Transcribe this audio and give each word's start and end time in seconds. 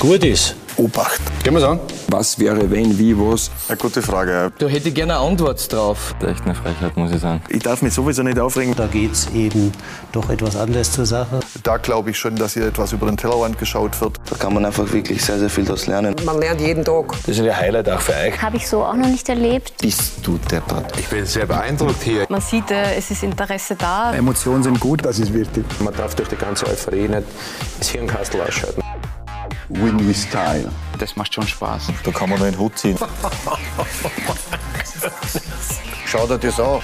Gut 0.00 0.24
ist. 0.24 0.56
Obacht. 0.78 1.20
Gehen 1.44 1.54
wir 1.54 1.68
an. 1.68 1.78
Was 2.08 2.38
wäre, 2.38 2.70
wenn, 2.70 2.98
wie, 2.98 3.14
was? 3.16 3.50
Eine 3.68 3.76
gute 3.76 4.00
Frage. 4.00 4.50
Da 4.58 4.66
hätte 4.66 4.88
ich 4.88 4.94
gerne 4.94 5.18
eine 5.18 5.28
Antwort 5.28 5.70
drauf. 5.70 6.14
Echt 6.26 6.42
eine 6.44 6.54
Frechheit, 6.54 6.96
muss 6.96 7.12
ich 7.12 7.20
sagen. 7.20 7.42
Ich 7.50 7.62
darf 7.62 7.82
mich 7.82 7.92
sowieso 7.92 8.22
nicht 8.22 8.38
aufregen. 8.38 8.74
Da 8.74 8.86
geht 8.86 9.12
es 9.12 9.28
eben 9.34 9.72
doch 10.10 10.30
etwas 10.30 10.56
anders 10.56 10.90
zur 10.90 11.04
Sache. 11.04 11.40
Da 11.62 11.76
glaube 11.76 12.10
ich 12.10 12.18
schon, 12.18 12.36
dass 12.36 12.54
hier 12.54 12.66
etwas 12.66 12.92
über 12.92 13.06
den 13.06 13.16
Tellerrand 13.16 13.58
geschaut 13.58 14.00
wird. 14.00 14.18
Da 14.28 14.36
kann 14.36 14.54
man 14.54 14.64
einfach 14.64 14.90
wirklich 14.92 15.22
sehr, 15.24 15.38
sehr 15.38 15.50
viel 15.50 15.64
daraus 15.64 15.86
lernen. 15.86 16.14
Man 16.24 16.38
lernt 16.38 16.60
jeden 16.60 16.84
Tag. 16.84 17.12
Das 17.26 17.36
ist 17.36 17.40
ein 17.40 17.56
Highlight 17.56 17.88
auch 17.88 18.00
für 18.00 18.14
euch. 18.14 18.40
Habe 18.40 18.56
ich 18.56 18.66
so 18.66 18.82
auch 18.82 18.94
noch 18.94 19.08
nicht 19.08 19.28
erlebt. 19.28 19.74
Bist 19.80 20.14
du 20.22 20.38
deppert. 20.50 20.98
Ich 20.98 21.08
bin 21.08 21.26
sehr 21.26 21.46
beeindruckt 21.46 22.02
hier. 22.02 22.26
Man 22.28 22.40
sieht, 22.40 22.70
äh, 22.70 22.94
es 22.96 23.10
ist 23.10 23.22
Interesse 23.22 23.76
da. 23.76 24.14
Emotionen 24.14 24.62
sind 24.62 24.80
gut. 24.80 25.04
Das 25.04 25.18
ist 25.18 25.34
wichtig. 25.34 25.64
Man 25.80 25.94
darf 25.94 26.14
durch 26.14 26.28
die 26.28 26.36
ganze 26.36 26.66
Euphorie 26.66 27.08
nicht 27.08 27.24
das 27.78 27.88
Hirnkastel 27.88 28.40
ausschalten. 28.40 28.82
Win 29.68 30.08
with 30.08 30.22
Style. 30.22 30.70
Das 30.98 31.16
macht 31.16 31.34
schon 31.34 31.46
Spaß. 31.46 31.88
Da 32.04 32.10
kann 32.10 32.30
man 32.30 32.38
nur 32.38 32.50
den 32.50 32.58
Hut 32.58 32.78
ziehen. 32.78 32.98
Schau 36.06 36.26
dir 36.26 36.38
das 36.38 36.58
an. 36.58 36.80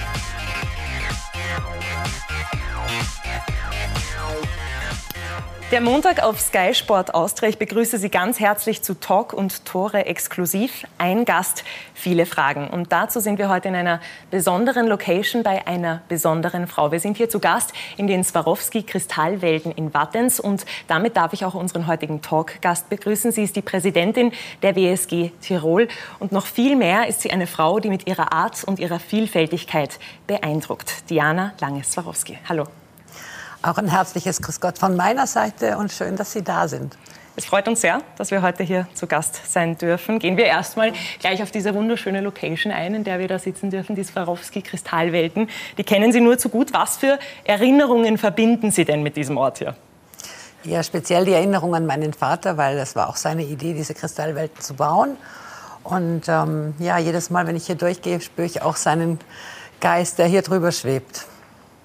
Der 5.69 5.81
Montag 5.81 6.23
auf 6.23 6.39
Sky 6.39 6.73
Sport 6.73 7.13
Austria. 7.13 7.49
Ich 7.49 7.57
begrüße 7.57 7.97
Sie 7.97 8.07
ganz 8.07 8.39
herzlich 8.39 8.83
zu 8.83 8.93
Talk 8.93 9.33
und 9.33 9.65
Tore 9.65 10.05
exklusiv. 10.05 10.87
Ein 10.97 11.25
Gast, 11.25 11.65
viele 11.93 12.25
Fragen. 12.25 12.69
Und 12.69 12.93
dazu 12.93 13.19
sind 13.19 13.37
wir 13.37 13.49
heute 13.49 13.67
in 13.67 13.75
einer 13.75 13.99
besonderen 14.31 14.87
Location 14.87 15.43
bei 15.43 15.67
einer 15.67 16.03
besonderen 16.07 16.67
Frau. 16.67 16.93
Wir 16.93 17.01
sind 17.01 17.17
hier 17.17 17.29
zu 17.29 17.41
Gast 17.41 17.73
in 17.97 18.07
den 18.07 18.23
Swarovski 18.23 18.83
Kristallwelten 18.83 19.73
in 19.73 19.93
Wattens 19.93 20.39
und 20.39 20.65
damit 20.87 21.17
darf 21.17 21.33
ich 21.33 21.43
auch 21.43 21.53
unseren 21.53 21.85
heutigen 21.85 22.21
Talk-Gast 22.21 22.89
begrüßen. 22.89 23.33
Sie 23.33 23.43
ist 23.43 23.57
die 23.57 23.61
Präsidentin 23.61 24.31
der 24.61 24.73
WSG 24.77 25.31
Tirol 25.41 25.89
und 26.19 26.31
noch 26.31 26.45
viel 26.45 26.77
mehr 26.77 27.07
ist 27.09 27.19
sie 27.19 27.31
eine 27.31 27.45
Frau, 27.45 27.81
die 27.81 27.89
mit 27.89 28.07
ihrer 28.07 28.31
Art 28.31 28.63
und 28.63 28.79
ihrer 28.79 29.01
Vielfältigkeit 29.01 29.99
beeindruckt. 30.27 31.09
Diana 31.09 31.51
Lange-Swarovski. 31.59 32.37
Hallo. 32.47 32.67
Auch 33.63 33.77
ein 33.77 33.87
herzliches 33.87 34.41
Grüß 34.41 34.61
Gott 34.61 34.77
von 34.77 34.95
meiner 34.95 35.25
Seite 35.25 35.77
und 35.77 35.91
schön, 35.91 36.15
dass 36.15 36.31
Sie 36.31 36.43
da 36.43 36.67
sind. 36.67 36.95
Es 37.35 37.45
freut 37.45 37.67
uns 37.67 37.81
sehr, 37.81 38.01
dass 38.15 38.29
wir 38.29 38.43
heute 38.43 38.63
hier 38.63 38.87
zu 38.93 39.07
Gast 39.07 39.51
sein 39.51 39.77
dürfen. 39.77 40.19
Gehen 40.19 40.37
wir 40.37 40.45
erstmal 40.45 40.93
gleich 41.19 41.41
auf 41.41 41.49
diese 41.49 41.73
wunderschöne 41.73 42.21
Location 42.21 42.71
ein, 42.71 42.93
in 42.93 43.03
der 43.03 43.17
wir 43.19 43.27
da 43.27 43.39
sitzen 43.39 43.71
dürfen, 43.71 43.95
die 43.95 44.03
Swarovski 44.03 44.61
Kristallwelten. 44.61 45.49
Die 45.77 45.83
kennen 45.83 46.11
Sie 46.11 46.21
nur 46.21 46.37
zu 46.37 46.49
gut. 46.49 46.71
Was 46.73 46.97
für 46.97 47.17
Erinnerungen 47.45 48.19
verbinden 48.19 48.71
Sie 48.71 48.85
denn 48.85 49.01
mit 49.01 49.17
diesem 49.17 49.37
Ort 49.37 49.57
hier? 49.57 49.75
Ja, 50.63 50.83
speziell 50.83 51.25
die 51.25 51.33
Erinnerung 51.33 51.73
an 51.73 51.85
meinen 51.85 52.13
Vater, 52.13 52.57
weil 52.57 52.75
das 52.75 52.95
war 52.95 53.09
auch 53.09 53.15
seine 53.15 53.43
Idee, 53.43 53.73
diese 53.73 53.95
Kristallwelten 53.95 54.61
zu 54.61 54.75
bauen. 54.75 55.17
Und 55.83 56.27
ähm, 56.27 56.75
ja, 56.79 56.99
jedes 56.99 57.29
Mal, 57.31 57.47
wenn 57.47 57.55
ich 57.55 57.65
hier 57.65 57.75
durchgehe, 57.75 58.21
spüre 58.21 58.45
ich 58.45 58.61
auch 58.61 58.75
seinen 58.75 59.19
Geist, 59.79 60.19
der 60.19 60.27
hier 60.27 60.41
drüber 60.41 60.71
schwebt. 60.71 61.25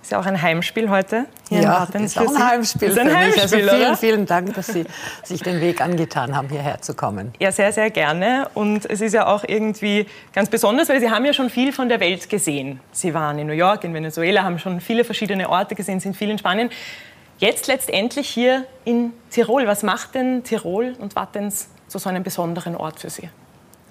Ist 0.03 0.11
ja 0.11 0.19
auch 0.19 0.27
ein 0.27 0.43
Heimspiel 0.43 0.91
heute. 0.91 1.27
Hier 1.49 1.59
in 1.59 1.65
ja, 1.65 1.81
Wattens 1.81 2.17
ist 2.17 2.19
auch 2.19 2.35
ein. 2.35 2.49
Heimspiel 2.49 2.89
Ist 2.89 2.99
ein 2.99 3.09
für 3.09 3.15
mich. 3.17 3.41
Heimspiel, 3.41 3.69
Also 3.69 3.77
vielen, 3.85 3.97
vielen 3.97 4.27
Dank, 4.27 4.55
dass 4.55 4.67
Sie 4.67 4.85
sich 5.23 5.41
den 5.43 5.61
Weg 5.61 5.81
angetan 5.81 6.37
haben, 6.37 6.49
hierher 6.49 6.83
zu 6.83 6.95
kommen. 6.95 7.33
Ja, 7.39 7.53
sehr, 7.53 7.73
sehr 7.73 7.89
gerne. 7.91 8.49
Und 8.55 8.85
es 8.91 9.01
ist 9.01 9.13
ja 9.13 9.27
auch 9.27 9.45
irgendwie 9.47 10.07
ganz 10.33 10.51
besonders, 10.51 10.89
weil 10.89 10.99
Sie 11.01 11.09
haben 11.09 11.25
ja 11.25 11.33
schon 11.33 11.51
viel 11.51 11.73
von 11.73 11.89
der 11.89 12.01
Welt 12.01 12.29
gesehen. 12.29 12.81
Sie 12.91 13.15
waren 13.15 13.39
in 13.39 13.47
New 13.47 13.53
York, 13.53 13.85
in 13.85 13.95
Venezuela, 13.95 14.43
haben 14.43 14.59
schon 14.59 14.81
viele 14.81 15.05
verschiedene 15.05 15.49
Orte 15.49 15.77
gesehen, 15.77 16.01
sind 16.01 16.17
viel 16.17 16.31
in 16.31 16.39
Spanien. 16.39 16.71
Jetzt 17.39 17.69
letztendlich 17.69 18.29
hier 18.29 18.65
in 18.85 19.13
Tirol. 19.31 19.69
Was 19.69 19.85
macht 19.85 20.17
denn 20.17 20.43
Tirol 20.43 20.95
und 20.99 21.15
Wattens 21.15 21.69
zu 21.87 21.99
so 21.99 22.09
einem 22.09 22.25
besonderen 22.25 22.75
Ort 22.75 22.99
für 23.01 23.11
Sie? 23.11 23.29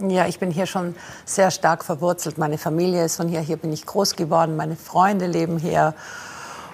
Ja, 0.10 0.28
ich 0.28 0.40
bin 0.40 0.52
hier 0.52 0.66
schon 0.66 0.96
sehr 1.26 1.52
stark 1.52 1.84
verwurzelt. 1.86 2.38
Meine 2.38 2.58
Familie 2.58 3.06
ist 3.06 3.18
von 3.18 3.28
hier. 3.28 3.40
Hier 3.42 3.58
bin 3.58 3.72
ich 3.72 3.86
groß 3.86 4.16
geworden. 4.16 4.56
Meine 4.56 4.76
Freunde 4.76 5.28
leben 5.28 5.58
hier. 5.58 5.94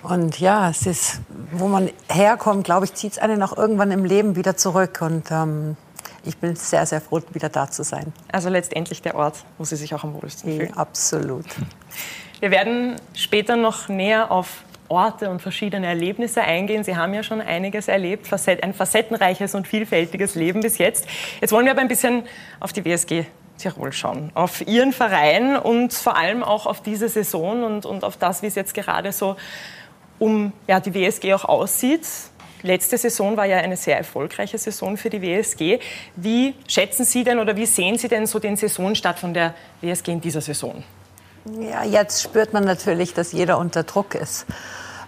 Und 0.03 0.39
ja, 0.39 0.69
es 0.69 0.85
ist, 0.85 1.19
wo 1.51 1.67
man 1.67 1.89
herkommt, 2.09 2.63
glaube 2.63 2.85
ich, 2.85 2.93
zieht 2.93 3.13
es 3.13 3.17
einen 3.19 3.41
auch 3.43 3.57
irgendwann 3.57 3.91
im 3.91 4.05
Leben 4.05 4.35
wieder 4.35 4.55
zurück. 4.55 4.99
Und 5.01 5.31
ähm, 5.31 5.75
ich 6.23 6.37
bin 6.37 6.55
sehr, 6.55 6.85
sehr 6.85 7.01
froh, 7.01 7.21
wieder 7.31 7.49
da 7.49 7.69
zu 7.69 7.83
sein. 7.83 8.13
Also 8.31 8.49
letztendlich 8.49 9.01
der 9.01 9.15
Ort, 9.15 9.43
wo 9.57 9.63
Sie 9.65 9.75
sich 9.75 9.93
auch 9.95 10.03
am 10.03 10.13
wohlsten 10.13 10.51
Ja, 10.51 10.57
fühlen. 10.57 10.77
absolut. 10.77 11.45
Wir 12.39 12.51
werden 12.51 12.95
später 13.13 13.55
noch 13.55 13.89
näher 13.89 14.31
auf 14.31 14.47
Orte 14.89 15.29
und 15.29 15.41
verschiedene 15.41 15.87
Erlebnisse 15.87 16.41
eingehen. 16.41 16.83
Sie 16.83 16.95
haben 16.95 17.13
ja 17.13 17.23
schon 17.23 17.41
einiges 17.41 17.87
erlebt, 17.87 18.27
ein 18.61 18.73
facettenreiches 18.73 19.55
und 19.55 19.67
vielfältiges 19.67 20.35
Leben 20.35 20.61
bis 20.61 20.77
jetzt. 20.77 21.07
Jetzt 21.41 21.51
wollen 21.51 21.65
wir 21.65 21.71
aber 21.71 21.81
ein 21.81 21.87
bisschen 21.87 22.23
auf 22.59 22.73
die 22.73 22.85
WSG 22.85 23.25
Tirol 23.57 23.91
schauen, 23.91 24.31
auf 24.35 24.65
Ihren 24.67 24.93
Verein 24.93 25.57
und 25.57 25.93
vor 25.93 26.15
allem 26.15 26.43
auch 26.43 26.65
auf 26.65 26.81
diese 26.81 27.09
Saison 27.09 27.63
und, 27.63 27.85
und 27.85 28.03
auf 28.03 28.17
das, 28.17 28.41
wie 28.41 28.47
es 28.47 28.55
jetzt 28.55 28.73
gerade 28.73 29.11
so 29.11 29.35
um 30.19 30.53
ja, 30.67 30.79
die 30.79 30.93
WSG 30.93 31.33
auch 31.33 31.45
aussieht. 31.45 32.07
Letzte 32.63 32.97
Saison 32.97 33.37
war 33.37 33.45
ja 33.45 33.57
eine 33.57 33.77
sehr 33.77 33.97
erfolgreiche 33.97 34.57
Saison 34.57 34.97
für 34.97 35.09
die 35.09 35.21
WSG. 35.21 35.79
Wie 36.15 36.55
schätzen 36.67 37.05
Sie 37.05 37.23
denn 37.23 37.39
oder 37.39 37.55
wie 37.55 37.67
sehen 37.67 37.97
Sie 37.97 38.07
denn 38.07 38.25
so 38.25 38.39
den 38.39 38.55
Saisonstart 38.55 39.19
von 39.19 39.33
der 39.33 39.53
WSG 39.81 40.11
in 40.11 40.21
dieser 40.21 40.41
Saison? 40.41 40.83
Ja, 41.59 41.83
jetzt 41.83 42.21
spürt 42.21 42.53
man 42.53 42.63
natürlich, 42.65 43.13
dass 43.13 43.31
jeder 43.31 43.57
unter 43.57 43.83
Druck 43.83 44.15
ist. 44.15 44.45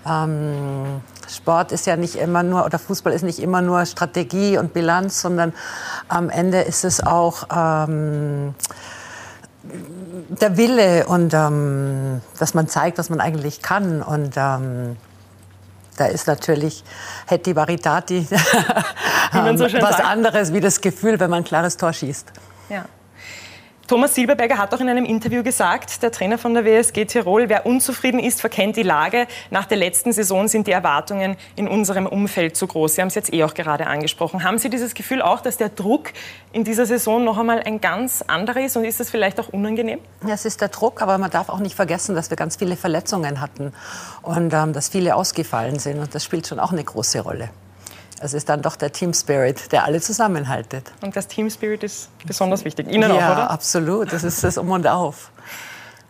Ähm, 0.08 1.02
Sport 1.28 1.72
ist 1.72 1.86
ja 1.86 1.96
nicht 1.96 2.16
immer 2.16 2.44
nur, 2.44 2.66
oder 2.66 2.80
Fußball 2.80 3.14
ist 3.14 3.24
nicht 3.24 3.40
immer 3.40 3.62
nur 3.62 3.86
Strategie 3.86 4.58
und 4.58 4.74
Bilanz, 4.74 5.22
sondern 5.22 5.54
am 6.08 6.30
Ende 6.30 6.62
ist 6.62 6.86
es 6.86 7.02
auch 7.06 7.44
ähm, 7.56 8.56
der 10.30 10.58
Wille 10.58 11.06
und 11.08 11.34
ähm, 11.34 12.22
dass 12.40 12.54
man 12.54 12.68
zeigt, 12.68 12.98
was 12.98 13.10
man 13.10 13.20
eigentlich 13.20 13.62
kann. 13.62 14.02
Und 14.02 14.36
ähm, 14.38 14.96
da 15.98 16.06
ist 16.06 16.28
natürlich 16.28 16.84
Hetty 17.28 17.54
Baritati 17.54 18.28
was 19.34 19.98
sagt. 19.98 20.06
anderes 20.06 20.54
wie 20.54 20.62
das 20.62 20.82
Gefühl, 20.82 21.20
wenn 21.20 21.30
man 21.30 21.42
ein 21.42 21.46
klares 21.46 21.78
Tor 21.78 21.94
schießt. 21.94 22.32
Ja. 22.70 22.86
Thomas 23.90 24.14
Silberberger 24.14 24.60
hat 24.60 24.72
auch 24.76 24.82
in 24.82 24.88
einem 24.88 25.04
Interview 25.04 25.42
gesagt, 25.42 26.04
der 26.04 26.12
Trainer 26.12 26.38
von 26.38 26.54
der 26.54 26.64
WSG 26.64 27.06
Tirol, 27.06 27.50
wer 27.50 27.66
unzufrieden 27.66 28.20
ist, 28.20 28.40
verkennt 28.40 28.78
die 28.78 28.84
Lage. 28.84 29.26
Nach 29.50 29.66
der 29.66 29.78
letzten 29.78 30.14
Saison 30.14 30.48
sind 30.48 30.68
die 30.68 30.72
Erwartungen 30.72 31.38
in 31.56 31.68
unserem 31.68 32.06
Umfeld 32.06 32.56
zu 32.56 32.68
groß. 32.68 32.94
Sie 32.94 33.02
haben 33.02 33.08
es 33.08 33.16
jetzt 33.16 33.34
eh 33.34 33.44
auch 33.44 33.56
gerade 33.56 33.88
angesprochen. 33.88 34.44
Haben 34.44 34.60
Sie 34.60 34.70
dieses 34.70 34.94
Gefühl 34.94 35.24
auch, 35.24 35.42
dass 35.42 35.58
der 35.58 35.70
Druck 35.70 36.12
in 36.52 36.64
dieser 36.64 36.86
Saison 36.86 37.24
noch 37.24 37.40
einmal 37.40 37.64
ein 37.64 37.82
ganz 37.82 38.22
anderer 38.22 38.62
ist 38.64 38.78
und 38.78 38.86
ist 38.86 39.00
das 39.00 39.10
vielleicht 39.10 39.40
auch 39.40 39.50
unangenehm? 39.50 39.98
Ja, 40.24 40.36
es 40.36 40.46
ist 40.46 40.62
der 40.62 40.68
Druck, 40.68 41.02
aber 41.02 41.18
man 41.18 41.32
darf 41.32 41.50
auch 41.50 41.58
nicht 41.58 41.76
vergessen, 41.76 42.14
dass 42.14 42.30
wir 42.30 42.38
ganz 42.38 42.58
viele 42.58 42.76
Verletzungen 42.76 43.42
hatten 43.42 43.74
und 44.22 44.54
ähm, 44.54 44.72
dass 44.72 44.90
viele 44.90 45.16
ausgefallen 45.16 45.80
sind. 45.80 45.98
Und 45.98 46.14
das 46.14 46.24
spielt 46.24 46.46
schon 46.46 46.60
auch 46.60 46.72
eine 46.72 46.84
große 46.84 47.22
Rolle. 47.22 47.50
Es 48.22 48.34
ist 48.34 48.50
dann 48.50 48.62
doch 48.62 48.76
der 48.76 48.92
Team 48.92 49.14
Spirit, 49.14 49.72
der 49.72 49.86
alle 49.86 50.02
zusammenhaltet. 50.02 50.92
Und 51.02 51.16
das 51.16 51.28
Team 51.28 51.50
Spirit 51.50 51.84
ist 51.84 52.10
besonders 52.26 52.66
wichtig. 52.66 52.92
Ihnen 52.92 53.10
ja, 53.10 53.16
auch, 53.16 53.32
oder? 53.32 53.50
absolut. 53.50 54.12
Das 54.12 54.24
ist 54.24 54.44
das 54.44 54.58
Um 54.58 54.72
und 54.72 54.88
Auf. 54.88 55.32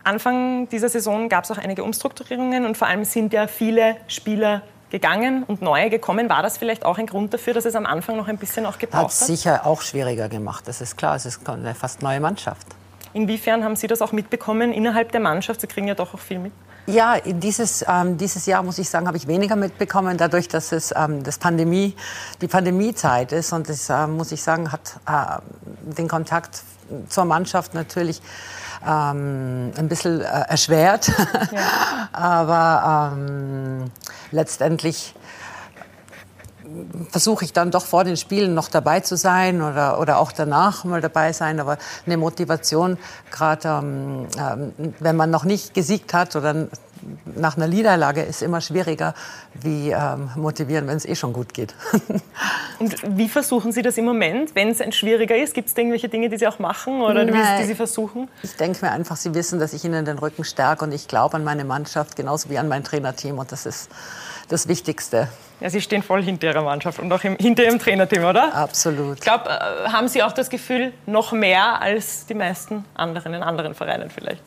Anfang 0.04 0.68
dieser 0.70 0.90
Saison 0.90 1.30
gab 1.30 1.44
es 1.44 1.52
auch 1.52 1.58
einige 1.58 1.84
Umstrukturierungen 1.84 2.66
und 2.66 2.78
vor 2.78 2.88
allem 2.88 3.06
sind 3.06 3.32
ja 3.34 3.48
viele 3.48 3.98
Spieler 4.08 4.64
gegangen 4.90 5.44
und 5.44 5.62
neue 5.62 5.92
gekommen. 5.92 6.30
War 6.30 6.42
das 6.42 6.58
vielleicht 6.58 6.84
auch 6.84 6.98
ein 6.98 7.06
Grund 7.06 7.34
dafür, 7.34 7.54
dass 7.54 7.66
es 7.66 7.76
am 7.76 7.86
Anfang 7.86 8.18
noch 8.18 8.28
ein 8.28 8.38
bisschen 8.38 8.66
auch 8.66 8.74
Hat 8.74 8.80
gebraucht 8.80 9.04
hat? 9.04 9.12
sicher 9.12 9.66
auch 9.68 9.82
schwieriger 9.82 10.30
gemacht. 10.30 10.68
Das 10.68 10.82
ist 10.82 10.98
klar. 10.98 11.16
Es 11.16 11.28
ist 11.28 11.48
eine 11.48 11.76
fast 11.76 12.02
neue 12.02 12.20
Mannschaft. 12.20 12.66
Inwiefern 13.14 13.64
haben 13.64 13.76
Sie 13.76 13.88
das 13.88 14.02
auch 14.02 14.12
mitbekommen 14.12 14.72
innerhalb 14.72 15.12
der 15.12 15.22
Mannschaft? 15.22 15.62
Sie 15.62 15.68
kriegen 15.68 15.88
ja 15.88 15.96
doch 15.96 16.14
auch 16.14 16.20
viel 16.20 16.40
mit. 16.40 16.52
Ja, 16.86 17.20
dieses, 17.24 17.86
ähm, 17.88 18.18
dieses 18.18 18.48
Jahr, 18.48 18.64
muss 18.64 18.80
ich 18.80 18.90
sagen, 18.90 19.06
habe 19.06 19.18
ich 19.18 19.28
weniger 19.28 19.56
mitbekommen, 19.56 20.18
dadurch, 20.18 20.48
dass 20.48 20.72
es 20.72 20.92
ähm, 20.96 21.22
das 21.24 21.38
Pandemie, 21.38 21.96
die 22.42 22.48
Pandemiezeit 22.48 23.32
ist. 23.32 23.54
Und 23.54 23.70
das, 23.70 23.90
ähm, 23.92 24.18
muss 24.18 24.32
ich 24.32 24.42
sagen, 24.42 24.72
hat 24.72 25.00
äh, 25.08 25.94
den 25.96 26.08
Kontakt 26.08 26.64
zur 27.08 27.26
Mannschaft 27.26 27.76
natürlich 27.76 28.22
ähm, 28.84 29.72
ein 29.78 29.88
bisschen 29.88 30.22
äh, 30.22 30.24
erschwert. 30.24 31.12
Aber 32.12 33.14
ähm, 33.14 33.92
letztendlich 34.32 35.14
versuche 37.10 37.46
ich 37.46 37.54
dann 37.54 37.72
doch 37.72 37.86
vor 37.86 38.04
den 38.04 38.18
Spielen 38.18 38.54
noch 38.54 38.70
dabei 38.70 39.00
zu 39.00 39.18
sein 39.18 39.62
oder, 39.62 40.00
oder 40.00 40.20
auch 40.20 40.32
danach 40.32 40.84
mal 40.84 41.02
dabei 41.02 41.34
sein. 41.34 41.60
Aber 41.60 41.78
eine 42.06 42.18
Motivation, 42.18 42.98
gerade 43.32 43.68
ähm, 43.68 44.28
ähm, 44.38 44.94
wenn 45.00 45.16
man 45.16 45.30
noch 45.30 45.44
nicht 45.44 45.74
gesiegt 45.74 46.14
hat 46.14 46.36
oder 46.36 46.68
nach 47.36 47.58
einer 47.58 47.68
Niederlage 47.68 48.22
ist 48.22 48.42
immer 48.42 48.62
schwieriger 48.62 49.14
wie 49.54 49.92
ähm, 49.92 50.30
motivieren, 50.36 50.88
wenn 50.88 50.98
es 50.98 51.06
eh 51.06 51.16
schon 51.16 51.34
gut 51.34 51.54
geht. 51.54 51.74
Und 52.80 52.96
wie 53.18 53.30
versuchen 53.30 53.72
Sie 53.72 53.82
das 53.82 53.98
im 53.98 54.06
Moment, 54.06 54.56
wenn 54.56 54.70
es 54.70 54.82
ein 54.82 54.92
schwieriger 54.92 55.38
ist? 55.38 55.54
Gibt 55.54 55.70
es 55.70 55.78
irgendwelche 55.78 56.10
Dinge, 56.10 56.30
die 56.30 56.38
Sie 56.38 56.48
auch 56.48 56.60
machen 56.60 57.02
oder 57.02 57.26
die, 57.26 57.34
die 57.34 57.66
Sie 57.66 57.76
versuchen? 57.76 58.28
Ich 58.44 58.56
denke 58.56 58.86
mir 58.86 58.92
einfach, 58.92 59.16
Sie 59.16 59.34
wissen, 59.34 59.60
dass 59.60 59.74
ich 59.74 59.84
Ihnen 59.84 60.06
den 60.06 60.18
Rücken 60.18 60.44
stärke 60.44 60.86
und 60.86 60.94
ich 60.94 61.08
glaube 61.08 61.38
an 61.38 61.44
meine 61.44 61.66
Mannschaft 61.66 62.16
genauso 62.16 62.50
wie 62.50 62.58
an 62.58 62.68
mein 62.68 62.84
Trainerteam 62.84 63.40
und 63.40 63.52
das 63.52 63.66
ist 63.66 63.90
das 64.50 64.68
Wichtigste. 64.68 65.30
Ja, 65.60 65.70
Sie 65.70 65.82
stehen 65.82 66.04
voll 66.04 66.24
hinter 66.24 66.48
Ihrer 66.48 66.64
Mannschaft 66.64 67.00
und 67.00 67.12
auch 67.12 67.24
im, 67.24 67.38
hinter 67.38 67.64
Ihrem 67.64 67.80
Trainerteam, 67.80 68.24
oder? 68.24 68.54
Absolut. 68.54 69.18
Ich 69.18 69.22
glaube, 69.22 69.50
äh, 69.50 69.90
haben 69.90 70.08
Sie 70.08 70.24
auch 70.24 70.32
das 70.32 70.50
Gefühl, 70.50 70.94
noch 71.06 71.32
mehr 71.32 71.82
als 71.82 72.26
die 72.26 72.34
meisten 72.34 72.86
anderen 72.96 73.34
in 73.34 73.44
anderen 73.44 73.76
Vereinen 73.76 74.10
vielleicht? 74.10 74.44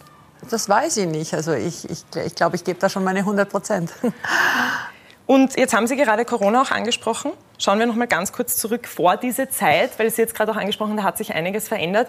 Das 0.51 0.69
weiß 0.69 0.97
ich 0.99 1.07
nicht. 1.07 1.35
Also 1.35 1.53
ich 1.53 1.83
glaube, 1.83 1.95
ich, 1.95 2.27
ich, 2.27 2.35
glaub, 2.35 2.55
ich 2.55 2.65
gebe 2.65 2.79
da 2.79 2.89
schon 2.89 3.05
meine 3.05 3.21
100 3.21 3.49
Prozent. 3.49 3.93
Und 5.27 5.57
jetzt 5.57 5.73
haben 5.73 5.87
Sie 5.87 5.97
gerade 5.97 6.25
Corona 6.25 6.63
auch 6.63 6.71
angesprochen. 6.73 7.33
Schauen 7.59 7.79
wir 7.79 7.87
noch 7.87 7.95
mal 7.95 8.09
ganz 8.09 8.33
kurz 8.33 8.57
zurück 8.57 8.89
vor 8.89 9.17
diese 9.17 9.49
Zeit, 9.49 9.99
weil 9.99 10.11
Sie 10.11 10.21
jetzt 10.21 10.35
gerade 10.35 10.51
auch 10.51 10.57
angesprochen, 10.57 10.97
da 10.97 11.05
hat 11.05 11.17
sich 11.17 11.33
einiges 11.33 11.69
verändert. 11.69 12.09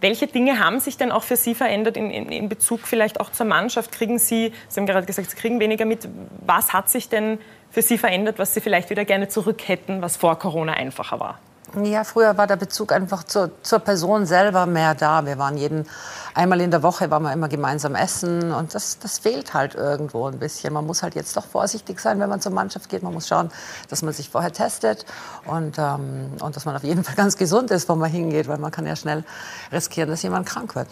Welche 0.00 0.28
Dinge 0.28 0.60
haben 0.60 0.78
sich 0.78 0.96
denn 0.96 1.10
auch 1.10 1.24
für 1.24 1.36
Sie 1.36 1.54
verändert 1.54 1.96
in, 1.96 2.10
in, 2.10 2.30
in, 2.30 2.48
Bezug 2.48 2.86
vielleicht 2.86 3.20
auch 3.20 3.32
zur 3.32 3.46
Mannschaft? 3.46 3.90
Kriegen 3.90 4.18
Sie, 4.18 4.52
Sie 4.68 4.80
haben 4.80 4.86
gerade 4.86 5.06
gesagt, 5.06 5.30
Sie 5.30 5.36
kriegen 5.36 5.58
weniger 5.58 5.84
mit. 5.84 6.08
Was 6.46 6.72
hat 6.72 6.88
sich 6.88 7.08
denn 7.08 7.38
für 7.70 7.82
Sie 7.82 7.98
verändert, 7.98 8.38
was 8.38 8.54
Sie 8.54 8.60
vielleicht 8.60 8.90
wieder 8.90 9.04
gerne 9.04 9.28
zurück 9.28 9.66
hätten, 9.66 10.00
was 10.00 10.16
vor 10.16 10.38
Corona 10.38 10.74
einfacher 10.74 11.18
war? 11.18 11.40
Ja, 11.74 12.02
früher 12.02 12.38
war 12.38 12.46
der 12.46 12.56
Bezug 12.56 12.92
einfach 12.92 13.24
zur, 13.24 13.50
zur 13.62 13.80
Person 13.80 14.24
selber 14.24 14.64
mehr 14.64 14.94
da. 14.94 15.26
Wir 15.26 15.36
waren 15.36 15.58
jeden, 15.58 15.86
einmal 16.34 16.62
in 16.62 16.70
der 16.70 16.82
Woche 16.82 17.10
waren 17.10 17.22
wir 17.22 17.32
immer 17.32 17.48
gemeinsam 17.48 17.94
essen 17.94 18.52
und 18.52 18.74
das, 18.74 18.98
das 18.98 19.18
fehlt 19.18 19.52
halt 19.52 19.74
irgendwo 19.74 20.26
ein 20.26 20.38
bisschen. 20.38 20.72
Man 20.72 20.86
muss 20.86 21.02
halt 21.02 21.14
jetzt 21.14 21.36
doch 21.36 21.44
vorsichtig 21.44 22.00
sein, 22.00 22.20
wenn 22.20 22.30
man 22.30 22.40
zur 22.40 22.52
Mannschaft 22.52 22.88
geht. 22.88 23.02
Man 23.02 23.12
muss 23.12 23.28
schauen, 23.28 23.50
dass 23.90 24.00
man 24.00 24.14
sich 24.14 24.30
vorher 24.30 24.52
testet 24.52 25.04
und, 25.44 25.78
ähm, 25.78 26.32
und 26.40 26.56
dass 26.56 26.64
man 26.64 26.74
auf 26.74 26.84
jeden 26.84 27.04
Fall 27.04 27.16
ganz 27.16 27.36
gesund 27.36 27.70
ist, 27.70 27.86
wo 27.88 27.94
man 27.96 28.10
hingeht, 28.10 28.48
weil 28.48 28.58
man 28.58 28.70
kann 28.70 28.86
ja 28.86 28.96
schnell 28.96 29.22
riskieren, 29.70 30.08
dass 30.08 30.22
jemand 30.22 30.46
krank 30.46 30.74
wird. 30.74 30.88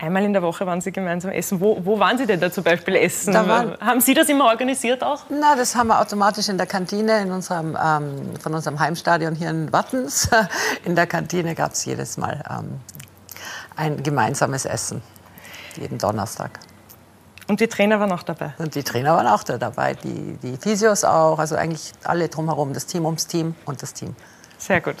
Einmal 0.00 0.22
in 0.22 0.32
der 0.32 0.42
Woche 0.42 0.64
waren 0.64 0.80
Sie 0.80 0.92
gemeinsam 0.92 1.32
essen. 1.32 1.60
Wo, 1.60 1.84
wo 1.84 1.98
waren 1.98 2.16
Sie 2.18 2.26
denn 2.26 2.38
da 2.38 2.52
zum 2.52 2.62
Beispiel 2.62 2.94
essen? 2.94 3.36
haben 3.36 4.00
Sie 4.00 4.14
das 4.14 4.28
immer 4.28 4.44
organisiert 4.44 5.02
auch? 5.02 5.24
Na, 5.28 5.56
das 5.56 5.74
haben 5.74 5.88
wir 5.88 6.00
automatisch 6.00 6.48
in 6.48 6.56
der 6.56 6.68
Kantine 6.68 7.20
in 7.20 7.32
unserem, 7.32 7.76
ähm, 7.82 8.36
von 8.40 8.54
unserem 8.54 8.78
Heimstadion 8.78 9.34
hier 9.34 9.50
in 9.50 9.72
Wattens. 9.72 10.30
In 10.84 10.94
der 10.94 11.06
Kantine 11.06 11.54
gab 11.54 11.72
es 11.72 11.84
jedes 11.84 12.16
Mal 12.16 12.44
ähm, 12.48 12.80
ein 13.74 14.02
gemeinsames 14.02 14.64
Essen, 14.64 15.02
jeden 15.76 15.98
Donnerstag. 15.98 16.60
Und 17.48 17.60
die 17.60 17.66
Trainer 17.66 17.98
waren 17.98 18.12
auch 18.12 18.22
dabei? 18.22 18.54
Und 18.58 18.74
die 18.74 18.84
Trainer 18.84 19.16
waren 19.16 19.26
auch 19.26 19.42
da 19.42 19.58
dabei, 19.58 19.94
die, 19.94 20.38
die 20.42 20.56
Physios 20.58 21.02
auch, 21.02 21.38
also 21.38 21.56
eigentlich 21.56 21.92
alle 22.04 22.28
drumherum, 22.28 22.72
das 22.72 22.86
Team 22.86 23.04
ums 23.04 23.26
Team 23.26 23.56
und 23.64 23.82
das 23.82 23.94
Team. 23.94 24.14
Sehr 24.58 24.80
gut. 24.80 24.96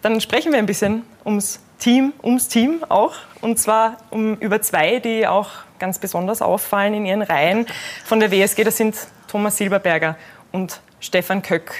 Dann 0.00 0.20
sprechen 0.20 0.50
wir 0.52 0.58
ein 0.58 0.66
bisschen 0.66 1.04
ums 1.24 1.60
Team, 1.82 2.12
ums 2.22 2.46
Team 2.46 2.84
auch. 2.88 3.14
Und 3.40 3.58
zwar 3.58 3.96
um, 4.10 4.36
über 4.36 4.62
zwei, 4.62 5.00
die 5.00 5.26
auch 5.26 5.50
ganz 5.80 5.98
besonders 5.98 6.40
auffallen 6.40 6.94
in 6.94 7.04
ihren 7.04 7.22
Reihen 7.22 7.66
von 8.04 8.20
der 8.20 8.30
WSG. 8.30 8.62
Das 8.62 8.76
sind 8.76 8.94
Thomas 9.26 9.56
Silberberger 9.56 10.16
und 10.52 10.80
Stefan 11.00 11.42
Köck. 11.42 11.74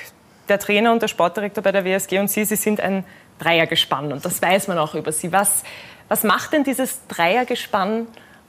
Der 0.48 0.58
Trainer 0.58 0.90
und 0.90 1.02
der 1.02 1.06
Sportdirektor 1.06 1.62
bei 1.62 1.70
der 1.70 1.84
WSG 1.84 2.18
und 2.18 2.28
Sie, 2.28 2.44
Sie 2.44 2.56
sind 2.56 2.80
ein 2.80 3.04
Dreiergespann. 3.38 4.12
Und 4.12 4.24
das 4.24 4.42
weiß 4.42 4.66
man 4.66 4.76
auch 4.78 4.96
über 4.96 5.12
Sie. 5.12 5.30
Was, 5.30 5.62
was 6.08 6.24
macht 6.24 6.52
denn 6.52 6.64
dieses 6.64 7.06
Dreiergespann 7.06 8.08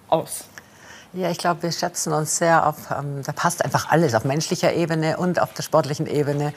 aus? 0.10 0.46
Ja, 1.14 1.30
ich 1.30 1.38
glaube, 1.38 1.62
wir 1.62 1.72
schätzen 1.72 2.14
uns 2.14 2.38
sehr 2.38 2.66
auf, 2.66 2.90
ähm, 2.90 3.22
da 3.24 3.32
passt 3.32 3.64
einfach 3.64 3.92
alles 3.92 4.16
auf 4.16 4.26
menschlicher 4.26 4.74
Ebene 4.74 5.18
und 5.18 5.40
auf 5.40 5.54
der 5.54 5.62
sportlichen 5.62 6.08
Ebene. 6.08 6.52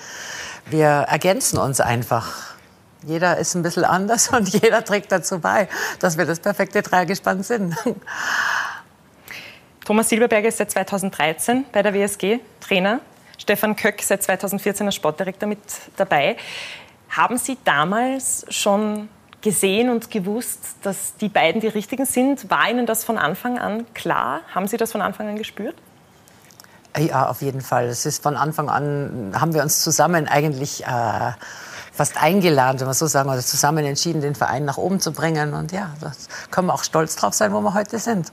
Wir 0.65 0.87
ergänzen 0.87 1.59
uns 1.59 1.83
einfach. 1.83 2.56
Jeder 3.07 3.39
ist 3.39 3.55
ein 3.55 3.63
bisschen 3.63 3.85
anders 3.85 4.29
und 4.33 4.49
jeder 4.49 4.85
trägt 4.85 5.13
dazu 5.13 5.39
bei, 5.39 5.69
dass 6.01 6.19
wir 6.19 6.27
das 6.27 6.41
perfekte 6.41 6.83
Dreigespann 6.83 7.43
sind. 7.43 7.75
Thomas 9.85 10.09
Silberberger 10.09 10.49
ist 10.49 10.59
seit 10.59 10.73
2013 10.73 11.67
bei 11.71 11.83
der 11.83 11.95
WSG 11.95 12.41
Trainer. 12.61 13.01
Stefan 13.39 13.77
Köck 13.77 14.03
seit 14.03 14.25
2014 14.25 14.87
als 14.87 14.97
Sportdirektor 14.97 15.49
mit 15.49 15.61
dabei. 15.97 16.37
Haben 17.09 17.39
Sie 17.39 17.57
damals 17.63 18.45
schon 18.49 19.09
gesehen 19.41 19.91
und 19.91 20.11
gewusst, 20.11 20.61
dass 20.83 21.15
die 21.17 21.29
beiden 21.29 21.61
die 21.61 21.69
richtigen 21.69 22.07
sind? 22.07 22.51
War 22.51 22.69
Ihnen 22.69 22.87
das 22.87 23.05
von 23.05 23.19
Anfang 23.19 23.59
an 23.59 23.87
klar? 23.95 24.41
Haben 24.53 24.67
Sie 24.67 24.77
das 24.77 24.91
von 24.91 25.01
Anfang 25.01 25.29
an 25.29 25.37
gespürt? 25.37 25.77
Ja, 26.99 27.29
auf 27.29 27.43
jeden 27.43 27.61
Fall. 27.61 27.87
Es 27.87 28.07
ist 28.07 28.23
von 28.23 28.37
Anfang 28.37 28.69
an, 28.69 29.33
haben 29.39 29.55
wir 29.55 29.63
uns 29.63 29.83
zusammen 29.83 30.27
eigentlich 30.27 30.85
äh, 30.85 31.33
fast 31.97 32.23
eingeladen, 32.23 32.79
wenn 32.81 32.87
man 32.87 32.95
so 32.95 33.07
sagen, 33.07 33.31
oder 33.31 33.41
zusammen 33.41 33.85
entschieden, 33.85 34.21
den 34.21 34.35
Verein 34.35 34.65
nach 34.65 34.77
oben 34.77 35.01
zu 35.01 35.13
bringen. 35.13 35.55
Und 35.55 35.73
ja, 35.73 35.95
da 36.01 36.13
können 36.51 36.69
wir 36.69 36.75
auch 36.75 36.85
stolz 36.85 37.17
drauf 37.17 37.35
sein, 37.35 37.53
wo 37.53 37.61
wir 37.61 37.75
heute 37.75 37.99
sind. 37.99 38.33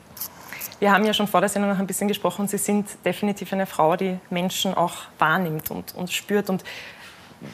Wir 0.79 0.91
haben 0.91 1.05
ja 1.05 1.13
schon 1.13 1.27
vor 1.27 1.39
der 1.39 1.49
Sendung 1.49 1.71
noch 1.71 1.79
ein 1.79 1.87
bisschen 1.87 2.09
gesprochen. 2.09 2.47
Sie 2.49 2.57
sind 2.57 2.87
definitiv 3.05 3.53
eine 3.53 3.65
Frau, 3.65 3.95
die 3.95 4.19
Menschen 4.29 4.73
auch 4.73 4.93
wahrnimmt 5.17 5.71
und, 5.71 5.95
und 5.95 6.11
spürt. 6.11 6.49
Und 6.49 6.65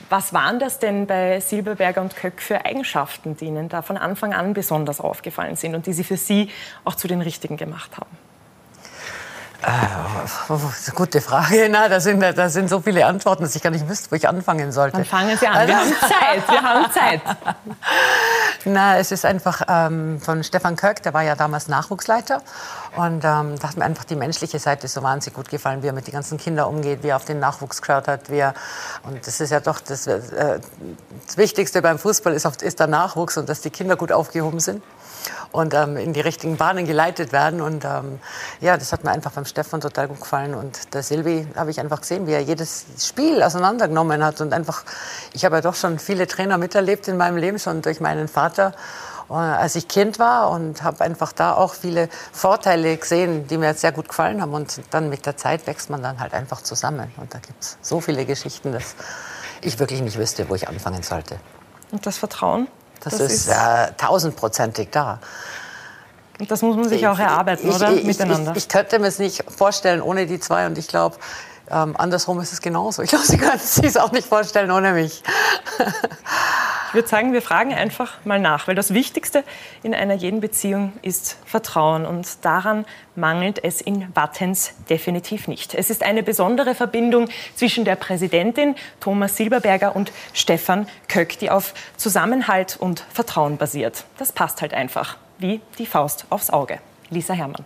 was 0.09 0.33
waren 0.33 0.59
das 0.59 0.79
denn 0.79 1.05
bei 1.05 1.39
Silberberger 1.39 2.01
und 2.01 2.15
Köck 2.15 2.41
für 2.41 2.65
Eigenschaften, 2.65 3.37
die 3.37 3.45
Ihnen 3.45 3.69
da 3.69 3.83
von 3.83 3.97
Anfang 3.97 4.33
an 4.33 4.53
besonders 4.53 4.99
aufgefallen 4.99 5.55
sind 5.55 5.75
und 5.75 5.85
die 5.85 5.93
Sie 5.93 6.03
für 6.03 6.17
Sie 6.17 6.49
auch 6.85 6.95
zu 6.95 7.07
den 7.07 7.21
richtigen 7.21 7.55
gemacht 7.55 7.97
haben? 7.97 8.28
Äh, 9.61 10.91
gute 10.95 11.19
Frage. 11.19 11.67
Na, 11.69 11.89
da, 11.89 11.99
sind, 11.99 12.21
da 12.21 12.49
sind 12.49 12.69
so 12.69 12.79
viele 12.79 13.05
Antworten, 13.05 13.43
dass 13.43 13.55
ich 13.55 13.61
gar 13.61 13.71
nicht 13.71 13.89
wüsste, 13.89 14.09
wo 14.11 14.15
ich 14.15 14.27
anfangen 14.27 14.71
sollte. 14.71 14.95
Dann 14.97 15.05
fangen 15.05 15.37
Sie 15.37 15.47
an. 15.47 15.67
Wir 15.67 15.77
haben 15.77 15.93
Zeit. 15.99 16.49
Wir 16.49 16.61
haben 16.61 16.91
Zeit. 16.91 17.21
Na, 18.65 18.97
es 18.97 19.11
ist 19.11 19.25
einfach 19.25 19.61
ähm, 19.67 20.21
von 20.21 20.43
Stefan 20.43 20.77
Kirk, 20.77 21.03
der 21.03 21.13
war 21.13 21.23
ja 21.23 21.35
damals 21.35 21.67
Nachwuchsleiter. 21.67 22.41
Und 22.95 23.23
ähm, 23.25 23.59
da 23.59 23.67
hat 23.67 23.77
mir 23.77 23.83
einfach 23.83 24.05
die 24.05 24.15
menschliche 24.15 24.59
Seite 24.59 24.87
so 24.87 25.03
wahnsinnig 25.03 25.35
gut 25.35 25.49
gefallen, 25.49 25.83
wie 25.83 25.87
er 25.87 25.93
mit 25.93 26.07
den 26.07 26.13
ganzen 26.13 26.37
Kindern 26.37 26.67
umgeht, 26.67 27.03
wie 27.03 27.09
er 27.09 27.17
auf 27.17 27.25
den 27.25 27.39
Nachwuchs 27.39 27.81
geschaut 27.81 28.07
hat. 28.07 28.29
Wie 28.29 28.37
er, 28.37 28.53
und 29.03 29.27
das 29.27 29.41
ist 29.41 29.51
ja 29.51 29.59
doch 29.59 29.81
das, 29.81 30.07
äh, 30.07 30.59
das 31.25 31.37
Wichtigste 31.37 31.81
beim 31.81 31.99
Fußball, 31.99 32.33
ist, 32.33 32.61
ist 32.61 32.79
der 32.79 32.87
Nachwuchs 32.87 33.37
und 33.37 33.49
dass 33.49 33.59
die 33.61 33.69
Kinder 33.69 33.97
gut 33.97 34.11
aufgehoben 34.11 34.59
sind 34.61 34.81
und 35.51 35.73
ähm, 35.73 35.97
in 35.97 36.13
die 36.13 36.21
richtigen 36.21 36.57
Bahnen 36.57 36.85
geleitet 36.85 37.31
werden. 37.31 37.61
Und 37.61 37.85
ähm, 37.85 38.19
ja, 38.61 38.77
das 38.77 38.91
hat 38.93 39.03
mir 39.03 39.11
einfach 39.11 39.31
beim 39.31 39.45
Stefan 39.45 39.81
total 39.81 40.07
gut 40.07 40.21
gefallen. 40.21 40.53
Und 40.53 40.93
der 40.93 41.03
Silvi 41.03 41.47
habe 41.55 41.71
ich 41.71 41.79
einfach 41.79 42.01
gesehen, 42.01 42.27
wie 42.27 42.33
er 42.33 42.41
jedes 42.41 42.85
Spiel 42.99 43.41
auseinandergenommen 43.41 44.23
hat. 44.23 44.41
Und 44.41 44.53
einfach, 44.53 44.83
ich 45.33 45.45
habe 45.45 45.55
ja 45.55 45.61
doch 45.61 45.75
schon 45.75 45.99
viele 45.99 46.27
Trainer 46.27 46.57
miterlebt 46.57 47.07
in 47.07 47.17
meinem 47.17 47.37
Leben, 47.37 47.59
schon 47.59 47.81
durch 47.81 47.99
meinen 47.99 48.27
Vater 48.27 48.73
äh, 49.29 49.33
als 49.33 49.75
ich 49.75 49.87
Kind 49.87 50.19
war 50.19 50.49
und 50.49 50.83
habe 50.83 51.03
einfach 51.03 51.31
da 51.31 51.53
auch 51.53 51.73
viele 51.73 52.09
Vorteile 52.31 52.97
gesehen, 52.97 53.47
die 53.47 53.57
mir 53.57 53.67
jetzt 53.67 53.81
sehr 53.81 53.91
gut 53.91 54.09
gefallen 54.09 54.41
haben. 54.41 54.53
Und 54.53 54.81
dann 54.91 55.09
mit 55.09 55.25
der 55.25 55.37
Zeit 55.37 55.67
wächst 55.67 55.89
man 55.89 56.01
dann 56.01 56.19
halt 56.19 56.33
einfach 56.33 56.61
zusammen. 56.61 57.11
Und 57.17 57.33
da 57.33 57.39
gibt 57.39 57.61
es 57.61 57.77
so 57.81 58.01
viele 58.01 58.25
Geschichten, 58.25 58.71
dass 58.71 58.95
ich 59.61 59.79
wirklich 59.79 60.01
nicht 60.01 60.17
wüsste, 60.17 60.49
wo 60.49 60.55
ich 60.55 60.67
anfangen 60.67 61.03
sollte. 61.03 61.39
Und 61.91 62.05
das 62.05 62.17
Vertrauen? 62.17 62.67
Das, 63.01 63.17
das 63.17 63.31
ist 63.31 63.47
äh, 63.47 63.91
tausendprozentig 63.97 64.89
da. 64.91 65.19
Und 66.39 66.49
das 66.49 66.61
muss 66.61 66.75
man 66.75 66.87
sich 66.87 67.05
auch 67.07 67.19
erarbeiten, 67.19 67.67
ich, 67.67 67.75
oder? 67.75 67.91
Ich, 67.91 68.03
Miteinander. 68.03 68.51
Ich, 68.51 68.63
ich, 68.63 68.69
könnte 68.69 68.99
mir 68.99 69.07
es 69.07 69.19
nicht 69.19 69.43
vorstellen 69.51 70.01
ohne 70.01 70.25
die 70.25 70.39
zwei 70.39 70.65
und 70.67 70.77
ich 70.77 70.87
glaube, 70.87 71.17
ähm, 71.69 71.95
andersrum 71.97 72.39
ist 72.39 72.53
es 72.53 72.61
genauso. 72.61 73.01
Ich 73.01 73.09
glaube, 73.11 73.25
Sie 73.25 73.37
können 73.37 73.55
es 73.55 73.75
sich 73.75 73.99
auch 73.99 74.11
nicht 74.11 74.27
vorstellen 74.27 74.71
ohne 74.71 74.93
mich. 74.93 75.23
Ich 76.89 76.95
würde 76.95 77.07
sagen, 77.07 77.33
wir 77.33 77.43
fragen 77.43 77.71
einfach 77.71 78.17
mal 78.25 78.39
nach, 78.39 78.67
weil 78.67 78.73
das 78.73 78.95
Wichtigste 78.95 79.43
in 79.83 79.93
einer 79.93 80.15
jeden 80.15 80.41
Beziehung 80.41 80.91
ist 81.03 81.37
Vertrauen 81.45 82.03
und 82.03 82.43
daran 82.43 82.83
mangelt 83.15 83.63
es 83.63 83.79
in 83.79 84.07
Wattens 84.15 84.73
definitiv 84.89 85.47
nicht. 85.47 85.75
Es 85.75 85.91
ist 85.91 86.01
eine 86.01 86.23
besondere 86.23 86.73
Verbindung 86.73 87.29
zwischen 87.53 87.85
der 87.85 87.95
Präsidentin 87.95 88.73
Thomas 89.01 89.37
Silberberger 89.37 89.95
und 89.95 90.11
Stefan 90.33 90.87
Köck, 91.07 91.37
die 91.37 91.51
auf 91.51 91.75
Zusammenhalt 91.95 92.75
und 92.79 93.05
Vertrauen 93.13 93.57
basiert. 93.57 94.05
Das 94.17 94.31
passt 94.31 94.63
halt 94.63 94.73
einfach 94.73 95.17
wie 95.37 95.61
die 95.77 95.85
Faust 95.85 96.25
aufs 96.31 96.49
Auge. 96.49 96.79
Lisa 97.11 97.35
Herrmann. 97.35 97.65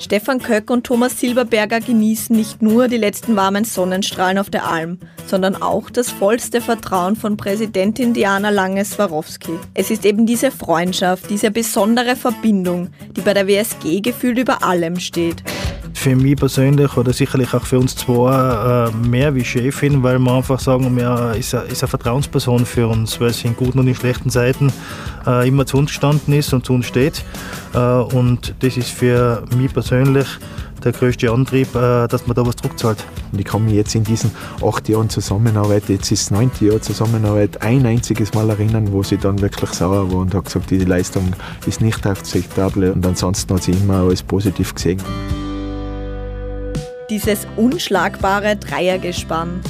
Stefan 0.00 0.40
Köck 0.40 0.70
und 0.70 0.84
Thomas 0.84 1.20
Silberberger 1.20 1.80
genießen 1.80 2.34
nicht 2.34 2.62
nur 2.62 2.88
die 2.88 2.96
letzten 2.96 3.36
warmen 3.36 3.64
Sonnenstrahlen 3.64 4.38
auf 4.38 4.50
der 4.50 4.66
Alm, 4.66 4.98
sondern 5.26 5.60
auch 5.60 5.88
das 5.88 6.10
vollste 6.10 6.60
Vertrauen 6.60 7.16
von 7.16 7.36
Präsidentin 7.36 8.12
Diana 8.12 8.50
Lange-Swarovski. 8.50 9.52
Es 9.72 9.90
ist 9.90 10.04
eben 10.04 10.26
diese 10.26 10.50
Freundschaft, 10.50 11.30
diese 11.30 11.50
besondere 11.50 12.16
Verbindung, 12.16 12.90
die 13.16 13.20
bei 13.20 13.34
der 13.34 13.46
WSG 13.46 14.00
gefühlt 14.00 14.38
über 14.38 14.64
allem 14.64 14.98
steht. 14.98 15.42
Für 15.94 16.16
mich 16.16 16.36
persönlich 16.36 16.96
oder 16.96 17.12
sicherlich 17.12 17.54
auch 17.54 17.64
für 17.64 17.78
uns 17.78 17.96
zwei 17.96 18.90
äh, 18.90 19.06
mehr 19.06 19.34
wie 19.34 19.44
Chefin, 19.44 20.02
weil 20.02 20.18
wir 20.18 20.32
einfach 20.32 20.60
sagen, 20.60 20.98
er 20.98 21.34
ist 21.34 21.54
eine, 21.54 21.64
ist 21.64 21.84
Vertrauensperson 21.84 22.66
für 22.66 22.88
uns, 22.88 23.20
weil 23.20 23.32
sie 23.32 23.48
in 23.48 23.56
guten 23.56 23.78
und 23.78 23.88
in 23.88 23.94
schlechten 23.94 24.28
Zeiten 24.28 24.72
äh, 25.26 25.48
immer 25.48 25.64
zu 25.64 25.78
uns 25.78 25.90
gestanden 25.90 26.34
ist 26.34 26.52
und 26.52 26.66
zu 26.66 26.74
uns 26.74 26.86
steht. 26.86 27.24
Äh, 27.72 27.78
und 27.78 28.54
das 28.60 28.76
ist 28.76 28.90
für 28.90 29.44
mich 29.56 29.72
persönlich 29.72 30.26
der 30.84 30.92
größte 30.92 31.30
Antrieb, 31.30 31.74
äh, 31.74 32.06
dass 32.06 32.26
man 32.26 32.34
da 32.34 32.46
was 32.46 32.56
zurückzahlt. 32.56 33.02
Und 33.32 33.38
ich 33.38 33.44
kann 33.44 33.64
mich 33.64 33.74
jetzt 33.74 33.94
in 33.94 34.04
diesen 34.04 34.30
acht 34.62 34.88
Jahren 34.88 35.08
Zusammenarbeit, 35.08 35.84
jetzt 35.88 36.10
ist 36.12 36.30
das 36.30 36.38
neunte 36.38 36.66
Jahr 36.66 36.80
Zusammenarbeit, 36.80 37.62
ein 37.62 37.86
einziges 37.86 38.34
Mal 38.34 38.50
erinnern, 38.50 38.92
wo 38.92 39.02
sie 39.02 39.16
dann 39.16 39.40
wirklich 39.40 39.70
sauer 39.70 40.12
war 40.12 40.20
und 40.20 40.34
hat 40.34 40.44
gesagt, 40.44 40.70
die 40.70 40.78
Leistung 40.78 41.32
ist 41.66 41.80
nicht 41.80 42.06
akzeptabel 42.06 42.92
und 42.92 43.06
ansonsten 43.06 43.54
hat 43.54 43.62
sie 43.62 43.72
immer 43.72 44.00
alles 44.00 44.22
positiv 44.22 44.74
gesehen. 44.74 45.00
Dieses 47.10 47.46
unschlagbare 47.56 48.56
Dreiergespann. 48.56 49.60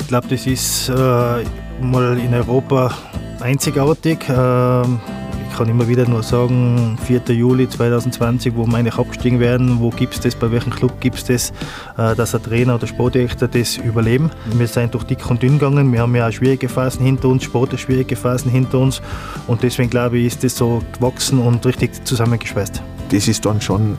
Ich 0.00 0.08
glaube, 0.08 0.26
das 0.28 0.46
ist 0.46 0.88
äh, 0.88 0.92
mal 0.92 2.18
in 2.18 2.34
Europa 2.34 2.92
einzigartig. 3.40 4.28
Äh, 4.28 4.82
ich 4.82 5.58
kann 5.58 5.68
immer 5.68 5.86
wieder 5.86 6.08
nur 6.08 6.22
sagen, 6.22 6.98
4. 7.04 7.22
Juli 7.28 7.68
2020, 7.68 8.56
wo 8.56 8.66
wir 8.66 8.76
eigentlich 8.76 8.94
abgestiegen 8.94 9.38
werden, 9.38 9.78
wo 9.80 9.90
gibt 9.90 10.14
es 10.14 10.20
das, 10.20 10.34
bei 10.34 10.50
welchem 10.50 10.70
Club 10.70 11.00
gibt 11.00 11.16
es 11.16 11.24
das, 11.24 11.50
äh, 11.96 12.16
dass 12.16 12.34
ein 12.34 12.42
Trainer 12.42 12.74
oder 12.74 12.88
Sportdirektor 12.88 13.46
das 13.46 13.76
überleben. 13.76 14.30
Wir 14.54 14.66
sind 14.66 14.94
durch 14.94 15.04
dick 15.04 15.30
und 15.30 15.42
dünn 15.42 15.58
gegangen, 15.58 15.92
wir 15.92 16.00
haben 16.00 16.16
ja 16.16 16.26
auch 16.26 16.32
schwierige 16.32 16.68
Phasen 16.68 17.04
hinter 17.04 17.28
uns, 17.28 17.44
sportlich 17.44 17.82
schwierige 17.82 18.16
Phasen 18.16 18.50
hinter 18.50 18.78
uns 18.78 19.00
und 19.46 19.62
deswegen 19.62 19.90
glaube 19.90 20.18
ich, 20.18 20.26
ist 20.26 20.42
das 20.42 20.56
so 20.56 20.82
gewachsen 20.94 21.38
und 21.38 21.64
richtig 21.64 22.04
zusammengeschweißt. 22.04 22.82
Das 23.10 23.28
ist 23.28 23.44
dann 23.44 23.60
schon 23.60 23.98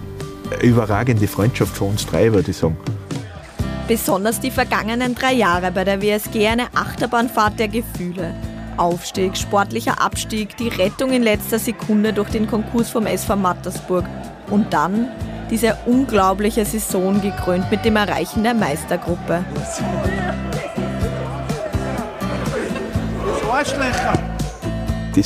überragende 0.62 1.28
Freundschaft 1.28 1.76
für 1.78 1.86
uns 1.86 2.06
drei, 2.06 2.32
würde 2.34 2.52
ich 2.52 2.58
sagen. 2.58 2.78
Besonders 3.88 4.40
die 4.40 4.52
vergangenen 4.52 5.16
drei 5.16 5.34
Jahre 5.34 5.72
bei 5.72 5.84
der 5.84 6.02
WSG 6.02 6.48
eine 6.48 6.68
Achterbahnfahrt 6.74 7.60
der 7.60 7.68
Gefühle. 7.68 8.34
Aufstieg, 8.78 9.38
sportlicher 9.38 10.02
Abstieg, 10.02 10.58
die 10.58 10.70
Rettung 10.70 11.12
in 11.12 11.24
letzter 11.24 11.60
Sekunde 11.60 12.14
durch 12.14 12.30
den 12.30 12.48
Konkurs 12.48 12.90
vom 12.90 13.06
SV 13.06 13.36
Mattersburg 13.36 14.06
und 14.50 14.74
dann 14.74 15.10
diese 15.50 15.78
unglaubliche 15.86 16.66
Saison 16.66 17.22
gekrönt 17.22 17.70
mit 17.70 17.86
dem 17.86 17.96
Erreichen 17.96 18.44
der 18.44 18.54
Meistergruppe. 18.54 19.46
Das, 19.54 19.82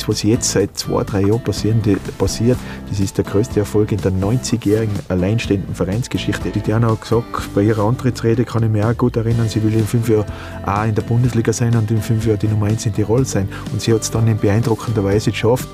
was 0.06 0.22
jetzt 0.22 0.50
seit 0.50 0.76
zwei, 0.76 1.02
drei 1.04 1.22
Jahren 1.22 1.42
passiert, 1.42 2.58
das 2.88 3.00
ist 3.00 3.16
der 3.16 3.24
größte 3.24 3.60
Erfolg 3.60 3.92
in 3.92 3.98
der 3.98 4.12
90-jährigen 4.12 4.94
alleinstehenden 5.08 5.74
Vereinsgeschichte. 5.74 6.50
Die 6.50 6.60
Diana 6.60 6.90
hat 6.90 7.02
gesagt, 7.02 7.54
bei 7.54 7.62
ihrer 7.62 7.84
Antrittsrede 7.84 8.44
kann 8.44 8.62
ich 8.62 8.70
mich 8.70 8.84
auch 8.84 8.96
gut 8.96 9.16
erinnern, 9.16 9.48
sie 9.48 9.62
will 9.62 9.74
in 9.74 9.86
fünf 9.86 10.08
Jahren 10.08 10.26
auch 10.66 10.84
in 10.84 10.94
der 10.94 11.02
Bundesliga 11.02 11.52
sein 11.52 11.74
und 11.74 11.90
in 11.90 12.02
fünf 12.02 12.26
Jahren 12.26 12.38
die 12.38 12.48
Nummer 12.48 12.66
eins 12.66 12.86
in 12.86 12.94
Tirol 12.94 13.24
sein. 13.24 13.48
Und 13.72 13.80
sie 13.80 13.92
hat 13.92 14.02
es 14.02 14.10
dann 14.10 14.26
in 14.26 14.38
beeindruckender 14.38 15.04
Weise 15.04 15.30
geschafft. 15.30 15.68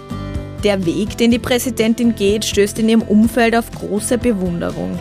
Der 0.62 0.84
Weg, 0.86 1.16
den 1.18 1.30
die 1.30 1.38
Präsidentin 1.38 2.14
geht, 2.14 2.44
stößt 2.44 2.78
in 2.78 2.88
ihrem 2.88 3.02
Umfeld 3.02 3.54
auf 3.56 3.70
große 3.70 4.18
Bewunderung 4.18 4.98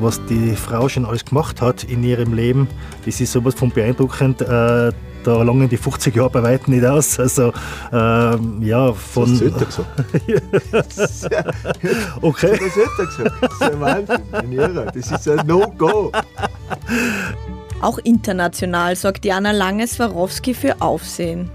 was 0.00 0.20
die 0.26 0.56
Frau 0.56 0.88
schon 0.88 1.04
alles 1.04 1.24
gemacht 1.24 1.62
hat 1.62 1.84
in 1.84 2.02
ihrem 2.02 2.34
Leben, 2.34 2.66
das 3.06 3.20
ist 3.20 3.32
sowas 3.32 3.54
von 3.54 3.70
beeindruckend. 3.70 4.42
Da 5.24 5.42
langen 5.42 5.68
die 5.68 5.76
50 5.76 6.14
Jahre 6.14 6.30
bei 6.30 6.42
weitem 6.42 6.74
nicht 6.74 6.84
aus. 6.84 7.18
Also, 7.18 7.52
ähm, 7.92 8.62
ja, 8.62 8.92
von. 8.92 9.38
Das 9.38 9.78
hat 9.78 10.88
gesagt. 10.88 11.54
okay. 12.22 12.58
Das 12.58 12.60
hat 12.60 12.98
er 12.98 13.06
gesagt. 13.06 13.34
Das 13.40 13.52
ist 13.52 13.62
ein 13.62 13.80
Wahnsinn. 13.80 14.86
Das 14.94 15.10
ist 15.10 15.28
ein 15.28 15.46
No-Go. 15.46 16.12
Auch 17.80 17.98
international 17.98 18.96
sorgt 18.96 19.24
Jana 19.24 19.52
Lange-Swarovski 19.52 20.54
für 20.54 20.80
Aufsehen. 20.80 21.50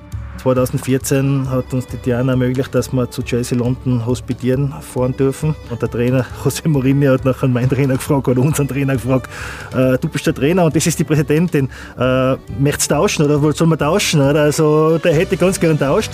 2014 0.55 1.49
hat 1.49 1.73
uns 1.73 1.87
die 1.87 1.97
Diana 1.97 2.31
ermöglicht, 2.33 2.73
dass 2.73 2.93
wir 2.93 3.11
zu 3.11 3.21
Chelsea 3.21 3.57
London 3.57 4.05
hospitieren 4.05 4.73
fahren 4.79 5.15
dürfen. 5.17 5.55
Und 5.69 5.81
der 5.81 5.91
Trainer 5.91 6.25
José 6.43 6.69
Mourinho 6.69 7.11
hat 7.11 7.25
nachher 7.25 7.49
meinen 7.49 7.69
Trainer 7.69 7.95
gefragt 7.95 8.29
oder 8.29 8.41
unseren 8.41 8.67
Trainer 8.67 8.93
gefragt, 8.93 9.29
äh, 9.75 9.97
du 9.97 10.07
bist 10.07 10.25
der 10.25 10.33
Trainer 10.33 10.63
und 10.63 10.73
das 10.73 10.87
ist 10.87 10.97
die 10.99 11.03
Präsidentin. 11.03 11.69
Äh, 11.99 12.35
möchtest 12.59 12.91
du 12.91 12.95
tauschen 12.95 13.25
oder 13.25 13.53
soll 13.53 13.67
man 13.67 13.77
tauschen? 13.77 14.21
Oder? 14.21 14.43
Also 14.43 14.97
der 14.99 15.13
hätte 15.13 15.35
ganz 15.35 15.59
gern 15.59 15.77
tauscht. 15.77 16.11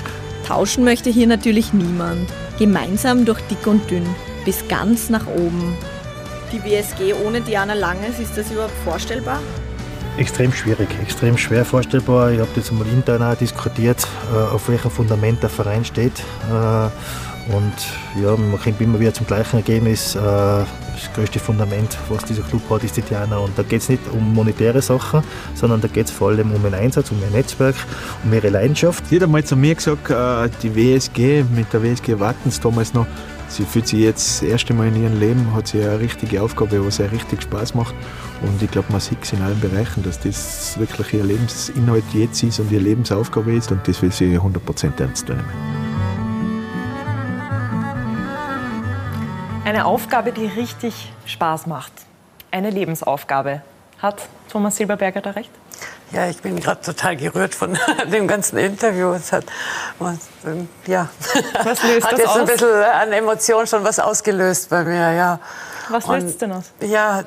Tauschen 0.48 0.84
möchte 0.84 1.12
hier 1.12 1.28
natürlich 1.28 1.72
niemand. 1.72 2.28
Gemeinsam 2.58 3.25
durch 3.25 3.40
dick 3.52 3.68
und 3.68 3.90
dünn, 3.92 4.06
bis 4.46 4.68
ganz 4.68 5.12
nach 5.12 5.28
oben. 5.28 5.78
Die 6.52 6.63
WSG 6.63 7.13
ohne 7.25 7.42
Diana 7.42 7.75
Langes, 7.75 8.20
ist 8.20 8.36
das 8.36 8.52
überhaupt 8.52 8.74
vorstellbar? 8.84 9.40
Extrem 10.17 10.51
schwierig, 10.53 10.89
extrem 11.01 11.38
schwer 11.38 11.65
vorstellbar. 11.65 12.32
Ich 12.32 12.39
habe 12.39 12.50
das 12.55 12.70
einmal 12.70 12.88
intern 12.88 13.24
auch 13.24 13.36
diskutiert, 13.36 14.08
äh, 14.34 14.38
auf 14.38 14.70
welchem 14.70 14.91
Fundament 14.91 15.41
der 15.41 15.50
Verein 15.50 15.84
steht. 15.84 16.20
Äh, 16.50 17.53
und 17.53 17.74
ja, 18.24 18.38
man 18.38 18.60
kommt 18.62 18.79
immer 18.79 19.00
wieder 19.00 19.13
zum 19.13 19.27
gleichen 19.27 19.58
Ergebnis. 19.58 20.15
Äh, 20.15 20.20
das 20.20 21.12
größte 21.15 21.39
Fundament, 21.39 21.98
was 22.08 22.24
dieser 22.24 22.43
Club 22.43 22.62
hat, 22.70 22.84
ist 22.84 22.96
die 22.96 23.01
Diana. 23.01 23.38
Und 23.38 23.58
da 23.58 23.63
geht 23.63 23.82
es 23.82 23.89
nicht 23.89 24.01
um 24.12 24.34
monetäre 24.34 24.82
Sachen, 24.82 25.24
sondern 25.55 25.82
da 25.82 25.88
geht 25.88 26.05
es 26.05 26.12
vor 26.12 26.29
allem 26.29 26.51
um 26.51 26.62
den 26.63 26.74
Einsatz, 26.74 27.12
um 27.12 27.20
ihr 27.22 27.36
Netzwerk, 27.36 27.75
um 28.24 28.32
ihre 28.32 28.50
Leidenschaft. 28.50 29.08
Sie 29.08 29.15
hat 29.15 29.24
einmal 29.24 29.43
zu 29.43 29.58
mir 29.58 29.75
gesagt, 29.75 30.10
die 30.62 30.75
WSG, 30.75 31.43
mit 31.53 31.74
der 31.74 31.84
WSG 31.84 32.20
Wattens 32.20 32.60
damals 32.60 32.93
noch, 32.93 33.08
sie 33.53 33.65
fühlt 33.65 33.88
sich 33.88 34.00
jetzt 34.00 34.41
das 34.41 34.50
erste 34.50 34.74
Mal 34.74 34.88
in 34.88 35.03
ihrem 35.03 35.19
Leben, 35.19 35.53
hat 35.53 35.67
sie 35.67 35.83
eine 35.83 36.00
richtige 36.00 36.41
Aufgabe, 36.41 36.86
was 36.86 37.00
ihr 37.00 37.12
richtig 37.12 37.43
Spaß 37.43 37.75
macht. 37.75 37.93
Und 38.41 38.62
ich 38.62 38.69
glaube, 38.69 38.91
man 38.91 39.00
sieht 39.00 39.22
es 39.22 39.31
in 39.33 39.41
allen 39.41 39.60
Bereichen, 39.60 40.03
dass 40.03 40.19
das 40.19 40.77
wirklich 40.79 41.13
ihr 41.13 41.24
Lebensinhalt 41.24 42.03
jetzt 42.13 42.41
ist 42.43 42.60
und 42.60 42.72
ihre 42.72 42.81
Lebensaufgabe 42.81 43.53
ist 43.53 43.72
und 43.72 43.88
das 43.88 44.01
will 44.01 44.12
sie 44.12 44.38
100% 44.38 45.00
ernst 45.00 45.29
nehmen. 45.29 45.45
Eine 49.65 49.86
Aufgabe, 49.86 50.31
die 50.31 50.48
richtig 50.48 51.13
Spaß 51.25 51.67
macht. 51.67 51.93
Eine 52.51 52.69
Lebensaufgabe. 52.69 53.62
Hat 54.00 54.27
Thomas 54.50 54.75
Silberberger 54.75 55.22
da 55.22 55.31
recht? 55.31 55.51
Ja, 56.13 56.27
ich 56.27 56.41
bin 56.41 56.60
gerade 56.60 56.79
total 56.79 57.15
gerührt 57.17 57.55
von 57.55 57.77
dem 58.12 58.27
ganzen 58.27 58.58
Interview. 58.58 59.13
Es 59.13 59.32
hat, 59.32 59.46
ja, 60.86 61.10
was 61.63 61.82
löst 61.84 62.05
hat 62.12 62.17
jetzt 62.20 62.27
aus? 62.27 62.38
ein 62.38 62.46
bisschen 62.46 62.84
an 62.84 63.12
Emotionen 63.12 63.65
schon 63.65 63.84
was 63.84 64.00
ausgelöst 64.00 64.70
bei 64.70 64.84
mir. 64.84 65.12
Ja. 65.13 65.39
Was 65.89 66.08
löst 66.08 66.27
es 66.27 66.38
denn 66.38 66.51
aus? 66.51 66.65
Ja, 66.82 67.24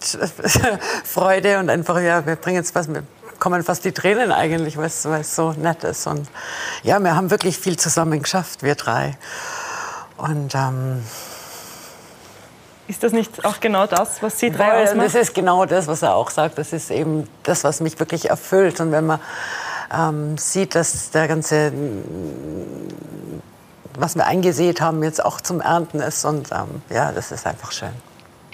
Freude 1.04 1.58
und 1.58 1.68
einfach, 1.68 2.00
ja, 2.00 2.24
wir 2.24 2.36
bringen 2.36 2.56
jetzt 2.56 2.74
was, 2.74 2.88
wir 2.88 3.02
kommen 3.38 3.62
fast 3.62 3.84
die 3.84 3.92
Tränen 3.92 4.32
eigentlich, 4.32 4.78
weil 4.78 4.86
es 4.86 5.36
so 5.36 5.52
nett 5.52 5.84
ist. 5.84 6.06
Und 6.06 6.28
ja, 6.82 6.98
wir 6.98 7.14
haben 7.14 7.30
wirklich 7.30 7.58
viel 7.58 7.78
zusammen 7.78 8.22
geschafft, 8.22 8.62
wir 8.62 8.74
drei. 8.74 9.18
Und 10.16 10.54
ähm, 10.54 11.02
ist 12.88 13.02
das 13.02 13.12
nicht 13.12 13.44
auch 13.44 13.60
genau 13.60 13.86
das, 13.86 14.22
was 14.22 14.38
Sie 14.38 14.50
drei 14.50 14.70
voll, 14.70 14.82
ausmacht? 14.82 15.06
Das 15.06 15.14
ist 15.14 15.34
genau 15.34 15.64
das, 15.66 15.86
was 15.86 16.02
er 16.02 16.14
auch 16.14 16.30
sagt. 16.30 16.58
Das 16.58 16.72
ist 16.72 16.90
eben 16.90 17.28
das, 17.42 17.64
was 17.64 17.80
mich 17.80 17.98
wirklich 17.98 18.30
erfüllt. 18.30 18.80
Und 18.80 18.92
wenn 18.92 19.06
man 19.06 19.20
ähm, 19.92 20.38
sieht, 20.38 20.74
dass 20.74 21.10
der 21.10 21.28
ganze, 21.28 21.72
was 23.98 24.14
wir 24.14 24.26
eingesät 24.26 24.80
haben, 24.80 25.02
jetzt 25.02 25.24
auch 25.24 25.40
zum 25.40 25.60
Ernten 25.60 26.00
ist. 26.00 26.24
Und 26.24 26.52
ähm, 26.52 26.82
ja, 26.90 27.12
das 27.12 27.32
ist 27.32 27.46
einfach 27.46 27.72
schön. 27.72 27.92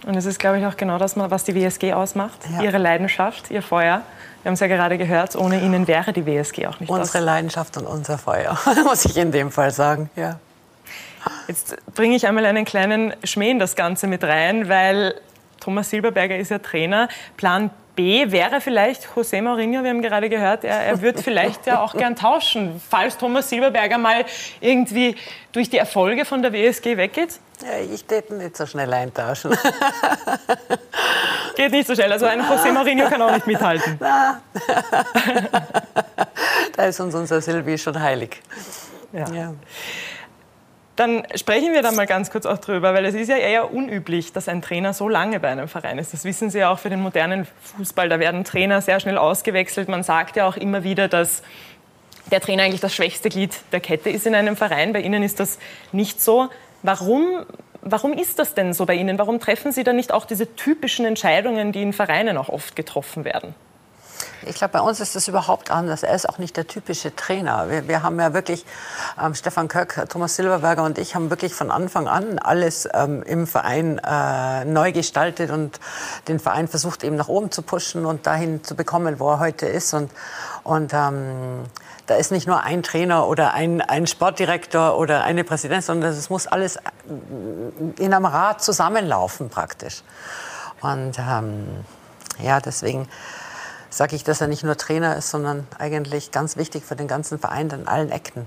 Und 0.07 0.17
es 0.17 0.27
ist, 0.27 0.39
glaube 0.39 0.59
ich, 0.59 0.67
auch 0.67 0.77
genau 0.77 0.99
das, 0.99 1.17
was 1.17 1.45
die 1.45 1.55
WSG 1.55 1.93
ausmacht. 1.93 2.39
Ja. 2.53 2.63
Ihre 2.63 2.79
Leidenschaft, 2.79 3.51
Ihr 3.51 3.63
Feuer. 3.63 4.03
Wir 4.43 4.49
haben 4.49 4.55
es 4.55 4.61
ja 4.61 4.67
gerade 4.67 4.99
gehört, 4.99 5.37
ohne 5.37 5.61
Ihnen 5.61 5.87
wäre 5.87 6.13
die 6.13 6.27
WSG 6.27 6.67
auch 6.67 6.81
nicht 6.81 6.91
Unsere 6.91 7.19
das. 7.19 7.25
Leidenschaft 7.25 7.77
und 7.77 7.87
unser 7.87 8.19
Feuer, 8.19 8.59
muss 8.85 9.05
ich 9.05 9.17
in 9.17 9.31
dem 9.31 9.53
Fall 9.53 9.71
sagen. 9.71 10.11
Ja. 10.17 10.41
Jetzt 11.49 11.77
bringe 11.95 12.17
ich 12.17 12.27
einmal 12.27 12.45
einen 12.47 12.65
kleinen 12.65 13.15
Schmäh 13.25 13.51
in 13.51 13.59
das 13.59 13.77
Ganze 13.77 14.07
mit 14.07 14.25
rein, 14.25 14.69
weil 14.69 15.15
Thomas 15.61 15.91
Silberberger 15.91 16.37
ist 16.37 16.51
ja 16.51 16.59
Trainer. 16.59 17.09
Plan 17.37 17.71
B 17.95 18.31
wäre 18.31 18.61
vielleicht 18.61 19.07
José 19.15 19.43
Mourinho, 19.43 19.83
wir 19.83 19.91
haben 19.91 20.01
gerade 20.01 20.31
gehört, 20.31 20.65
er, 20.65 20.81
er 20.81 21.03
würde 21.03 21.23
vielleicht 21.23 21.67
ja 21.67 21.81
auch 21.83 21.95
gern 21.95 22.17
tauschen, 22.17 22.81
falls 22.89 23.19
Thomas 23.19 23.51
Silberberger 23.51 23.99
mal 23.99 24.25
irgendwie 24.61 25.15
durch 25.53 25.69
die 25.69 25.77
Erfolge 25.77 26.25
von 26.25 26.41
der 26.41 26.55
WSG 26.55 26.97
weggeht. 26.97 27.39
Ja, 27.63 27.79
ich 27.95 28.05
täte 28.05 28.35
nicht 28.35 28.57
so 28.57 28.65
schnell 28.65 28.93
eintauschen. 28.93 29.57
Geht 31.57 31.73
nicht 31.73 31.87
so 31.87 31.95
schnell, 31.95 32.11
also 32.11 32.25
ein 32.27 32.41
José 32.41 32.73
Mourinho 32.73 33.09
kann 33.09 33.21
auch 33.21 33.33
nicht 33.33 33.47
mithalten. 33.47 33.97
Na. 34.01 34.41
da 36.75 36.85
ist 36.87 36.99
uns 36.99 37.15
unser 37.15 37.43
Silvi 37.43 37.77
schon 37.77 38.01
heilig. 38.01 38.41
Ja. 39.13 39.31
ja. 39.31 39.55
Dann 41.03 41.25
sprechen 41.35 41.73
wir 41.73 41.83
da 41.83 41.91
mal 41.91 42.07
ganz 42.07 42.31
kurz 42.31 42.47
auch 42.47 42.59
drüber, 42.59 42.95
weil 42.95 43.05
es 43.05 43.17
ist 43.17 43.27
ja 43.27 43.37
eher 43.37 43.75
unüblich, 43.75 44.33
dass 44.33 44.47
ein 44.47 44.63
Trainer 44.63 44.95
so 44.95 45.09
lange 45.09 45.41
bei 45.41 45.49
einem 45.49 45.67
Verein 45.67 45.99
ist. 45.99 46.13
Das 46.13 46.25
wissen 46.25 46.49
Sie 46.49 46.61
ja 46.61 46.71
auch 46.71 46.79
für 46.79 46.91
den 46.91 47.01
modernen 47.01 47.49
Fußball. 47.77 48.09
Da 48.09 48.21
werden 48.21 48.45
Trainer 48.45 48.81
sehr 48.81 49.01
schnell 49.01 49.19
ausgewechselt. 49.19 49.89
Man 49.89 50.05
sagt 50.05 50.37
ja 50.37 50.47
auch 50.47 50.57
immer 50.57 50.85
wieder, 50.85 51.09
dass 51.09 51.43
der 52.31 52.41
Trainer 52.41 52.63
eigentlich 52.63 52.83
das 52.83 52.95
schwächste 52.95 53.31
Glied 53.31 53.63
der 53.73 53.81
Kette 53.81 54.11
ist 54.11 54.29
in 54.29 54.37
einem 54.37 54.55
Verein. 54.55 54.93
Bei 54.93 55.01
Ihnen 55.01 55.25
ist 55.25 55.41
das 55.41 55.59
nicht 55.91 56.23
so. 56.23 56.51
Warum 56.85 57.47
Warum 57.85 58.13
ist 58.13 58.39
das 58.39 58.55
denn 58.55 58.73
so 58.73 58.87
bei 58.87 58.95
Ihnen? 58.95 59.19
Warum 59.19 59.41
treffen 59.41 59.73
Sie 59.73 59.83
dann 59.83 59.97
nicht 59.97 60.13
auch 60.13 60.25
diese 60.25 60.55
typischen 60.55 61.05
Entscheidungen, 61.05 61.73
die 61.73 61.83
in 61.83 61.93
Vereinen 61.93 62.37
auch 62.37 62.49
oft 62.49 62.77
getroffen 62.77 63.25
werden? 63.25 63.57
Ich 64.45 64.57
glaube, 64.57 64.73
bei 64.73 64.81
uns 64.81 64.99
ist 64.99 65.15
das 65.15 65.29
überhaupt 65.29 65.71
anders. 65.71 66.03
Er 66.03 66.15
ist 66.15 66.29
auch 66.29 66.39
nicht 66.39 66.57
der 66.57 66.67
typische 66.67 67.15
Trainer. 67.15 67.71
Wir, 67.71 67.87
wir 67.87 68.03
haben 68.03 68.19
ja 68.19 68.35
wirklich, 68.35 68.65
ähm, 69.23 69.35
Stefan 69.35 69.69
Köck, 69.69 70.05
Thomas 70.09 70.35
Silberberger 70.35 70.83
und 70.83 70.99
ich 70.99 71.15
haben 71.15 71.31
wirklich 71.31 71.55
von 71.55 71.71
Anfang 71.71 72.09
an 72.09 72.39
alles 72.39 72.89
ähm, 72.93 73.23
im 73.23 73.47
Verein 73.47 73.99
äh, 73.99 74.65
neu 74.65 74.93
gestaltet 74.93 75.51
und 75.51 75.79
den 76.27 76.41
Verein 76.41 76.67
versucht 76.67 77.05
eben 77.05 77.15
nach 77.15 77.29
oben 77.29 77.51
zu 77.53 77.63
pushen 77.63 78.05
und 78.05 78.27
dahin 78.27 78.65
zu 78.65 78.75
bekommen, 78.75 79.21
wo 79.21 79.31
er 79.31 79.39
heute 79.39 79.67
ist. 79.67 79.95
Und, 79.95 80.11
und 80.65 80.93
ähm, 80.93 81.65
da 82.07 82.17
ist 82.17 82.33
nicht 82.33 82.49
nur 82.49 82.65
ein 82.65 82.83
Trainer 82.83 83.29
oder 83.29 83.55
ein, 83.55 83.81
ein 83.81 84.09
Sportdirektor 84.09 84.99
oder 84.99 85.23
eine 85.23 85.45
Präsidentin, 85.45 85.87
sondern 85.87 86.11
es 86.11 86.31
muss 86.31 86.49
alles 86.49 86.79
in 87.99 88.13
einem 88.13 88.25
Rat 88.25 88.63
zusammenlaufen 88.63 89.51
praktisch. 89.51 90.03
Und 90.81 91.17
ähm, 91.19 91.85
ja, 92.43 92.61
deswegen 92.61 93.09
sage 93.93 94.17
ich, 94.17 94.25
dass 94.25 94.41
er 94.41 94.49
nicht 94.49 94.65
nur 94.65 94.77
Trainer 94.77 95.17
ist, 95.17 95.31
sondern 95.31 95.67
eigentlich 95.79 96.31
ganz 96.31 96.57
wichtig 96.57 96.85
für 96.85 96.97
den 96.97 97.09
ganzen 97.09 97.39
Verein 97.39 97.71
an 97.73 97.87
allen 97.87 98.11
Ecken. 98.11 98.47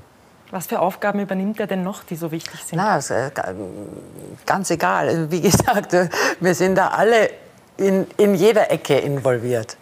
Was 0.52 0.68
für 0.68 0.80
Aufgaben 0.80 1.20
übernimmt 1.20 1.60
er 1.60 1.68
denn 1.68 1.84
noch, 1.84 2.04
die 2.04 2.16
so 2.16 2.32
wichtig 2.32 2.64
sind? 2.64 2.78
Na, 2.78 2.98
äh, 2.98 3.32
ganz 4.46 4.70
egal. 4.70 5.08
Also, 5.08 5.32
wie 5.32 5.42
gesagt, 5.50 5.94
äh, 5.94 6.10
wir 6.40 6.56
sind 6.56 6.76
da 6.76 6.90
alle 6.90 7.30
in, 7.78 8.08
in 8.18 8.36
jeder 8.36 8.72
Ecke 8.72 8.98
involviert. 8.98 9.78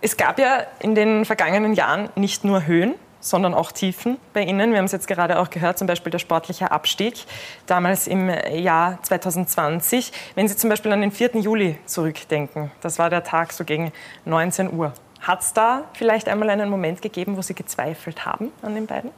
Es 0.00 0.16
gab 0.16 0.38
ja 0.38 0.66
in 0.78 0.94
den 0.94 1.24
vergangenen 1.24 1.74
Jahren 1.74 2.08
nicht 2.16 2.42
nur 2.42 2.66
Höhen, 2.66 2.94
sondern 3.20 3.54
auch 3.54 3.72
Tiefen 3.72 4.16
bei 4.32 4.42
Ihnen. 4.42 4.72
Wir 4.72 4.78
haben 4.78 4.86
es 4.86 4.92
jetzt 4.92 5.06
gerade 5.06 5.38
auch 5.38 5.50
gehört, 5.50 5.78
zum 5.78 5.86
Beispiel 5.86 6.10
der 6.10 6.18
sportliche 6.18 6.70
Abstieg, 6.70 7.24
damals 7.66 8.06
im 8.06 8.30
Jahr 8.52 8.98
2020. 9.02 10.12
Wenn 10.34 10.48
Sie 10.48 10.56
zum 10.56 10.70
Beispiel 10.70 10.92
an 10.92 11.00
den 11.00 11.12
4. 11.12 11.36
Juli 11.36 11.78
zurückdenken, 11.86 12.70
das 12.80 12.98
war 12.98 13.10
der 13.10 13.22
Tag 13.22 13.52
so 13.52 13.64
gegen 13.64 13.92
19 14.24 14.72
Uhr. 14.72 14.92
Hat 15.20 15.42
es 15.42 15.52
da 15.52 15.84
vielleicht 15.92 16.28
einmal 16.28 16.48
einen 16.50 16.70
Moment 16.70 17.02
gegeben, 17.02 17.36
wo 17.36 17.42
Sie 17.42 17.54
gezweifelt 17.54 18.24
haben 18.24 18.50
an 18.62 18.74
den 18.74 18.86
beiden? 18.86 19.10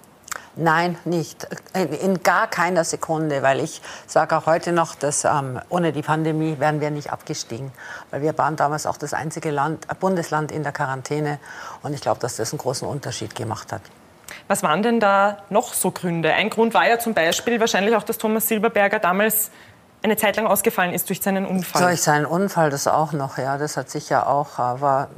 Nein, 0.54 0.98
nicht. 1.06 1.46
In 1.74 2.22
gar 2.22 2.46
keiner 2.46 2.84
Sekunde, 2.84 3.42
weil 3.42 3.60
ich 3.60 3.80
sage 4.06 4.36
auch 4.36 4.44
heute 4.44 4.72
noch, 4.72 4.94
dass 4.94 5.24
ähm, 5.24 5.58
ohne 5.70 5.92
die 5.92 6.02
Pandemie 6.02 6.56
wären 6.58 6.80
wir 6.80 6.90
nicht 6.90 7.10
abgestiegen. 7.10 7.72
Weil 8.10 8.20
wir 8.20 8.36
waren 8.36 8.56
damals 8.56 8.86
auch 8.86 8.98
das 8.98 9.14
einzige 9.14 9.50
Land, 9.50 9.86
äh, 9.90 9.94
Bundesland 9.94 10.52
in 10.52 10.62
der 10.62 10.72
Quarantäne. 10.72 11.38
Und 11.82 11.94
ich 11.94 12.02
glaube, 12.02 12.20
dass 12.20 12.36
das 12.36 12.52
einen 12.52 12.58
großen 12.58 12.86
Unterschied 12.86 13.34
gemacht 13.34 13.72
hat. 13.72 13.80
Was 14.48 14.62
waren 14.62 14.82
denn 14.82 15.00
da 15.00 15.38
noch 15.48 15.72
so 15.72 15.90
Gründe? 15.90 16.34
Ein 16.34 16.50
Grund 16.50 16.74
war 16.74 16.86
ja 16.86 16.98
zum 16.98 17.14
Beispiel 17.14 17.58
wahrscheinlich 17.58 17.96
auch, 17.96 18.02
dass 18.02 18.18
Thomas 18.18 18.46
Silberberger 18.46 18.98
damals 18.98 19.50
eine 20.02 20.16
Zeit 20.16 20.36
lang 20.36 20.46
ausgefallen 20.46 20.92
ist 20.92 21.08
durch 21.08 21.22
seinen 21.22 21.46
Unfall. 21.46 21.82
Durch 21.82 22.02
seinen 22.02 22.26
Unfall, 22.26 22.68
das 22.70 22.86
auch 22.86 23.12
noch, 23.12 23.38
ja. 23.38 23.56
Das 23.56 23.76
hat 23.78 23.88
sicher 23.88 24.28
auch, 24.28 24.58
äh, 24.58 24.80
war 24.80 25.08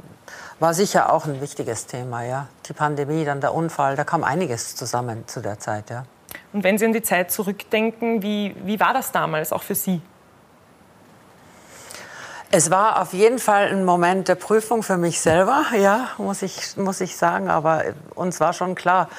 war 0.59 0.73
sicher 0.73 1.11
auch 1.11 1.25
ein 1.25 1.41
wichtiges 1.41 1.85
Thema, 1.85 2.23
ja. 2.23 2.47
Die 2.67 2.73
Pandemie, 2.73 3.25
dann 3.25 3.41
der 3.41 3.53
Unfall, 3.53 3.95
da 3.95 4.03
kam 4.03 4.23
einiges 4.23 4.75
zusammen 4.75 5.27
zu 5.27 5.41
der 5.41 5.59
Zeit, 5.59 5.89
ja. 5.89 6.05
Und 6.53 6.63
wenn 6.63 6.77
Sie 6.77 6.85
an 6.85 6.93
die 6.93 7.01
Zeit 7.01 7.31
zurückdenken, 7.31 8.21
wie, 8.21 8.55
wie 8.63 8.79
war 8.79 8.93
das 8.93 9.11
damals 9.11 9.51
auch 9.51 9.63
für 9.63 9.75
Sie? 9.75 10.01
Es 12.51 12.71
war 12.71 13.01
auf 13.01 13.11
jeden 13.11 13.39
Fall 13.39 13.67
ein 13.67 13.83
Moment 13.83 14.29
der 14.29 14.35
Prüfung 14.35 14.81
für 14.81 14.95
mich 14.95 15.19
selber, 15.19 15.65
ja, 15.77 16.09
muss 16.17 16.41
ich, 16.41 16.77
muss 16.77 17.01
ich 17.01 17.17
sagen. 17.17 17.49
Aber 17.49 17.83
uns 18.13 18.39
war 18.39 18.53
schon 18.53 18.75
klar, 18.75 19.09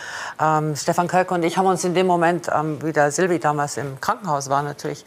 ähm, 0.40 0.75
Stefan 0.75 1.09
Kölk 1.09 1.31
und 1.31 1.43
ich 1.43 1.59
haben 1.59 1.66
uns 1.66 1.85
in 1.85 1.93
dem 1.93 2.07
Moment, 2.07 2.49
ähm, 2.55 2.83
wie 2.83 2.93
der 2.93 3.11
Silvi 3.11 3.38
damals 3.38 3.76
im 3.76 4.00
Krankenhaus 4.00 4.49
war, 4.49 4.62
natürlich 4.62 5.05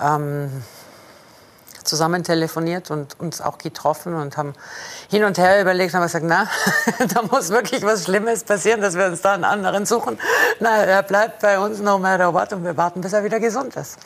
ähm, 0.00 0.62
zusammen 1.84 2.24
telefoniert 2.24 2.90
und 2.90 3.18
uns 3.18 3.40
auch 3.40 3.58
getroffen 3.58 4.14
und 4.14 4.36
haben 4.36 4.54
hin 5.10 5.24
und 5.24 5.38
her 5.38 5.60
überlegt, 5.60 5.94
haben 5.94 6.02
gesagt, 6.02 6.24
na, 6.26 6.48
da 7.14 7.22
muss 7.22 7.50
wirklich 7.50 7.82
was 7.82 8.04
Schlimmes 8.04 8.44
passieren, 8.44 8.80
dass 8.80 8.96
wir 8.96 9.06
uns 9.06 9.22
da 9.22 9.32
einen 9.34 9.44
anderen 9.44 9.86
suchen. 9.86 10.18
Na, 10.60 10.84
er 10.84 11.02
bleibt 11.02 11.40
bei 11.40 11.58
uns 11.58 11.80
no 11.80 11.98
matter 11.98 12.32
what 12.32 12.52
und 12.52 12.64
wir 12.64 12.76
warten, 12.76 13.00
bis 13.00 13.12
er 13.12 13.24
wieder 13.24 13.40
gesund 13.40 13.76
ist. 13.76 13.98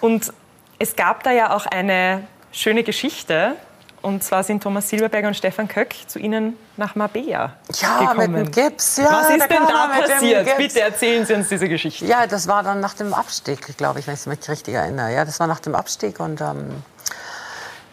Und 0.00 0.32
es 0.78 0.96
gab 0.96 1.22
da 1.22 1.30
ja 1.30 1.54
auch 1.54 1.66
eine 1.66 2.26
schöne 2.52 2.82
Geschichte. 2.82 3.56
Und 4.02 4.24
zwar 4.24 4.42
sind 4.42 4.62
Thomas 4.62 4.88
Silberberger 4.88 5.28
und 5.28 5.34
Stefan 5.34 5.68
Köck 5.68 5.94
zu 6.06 6.18
Ihnen 6.18 6.56
nach 6.76 6.94
Marbella 6.94 7.52
ja, 7.74 7.98
gekommen. 7.98 8.32
mit 8.32 8.46
dem 8.46 8.50
Gips. 8.50 8.96
Ja, 8.96 9.04
Was 9.10 9.30
ist 9.30 9.40
da 9.40 9.46
denn 9.46 9.66
da 9.66 9.88
passiert? 9.88 10.56
Bitte 10.56 10.80
erzählen 10.80 11.26
Sie 11.26 11.34
uns 11.34 11.48
diese 11.48 11.68
Geschichte. 11.68 12.06
Ja, 12.06 12.26
das 12.26 12.48
war 12.48 12.62
dann 12.62 12.80
nach 12.80 12.94
dem 12.94 13.12
Abstieg, 13.12 13.76
glaube 13.76 14.00
ich, 14.00 14.06
wenn 14.06 14.14
ich 14.14 14.26
mich 14.26 14.48
richtig 14.48 14.74
erinnere. 14.74 15.12
Ja, 15.12 15.24
das 15.24 15.38
war 15.38 15.46
nach 15.46 15.60
dem 15.60 15.74
Abstieg 15.74 16.18
und 16.18 16.40
ähm, 16.40 16.82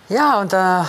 ja, 0.09 0.39
und 0.39 0.53
da 0.53 0.87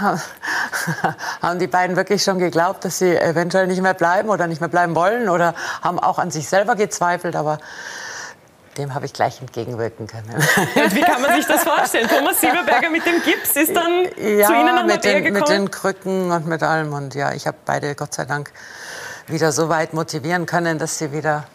haben 1.42 1.58
die 1.60 1.68
beiden 1.68 1.94
wirklich 1.94 2.24
schon 2.24 2.40
geglaubt, 2.40 2.84
dass 2.84 2.98
sie 2.98 3.16
eventuell 3.16 3.68
nicht 3.68 3.80
mehr 3.80 3.94
bleiben 3.94 4.28
oder 4.28 4.48
nicht 4.48 4.60
mehr 4.60 4.68
bleiben 4.68 4.96
wollen 4.96 5.28
oder 5.28 5.54
haben 5.82 6.00
auch 6.00 6.18
an 6.18 6.32
sich 6.32 6.48
selber 6.48 6.74
gezweifelt, 6.74 7.36
aber 7.36 7.58
dem 8.78 8.94
habe 8.94 9.06
ich 9.06 9.12
gleich 9.12 9.40
entgegenwirken 9.40 10.06
können. 10.06 10.30
Und 10.34 10.94
wie 10.94 11.00
kann 11.00 11.22
man 11.22 11.34
sich 11.36 11.46
das 11.46 11.64
vorstellen? 11.64 12.08
Thomas 12.08 12.40
Silberberger 12.40 12.90
mit 12.90 13.04
dem 13.06 13.22
Gips 13.22 13.56
ist 13.56 13.74
dann 13.74 14.04
ja, 14.16 14.46
zu 14.46 14.54
Ihnen 14.54 14.74
nach 14.74 14.84
mit 14.84 15.04
den, 15.04 15.24
gekommen? 15.24 15.40
mit 15.40 15.48
den 15.48 15.70
Krücken 15.70 16.30
und 16.30 16.46
mit 16.46 16.62
allem. 16.62 16.92
Und 16.92 17.14
ja, 17.14 17.32
ich 17.32 17.46
habe 17.46 17.56
beide 17.64 17.94
Gott 17.94 18.14
sei 18.14 18.24
Dank 18.24 18.52
wieder 19.26 19.52
so 19.52 19.68
weit 19.68 19.92
motivieren 19.92 20.46
können, 20.46 20.78
dass 20.78 20.98
sie 20.98 21.12
wieder 21.12 21.46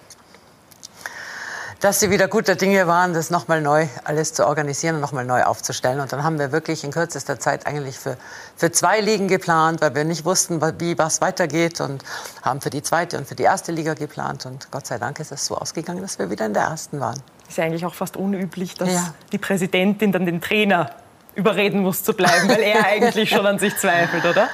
dass 1.81 1.99
sie 1.99 2.11
wieder 2.11 2.27
guter 2.27 2.55
Dinge 2.55 2.85
waren, 2.87 3.13
das 3.13 3.31
nochmal 3.31 3.59
neu 3.59 3.87
alles 4.03 4.33
zu 4.33 4.45
organisieren 4.45 4.95
und 4.95 5.01
nochmal 5.01 5.25
neu 5.25 5.43
aufzustellen. 5.43 5.99
Und 5.99 6.13
dann 6.13 6.23
haben 6.23 6.37
wir 6.37 6.51
wirklich 6.51 6.83
in 6.83 6.91
kürzester 6.91 7.39
Zeit 7.39 7.65
eigentlich 7.65 7.97
für, 7.97 8.17
für 8.55 8.71
zwei 8.71 8.99
Ligen 9.01 9.27
geplant, 9.27 9.81
weil 9.81 9.95
wir 9.95 10.03
nicht 10.03 10.23
wussten, 10.23 10.61
wie 10.79 10.97
was 10.97 11.21
weitergeht 11.21 11.81
und 11.81 12.03
haben 12.43 12.61
für 12.61 12.69
die 12.69 12.83
zweite 12.83 13.17
und 13.17 13.27
für 13.27 13.33
die 13.35 13.43
erste 13.43 13.71
Liga 13.71 13.95
geplant. 13.95 14.45
Und 14.45 14.69
Gott 14.71 14.85
sei 14.85 14.99
Dank 14.99 15.19
ist 15.19 15.31
es 15.31 15.45
so 15.45 15.57
ausgegangen, 15.57 16.01
dass 16.01 16.19
wir 16.19 16.29
wieder 16.29 16.45
in 16.45 16.53
der 16.53 16.63
ersten 16.63 16.99
waren. 16.99 17.19
Ist 17.49 17.57
ja 17.57 17.63
eigentlich 17.65 17.85
auch 17.85 17.95
fast 17.95 18.15
unüblich, 18.15 18.75
dass 18.75 18.89
Ja. 18.93 19.13
die 19.31 19.39
Präsidentin 19.39 20.11
dann 20.11 20.25
den 20.27 20.39
Trainer 20.39 20.91
überreden 21.33 21.81
muss 21.81 22.03
zu 22.03 22.13
bleiben, 22.13 22.47
weil 22.47 22.61
er 22.61 22.85
eigentlich 22.85 23.29
schon 23.31 23.45
an 23.45 23.57
sich 23.57 23.75
zweifelt, 23.77 24.25
oder? 24.25 24.49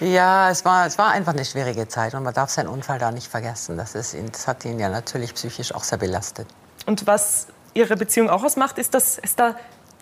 Ja, 0.00 0.48
es 0.48 0.64
war, 0.64 0.86
es 0.86 0.96
war 0.96 1.10
einfach 1.10 1.34
eine 1.34 1.44
schwierige 1.44 1.86
Zeit 1.88 2.14
und 2.14 2.22
man 2.22 2.32
darf 2.32 2.48
seinen 2.48 2.68
Unfall 2.68 2.98
da 2.98 3.10
nicht 3.10 3.26
vergessen. 3.30 3.76
Das, 3.76 3.94
ist, 3.94 4.16
das 4.32 4.48
hat 4.48 4.64
ihn 4.64 4.78
ja 4.78 4.88
natürlich 4.88 5.34
psychisch 5.34 5.74
auch 5.74 5.84
sehr 5.84 5.98
belastet. 5.98 6.48
Und 6.86 7.06
was 7.06 7.46
Ihre 7.74 7.96
Beziehung 7.96 8.30
auch 8.30 8.42
ausmacht, 8.42 8.78
ist, 8.78 8.94
dass 8.94 9.18
es 9.18 9.36
da 9.36 9.54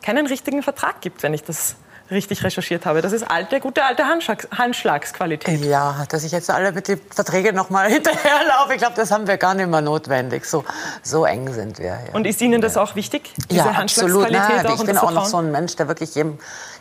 keinen 0.03 0.27
richtigen 0.27 0.63
Vertrag 0.63 1.01
gibt, 1.01 1.23
wenn 1.23 1.35
ich 1.35 1.43
das 1.43 1.77
richtig 2.11 2.43
recherchiert 2.43 2.87
habe. 2.87 3.03
Das 3.03 3.13
ist 3.13 3.31
alte, 3.31 3.61
gute 3.61 3.85
alte 3.85 4.07
Handschlags 4.07 4.49
Handschlagsqualität. 4.57 5.63
Ja, 5.65 6.07
dass 6.09 6.25
ich 6.25 6.33
jetzt 6.33 6.49
alle 6.49 6.73
mit 6.73 6.89
den 6.89 7.01
Verträgen 7.11 7.55
noch 7.55 7.69
mal 7.69 7.89
hinterherlaufe, 7.91 8.73
ich 8.73 8.79
glaube, 8.79 8.95
das 8.97 9.11
haben 9.11 9.27
wir 9.27 9.37
gar 9.37 9.55
nicht 9.55 9.69
mehr 9.69 9.83
notwendig. 9.83 10.47
So, 10.47 10.65
so 11.03 11.27
eng 11.27 11.53
sind 11.53 11.79
wir. 11.79 11.87
Ja. 11.87 11.99
Und 12.15 12.27
ist 12.27 12.41
Ihnen 12.41 12.61
das 12.63 12.77
auch 12.77 12.95
wichtig, 12.95 13.35
diese 13.51 13.61
ja, 13.61 13.67
absolut. 13.67 14.25
Handschlagsqualität 14.25 14.57
Nein, 14.57 14.67
auch 14.67 14.81
ich 14.81 14.87
bin 14.87 14.99
auch 14.99 15.11
noch 15.11 15.27
so 15.27 15.37
ein 15.39 15.51
Mensch, 15.51 15.77
der 15.77 15.89
wirklich 15.89 16.15
jedem 16.15 16.39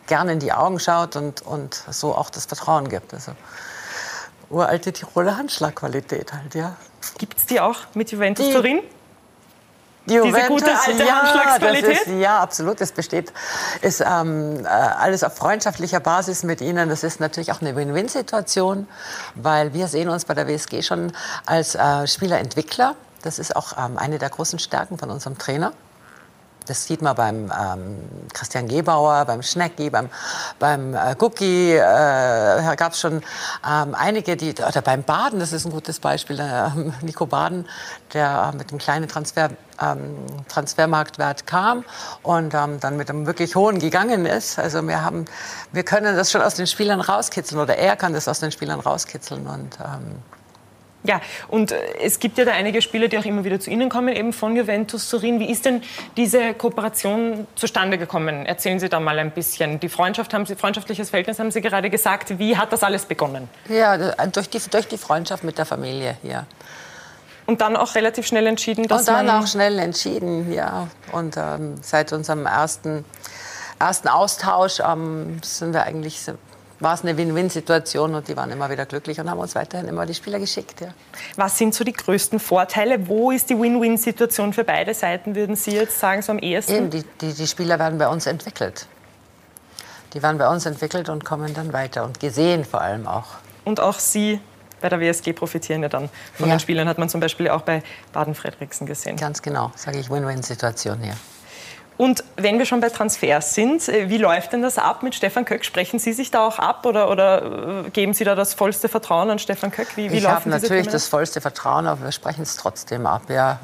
gerne 0.08 0.32
in 0.32 0.40
die 0.40 0.54
Augen 0.54 0.80
schaut 0.80 1.18
und, 1.18 1.42
und 1.42 1.84
so 1.90 2.16
auch 2.16 2.30
das 2.30 2.46
Vertrauen 2.46 2.88
gibt. 2.88 3.14
Also 3.14 3.34
uralte 4.50 4.94
Tiroler 4.94 5.38
Handschlagqualität 5.38 6.32
halt, 6.32 6.56
ja. 6.56 6.78
Gibt 7.18 7.38
es 7.38 7.46
die 7.46 7.60
auch 7.60 7.80
mit 7.94 8.12
Juventus 8.12 8.46
Die- 8.46 8.54
Turin? 8.54 8.80
Juventus, 10.10 10.48
gute 10.48 10.72
alte 10.80 11.04
ja, 11.04 11.22
Handschlagsqualität? 11.22 12.02
Das 12.02 12.08
ist, 12.08 12.20
ja, 12.20 12.40
absolut. 12.40 12.82
Das 12.82 12.92
besteht, 12.92 13.34
ist 13.82 14.02
ähm, 14.02 14.66
äh, 14.66 14.68
alles 14.68 15.24
auf 15.24 15.36
freundschaftlicher 15.36 16.00
Basis 16.00 16.44
mit 16.44 16.62
Ihnen. 16.62 16.90
Das 16.90 17.04
ist 17.04 17.20
natürlich 17.20 17.52
auch 17.52 17.62
eine 17.62 17.76
Win-Win-Situation, 17.76 18.88
weil 19.36 19.74
wir 19.74 19.88
sehen 19.88 20.10
uns 20.10 20.26
bei 20.26 20.34
der 20.34 20.48
WSG 20.48 20.82
schon 20.82 21.12
als 21.46 21.76
äh, 21.76 22.08
Spielerentwickler. 22.08 22.96
Das 23.24 23.40
ist 23.40 23.56
auch 23.56 23.74
ähm, 23.78 23.98
eine 23.98 24.18
der 24.18 24.30
großen 24.30 24.60
Stärken 24.60 24.98
von 24.98 25.10
unserem 25.10 25.38
Trainer. 25.38 25.74
Das 26.68 26.86
sieht 26.86 27.02
man 27.02 27.16
beim 27.16 27.52
ähm, 27.52 27.98
Christian 28.34 28.68
Gebauer, 28.68 29.26
beim 29.26 29.42
Schnecki, 29.42 29.90
beim, 29.90 30.10
beim 30.60 30.94
äh, 30.94 31.16
Gucki. 31.18 31.74
Äh, 31.74 31.80
da 31.80 32.76
gab 32.76 32.94
es 32.94 33.00
schon 33.00 33.22
ähm, 33.68 33.96
einige, 33.96 34.36
die, 34.38 34.52
oder 34.52 34.82
beim 34.82 35.04
Baden, 35.04 35.40
das 35.40 35.54
ist 35.54 35.66
ein 35.66 35.72
gutes 35.72 36.00
Beispiel, 36.00 36.40
äh, 36.40 36.70
Nico 37.02 37.26
Baden, 37.26 37.66
der 38.14 38.54
mit 38.58 38.70
einem 38.70 38.80
kleinen 38.80 39.08
Transfer, 39.08 39.50
ähm, 39.82 40.26
Transfermarktwert 40.48 41.48
kam 41.48 41.84
und 42.24 42.54
ähm, 42.54 42.80
dann 42.80 42.98
mit 42.98 43.10
einem 43.10 43.26
wirklich 43.26 43.56
hohen 43.56 43.80
gegangen 43.80 44.26
ist. 44.26 44.60
Also 44.60 44.86
wir, 44.88 45.04
haben, 45.04 45.26
wir 45.72 45.84
können 45.84 46.16
das 46.16 46.32
schon 46.32 46.42
aus 46.42 46.56
den 46.56 46.68
Spielern 46.68 47.02
rauskitzeln 47.02 47.62
oder 47.62 47.78
er 47.78 47.96
kann 47.96 48.14
das 48.14 48.28
aus 48.28 48.40
den 48.40 48.52
Spielern 48.52 48.80
rauskitzeln. 48.80 49.48
Und, 49.48 49.78
ähm, 49.80 50.37
Ja, 51.04 51.22
und 51.48 51.72
äh, 51.72 51.78
es 52.02 52.20
gibt 52.20 52.38
ja 52.38 52.46
da 52.46 52.52
einige 52.52 52.82
Spieler, 52.82 53.08
die 53.08 53.18
auch 53.18 53.26
immer 53.26 53.44
wieder 53.44 53.60
zu 53.60 53.70
Ihnen 53.70 53.90
kommen, 53.90 54.16
eben 54.16 54.34
von 54.34 54.56
Juventus 54.56 55.10
Turin. 55.10 55.40
Wie 55.40 55.50
ist 55.50 55.66
denn 55.66 55.82
diese 56.18 56.54
Kooperation 56.54 57.48
zustande 57.56 57.98
gekommen? 57.98 58.46
Erzählen 58.46 58.80
Sie 58.80 58.90
da 58.90 59.00
mal 59.00 59.18
ein 59.20 59.32
bisschen. 59.32 59.80
Die 59.80 59.90
Freundschaft 59.90 60.34
haben 60.34 60.46
Sie, 60.46 60.56
freundschaftliches 60.56 61.10
Verhältnis 61.10 61.40
haben 61.40 61.52
Sie 61.52 61.62
gerade 61.62 61.90
gesagt. 61.90 62.40
Wie 62.40 62.58
hat 62.58 62.74
das 62.74 62.84
alles 62.84 63.06
begonnen? 63.06 63.48
ja, 63.70 63.98
durch 64.28 64.50
die, 64.50 64.60
durch 64.70 64.88
die 64.88 64.98
Freundschaft 64.98 65.44
mit 65.44 65.58
der 65.58 65.66
Familie 65.66 66.18
hier. 66.22 66.46
Und 67.46 67.62
dann 67.62 67.78
auch 67.78 67.96
relativ 67.96 68.28
schnell 68.28 68.46
entschieden, 68.48 68.88
dass 68.88 69.02
Und 69.02 69.08
dann 69.08 69.30
auch 69.30 69.48
schnell 69.48 69.80
entschieden, 69.80 70.52
ja. 70.52 70.88
Und 71.14 71.38
ähm, 71.38 71.76
seit 71.82 72.12
unserem 72.12 72.46
ersten, 72.46 73.06
ersten 73.80 74.10
Austausch 74.10 74.82
ähm, 74.82 75.40
sind 75.44 75.74
wir 75.74 75.84
eigentlich, 75.84 76.20
war 76.80 76.94
es 76.94 77.02
eine 77.02 77.18
Win-Win-Situation 77.18 78.14
und 78.16 78.28
die 78.28 78.38
waren 78.38 78.52
immer 78.52 78.70
wieder 78.70 78.86
glücklich 78.86 79.20
und 79.20 79.30
haben 79.30 79.40
uns 79.40 79.56
weiterhin 79.56 79.88
immer 79.88 80.06
die 80.06 80.14
Spieler 80.14 80.40
geschickt. 80.40 80.82
Ja. 80.82 80.90
Was 81.36 81.58
sind 81.58 81.74
so 81.74 81.84
die 81.84 81.94
größten 81.94 82.40
Vorteile? 82.40 83.08
Wo 83.08 83.32
ist 83.32 83.50
die 83.50 83.60
Win-Win-Situation 83.60 84.54
für 84.54 84.64
beide 84.64 84.94
Seiten, 84.94 85.36
würden 85.36 85.56
Sie 85.56 85.72
jetzt 85.72 86.00
sagen, 86.00 86.22
so 86.22 86.32
am 86.32 86.40
ehesten? 86.40 86.74
Eben, 86.74 86.90
die, 86.90 87.04
die, 87.22 87.34
die 87.34 87.48
Spieler 87.48 87.80
werden 87.80 87.98
bei 87.98 88.08
uns 88.08 88.28
entwickelt. 88.28 88.88
Die 90.14 90.22
werden 90.24 90.38
bei 90.38 90.48
uns 90.48 90.66
entwickelt 90.66 91.10
und 91.10 91.26
kommen 91.26 91.54
dann 91.54 91.74
weiter 91.74 92.04
und 92.06 92.20
gesehen 92.20 92.64
vor 92.64 92.82
allem 92.82 93.08
auch. 93.08 93.26
Und 93.66 93.80
auch 93.80 94.00
Sie 94.00 94.40
bei 94.80 94.90
der 94.90 95.00
WSG 95.00 95.34
profitieren 95.34 95.82
ja 95.82 95.90
dann 95.90 96.10
von 96.36 96.48
Ja. 96.48 96.56
den 96.56 96.60
Spielern, 96.60 96.88
hat 96.88 97.00
man 97.00 97.10
zum 97.10 97.20
Beispiel 97.20 97.50
auch 97.50 97.62
bei 97.62 97.82
Baden-Fredriksen 98.14 98.86
gesehen. 98.86 99.18
Ganz 99.18 99.42
genau, 99.42 99.72
sage 99.76 99.98
ich 100.00 100.10
Win-Win-Situation 100.10 101.00
hier. 101.02 101.16
Und 101.98 102.24
wenn 102.36 102.60
wir 102.60 102.66
schon 102.66 102.80
bei 102.80 102.90
Transfers 102.90 103.56
sind, 103.56 103.90
äh, 103.90 104.10
wie 104.10 104.18
läuft 104.18 104.54
denn 104.54 104.62
das 104.62 104.78
ab 104.78 105.02
mit 105.02 105.16
Stefan 105.16 105.46
Köck? 105.46 105.66
Sprechen 105.66 105.98
Sie 106.00 106.14
sich 106.14 106.30
da 106.30 106.46
auch 106.46 106.60
ab 106.60 106.86
oder, 106.86 107.10
oder 107.10 107.86
äh, 107.86 107.90
geben 107.90 108.14
Sie 108.14 108.24
da 108.24 108.36
das 108.36 108.54
vollste 108.54 108.88
Vertrauen 108.88 109.30
an 109.32 109.40
Stefan 109.40 109.72
Köck? 109.72 109.98
Wie, 109.98 110.12
wie 110.12 110.18
ich 110.18 110.28
habe 110.28 110.48
natürlich 110.48 110.84
Themen 110.84 110.94
das 110.94 111.08
vollste 111.08 111.42
Vertrauen, 111.42 111.88
aber 111.88 112.04
wir 112.04 112.12
sprechen 112.12 112.44
es 112.44 112.56
trotzdem 112.56 113.08
ab. 113.08 113.24
Ja. 113.30 113.60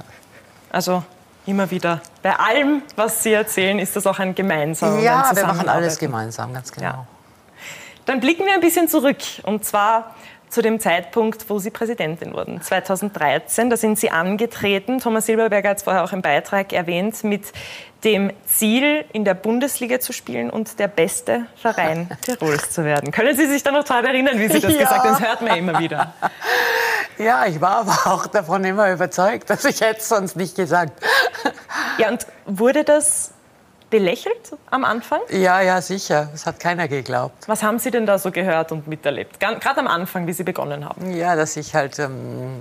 Also 0.71 1.03
immer 1.45 1.69
wieder. 1.69 2.01
Bei 2.23 2.35
allem, 2.35 2.81
was 2.95 3.21
Sie 3.21 3.33
erzählen, 3.33 3.77
ist 3.77 3.95
das 3.95 4.07
auch 4.07 4.17
ein 4.17 4.33
gemeinsamer 4.33 4.99
Ja, 4.99 5.29
wir 5.33 5.45
machen 5.45 5.69
alles 5.69 5.99
gemeinsam, 5.99 6.53
ganz 6.53 6.71
genau. 6.71 6.87
Ja. 6.87 7.07
Dann 8.05 8.19
blicken 8.19 8.45
wir 8.45 8.53
ein 8.53 8.61
bisschen 8.61 8.87
zurück. 8.87 9.19
Und 9.43 9.63
zwar 9.63 10.15
zu 10.53 10.61
dem 10.61 10.79
Zeitpunkt, 10.79 11.49
wo 11.49 11.57
Sie 11.57 11.71
Präsidentin 11.71 12.33
wurden. 12.33 12.61
2013, 12.61 13.71
da 13.71 13.75
sind 13.77 13.97
Sie 13.97 14.11
angetreten. 14.11 14.99
Thomas 14.99 15.25
Silberberger 15.25 15.69
hat 15.69 15.77
es 15.77 15.83
vorher 15.83 16.03
auch 16.03 16.13
im 16.13 16.21
Beitrag 16.21 16.71
erwähnt, 16.73 17.23
mit 17.23 17.41
dem 18.03 18.31
Ziel, 18.45 19.03
in 19.13 19.25
der 19.25 19.33
Bundesliga 19.33 19.99
zu 19.99 20.13
spielen 20.13 20.49
und 20.51 20.77
der 20.77 20.87
beste 20.89 21.47
Verein 21.55 22.09
Tirols 22.21 22.69
zu 22.69 22.85
werden. 22.85 23.11
Können 23.11 23.35
Sie 23.35 23.47
sich 23.47 23.63
da 23.63 23.71
noch 23.71 23.83
daran 23.83 24.05
erinnern, 24.05 24.37
wie 24.39 24.47
Sie 24.47 24.59
das 24.59 24.73
Ja. 24.73 24.79
gesagt 24.79 25.03
haben? 25.03 25.09
Das 25.13 25.21
hört 25.21 25.41
man 25.41 25.57
immer 25.57 25.79
wieder. 25.79 26.13
Ja, 27.17 27.45
ich 27.47 27.59
war 27.59 27.77
aber 27.77 28.11
auch 28.13 28.27
davon 28.27 28.63
immer 28.63 28.91
überzeugt, 28.91 29.49
dass 29.49 29.65
ich 29.65 29.81
hätte 29.81 29.99
es 30.01 30.09
sonst 30.09 30.35
nicht 30.35 30.55
gesagt. 30.55 30.91
Ja, 31.97 32.09
und 32.09 32.27
wurde 32.45 32.83
das 32.83 33.32
belächelt 33.93 34.57
am 34.71 34.85
Anfang? 34.85 35.19
Ja, 35.29 35.61
ja, 35.61 35.79
sicher. 35.79 36.29
Das 36.31 36.47
hat 36.47 36.59
keiner 36.59 36.87
geglaubt. 36.87 37.47
Was 37.47 37.61
haben 37.61 37.77
Sie 37.77 37.91
denn 37.91 38.07
da 38.07 38.17
so 38.17 38.31
gehört 38.31 38.71
und 38.71 38.87
miterlebt? 38.87 39.39
Gerade 39.39 39.79
am 39.79 39.87
Anfang, 39.87 40.25
wie 40.25 40.33
Sie 40.33 40.43
begonnen 40.43 40.83
haben. 40.83 41.15
Ja, 41.15 41.35
dass 41.35 41.55
ich 41.57 41.75
halt, 41.75 41.99
ähm, 41.99 42.59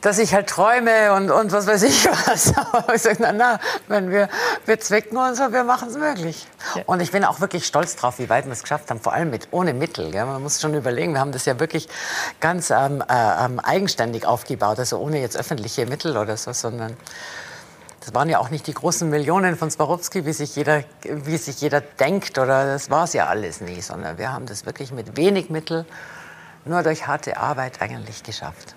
dass 0.00 0.18
ich 0.18 0.32
halt 0.32 0.48
träume 0.48 1.12
und, 1.14 1.32
und 1.32 1.50
was 1.50 1.66
weiß 1.66 1.82
ich 1.82 2.06
was. 2.28 2.54
Aber 2.56 2.94
ich 2.94 3.02
sage, 3.02 3.16
na, 3.18 3.32
na, 3.32 3.58
wenn 3.88 4.12
wir, 4.12 4.28
wir 4.64 4.78
zwicken 4.78 5.16
uns 5.16 5.40
und 5.40 5.52
wir 5.52 5.64
machen 5.64 5.88
es 5.88 5.96
möglich. 5.96 6.46
Und 6.86 7.00
ich 7.00 7.10
bin 7.10 7.24
auch 7.24 7.40
wirklich 7.40 7.66
stolz 7.66 7.96
drauf, 7.96 8.20
wie 8.20 8.28
weit 8.28 8.44
wir 8.44 8.52
es 8.52 8.62
geschafft 8.62 8.90
haben, 8.90 9.00
vor 9.00 9.12
allem 9.12 9.30
mit, 9.30 9.48
ohne 9.50 9.74
Mittel. 9.74 10.12
Gell? 10.12 10.24
Man 10.24 10.40
muss 10.40 10.60
schon 10.60 10.72
überlegen, 10.74 11.14
wir 11.14 11.20
haben 11.20 11.32
das 11.32 11.46
ja 11.46 11.58
wirklich 11.58 11.88
ganz 12.38 12.70
ähm, 12.70 13.02
äh, 13.08 13.44
ähm, 13.44 13.58
eigenständig 13.58 14.24
aufgebaut, 14.24 14.78
also 14.78 14.98
ohne 14.98 15.20
jetzt 15.20 15.36
öffentliche 15.36 15.84
Mittel 15.84 16.16
oder 16.16 16.36
so, 16.36 16.52
sondern 16.52 16.96
das 18.04 18.12
waren 18.14 18.28
ja 18.28 18.40
auch 18.40 18.50
nicht 18.50 18.66
die 18.66 18.74
großen 18.74 19.08
Millionen 19.08 19.56
von 19.56 19.70
Swarovski, 19.70 20.26
wie 20.26 20.32
sich 20.32 20.56
jeder, 20.56 20.82
wie 21.04 21.36
sich 21.36 21.60
jeder 21.60 21.80
denkt, 21.80 22.36
oder 22.36 22.66
das 22.66 22.90
war 22.90 23.04
es 23.04 23.12
ja 23.12 23.26
alles 23.26 23.60
nie, 23.60 23.80
sondern 23.80 24.18
wir 24.18 24.32
haben 24.32 24.46
das 24.46 24.66
wirklich 24.66 24.90
mit 24.90 25.16
wenig 25.16 25.50
Mittel, 25.50 25.86
nur 26.64 26.82
durch 26.82 27.06
harte 27.06 27.36
Arbeit 27.36 27.80
eigentlich 27.80 28.24
geschafft. 28.24 28.74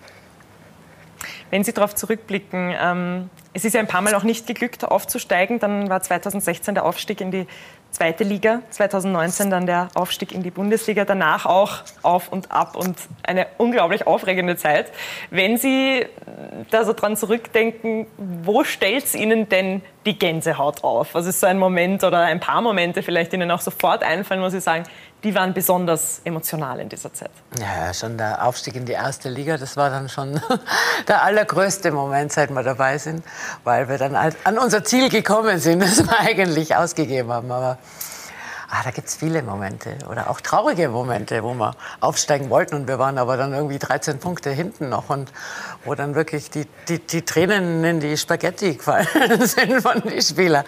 Wenn 1.50 1.64
Sie 1.64 1.74
darauf 1.74 1.96
zurückblicken, 1.96 2.76
ähm, 2.80 3.30
es 3.54 3.66
ist 3.66 3.74
ja 3.74 3.80
ein 3.80 3.88
paar 3.88 4.02
Mal 4.02 4.14
auch 4.14 4.24
nicht 4.24 4.46
geglückt, 4.46 4.84
aufzusteigen. 4.84 5.60
Dann 5.60 5.90
war 5.90 6.02
2016 6.02 6.76
der 6.76 6.86
Aufstieg 6.86 7.22
in 7.22 7.32
die 7.32 7.48
zweite 7.96 8.26
Liga, 8.26 8.62
2019 8.72 9.50
dann 9.50 9.66
der 9.66 9.88
Aufstieg 9.96 10.34
in 10.34 10.44
die 10.44 10.52
Bundesliga, 10.52 11.06
danach 11.06 11.46
auch 11.46 11.84
auf 12.02 12.30
und 12.30 12.52
ab 12.52 12.76
und 12.76 12.98
eine 13.24 13.48
unglaublich 13.58 14.06
aufregende 14.06 14.58
Zeit. 14.58 14.92
Wenn 15.32 15.58
Sie 15.58 16.06
da 16.72 16.84
so 16.84 16.92
dran 16.92 17.16
zurückdenken, 17.16 18.06
wo 18.18 18.66
stellt 18.66 19.06
es 19.06 19.16
Ihnen 19.16 19.48
denn 19.48 19.82
die 20.06 20.20
Gänsehaut 20.20 20.84
auf? 20.84 21.14
Was 21.14 21.26
ist 21.26 21.40
so 21.40 21.48
ein 21.48 21.58
Moment 21.58 22.04
oder 22.04 22.20
ein 22.20 22.42
paar 22.42 22.62
Momente 22.62 23.02
vielleicht 23.02 23.32
Ihnen 23.34 23.50
auch 23.50 23.62
sofort 23.62 24.04
einfallen, 24.04 24.42
wo 24.42 24.50
Sie 24.50 24.60
sagen, 24.60 24.84
die 25.26 25.34
waren 25.34 25.56
besonders 25.56 26.22
emotional 26.24 26.80
in 26.80 26.88
dieser 26.88 27.12
Zeit? 27.12 27.32
Ja, 27.60 27.92
schon 27.96 28.16
der 28.16 28.46
Aufstieg 28.46 28.76
in 28.76 28.86
die 28.86 28.92
erste 28.92 29.28
Liga, 29.28 29.58
das 29.58 29.76
war 29.76 29.90
dann 29.90 30.08
schon 30.08 30.40
der 31.08 31.24
allergrößte 31.24 31.92
Moment, 31.92 32.32
seit 32.32 32.52
wir 32.52 32.62
dabei 32.62 33.00
sind, 33.00 33.26
weil 33.64 33.90
wir 33.90 33.98
dann 33.98 34.18
halt 34.18 34.38
an 34.44 34.60
unser 34.60 34.84
Ziel 34.84 35.10
gekommen 35.10 35.58
sind, 35.58 35.82
das 35.82 36.06
wir 36.06 36.20
eigentlich 36.20 36.76
ausgegeben 36.76 37.32
haben. 37.32 37.52
Aber 37.52 37.80
ah, 38.76 38.84
da 38.84 38.92
gibt 38.92 39.08
es 39.08 39.16
viele 39.16 39.42
Momente 39.42 39.98
oder 40.10 40.30
auch 40.30 40.42
traurige 40.42 40.90
Momente, 40.90 41.44
wo 41.44 41.54
wir 41.54 41.76
aufsteigen 42.00 42.50
wollten 42.50 42.76
und 42.76 42.88
wir 42.88 43.00
waren 43.00 43.18
aber 43.18 43.38
dann 43.38 43.54
irgendwie 43.54 43.80
13 43.80 44.20
Punkte 44.20 44.52
hinten 44.52 44.90
noch 44.90 45.10
und 45.10 45.32
wo 45.86 45.96
dann 45.96 46.16
wirklich 46.16 46.50
die, 46.50 46.68
die, 46.88 47.00
die 47.00 47.22
Tränen 47.24 47.84
in 47.84 48.00
die 48.00 48.18
Spaghetti 48.18 48.76
gefallen 48.76 49.08
sind 49.42 49.82
von 49.82 50.02
den 50.02 50.22
Spielern. 50.22 50.66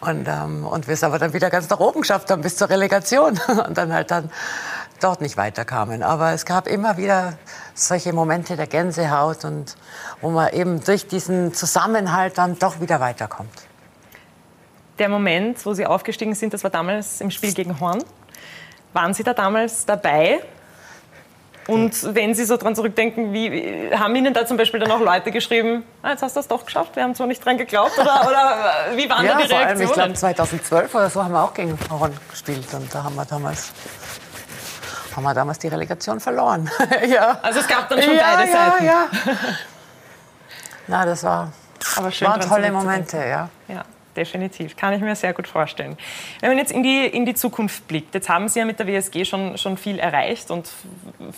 Und, 0.00 0.28
ähm, 0.28 0.66
und 0.66 0.86
wir 0.86 0.94
es 0.94 1.02
aber 1.02 1.18
dann 1.18 1.32
wieder 1.32 1.50
ganz 1.50 1.68
nach 1.68 1.80
oben 1.80 2.02
geschafft 2.02 2.30
haben 2.30 2.42
bis 2.42 2.56
zur 2.56 2.70
Relegation 2.70 3.38
und 3.66 3.76
dann 3.76 3.92
halt 3.92 4.10
dann 4.10 4.30
dort 5.00 5.20
nicht 5.20 5.36
weiterkamen. 5.36 6.02
Aber 6.02 6.32
es 6.32 6.44
gab 6.44 6.66
immer 6.66 6.96
wieder 6.96 7.34
solche 7.74 8.12
Momente 8.12 8.56
der 8.56 8.66
Gänsehaut 8.66 9.44
und 9.44 9.76
wo 10.20 10.30
man 10.30 10.52
eben 10.52 10.84
durch 10.84 11.06
diesen 11.08 11.54
Zusammenhalt 11.54 12.38
dann 12.38 12.58
doch 12.58 12.80
wieder 12.80 13.00
weiterkommt. 13.00 13.69
Der 15.00 15.08
Moment, 15.08 15.64
wo 15.64 15.72
Sie 15.72 15.86
aufgestiegen 15.86 16.34
sind, 16.34 16.52
das 16.52 16.62
war 16.62 16.70
damals 16.70 17.22
im 17.22 17.30
Spiel 17.30 17.54
gegen 17.54 17.80
Horn. 17.80 18.04
Waren 18.92 19.14
Sie 19.14 19.24
da 19.24 19.32
damals 19.32 19.86
dabei? 19.86 20.40
Und 21.66 22.14
wenn 22.14 22.34
Sie 22.34 22.44
so 22.44 22.58
dran 22.58 22.76
zurückdenken, 22.76 23.32
wie, 23.32 23.90
haben 23.96 24.14
Ihnen 24.14 24.34
da 24.34 24.44
zum 24.44 24.58
Beispiel 24.58 24.78
dann 24.78 24.90
auch 24.90 25.00
Leute 25.00 25.30
geschrieben, 25.30 25.84
ah, 26.02 26.10
jetzt 26.10 26.22
hast 26.22 26.36
du 26.36 26.40
das 26.40 26.48
doch 26.48 26.66
geschafft, 26.66 26.96
wir 26.96 27.02
haben 27.02 27.14
zwar 27.14 27.26
nicht 27.26 27.42
dran 27.42 27.56
geglaubt, 27.56 27.98
oder, 27.98 28.26
oder 28.28 28.96
wie 28.96 29.08
waren 29.08 29.24
ja, 29.24 29.36
da 29.36 29.42
die 29.42 29.48
vor 29.48 29.58
allem, 29.58 29.68
ich 29.68 29.78
Reaktionen? 29.78 29.94
glaube 29.94 30.14
2012 30.14 30.94
oder 30.94 31.08
so 31.08 31.24
haben 31.24 31.32
wir 31.32 31.44
auch 31.44 31.54
gegen 31.54 31.78
Horn 31.88 32.12
gespielt 32.30 32.66
und 32.74 32.94
da 32.94 33.02
haben 33.02 33.14
wir 33.14 33.24
damals 33.24 33.72
haben 35.16 35.22
wir 35.22 35.34
damals 35.34 35.58
die 35.58 35.68
Relegation 35.68 36.20
verloren. 36.20 36.70
ja. 37.08 37.38
Also 37.42 37.60
es 37.60 37.68
gab 37.68 37.88
dann 37.88 38.02
schon 38.02 38.14
ja, 38.14 38.34
beide 38.36 38.50
ja, 38.50 38.56
Seiten. 38.56 38.84
Ja, 38.84 39.08
Na, 40.86 41.06
das 41.06 41.24
war, 41.24 41.52
Aber 41.96 42.10
schön 42.10 42.28
waren 42.28 42.40
tolle. 42.40 42.70
Momente, 42.70 43.16
ja. 43.16 43.48
Definitiv. 44.16 44.76
Kann 44.76 44.92
ich 44.92 45.00
mir 45.00 45.14
sehr 45.14 45.32
gut 45.32 45.46
vorstellen. 45.46 45.96
Wenn 46.40 46.50
man 46.50 46.58
jetzt 46.58 46.72
in 46.72 46.82
die, 46.82 47.06
in 47.06 47.26
die 47.26 47.34
Zukunft 47.34 47.86
blickt, 47.86 48.12
jetzt 48.14 48.28
haben 48.28 48.48
Sie 48.48 48.58
ja 48.58 48.64
mit 48.64 48.80
der 48.80 48.88
WSG 48.88 49.24
schon, 49.24 49.56
schon 49.56 49.76
viel 49.76 50.00
erreicht 50.00 50.50
und 50.50 50.68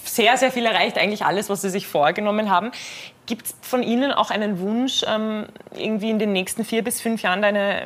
sehr, 0.05 0.39
sehr 0.39 0.51
viel 0.51 0.65
erreicht, 0.65 0.97
eigentlich 0.97 1.25
alles, 1.25 1.51
was 1.51 1.61
Sie 1.61 1.69
sich 1.69 1.87
vorgenommen 1.87 2.51
haben. 2.51 2.73
Gibt 3.27 3.47
es 3.47 3.55
von 3.61 3.83
Ihnen 3.83 4.11
auch 4.11 4.31
einen 4.31 4.59
Wunsch, 4.59 5.05
ähm, 5.07 5.47
irgendwie 5.77 6.11
in 6.11 6.19
den 6.19 6.33
nächsten 6.33 6.65
vier 6.65 6.83
bis 6.83 7.01
fünf 7.01 7.23
Jahren 7.23 7.45
eine, 7.45 7.83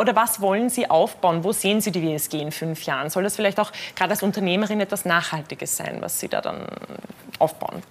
oder 0.00 0.14
was 0.14 0.40
wollen 0.40 0.70
Sie 0.70 0.88
aufbauen? 0.88 1.42
Wo 1.42 1.52
sehen 1.52 1.80
Sie 1.80 1.90
die 1.90 2.02
WSG 2.02 2.40
in 2.40 2.52
fünf 2.52 2.84
Jahren? 2.84 3.10
Soll 3.10 3.24
das 3.24 3.34
vielleicht 3.34 3.58
auch 3.58 3.72
gerade 3.96 4.12
als 4.12 4.22
Unternehmerin 4.22 4.80
etwas 4.80 5.04
Nachhaltiges 5.04 5.76
sein, 5.76 5.96
was 6.00 6.20
Sie 6.20 6.28
da 6.28 6.40
dann 6.40 6.66
aufbauen? 7.38 7.82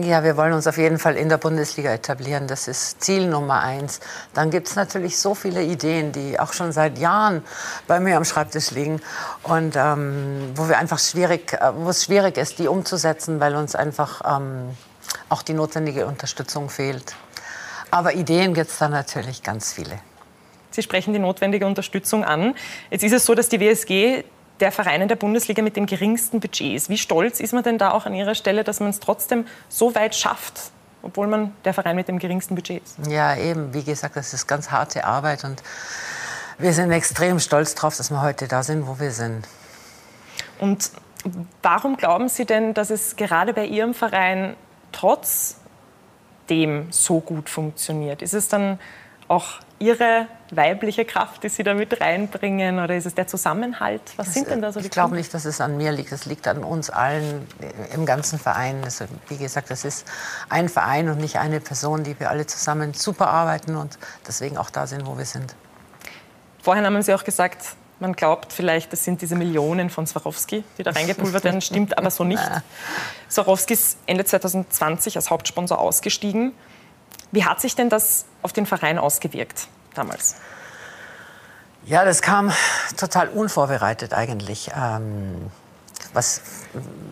Ja, 0.00 0.24
wir 0.24 0.38
wollen 0.38 0.54
uns 0.54 0.66
auf 0.66 0.78
jeden 0.78 0.98
Fall 0.98 1.16
in 1.16 1.28
der 1.28 1.36
Bundesliga 1.36 1.92
etablieren. 1.92 2.46
Das 2.46 2.66
ist 2.66 3.02
Ziel 3.02 3.26
Nummer 3.26 3.60
eins. 3.60 4.00
Dann 4.32 4.50
gibt 4.50 4.68
es 4.68 4.74
natürlich 4.74 5.18
so 5.18 5.34
viele 5.34 5.62
Ideen, 5.62 6.12
die 6.12 6.40
auch 6.40 6.54
schon 6.54 6.72
seit 6.72 6.98
Jahren 6.98 7.44
bei 7.86 8.00
mir 8.00 8.16
am 8.16 8.24
Schreibtisch 8.24 8.70
liegen 8.70 9.02
und 9.42 9.76
ähm, 9.76 10.52
wo 10.54 10.66
wir 10.66 10.78
einfach 10.78 10.98
schwierig, 10.98 11.52
äh, 11.52 11.72
wo 11.76 11.90
es 11.90 12.04
schwierig 12.04 12.38
ist, 12.38 12.58
die 12.58 12.68
umzusetzen, 12.68 13.38
weil 13.38 13.54
uns 13.54 13.74
einfach 13.74 14.22
ähm, 14.24 14.70
auch 15.28 15.42
die 15.42 15.52
notwendige 15.52 16.06
Unterstützung 16.06 16.70
fehlt. 16.70 17.14
Aber 17.90 18.14
Ideen 18.14 18.54
gibt 18.54 18.70
es 18.70 18.78
da 18.78 18.88
natürlich 18.88 19.42
ganz 19.42 19.74
viele. 19.74 19.98
Sie 20.70 20.82
sprechen 20.82 21.12
die 21.12 21.18
notwendige 21.18 21.66
Unterstützung 21.66 22.24
an. 22.24 22.54
Jetzt 22.90 23.04
ist 23.04 23.12
es 23.12 23.26
so, 23.26 23.34
dass 23.34 23.50
die 23.50 23.60
WSG 23.60 24.24
der 24.62 24.72
Verein 24.72 25.02
in 25.02 25.08
der 25.08 25.16
Bundesliga 25.16 25.60
mit 25.60 25.76
dem 25.76 25.86
geringsten 25.86 26.38
Budget 26.38 26.74
ist. 26.74 26.88
Wie 26.88 26.96
stolz 26.96 27.40
ist 27.40 27.52
man 27.52 27.64
denn 27.64 27.78
da 27.78 27.90
auch 27.90 28.06
an 28.06 28.14
Ihrer 28.14 28.36
Stelle, 28.36 28.62
dass 28.62 28.78
man 28.78 28.90
es 28.90 29.00
trotzdem 29.00 29.44
so 29.68 29.94
weit 29.96 30.14
schafft, 30.14 30.70
obwohl 31.02 31.26
man 31.26 31.52
der 31.64 31.74
Verein 31.74 31.96
mit 31.96 32.06
dem 32.06 32.20
geringsten 32.20 32.54
Budget 32.54 32.80
ist? 32.82 32.96
Ja, 33.08 33.36
eben, 33.36 33.74
wie 33.74 33.82
gesagt, 33.82 34.14
das 34.14 34.32
ist 34.32 34.46
ganz 34.46 34.70
harte 34.70 35.04
Arbeit 35.04 35.42
und 35.42 35.62
wir 36.58 36.72
sind 36.72 36.92
extrem 36.92 37.40
stolz 37.40 37.74
drauf, 37.74 37.96
dass 37.96 38.10
wir 38.10 38.22
heute 38.22 38.46
da 38.46 38.62
sind, 38.62 38.86
wo 38.86 39.00
wir 39.00 39.10
sind. 39.10 39.48
Und 40.60 40.92
warum 41.60 41.96
glauben 41.96 42.28
Sie 42.28 42.44
denn, 42.44 42.72
dass 42.72 42.90
es 42.90 43.16
gerade 43.16 43.52
bei 43.52 43.66
Ihrem 43.66 43.94
Verein 43.94 44.54
trotzdem 44.92 46.86
so 46.90 47.18
gut 47.18 47.50
funktioniert? 47.50 48.22
Ist 48.22 48.34
es 48.34 48.46
dann 48.46 48.78
auch 49.32 49.46
Ihre 49.78 50.28
weibliche 50.52 51.04
Kraft, 51.04 51.42
die 51.42 51.48
Sie 51.48 51.64
da 51.64 51.74
mit 51.74 52.00
reinbringen? 52.00 52.78
Oder 52.78 52.94
ist 52.94 53.06
es 53.06 53.14
der 53.14 53.26
Zusammenhalt? 53.26 54.02
Was 54.16 54.26
das, 54.26 54.34
sind 54.34 54.48
denn 54.48 54.62
da 54.62 54.70
so 54.70 54.78
die 54.78 54.86
Ich 54.86 54.92
glaube 54.92 55.16
nicht, 55.16 55.34
dass 55.34 55.44
es 55.44 55.60
an 55.60 55.76
mir 55.76 55.90
liegt. 55.90 56.12
Es 56.12 56.26
liegt 56.26 56.46
an 56.46 56.62
uns 56.62 56.90
allen 56.90 57.48
im 57.92 58.06
ganzen 58.06 58.38
Verein. 58.38 58.82
Also, 58.84 59.06
wie 59.28 59.38
gesagt, 59.38 59.70
das 59.70 59.84
ist 59.84 60.06
ein 60.48 60.68
Verein 60.68 61.08
und 61.08 61.18
nicht 61.18 61.38
eine 61.38 61.58
Person, 61.58 62.04
die 62.04 62.18
wir 62.20 62.30
alle 62.30 62.46
zusammen 62.46 62.94
super 62.94 63.28
arbeiten 63.28 63.74
und 63.74 63.98
deswegen 64.26 64.56
auch 64.56 64.70
da 64.70 64.86
sind, 64.86 65.06
wo 65.06 65.18
wir 65.18 65.24
sind. 65.24 65.56
Vorhin 66.62 66.84
haben 66.84 67.02
Sie 67.02 67.12
auch 67.12 67.24
gesagt, 67.24 67.74
man 67.98 68.12
glaubt 68.12 68.52
vielleicht, 68.52 68.92
das 68.92 69.04
sind 69.04 69.22
diese 69.22 69.36
Millionen 69.36 69.88
von 69.88 70.06
Swarovski, 70.06 70.64
die 70.78 70.82
da 70.82 70.90
reingepulvert 70.90 71.44
werden, 71.44 71.60
stimmt 71.62 71.98
aber 71.98 72.10
so 72.10 72.24
nicht. 72.24 72.42
Swarovski 73.30 73.72
ist 73.72 73.98
Ende 74.06 74.24
2020 74.24 75.16
als 75.16 75.30
Hauptsponsor 75.30 75.78
ausgestiegen. 75.78 76.52
Wie 77.32 77.44
hat 77.44 77.60
sich 77.60 77.74
denn 77.74 77.88
das 77.88 78.26
auf 78.42 78.52
den 78.52 78.66
Verein 78.66 78.98
ausgewirkt 78.98 79.68
damals? 79.94 80.36
Ja, 81.84 82.04
das 82.04 82.22
kam 82.22 82.52
total 82.96 83.28
unvorbereitet 83.28 84.14
eigentlich. 84.14 84.70
Ähm, 84.76 85.50
was 86.12 86.42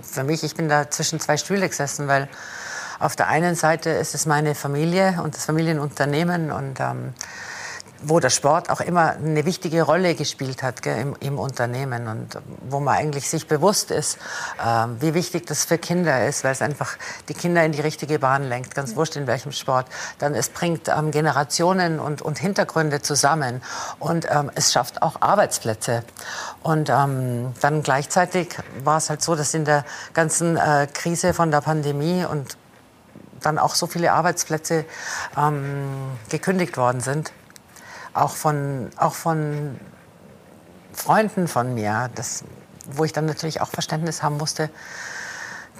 für 0.02 0.22
mich, 0.22 0.44
ich 0.44 0.54
bin 0.54 0.68
da 0.68 0.90
zwischen 0.90 1.18
zwei 1.18 1.36
Stühle 1.36 1.68
gesessen, 1.68 2.06
weil 2.06 2.28
auf 2.98 3.16
der 3.16 3.28
einen 3.28 3.54
Seite 3.54 3.90
ist 3.90 4.14
es 4.14 4.26
meine 4.26 4.54
Familie 4.54 5.20
und 5.22 5.34
das 5.34 5.46
Familienunternehmen 5.46 6.52
und 6.52 6.78
ähm, 6.80 7.14
wo 8.02 8.20
der 8.20 8.30
Sport 8.30 8.70
auch 8.70 8.80
immer 8.80 9.10
eine 9.10 9.44
wichtige 9.44 9.82
Rolle 9.82 10.14
gespielt 10.14 10.62
hat 10.62 10.82
gell, 10.82 10.98
im, 11.00 11.16
im, 11.20 11.38
Unternehmen 11.38 12.08
und 12.08 12.38
wo 12.68 12.80
man 12.80 12.96
eigentlich 12.96 13.28
sich 13.28 13.46
bewusst 13.46 13.90
ist, 13.90 14.18
äh, 14.58 14.86
wie 15.00 15.14
wichtig 15.14 15.46
das 15.46 15.64
für 15.64 15.78
Kinder 15.78 16.26
ist, 16.26 16.44
weil 16.44 16.52
es 16.52 16.62
einfach 16.62 16.96
die 17.28 17.34
Kinder 17.34 17.64
in 17.64 17.72
die 17.72 17.80
richtige 17.80 18.18
Bahn 18.18 18.48
lenkt, 18.48 18.74
ganz 18.74 18.96
wurscht 18.96 19.16
in 19.16 19.26
welchem 19.26 19.52
Sport. 19.52 19.86
Dann 20.18 20.34
es 20.34 20.48
bringt 20.48 20.88
ähm, 20.88 21.10
Generationen 21.10 22.00
und, 22.00 22.22
und, 22.22 22.38
Hintergründe 22.38 23.02
zusammen 23.02 23.62
und 23.98 24.26
ähm, 24.30 24.50
es 24.54 24.72
schafft 24.72 25.02
auch 25.02 25.20
Arbeitsplätze. 25.20 26.02
Und 26.62 26.88
ähm, 26.88 27.54
dann 27.60 27.82
gleichzeitig 27.82 28.56
war 28.82 28.96
es 28.96 29.10
halt 29.10 29.22
so, 29.22 29.34
dass 29.34 29.52
in 29.52 29.64
der 29.64 29.84
ganzen 30.14 30.56
äh, 30.56 30.88
Krise 30.92 31.34
von 31.34 31.50
der 31.50 31.60
Pandemie 31.60 32.24
und 32.24 32.56
dann 33.42 33.58
auch 33.58 33.74
so 33.74 33.86
viele 33.86 34.12
Arbeitsplätze 34.12 34.84
ähm, 35.36 36.18
gekündigt 36.28 36.76
worden 36.76 37.00
sind 37.00 37.32
auch 38.14 38.34
von, 38.34 38.90
auch 38.96 39.14
von 39.14 39.78
Freunden 40.92 41.48
von 41.48 41.74
mir, 41.74 42.10
das, 42.14 42.44
wo 42.90 43.04
ich 43.04 43.12
dann 43.12 43.26
natürlich 43.26 43.60
auch 43.60 43.68
Verständnis 43.68 44.22
haben 44.22 44.36
musste, 44.36 44.70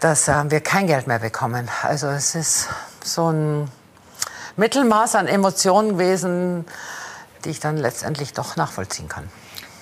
dass 0.01 0.29
äh, 0.29 0.51
wir 0.51 0.61
kein 0.61 0.87
Geld 0.87 1.07
mehr 1.07 1.19
bekommen. 1.19 1.69
Also 1.83 2.09
es 2.09 2.35
ist 2.35 2.69
so 3.05 3.31
ein 3.31 3.71
Mittelmaß 4.57 5.15
an 5.15 5.27
Emotionen 5.27 5.91
gewesen, 5.91 6.65
die 7.45 7.51
ich 7.51 7.61
dann 7.61 7.77
letztendlich 7.77 8.33
doch 8.33 8.57
nachvollziehen 8.57 9.09
kann. 9.09 9.29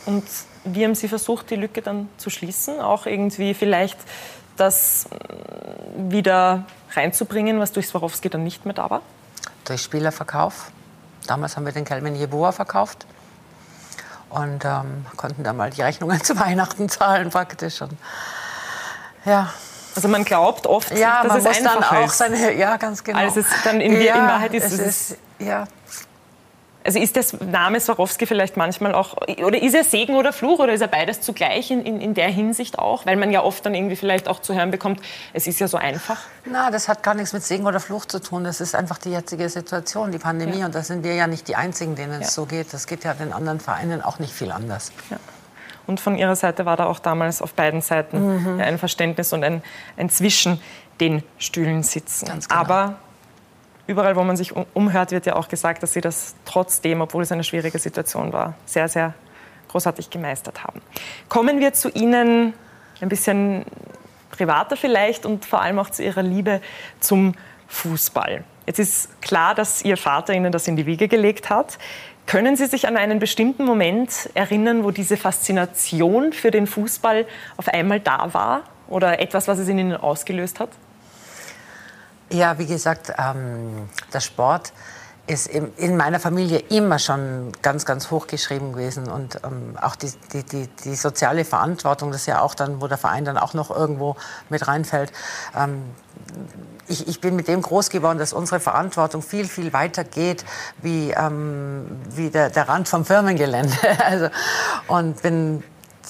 Und 0.06 0.24
wie 0.64 0.84
haben 0.84 0.94
Sie 0.94 1.08
versucht, 1.08 1.50
die 1.50 1.56
Lücke 1.56 1.82
dann 1.82 2.08
zu 2.16 2.30
schließen? 2.30 2.80
Auch 2.80 3.06
irgendwie 3.06 3.54
vielleicht 3.54 3.98
das 4.56 5.06
äh, 5.06 6.10
wieder 6.10 6.64
reinzubringen, 6.92 7.60
was 7.60 7.72
durch 7.72 7.86
Swarovski 7.86 8.28
dann 8.28 8.42
nicht 8.42 8.64
mehr 8.64 8.74
da 8.74 8.90
war? 8.90 9.02
Durch 9.64 9.82
Spielerverkauf. 9.82 10.70
Damals 11.26 11.56
haben 11.56 11.66
wir 11.66 11.72
den 11.72 11.84
Kelvin 11.84 12.14
Jeboa 12.14 12.52
verkauft 12.52 13.06
und 14.30 14.64
ähm, 14.64 15.06
konnten 15.16 15.42
da 15.42 15.52
mal 15.52 15.70
die 15.70 15.82
Rechnungen 15.82 16.22
zu 16.24 16.38
Weihnachten 16.38 16.88
zahlen 16.88 17.30
praktisch. 17.30 17.82
Und, 17.82 17.96
ja. 19.24 19.52
Also 19.94 20.08
man 20.08 20.24
glaubt 20.24 20.66
oft, 20.66 20.96
ja, 20.96 21.22
dass 21.22 21.32
man 21.32 21.38
es 21.38 21.44
muss 21.44 21.72
dann 21.72 21.84
auch 21.84 22.06
ist. 22.06 22.18
seine, 22.18 22.54
ja 22.54 22.76
ganz 22.76 23.02
genau. 23.02 23.18
Also 23.18 23.40
es 23.40 23.46
dann 23.64 23.80
in, 23.80 24.00
ja, 24.00 24.14
in 24.14 24.26
Wahrheit 24.28 24.54
ist 24.54 24.66
es, 24.66 24.72
es 24.72 25.10
ist, 25.10 25.18
ja, 25.40 25.66
also 26.88 26.98
ist 27.00 27.16
der 27.16 27.46
Name 27.46 27.78
Swarovski 27.78 28.24
vielleicht 28.24 28.56
manchmal 28.56 28.94
auch, 28.94 29.14
oder 29.44 29.60
ist 29.62 29.74
er 29.74 29.84
Segen 29.84 30.14
oder 30.14 30.32
Fluch 30.32 30.58
oder 30.58 30.72
ist 30.72 30.80
er 30.80 30.88
beides 30.88 31.20
zugleich 31.20 31.70
in, 31.70 31.82
in, 31.82 32.00
in, 32.00 32.14
der 32.14 32.28
Hinsicht 32.28 32.78
auch? 32.78 33.04
Weil 33.04 33.16
man 33.16 33.30
ja 33.30 33.42
oft 33.42 33.66
dann 33.66 33.74
irgendwie 33.74 33.94
vielleicht 33.94 34.26
auch 34.26 34.40
zu 34.40 34.54
hören 34.54 34.70
bekommt, 34.70 35.02
es 35.34 35.46
ist 35.46 35.60
ja 35.60 35.68
so 35.68 35.76
einfach. 35.76 36.16
Na, 36.46 36.70
das 36.70 36.88
hat 36.88 37.02
gar 37.02 37.12
nichts 37.12 37.34
mit 37.34 37.42
Segen 37.42 37.66
oder 37.66 37.78
Fluch 37.78 38.06
zu 38.06 38.20
tun. 38.22 38.42
Das 38.42 38.62
ist 38.62 38.74
einfach 38.74 38.96
die 38.96 39.10
jetzige 39.10 39.50
Situation, 39.50 40.12
die 40.12 40.18
Pandemie. 40.18 40.60
Ja. 40.60 40.66
Und 40.66 40.74
da 40.74 40.82
sind 40.82 41.04
wir 41.04 41.14
ja 41.14 41.26
nicht 41.26 41.46
die 41.46 41.56
Einzigen, 41.56 41.94
denen 41.94 42.22
es 42.22 42.28
ja. 42.28 42.30
so 42.30 42.46
geht. 42.46 42.72
Das 42.72 42.86
geht 42.86 43.04
ja 43.04 43.12
den 43.12 43.34
anderen 43.34 43.60
Vereinen 43.60 44.00
auch 44.00 44.18
nicht 44.18 44.32
viel 44.32 44.50
anders. 44.50 44.90
Ja. 45.10 45.18
Und 45.86 46.00
von 46.00 46.16
Ihrer 46.16 46.36
Seite 46.36 46.64
war 46.64 46.78
da 46.78 46.86
auch 46.86 47.00
damals 47.00 47.42
auf 47.42 47.52
beiden 47.52 47.82
Seiten 47.82 48.54
mhm. 48.54 48.60
ein 48.60 48.78
Verständnis 48.78 49.34
und 49.34 49.44
ein, 49.44 49.62
ein 49.98 50.08
zwischen 50.08 50.58
den 51.00 51.22
Stühlen 51.36 51.82
sitzen. 51.82 52.24
Genau. 52.24 52.40
Aber 52.48 52.96
überall, 53.88 54.14
wo 54.14 54.22
man 54.22 54.36
sich 54.36 54.54
umhört, 54.74 55.10
wird 55.10 55.26
ja 55.26 55.34
auch 55.34 55.48
gesagt, 55.48 55.82
dass 55.82 55.94
sie 55.94 56.00
das 56.00 56.36
trotzdem, 56.44 57.00
obwohl 57.00 57.22
es 57.22 57.32
eine 57.32 57.42
schwierige 57.42 57.78
Situation 57.78 58.32
war, 58.32 58.54
sehr, 58.66 58.86
sehr 58.86 59.14
großartig 59.68 60.10
gemeistert 60.10 60.62
haben. 60.62 60.80
Kommen 61.28 61.58
wir 61.58 61.72
zu 61.72 61.88
Ihnen 61.90 62.54
ein 63.00 63.08
bisschen 63.08 63.64
privater 64.30 64.76
vielleicht 64.76 65.26
und 65.26 65.44
vor 65.44 65.62
allem 65.62 65.78
auch 65.78 65.90
zu 65.90 66.04
Ihrer 66.04 66.22
Liebe 66.22 66.60
zum 67.00 67.34
Fußball. 67.66 68.44
Jetzt 68.66 68.78
ist 68.78 69.20
klar, 69.22 69.54
dass 69.54 69.82
Ihr 69.82 69.96
Vater 69.96 70.34
Ihnen 70.34 70.52
das 70.52 70.68
in 70.68 70.76
die 70.76 70.86
Wiege 70.86 71.08
gelegt 71.08 71.48
hat. 71.48 71.78
Können 72.26 72.56
Sie 72.56 72.66
sich 72.66 72.86
an 72.86 72.98
einen 72.98 73.18
bestimmten 73.18 73.64
Moment 73.64 74.28
erinnern, 74.34 74.84
wo 74.84 74.90
diese 74.90 75.16
Faszination 75.16 76.34
für 76.34 76.50
den 76.50 76.66
Fußball 76.66 77.26
auf 77.56 77.68
einmal 77.68 78.00
da 78.00 78.34
war? 78.34 78.64
Oder 78.86 79.20
etwas, 79.20 79.48
was 79.48 79.58
es 79.58 79.68
in 79.68 79.78
Ihnen 79.78 79.96
ausgelöst 79.96 80.60
hat? 80.60 80.70
Ja, 82.30 82.58
wie 82.58 82.66
gesagt, 82.66 83.12
ähm, 83.18 83.88
der 84.12 84.20
Sport 84.20 84.72
ist 85.28 85.46
in 85.46 85.96
meiner 85.96 86.20
Familie 86.20 86.58
immer 86.58 86.98
schon 86.98 87.52
ganz, 87.60 87.84
ganz 87.84 88.10
hoch 88.10 88.26
geschrieben 88.26 88.72
gewesen. 88.72 89.10
Und 89.10 89.38
ähm, 89.44 89.76
auch 89.80 89.94
die, 89.94 90.10
die, 90.32 90.42
die, 90.42 90.68
die, 90.84 90.94
soziale 90.94 91.44
Verantwortung, 91.44 92.10
das 92.10 92.22
ist 92.22 92.26
ja 92.26 92.40
auch 92.40 92.54
dann, 92.54 92.80
wo 92.80 92.88
der 92.88 92.96
Verein 92.96 93.26
dann 93.26 93.36
auch 93.36 93.52
noch 93.52 93.70
irgendwo 93.70 94.16
mit 94.48 94.66
reinfällt. 94.66 95.12
Ähm, 95.54 95.82
ich, 96.86 97.06
ich, 97.06 97.20
bin 97.20 97.36
mit 97.36 97.46
dem 97.46 97.60
groß 97.60 97.90
geworden, 97.90 98.18
dass 98.18 98.32
unsere 98.32 98.58
Verantwortung 98.58 99.20
viel, 99.20 99.46
viel 99.46 99.74
weiter 99.74 100.02
geht 100.02 100.46
wie, 100.80 101.10
ähm, 101.10 101.86
wie 102.08 102.30
der, 102.30 102.48
der 102.48 102.66
Rand 102.66 102.88
vom 102.88 103.04
Firmengelände. 103.04 103.76
also, 104.04 104.28
und 104.86 105.20
bin 105.20 105.62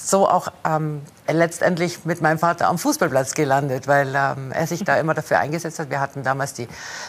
so 0.09 0.27
auch 0.27 0.49
ähm, 0.65 1.03
letztendlich 1.31 2.07
mit 2.07 2.23
meinem 2.23 2.39
Vater 2.39 2.69
am 2.69 2.79
Fußballplatz 2.79 3.35
gelandet, 3.35 3.87
weil 3.87 4.15
ähm, 4.15 4.53
er 4.53 4.67
sich 4.67 4.83
da 4.83 4.97
immer 4.97 5.13
dafür 5.13 5.39
eingesetzt 5.39 5.79
hat. 5.79 5.91
Wir 5.91 6.01
hatten 6.01 6.23
damals 6.23 6.55
die 6.55 6.67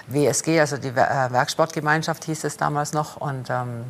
WSG, 0.08 0.60
also 0.60 0.78
die 0.78 0.90
äh, 0.90 1.32
Werksportgemeinschaft 1.32 2.26
hieß 2.26 2.44
es 2.44 2.58
damals 2.58 2.92
noch 2.92 3.16
und 3.18 3.50
ähm, 3.50 3.86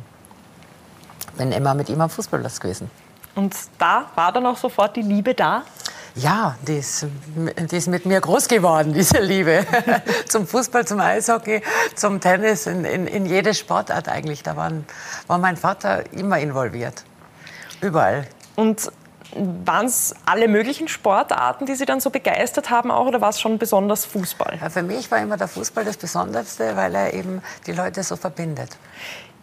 bin 1.36 1.50
immer 1.50 1.74
mit 1.74 1.88
ihm 1.88 2.00
am 2.00 2.08
Fußballplatz 2.08 2.60
gewesen. 2.60 2.88
Und 3.34 3.54
da 3.78 4.06
war 4.14 4.32
dann 4.32 4.46
auch 4.46 4.56
sofort 4.56 4.94
die 4.94 5.02
Liebe 5.02 5.34
da? 5.34 5.62
Ja, 6.14 6.56
die 6.66 6.78
ist, 6.78 7.06
die 7.36 7.76
ist 7.76 7.88
mit 7.88 8.06
mir 8.06 8.20
groß 8.20 8.46
geworden, 8.46 8.92
diese 8.92 9.18
Liebe. 9.20 9.64
zum 10.28 10.46
Fußball, 10.46 10.86
zum 10.86 11.00
Eishockey, 11.00 11.62
zum 11.96 12.20
Tennis, 12.20 12.66
in, 12.66 12.84
in, 12.84 13.06
in 13.06 13.26
jede 13.26 13.54
Sportart 13.54 14.08
eigentlich. 14.08 14.42
Da 14.42 14.56
waren, 14.56 14.84
war 15.26 15.38
mein 15.38 15.56
Vater 15.56 16.12
immer 16.12 16.38
involviert. 16.38 17.04
Überall. 17.80 18.26
Und 18.56 18.92
waren 19.64 19.86
es 19.86 20.14
alle 20.26 20.48
möglichen 20.48 20.88
Sportarten, 20.88 21.66
die 21.66 21.74
Sie 21.74 21.86
dann 21.86 22.00
so 22.00 22.10
begeistert 22.10 22.70
haben 22.70 22.90
auch, 22.90 23.06
oder 23.06 23.20
war 23.20 23.30
es 23.30 23.40
schon 23.40 23.58
besonders 23.58 24.04
Fußball? 24.04 24.58
Ja, 24.60 24.70
für 24.70 24.82
mich 24.82 25.10
war 25.10 25.18
immer 25.18 25.36
der 25.36 25.48
Fußball 25.48 25.84
das 25.84 25.96
Besonderste, 25.96 26.76
weil 26.76 26.94
er 26.94 27.14
eben 27.14 27.42
die 27.66 27.72
Leute 27.72 28.02
so 28.02 28.16
verbindet. 28.16 28.76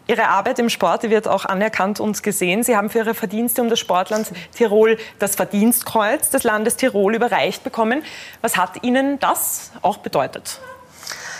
Ihre 0.08 0.30
Arbeit 0.30 0.58
im 0.60 0.70
Sport 0.70 1.04
wird 1.04 1.28
auch 1.28 1.44
anerkannt 1.44 2.00
und 2.00 2.24
gesehen. 2.24 2.64
Sie 2.64 2.78
haben 2.78 2.90
für 2.90 3.00
Ihre 3.00 3.14
Verdienste 3.14 3.62
um 3.62 3.70
das 3.70 3.80
Sportland 3.80 4.32
Tirol 4.56 4.98
das 5.20 5.36
Verdienstkreuz 5.36 6.30
des 6.30 6.44
Landes 6.44 6.78
Tirol 6.78 7.14
überreicht 7.14 7.64
bekommen. 7.64 8.04
Was 8.42 8.56
hat 8.56 8.84
Ihnen 8.84 9.20
das 9.20 9.72
auch 9.82 9.98
bedeutet? 9.98 10.62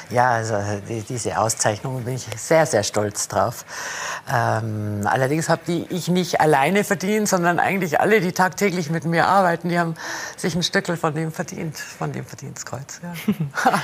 Ja, 0.10 0.32
also 0.32 0.56
die, 0.88 1.02
diese 1.02 1.38
Auszeichnung 1.38 2.04
bin 2.04 2.16
ich 2.16 2.26
sehr, 2.38 2.66
sehr 2.66 2.84
stolz 2.84 3.28
drauf. 3.28 3.66
Ähm, 4.32 5.02
allerdings 5.06 5.50
habe 5.50 5.62
die 5.68 5.86
ich 5.90 6.08
nicht 6.08 6.40
alleine 6.40 6.84
verdient, 6.84 7.28
sondern 7.28 7.60
eigentlich 7.60 8.00
alle, 8.00 8.22
die 8.22 8.32
tagtäglich 8.32 8.90
mit 8.90 9.06
mir 9.06 9.28
arbeiten, 9.28 9.70
die 9.70 9.78
haben 9.78 9.96
sich 10.38 10.56
ein 10.56 10.64
Stückel 10.64 10.98
von 10.98 11.14
dem 11.14 11.32
verdient, 11.32 11.78
von 11.78 12.14
dem 12.14 12.26
Verdienstkreuz. 12.26 13.02
Ja. 13.04 13.14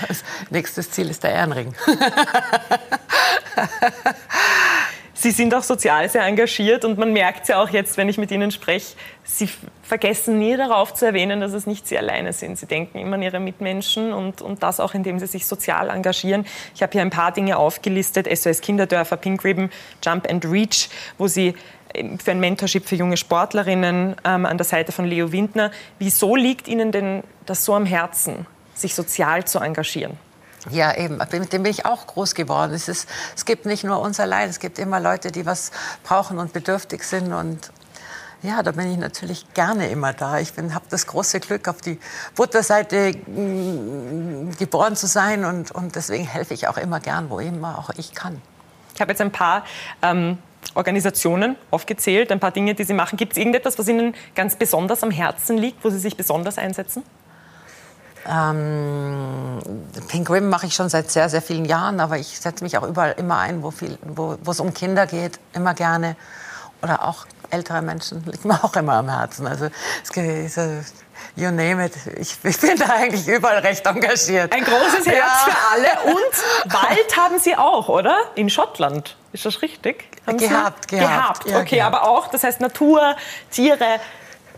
Nächstes 0.50 0.92
Ziel 0.92 1.10
ist 1.10 1.24
der 1.24 1.32
Ehrenring. 1.32 1.74
Sie 5.24 5.32
sind 5.32 5.56
auch 5.56 5.64
sozial 5.64 6.10
sehr 6.10 6.26
engagiert 6.26 6.84
und 6.84 6.98
man 6.98 7.14
merkt 7.14 7.48
ja 7.48 7.64
auch 7.64 7.70
jetzt, 7.70 7.96
wenn 7.96 8.10
ich 8.10 8.18
mit 8.18 8.30
Ihnen 8.30 8.52
spreche, 8.52 8.98
Sie 9.24 9.48
vergessen 9.82 10.38
nie 10.38 10.58
darauf 10.58 10.94
zu 10.94 11.06
erwähnen, 11.06 11.40
dass 11.40 11.54
es 11.54 11.66
nicht 11.66 11.88
Sie 11.88 11.98
alleine 11.98 12.34
sind. 12.34 12.60
Sie 12.60 12.66
denken 12.66 12.98
immer 12.98 13.14
an 13.14 13.22
Ihre 13.22 13.40
Mitmenschen 13.40 14.12
und, 14.12 14.42
und 14.42 14.64
das 14.64 14.82
auch, 14.82 14.94
indem 14.94 15.20
Sie 15.20 15.28
sich 15.28 15.46
sozial 15.46 15.90
engagieren. 15.90 16.46
Ich 16.76 16.84
habe 16.84 16.92
hier 16.92 17.02
ein 17.02 17.10
paar 17.10 17.32
Dinge 17.32 17.56
aufgelistet, 17.56 18.28
SOS 18.38 18.60
Kinderdörfer, 18.60 19.16
Pink 19.16 19.46
Ribbon, 19.46 19.70
Jump 20.04 20.30
and 20.30 20.44
Reach, 20.44 20.90
wo 21.18 21.28
Sie 21.28 21.54
ähm, 21.94 22.20
für 22.20 22.32
ein 22.32 22.42
Mentorship 22.42 22.86
für 22.86 22.96
junge 22.96 23.16
Sportlerinnen 23.16 24.18
ähm, 24.26 24.46
an 24.46 24.58
der 24.58 24.66
Seite 24.66 24.92
von 24.92 25.06
Leo 25.06 25.32
Windner. 25.32 25.72
Wieso 26.00 26.36
liegt 26.36 26.68
Ihnen 26.68 26.92
denn 26.92 27.24
das 27.46 27.64
so 27.64 27.76
am 27.76 27.86
Herzen, 27.86 28.46
sich 28.74 28.94
sozial 28.94 29.46
zu 29.46 29.60
engagieren? 29.60 30.18
Ja, 30.70 30.96
eben. 30.96 31.18
Mit 31.18 31.54
dem 31.54 31.64
bin 31.64 31.72
ich 31.72 31.86
auch 31.86 32.08
groß 32.08 32.36
geworden. 32.36 32.74
Es, 32.74 32.88
ist, 32.88 33.10
es 33.36 33.46
gibt 33.46 33.66
nicht 33.66 33.84
nur 33.84 34.00
uns 34.00 34.20
allein, 34.20 34.50
es 34.50 34.60
gibt 34.60 34.80
immer 34.80 35.00
Leute, 35.00 35.32
die 35.32 35.46
was 35.46 35.72
brauchen 36.04 36.40
und 36.40 36.54
bedürftig 36.54 37.04
sind. 37.04 37.34
Und 37.34 37.72
ja, 38.42 38.64
da 38.64 38.72
bin 38.72 38.92
ich 38.92 38.98
natürlich 38.98 39.46
gerne 39.54 39.90
immer 39.90 40.14
da. 40.14 40.40
Ich 40.40 40.54
habe 40.58 40.86
das 40.90 41.08
große 41.08 41.40
Glück, 41.42 41.68
auf 41.68 41.82
die 41.82 42.00
Butterseite 42.36 43.12
mm, 43.12 44.52
geboren 44.58 44.96
zu 44.96 45.08
sein. 45.08 45.44
Und, 45.44 45.72
und 45.72 45.96
deswegen 45.96 46.26
helfe 46.26 46.54
ich 46.54 46.68
auch 46.68 46.78
immer 46.78 47.00
gern, 47.00 47.30
wo 47.30 47.40
immer 47.40 47.78
auch 47.80 47.90
ich 47.98 48.14
kann. 48.14 48.42
Ich 48.96 49.02
habe 49.02 49.12
jetzt 49.12 49.22
ein 49.22 49.32
paar 49.32 49.66
ähm, 50.02 50.38
Organisationen 50.76 51.58
aufgezählt, 51.72 52.32
ein 52.32 52.40
paar 52.40 52.52
Dinge, 52.52 52.74
die 52.74 52.84
Sie 52.84 52.94
machen. 52.94 53.18
Gibt 53.18 53.34
es 53.34 53.38
irgendetwas, 53.38 53.78
was 53.78 53.88
Ihnen 53.88 54.16
ganz 54.34 54.56
besonders 54.56 55.04
am 55.04 55.12
Herzen 55.12 55.58
liegt, 55.58 55.84
wo 55.84 55.90
Sie 55.90 56.00
sich 56.00 56.16
besonders 56.16 56.58
einsetzen? 56.58 57.04
Ähm, 58.30 59.60
Pink 60.08 60.30
Rim 60.30 60.50
mache 60.50 60.68
ich 60.68 60.76
schon 60.76 60.90
seit 60.90 61.12
sehr, 61.12 61.30
sehr 61.30 61.42
vielen 61.42 61.66
Jahren, 61.66 62.00
aber 62.00 62.18
ich 62.18 62.40
setze 62.40 62.64
mich 62.64 62.78
auch 62.78 62.84
überall 62.84 63.16
immer 63.18 63.38
ein, 63.40 63.64
wo, 63.64 63.72
viel, 63.72 63.98
wo, 64.02 64.38
es 64.50 64.60
um 64.60 64.74
Kinder 64.74 65.08
geht, 65.08 65.40
immer 65.54 65.74
gerne. 65.74 66.16
Oder 66.82 67.04
auch 67.08 67.26
ältere 67.50 67.82
Menschen, 67.82 68.24
liegt 68.32 68.46
mir 68.46 68.64
auch 68.64 68.76
immer 68.76 68.94
am 68.94 69.10
Herzen. 69.10 69.48
Also 69.48 69.70
es 70.04 70.94
you 71.36 71.50
name 71.50 71.86
it. 71.86 71.94
Ich, 72.20 72.38
ich, 72.44 72.60
bin 72.60 72.78
da 72.78 72.88
eigentlich 72.88 73.28
überall 73.28 73.60
recht 73.60 73.86
engagiert. 73.86 74.54
Ein 74.54 74.64
großes 74.64 75.06
Herz 75.06 75.18
ja. 75.18 75.52
für 75.52 75.58
alle. 75.72 76.14
Und 76.14 76.74
Wald 76.74 77.18
haben 77.18 77.40
Sie 77.40 77.56
auch, 77.56 77.90
oder? 77.90 78.18
In 78.36 78.50
Schottland. 78.50 79.16
Ist 79.32 79.46
das 79.46 79.62
richtig? 79.62 80.06
Haben 80.28 80.38
gehabt, 80.38 80.90
Sie? 80.90 80.98
gehabt. 80.98 81.46
Gehabt, 81.46 81.50
ja, 81.50 81.60
okay. 81.60 81.78
Gehabt. 81.78 81.96
Aber 81.96 82.10
auch, 82.10 82.28
das 82.28 82.44
heißt 82.44 82.62
Natur, 82.62 83.16
Tiere, 83.50 84.00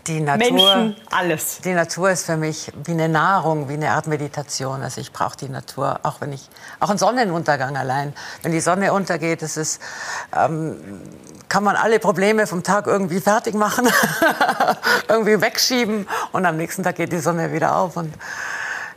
die 0.06 0.20
Natur, 0.20 0.52
Menschen, 0.52 0.96
alles. 1.10 1.58
Die 1.64 1.72
Natur 1.72 2.10
ist 2.10 2.26
für 2.26 2.36
mich 2.36 2.72
wie 2.84 2.92
eine 2.92 3.08
Nahrung, 3.08 3.68
wie 3.68 3.74
eine 3.74 3.90
Art 3.90 4.06
Meditation. 4.06 4.82
Also 4.82 5.00
ich 5.00 5.12
brauche 5.12 5.36
die 5.36 5.48
Natur, 5.48 6.00
auch 6.02 6.20
wenn 6.20 6.32
ich, 6.32 6.48
auch 6.80 6.90
ein 6.90 6.98
Sonnenuntergang 6.98 7.76
allein. 7.76 8.14
Wenn 8.42 8.52
die 8.52 8.60
Sonne 8.60 8.92
untergeht, 8.92 9.42
das 9.42 9.56
ist, 9.56 9.80
ähm, 10.34 10.76
kann 11.48 11.64
man 11.64 11.76
alle 11.76 11.98
Probleme 11.98 12.46
vom 12.46 12.62
Tag 12.62 12.86
irgendwie 12.86 13.20
fertig 13.20 13.54
machen, 13.54 13.88
irgendwie 15.08 15.40
wegschieben 15.40 16.06
und 16.32 16.46
am 16.46 16.56
nächsten 16.56 16.82
Tag 16.82 16.96
geht 16.96 17.12
die 17.12 17.18
Sonne 17.18 17.52
wieder 17.52 17.76
auf 17.76 17.96
und 17.96 18.14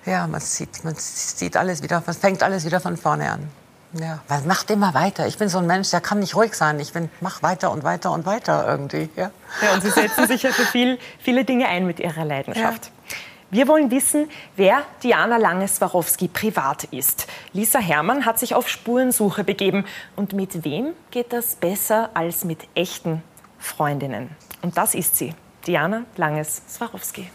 ja, 0.06 0.28
man 0.28 0.42
sieht, 0.42 0.84
man 0.84 0.96
sieht 0.96 1.58
alles 1.58 1.84
wieder, 1.84 2.02
man 2.06 2.16
fängt 2.16 2.42
alles 2.42 2.66
wieder 2.66 2.80
von 2.80 2.98
vorne 2.98 3.32
an. 3.32 3.52
Ja, 3.94 4.20
man 4.28 4.46
macht 4.46 4.70
immer 4.70 4.94
weiter. 4.94 5.26
Ich 5.26 5.38
bin 5.38 5.50
so 5.50 5.58
ein 5.58 5.66
Mensch, 5.66 5.90
der 5.90 6.02
kann 6.02 6.20
nicht 6.20 6.36
ruhig 6.36 6.54
sein. 6.54 6.80
Ich 6.80 6.94
bin, 6.94 7.10
mach 7.22 7.42
weiter 7.42 7.72
und 7.72 7.84
weiter 7.84 8.12
und 8.12 8.26
weiter 8.26 8.68
irgendwie. 8.68 9.10
Ja, 9.16 9.32
ja 9.64 9.74
und 9.74 9.82
Sie 9.82 9.90
setzen 9.90 10.28
sich 10.28 10.44
ja 10.44 10.52
für 10.52 10.66
viel, 10.66 11.00
viele 11.20 11.44
Dinge 11.44 11.68
ein 11.68 11.88
mit 11.88 12.00
Ihrer 12.00 12.24
Leidenschaft. 12.24 12.86
Ja. 12.86 13.16
Wir 13.52 13.68
wollen 13.68 13.90
wissen, 13.90 14.30
wer 14.56 14.84
Diana 15.02 15.38
Lange-Swarovski 15.38 16.28
privat 16.28 16.84
ist. 16.86 17.26
Lisa 17.52 17.80
Herrmann 17.80 18.26
hat 18.26 18.38
sich 18.38 18.54
auf 18.54 18.70
Spurensuche 18.70 19.44
begeben. 19.44 19.86
Und 20.16 20.34
mit 20.34 20.64
wem 20.64 20.90
geht 21.10 21.34
das 21.34 21.56
besser 21.56 22.12
als 22.14 22.46
mit 22.46 22.68
echten 22.76 23.24
Freundinnen? 23.58 24.30
Und 24.62 24.78
das 24.78 24.94
ist 24.94 25.16
sie, 25.16 25.34
Diana 25.66 26.04
Langes-Swarovski. 26.16 27.32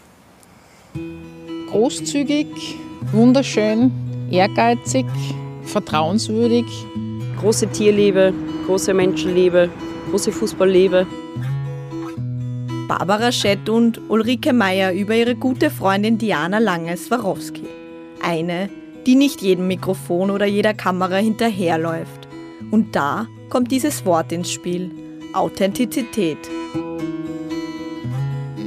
Großzügig, 1.69 2.77
wunderschön, 3.11 4.29
ehrgeizig, 4.31 5.05
vertrauenswürdig. 5.65 6.65
Große 7.39 7.67
Tierliebe, 7.67 8.33
große 8.65 8.93
Menschenliebe, 8.93 9.69
große 10.09 10.31
Fußballliebe. 10.31 11.05
Barbara 12.87 13.31
Schett 13.31 13.67
und 13.67 13.99
Ulrike 14.09 14.53
Meyer 14.53 14.93
über 14.93 15.15
ihre 15.15 15.35
gute 15.35 15.69
Freundin 15.69 16.17
Diana 16.17 16.59
Lange-Swarovski. 16.59 17.63
Eine, 18.21 18.69
die 19.05 19.15
nicht 19.15 19.41
jedem 19.41 19.67
Mikrofon 19.67 20.31
oder 20.31 20.45
jeder 20.45 20.73
Kamera 20.73 21.17
hinterherläuft. 21.17 22.27
Und 22.71 22.95
da 22.95 23.27
kommt 23.49 23.71
dieses 23.71 24.05
Wort 24.05 24.31
ins 24.31 24.51
Spiel. 24.51 24.91
Authentizität 25.33 26.37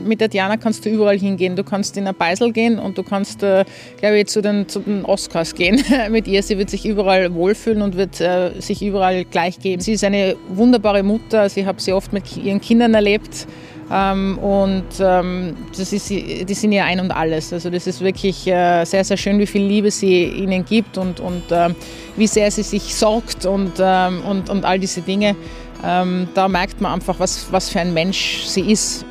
mit 0.09 0.21
der 0.21 0.29
Diana 0.29 0.57
kannst 0.57 0.85
du 0.85 0.91
überall 0.91 1.19
hingehen. 1.19 1.55
Du 1.55 1.65
kannst 1.65 1.97
in 1.97 2.07
ein 2.07 2.15
Beisel 2.15 2.53
gehen 2.53 2.79
und 2.79 2.99
du 2.99 3.03
kannst, 3.03 3.43
äh, 3.43 3.65
glaube 3.99 4.19
ich, 4.19 4.27
zu 4.27 4.41
den, 4.41 4.69
zu 4.69 4.81
den 4.81 5.05
Oscars 5.05 5.55
gehen 5.55 5.83
mit 6.11 6.27
ihr. 6.27 6.43
Sie 6.43 6.59
wird 6.59 6.71
sich 6.71 6.85
überall 6.87 7.33
wohlfühlen 7.35 7.83
und 7.83 7.97
wird 7.97 8.21
äh, 8.21 8.61
sich 8.61 8.83
überall 8.83 9.25
gleich 9.25 9.61
geben. 9.61 9.81
Sie 9.81 9.93
ist 9.93 10.05
eine 10.05 10.37
wunderbare 10.49 11.03
Mutter. 11.03 11.47
Ich 11.47 11.65
habe 11.65 11.81
sie 11.81 11.93
oft 11.93 12.13
mit 12.13 12.37
ihren 12.37 12.61
Kindern 12.61 12.95
erlebt. 12.95 13.47
Ähm, 13.91 14.39
und 14.39 14.85
ähm, 15.01 15.57
das 15.77 15.93
ist, 15.93 16.11
die 16.11 16.55
sind 16.55 16.73
ihr 16.73 16.85
ein 16.85 17.01
und 17.01 17.11
alles. 17.11 17.53
Also 17.53 17.71
das 17.71 17.87
ist 17.87 18.01
wirklich 18.01 18.47
äh, 18.47 18.85
sehr, 18.85 19.05
sehr 19.05 19.17
schön, 19.17 19.39
wie 19.39 19.47
viel 19.47 19.63
Liebe 19.63 19.91
sie 19.91 20.25
ihnen 20.25 20.65
gibt 20.65 20.99
und, 20.99 21.21
und 21.21 21.45
ähm, 21.51 21.75
wie 22.17 22.27
sehr 22.27 22.51
sie 22.51 22.63
sich 22.63 22.95
sorgt 22.95 23.47
und, 23.47 23.73
ähm, 23.79 24.23
und, 24.29 24.51
und 24.51 24.65
all 24.65 24.79
diese 24.79 25.01
Dinge. 25.01 25.37
Ähm, 25.85 26.29
da 26.35 26.49
merkt 26.49 26.81
man 26.81 26.93
einfach, 26.93 27.19
was, 27.19 27.47
was 27.51 27.71
für 27.71 27.81
ein 27.81 27.95
Mensch 27.95 28.45
sie 28.45 28.73
ist. 28.73 29.05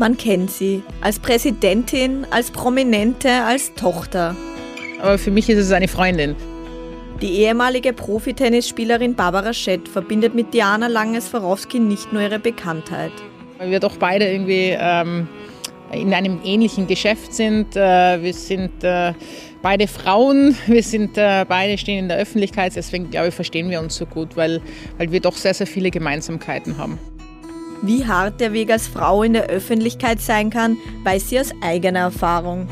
Man 0.00 0.16
kennt 0.16 0.50
sie 0.50 0.82
als 1.02 1.18
Präsidentin, 1.18 2.26
als 2.30 2.50
Prominente, 2.50 3.30
als 3.30 3.74
Tochter. 3.74 4.34
Aber 5.02 5.18
für 5.18 5.30
mich 5.30 5.50
ist 5.50 5.58
es 5.58 5.72
eine 5.72 5.88
Freundin. 5.88 6.36
Die 7.20 7.40
ehemalige 7.40 7.92
Profitennisspielerin 7.92 9.14
Barbara 9.14 9.52
Schett 9.52 9.86
verbindet 9.86 10.34
mit 10.34 10.54
Diana 10.54 10.86
Langes-Swarovski 10.86 11.80
nicht 11.80 12.14
nur 12.14 12.22
ihre 12.22 12.38
Bekanntheit. 12.38 13.12
Weil 13.58 13.72
wir 13.72 13.78
doch 13.78 13.98
beide 13.98 14.26
irgendwie 14.26 14.74
ähm, 14.74 15.28
in 15.92 16.14
einem 16.14 16.40
ähnlichen 16.44 16.86
Geschäft 16.86 17.34
sind. 17.34 17.76
Äh, 17.76 18.22
wir 18.22 18.32
sind 18.32 18.82
äh, 18.82 19.12
beide 19.60 19.86
Frauen, 19.86 20.56
wir 20.66 20.82
sind 20.82 21.18
äh, 21.18 21.44
beide 21.46 21.76
stehen 21.76 21.98
in 21.98 22.08
der 22.08 22.16
Öffentlichkeit. 22.16 22.74
Deswegen 22.74 23.10
glaube 23.10 23.28
ich, 23.28 23.34
verstehen 23.34 23.68
wir 23.68 23.80
uns 23.80 23.96
so 23.96 24.06
gut, 24.06 24.34
weil, 24.34 24.62
weil 24.96 25.12
wir 25.12 25.20
doch 25.20 25.36
sehr, 25.36 25.52
sehr 25.52 25.66
viele 25.66 25.90
Gemeinsamkeiten 25.90 26.78
haben. 26.78 26.98
Wie 27.82 28.06
hart 28.06 28.40
der 28.40 28.52
Weg 28.52 28.70
als 28.70 28.88
Frau 28.88 29.22
in 29.22 29.32
der 29.32 29.46
Öffentlichkeit 29.46 30.20
sein 30.20 30.50
kann, 30.50 30.76
weiß 31.02 31.30
sie 31.30 31.40
aus 31.40 31.50
eigener 31.62 32.00
Erfahrung. 32.00 32.68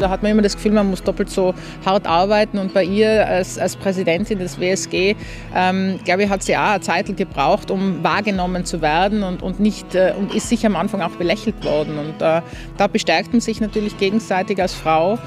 Da 0.00 0.10
hat 0.10 0.22
man 0.22 0.32
immer 0.32 0.42
das 0.42 0.56
Gefühl, 0.56 0.72
man 0.72 0.90
muss 0.90 1.02
doppelt 1.02 1.30
so 1.30 1.54
hart 1.84 2.06
arbeiten. 2.06 2.58
Und 2.58 2.74
bei 2.74 2.84
ihr 2.84 3.26
als, 3.26 3.58
als 3.58 3.76
Präsidentin 3.76 4.38
des 4.38 4.60
WSG, 4.60 5.16
ähm, 5.54 5.98
glaube 6.04 6.24
ich, 6.24 6.30
hat 6.30 6.42
sie 6.42 6.56
auch 6.56 6.70
eine 6.70 6.80
Zeit 6.80 7.16
gebraucht, 7.16 7.70
um 7.70 8.02
wahrgenommen 8.02 8.64
zu 8.64 8.82
werden 8.82 9.22
und, 9.22 9.42
und, 9.42 9.60
nicht, 9.60 9.94
äh, 9.94 10.12
und 10.18 10.34
ist 10.34 10.48
sicher 10.48 10.66
am 10.68 10.76
Anfang 10.76 11.00
auch 11.02 11.10
belächelt 11.12 11.64
worden. 11.64 11.98
Und 11.98 12.22
äh, 12.22 12.42
da 12.76 12.86
bestärkt 12.86 13.32
man 13.32 13.40
sich 13.40 13.60
natürlich 13.60 13.96
gegenseitig 13.98 14.60
als 14.60 14.74
Frau, 14.74 15.18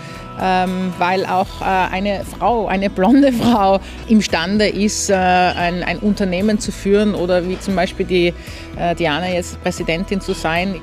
ähm, 0.42 0.94
weil 0.98 1.26
auch 1.26 1.62
äh, 1.62 1.66
eine 1.66 2.24
Frau, 2.24 2.68
eine 2.68 2.90
blonde 2.90 3.34
Frau 3.34 3.80
imstande 4.08 4.68
ist, 4.68 5.10
äh, 5.10 5.16
ein, 5.16 5.84
ein, 5.84 6.00
Unternehmen 6.00 6.60
zu 6.60 6.72
führen 6.72 7.16
oder 7.16 7.48
wie 7.48 7.60
zum 7.60 7.76
Beispiel 7.76 8.06
die 8.06 8.34
äh, 8.78 8.96
Diana 8.96 9.30
jetzt 9.30 9.62
Präsidentin 9.64 10.22
zu 10.22 10.34
sein. 10.34 10.76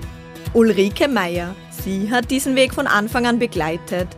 Ulrike 0.53 1.09
Meyer 1.09 1.55
Sie 1.83 2.11
hat 2.11 2.31
diesen 2.31 2.57
Weg 2.57 2.75
von 2.75 2.87
Anfang 2.87 3.27
an 3.27 3.39
begleitet. 3.39 4.09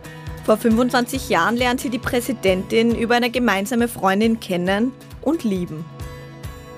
Vor 0.45 0.57
25 0.57 1.29
Jahren 1.29 1.55
lernt 1.55 1.81
sie 1.81 1.89
die 1.89 1.99
Präsidentin 1.99 2.95
über 2.95 3.15
eine 3.15 3.29
gemeinsame 3.29 3.87
Freundin 3.87 4.39
kennen 4.39 4.91
und 5.21 5.43
lieben. 5.43 5.85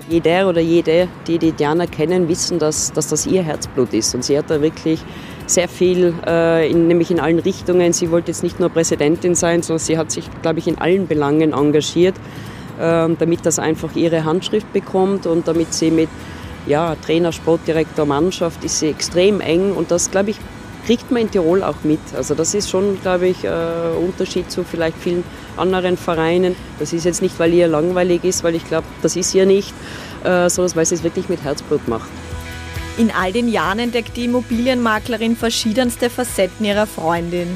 Jeder 0.08 0.48
oder 0.48 0.60
jede, 0.60 1.08
die 1.26 1.38
die 1.38 1.52
Diana 1.52 1.86
kennen, 1.86 2.28
wissen, 2.28 2.58
dass, 2.58 2.92
dass 2.92 3.08
das 3.08 3.26
ihr 3.26 3.42
Herzblut 3.42 3.94
ist. 3.94 4.14
Und 4.14 4.24
sie 4.24 4.36
hat 4.36 4.50
da 4.50 4.60
wirklich 4.60 5.00
sehr 5.46 5.68
viel, 5.68 6.12
äh, 6.26 6.70
in, 6.70 6.88
nämlich 6.88 7.10
in 7.10 7.20
allen 7.20 7.38
Richtungen. 7.38 7.92
Sie 7.92 8.10
wollte 8.10 8.28
jetzt 8.28 8.42
nicht 8.42 8.58
nur 8.60 8.68
Präsidentin 8.68 9.34
sein, 9.34 9.62
sondern 9.62 9.84
sie 9.84 9.96
hat 9.96 10.10
sich, 10.10 10.24
glaube 10.42 10.58
ich, 10.58 10.66
in 10.66 10.78
allen 10.78 11.06
Belangen 11.06 11.52
engagiert, 11.52 12.16
äh, 12.78 13.08
damit 13.18 13.46
das 13.46 13.58
einfach 13.58 13.94
ihre 13.94 14.24
Handschrift 14.24 14.70
bekommt 14.72 15.26
und 15.26 15.46
damit 15.48 15.72
sie 15.72 15.90
mit 15.90 16.08
ja, 16.66 16.94
Trainer, 16.96 17.32
Sportdirektor, 17.32 18.06
Mannschaft 18.06 18.64
ist 18.64 18.80
sie 18.80 18.88
extrem 18.88 19.40
eng. 19.40 19.72
Und 19.72 19.90
das, 19.90 20.10
glaube 20.10 20.30
ich, 20.30 20.36
kriegt 20.86 21.10
man 21.10 21.22
in 21.22 21.30
Tirol 21.30 21.62
auch 21.62 21.84
mit. 21.84 22.00
Also 22.16 22.34
das 22.34 22.54
ist 22.54 22.70
schon, 22.70 23.00
glaube 23.00 23.28
ich, 23.28 23.46
ein 23.46 23.52
äh, 23.52 23.96
Unterschied 23.96 24.50
zu 24.50 24.64
vielleicht 24.64 24.96
vielen 24.98 25.24
anderen 25.56 25.96
Vereinen. 25.96 26.56
Das 26.78 26.92
ist 26.92 27.04
jetzt 27.04 27.22
nicht, 27.22 27.38
weil 27.38 27.52
ihr 27.54 27.68
langweilig 27.68 28.24
ist, 28.24 28.42
weil 28.44 28.54
ich 28.54 28.66
glaube, 28.66 28.86
das 29.02 29.16
ist 29.16 29.34
ihr 29.34 29.46
nicht, 29.46 29.72
äh, 30.24 30.48
sondern 30.48 30.76
weil 30.76 30.86
sie 30.86 30.96
es 30.96 31.02
wirklich 31.02 31.28
mit 31.28 31.42
Herzblut 31.42 31.86
macht. 31.88 32.08
In 32.98 33.10
all 33.10 33.32
den 33.32 33.48
Jahren 33.48 33.78
entdeckt 33.78 34.16
die 34.16 34.26
Immobilienmaklerin 34.26 35.36
verschiedenste 35.36 36.10
Facetten 36.10 36.66
ihrer 36.66 36.86
Freundin. 36.86 37.48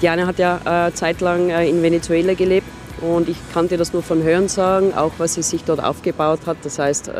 Diana 0.00 0.26
hat 0.26 0.38
ja 0.38 0.86
äh, 0.86 0.92
zeitlang 0.94 1.50
in 1.50 1.82
Venezuela 1.82 2.34
gelebt 2.34 2.66
und 3.00 3.28
ich 3.28 3.36
kannte 3.52 3.76
das 3.76 3.92
nur 3.92 4.02
von 4.02 4.22
Hörensagen, 4.22 4.94
auch 4.94 5.12
was 5.18 5.34
sie 5.34 5.42
sich 5.42 5.64
dort 5.64 5.82
aufgebaut 5.82 6.40
hat. 6.46 6.56
Das 6.62 6.78
heißt, 6.78 7.10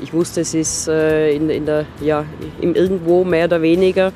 ich 0.00 0.12
wusste, 0.12 0.40
es 0.42 0.54
ist 0.54 0.88
äh, 0.88 1.32
in, 1.32 1.50
in 1.50 1.66
der, 1.66 1.86
ja, 2.00 2.24
im 2.60 2.74
Irgendwo 2.74 3.24
mehr 3.24 3.46
oder 3.46 3.62
weniger. 3.62 4.12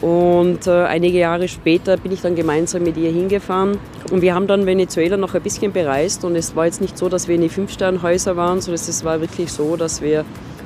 Und 0.00 0.66
äh, 0.66 0.84
einige 0.84 1.18
Jahre 1.18 1.46
später 1.46 1.96
bin 1.98 2.12
ich 2.12 2.22
dann 2.22 2.34
gemeinsam 2.34 2.82
mit 2.82 2.96
ihr 2.96 3.10
hingefahren. 3.10 3.78
Und 4.10 4.22
wir 4.22 4.34
haben 4.34 4.46
dann 4.46 4.64
Venezuela 4.64 5.16
noch 5.16 5.34
ein 5.34 5.42
bisschen 5.42 5.72
bereist. 5.72 6.24
Und 6.24 6.36
es 6.36 6.56
war 6.56 6.64
jetzt 6.64 6.80
nicht 6.80 6.96
so, 6.96 7.08
dass 7.08 7.28
wir 7.28 7.34
in 7.34 7.42
die 7.42 7.50
Fünf-Sterne-Häuser 7.50 8.36
waren, 8.36 8.60
sondern 8.60 8.82
es 8.82 9.04
war 9.04 9.20
wirklich 9.20 9.52
so, 9.52 9.76
dass 9.76 10.00
wir 10.00 10.24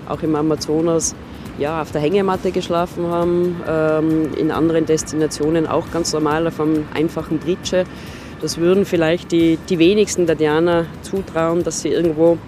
auch 0.08 0.22
im 0.22 0.36
Amazonas 0.36 1.16
ja, 1.58 1.82
auf 1.82 1.90
der 1.90 2.00
Hängematte 2.00 2.52
geschlafen 2.52 3.06
haben, 3.06 3.60
ähm, 3.68 4.30
in 4.36 4.50
anderen 4.50 4.86
Destinationen 4.86 5.66
auch 5.66 5.90
ganz 5.92 6.12
normal 6.12 6.46
auf 6.46 6.60
einem 6.60 6.84
einfachen 6.94 7.38
Britsche. 7.38 7.84
Das 8.40 8.58
würden 8.58 8.84
vielleicht 8.84 9.32
die, 9.32 9.58
die 9.68 9.78
wenigsten 9.78 10.26
der 10.26 10.36
Diana 10.36 10.86
zutrauen, 11.02 11.64
dass 11.64 11.82
sie 11.82 11.88
irgendwo 11.88 12.38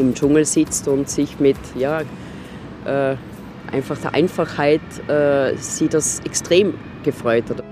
im 0.00 0.14
Dschungel 0.14 0.44
sitzt 0.44 0.88
und 0.88 1.08
sich 1.08 1.38
mit 1.38 1.56
ja, 1.76 2.00
äh, 2.84 3.16
einfach 3.72 3.98
der 3.98 4.14
Einfachheit 4.14 4.80
äh, 5.08 5.56
sie 5.56 5.88
das 5.88 6.20
extrem 6.20 6.74
gefreut 7.04 7.44
hat. 7.50 7.62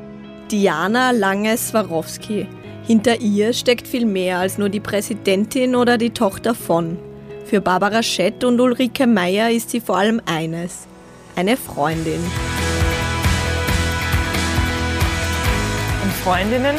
Diana 0.51 1.11
Lange-Swarovski. 1.11 2.47
Hinter 2.87 3.21
ihr 3.21 3.53
steckt 3.53 3.87
viel 3.87 4.07
mehr 4.07 4.39
als 4.39 4.57
nur 4.57 4.71
die 4.71 4.81
Präsidentin 4.81 5.75
oder 5.75 5.99
die 5.99 6.11
Tochter 6.11 6.55
von. 6.55 6.99
Für 7.45 7.61
Barbara 7.61 8.03
Schett 8.03 8.45
und 8.45 8.61
Ulrike 8.61 9.07
Meyer 9.07 9.51
ist 9.51 9.71
sie 9.71 9.81
vor 9.81 9.99
allem 9.99 10.23
eines, 10.25 10.87
eine 11.37 11.57
Freundin. 11.57 12.21
Und 16.03 16.13
Freundinnen 16.25 16.77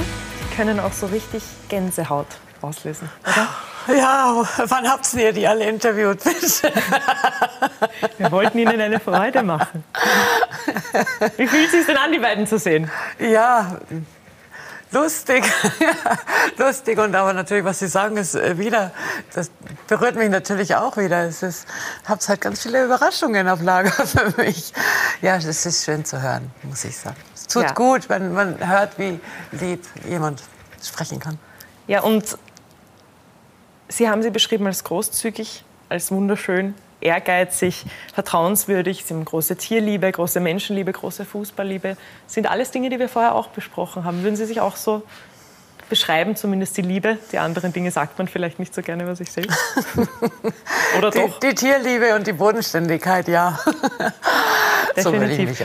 können 0.55 0.79
auch 0.79 0.93
so 0.93 1.05
richtig 1.07 1.43
Gänsehaut 1.69 2.27
auslösen, 2.61 3.09
oder? 3.23 3.47
Ja, 3.87 4.43
wann 4.65 4.89
habt 4.89 5.11
ihr 5.13 5.33
die 5.33 5.47
alle 5.47 5.65
interviewt? 5.67 6.19
Wir 8.17 8.31
wollten 8.31 8.59
ihnen 8.59 8.79
eine 8.79 8.99
Freude 8.99 9.41
machen. 9.43 9.83
Wie 11.37 11.47
fühlt 11.47 11.65
es 11.65 11.71
sich 11.71 11.85
denn 11.85 11.97
an, 11.97 12.11
die 12.11 12.19
beiden 12.19 12.45
zu 12.45 12.59
sehen? 12.59 12.91
Ja, 13.19 13.77
lustig. 14.91 15.43
lustig 16.57 16.99
und 16.99 17.15
aber 17.15 17.33
natürlich, 17.33 17.63
was 17.65 17.79
Sie 17.79 17.87
sagen, 17.87 18.17
ist 18.17 18.35
äh, 18.35 18.57
wieder, 18.57 18.91
das 19.33 19.49
berührt 19.87 20.15
mich 20.15 20.29
natürlich 20.29 20.75
auch 20.75 20.97
wieder. 20.97 21.23
Es 21.23 21.41
ist, 21.43 21.67
habt 22.07 22.27
halt 22.27 22.41
ganz 22.41 22.61
viele 22.61 22.85
Überraschungen 22.85 23.47
auf 23.47 23.61
Lager 23.61 23.91
für 24.05 24.33
mich. 24.37 24.73
Ja, 25.21 25.37
es 25.37 25.65
ist 25.65 25.85
schön 25.85 26.05
zu 26.05 26.21
hören, 26.21 26.51
muss 26.63 26.83
ich 26.83 26.97
sagen. 26.97 27.17
Es 27.33 27.47
tut 27.47 27.63
Ja. 27.63 27.71
gut, 27.73 28.09
wenn 28.09 28.33
man 28.33 28.67
hört, 28.67 28.97
wie 28.99 29.19
lieb 29.51 29.83
jemand 30.07 30.43
sprechen 30.83 31.19
kann. 31.19 31.39
Ja, 31.87 32.01
und 32.01 32.37
Sie 33.89 34.07
haben 34.07 34.21
sie 34.21 34.29
beschrieben 34.29 34.67
als 34.67 34.83
großzügig, 34.83 35.63
als 35.89 36.11
wunderschön, 36.11 36.75
ehrgeizig, 37.01 37.85
vertrauenswürdig. 38.13 39.03
Sie 39.03 39.13
haben 39.13 39.25
große 39.25 39.55
Tierliebe, 39.55 40.11
große 40.11 40.39
Menschenliebe, 40.39 40.91
große 40.91 41.25
Fußballliebe. 41.25 41.97
Sind 42.27 42.49
alles 42.49 42.71
Dinge, 42.71 42.89
die 42.89 42.99
wir 42.99 43.09
vorher 43.09 43.33
auch 43.33 43.47
besprochen 43.47 44.03
haben. 44.03 44.23
Würden 44.23 44.35
Sie 44.35 44.45
sich 44.45 44.61
auch 44.61 44.75
so 44.75 45.01
beschreiben, 45.89 46.35
zumindest 46.35 46.77
die 46.77 46.83
Liebe? 46.83 47.17
Die 47.31 47.39
anderen 47.39 47.73
Dinge 47.73 47.89
sagt 47.89 48.19
man 48.19 48.27
vielleicht 48.27 48.59
nicht 48.59 48.75
so 48.75 48.83
gerne 48.83 49.03
über 49.03 49.15
sich 49.15 49.31
selbst. 49.31 49.57
Oder 50.97 51.09
Die, 51.09 51.19
doch? 51.19 51.39
die 51.39 51.55
Tierliebe 51.55 52.15
und 52.15 52.27
die 52.27 52.33
Bodenständigkeit, 52.33 53.27
ja. 53.27 53.59
so 54.97 55.09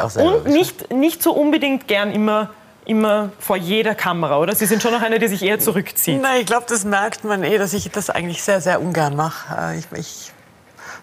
auch 0.00 0.10
selber 0.10 0.36
Und 0.36 0.46
nicht, 0.46 0.92
nicht 0.92 1.22
so 1.22 1.32
unbedingt 1.32 1.86
gern 1.88 2.10
immer, 2.10 2.50
immer 2.84 3.30
vor 3.38 3.56
jeder 3.56 3.94
Kamera, 3.94 4.38
oder? 4.38 4.54
Sie 4.54 4.66
sind 4.66 4.82
schon 4.82 4.92
noch 4.92 5.02
eine, 5.02 5.18
die 5.18 5.28
sich 5.28 5.42
eher 5.42 5.58
zurückzieht. 5.58 6.20
Nein, 6.20 6.40
ich 6.40 6.46
glaube, 6.46 6.66
das 6.68 6.84
merkt 6.84 7.24
man 7.24 7.42
eh, 7.44 7.58
dass 7.58 7.72
ich 7.72 7.90
das 7.90 8.10
eigentlich 8.10 8.42
sehr, 8.42 8.60
sehr 8.60 8.80
ungern 8.80 9.16
mache. 9.16 9.72
Äh, 9.74 9.78
Ich, 9.78 9.86
ich 9.98 10.32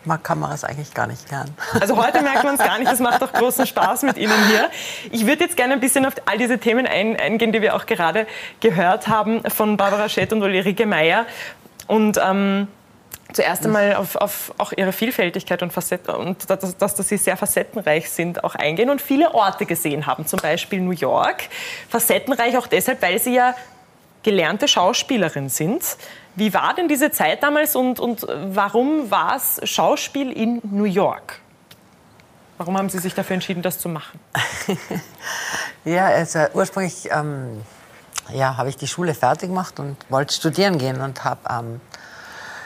mag 0.06 0.24
Kameras 0.24 0.64
eigentlich 0.64 0.94
gar 0.94 1.08
nicht 1.08 1.30
gern. 1.30 1.50
Also 1.80 1.96
heute 1.98 2.22
merkt 2.24 2.44
man 2.44 2.56
es 2.56 2.62
gar 2.62 2.80
nicht. 2.80 2.92
Es 2.92 3.00
macht 3.00 3.24
auch 3.24 3.32
großen 3.34 3.68
Spaß 3.68 4.04
mit 4.04 4.18
Ihnen 4.18 4.34
hier. 4.48 4.70
Ich 5.12 5.26
würde 5.28 5.44
jetzt 5.44 5.58
gerne 5.58 5.74
ein 5.74 5.80
bisschen 5.80 6.06
auf 6.06 6.14
all 6.26 6.38
diese 6.38 6.58
Themen 6.58 6.88
ein, 6.88 7.20
eingehen, 7.20 7.52
die 7.52 7.62
wir 7.62 7.76
auch 7.76 7.86
gerade 7.86 8.26
gehört 8.60 9.08
haben 9.08 9.44
von 9.50 9.78
Barbara 9.78 10.10
Schett 10.10 10.34
und 10.34 10.42
Ulrike 10.42 10.86
Meyer. 10.86 11.26
Und 11.88 12.20
ähm, 12.24 12.68
zuerst 13.34 13.66
einmal 13.66 13.96
auf, 13.96 14.16
auf 14.16 14.54
auch 14.58 14.72
ihre 14.72 14.92
Vielfältigkeit 14.92 15.62
und, 15.64 15.72
Facetten, 15.74 16.16
und 16.16 16.50
dass, 16.50 16.78
dass, 16.78 16.96
dass 16.96 17.08
sie 17.08 17.18
sehr 17.18 17.38
facettenreich 17.38 18.10
sind, 18.10 18.44
auch 18.44 18.56
eingehen 18.56 18.90
und 18.90 19.02
viele 19.02 19.34
Orte 19.34 19.66
gesehen 19.66 20.06
haben, 20.08 20.26
zum 20.26 20.40
Beispiel 20.40 20.80
New 20.82 20.92
York. 20.92 21.44
Facettenreich 21.90 22.58
auch 22.58 22.68
deshalb, 22.68 23.02
weil 23.02 23.20
sie 23.20 23.36
ja 23.36 23.56
gelernte 24.24 24.68
Schauspielerin 24.68 25.50
sind. 25.50 25.84
Wie 26.36 26.54
war 26.54 26.74
denn 26.76 26.88
diese 26.88 27.12
Zeit 27.12 27.44
damals 27.44 27.76
und, 27.76 28.00
und 28.00 28.26
warum 28.30 29.12
war 29.12 29.36
es 29.36 29.60
Schauspiel 29.70 30.32
in 30.32 30.62
New 30.64 30.86
York? 30.86 31.40
Warum 32.58 32.78
haben 32.78 32.90
Sie 32.90 33.00
sich 33.00 33.16
dafür 33.16 33.34
entschieden, 33.34 33.64
das 33.64 33.80
zu 33.80 33.90
machen? 33.90 34.20
Ja, 35.84 36.06
also 36.06 36.40
ursprünglich 36.54 37.10
ähm, 37.12 37.64
ja, 38.34 38.58
habe 38.58 38.70
ich 38.70 38.78
die 38.78 38.88
Schule 38.88 39.14
fertig 39.14 39.50
gemacht 39.50 39.80
und 39.80 39.98
wollte 40.10 40.34
studieren 40.34 40.78
gehen 40.78 41.02
und 41.02 41.24
habe 41.24 41.40
ähm, 41.50 41.82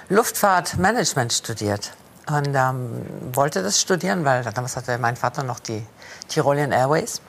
Luftfahrtmanagement 0.09 1.33
studiert. 1.33 1.91
Und 2.27 2.55
ähm, 2.55 3.05
wollte 3.33 3.61
das 3.61 3.79
studieren, 3.79 4.25
weil 4.25 4.43
damals 4.43 4.75
hatte 4.75 4.97
mein 4.97 5.15
Vater 5.15 5.43
noch 5.43 5.59
die 5.59 5.85
Tirolian 6.27 6.71
Airways. 6.71 7.21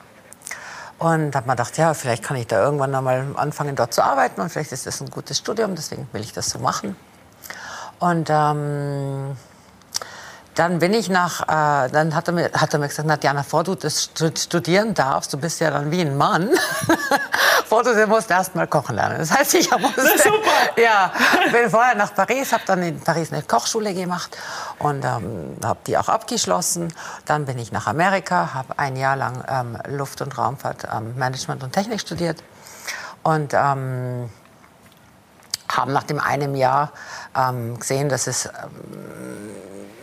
Und 0.99 1.35
habe 1.35 1.45
mir 1.45 1.53
gedacht, 1.53 1.77
ja, 1.77 1.93
vielleicht 1.93 2.23
kann 2.23 2.37
ich 2.37 2.47
da 2.47 2.59
irgendwann 2.63 2.89
noch 2.89 3.03
mal 3.03 3.23
anfangen, 3.35 3.75
dort 3.75 3.93
zu 3.93 4.03
arbeiten 4.03 4.41
und 4.41 4.49
vielleicht 4.49 4.71
ist 4.71 4.87
das 4.87 4.99
ein 4.99 5.11
gutes 5.11 5.37
Studium, 5.37 5.75
deswegen 5.75 6.09
will 6.11 6.21
ich 6.21 6.33
das 6.33 6.49
so 6.49 6.57
machen. 6.57 6.95
Und 7.99 8.29
ähm, 8.31 9.37
dann 10.55 10.79
bin 10.79 10.95
ich 10.95 11.07
nach, 11.09 11.41
äh, 11.43 11.89
dann 11.91 12.15
hat 12.15 12.27
er, 12.29 12.33
mir, 12.33 12.49
hat 12.53 12.73
er 12.73 12.79
mir 12.79 12.87
gesagt, 12.87 13.07
na 13.07 13.15
Diana, 13.15 13.41
bevor 13.43 13.63
du 13.63 13.75
das 13.75 14.05
stu- 14.05 14.31
studieren 14.35 14.95
darfst, 14.95 15.31
du 15.33 15.37
bist 15.37 15.59
ja 15.59 15.69
dann 15.69 15.91
wie 15.91 16.01
ein 16.01 16.17
Mann, 16.17 16.49
bevor 17.69 17.83
du 17.83 18.07
musst 18.07 18.31
erst 18.31 18.55
mal 18.55 18.65
kochen 18.65 18.95
lernen. 18.95 19.17
Das 19.19 19.31
heißt, 19.31 19.55
ich 19.55 19.69
musste, 19.71 20.01
super. 20.17 20.81
ja, 20.81 21.11
bin 21.51 21.69
vorher 21.69 21.95
nach 21.95 22.15
Paris, 22.15 22.53
habe 22.53 22.63
dann 22.65 22.81
in 22.81 22.99
Paris 22.99 23.33
eine 23.33 23.43
Kochschule 23.43 23.93
gemacht 23.93 24.37
und 24.79 25.03
ähm, 25.03 25.57
habe 25.63 25.79
die 25.85 25.97
auch 25.97 26.07
abgeschlossen. 26.07 26.93
Dann 27.25 27.45
bin 27.45 27.59
ich 27.59 27.71
nach 27.73 27.87
Amerika, 27.87 28.53
habe 28.53 28.79
ein 28.79 28.95
Jahr 28.95 29.17
lang 29.17 29.43
ähm, 29.49 29.77
Luft- 29.97 30.21
und 30.21 30.37
Raumfahrt, 30.37 30.87
ähm, 30.93 31.15
Management 31.15 31.63
und 31.63 31.73
Technik 31.73 31.99
studiert 31.99 32.41
und 33.23 33.53
ähm, 33.53 34.29
haben 35.69 35.93
nach 35.93 36.03
dem 36.03 36.19
einem 36.19 36.55
Jahr 36.55 36.91
ähm, 37.35 37.79
gesehen, 37.79 38.09
dass 38.09 38.27
es 38.27 38.45
ähm, 38.45 38.51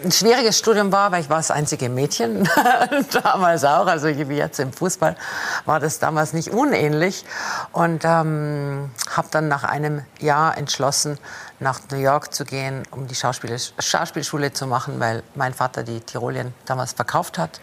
ein 0.05 0.12
schwieriges 0.12 0.59
Studium 0.59 0.93
war, 0.93 1.12
weil 1.12 1.23
ich 1.23 1.31
war 1.31 1.39
das 1.39 1.51
einzige 1.51 1.89
Mädchen 1.89 2.49
damals 3.23 3.65
auch, 3.65 3.87
also 3.87 4.09
wie 4.09 4.37
jetzt 4.37 4.61
im 4.61 4.73
Fußball 4.73 5.17
war 5.65 5.81
das 5.81 5.99
damals 5.99 6.33
nicht 6.33 6.51
unähnlich 6.51 7.25
und 7.73 8.05
ähm, 8.05 8.91
habe 9.11 9.29
dann 9.31 9.49
nach 9.49 9.65
einem 9.65 10.03
Jahr 10.21 10.59
entschlossen, 10.59 11.19
nach 11.59 11.81
New 11.91 11.97
York 11.97 12.35
zu 12.35 12.45
gehen, 12.45 12.83
um 12.91 13.07
die 13.07 13.15
Schauspiel 13.15 13.57
Schauspielschule 13.79 14.53
zu 14.53 14.67
machen, 14.67 15.01
weil 15.01 15.23
mein 15.35 15.55
Vater 15.55 15.83
die 15.83 16.01
Tirolien 16.01 16.53
damals 16.67 16.93
verkauft 16.93 17.39
hat. 17.39 17.61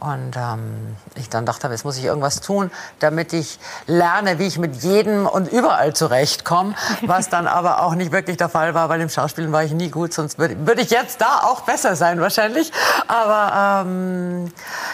Und 0.00 0.34
ähm, 0.34 0.96
ich 1.14 1.28
dann 1.28 1.44
dachte, 1.44 1.68
jetzt 1.68 1.84
muss 1.84 1.98
ich 1.98 2.04
irgendwas 2.04 2.40
tun, 2.40 2.70
damit 3.00 3.34
ich 3.34 3.58
lerne, 3.86 4.38
wie 4.38 4.46
ich 4.46 4.58
mit 4.58 4.76
jedem 4.76 5.26
und 5.26 5.52
überall 5.52 5.94
zurechtkomme. 5.94 6.74
Was 7.02 7.28
dann 7.28 7.46
aber 7.46 7.82
auch 7.82 7.94
nicht 7.94 8.10
wirklich 8.10 8.38
der 8.38 8.48
Fall 8.48 8.72
war, 8.72 8.88
weil 8.88 9.02
im 9.02 9.10
Schauspielen 9.10 9.52
war 9.52 9.62
ich 9.62 9.72
nie 9.72 9.90
gut, 9.90 10.14
sonst 10.14 10.38
würde 10.38 10.66
würd 10.66 10.80
ich 10.80 10.90
jetzt 10.90 11.20
da 11.20 11.40
auch 11.44 11.60
besser 11.62 11.96
sein 11.96 12.18
wahrscheinlich. 12.20 12.72
Aber 13.08 13.84
ähm, 13.86 14.50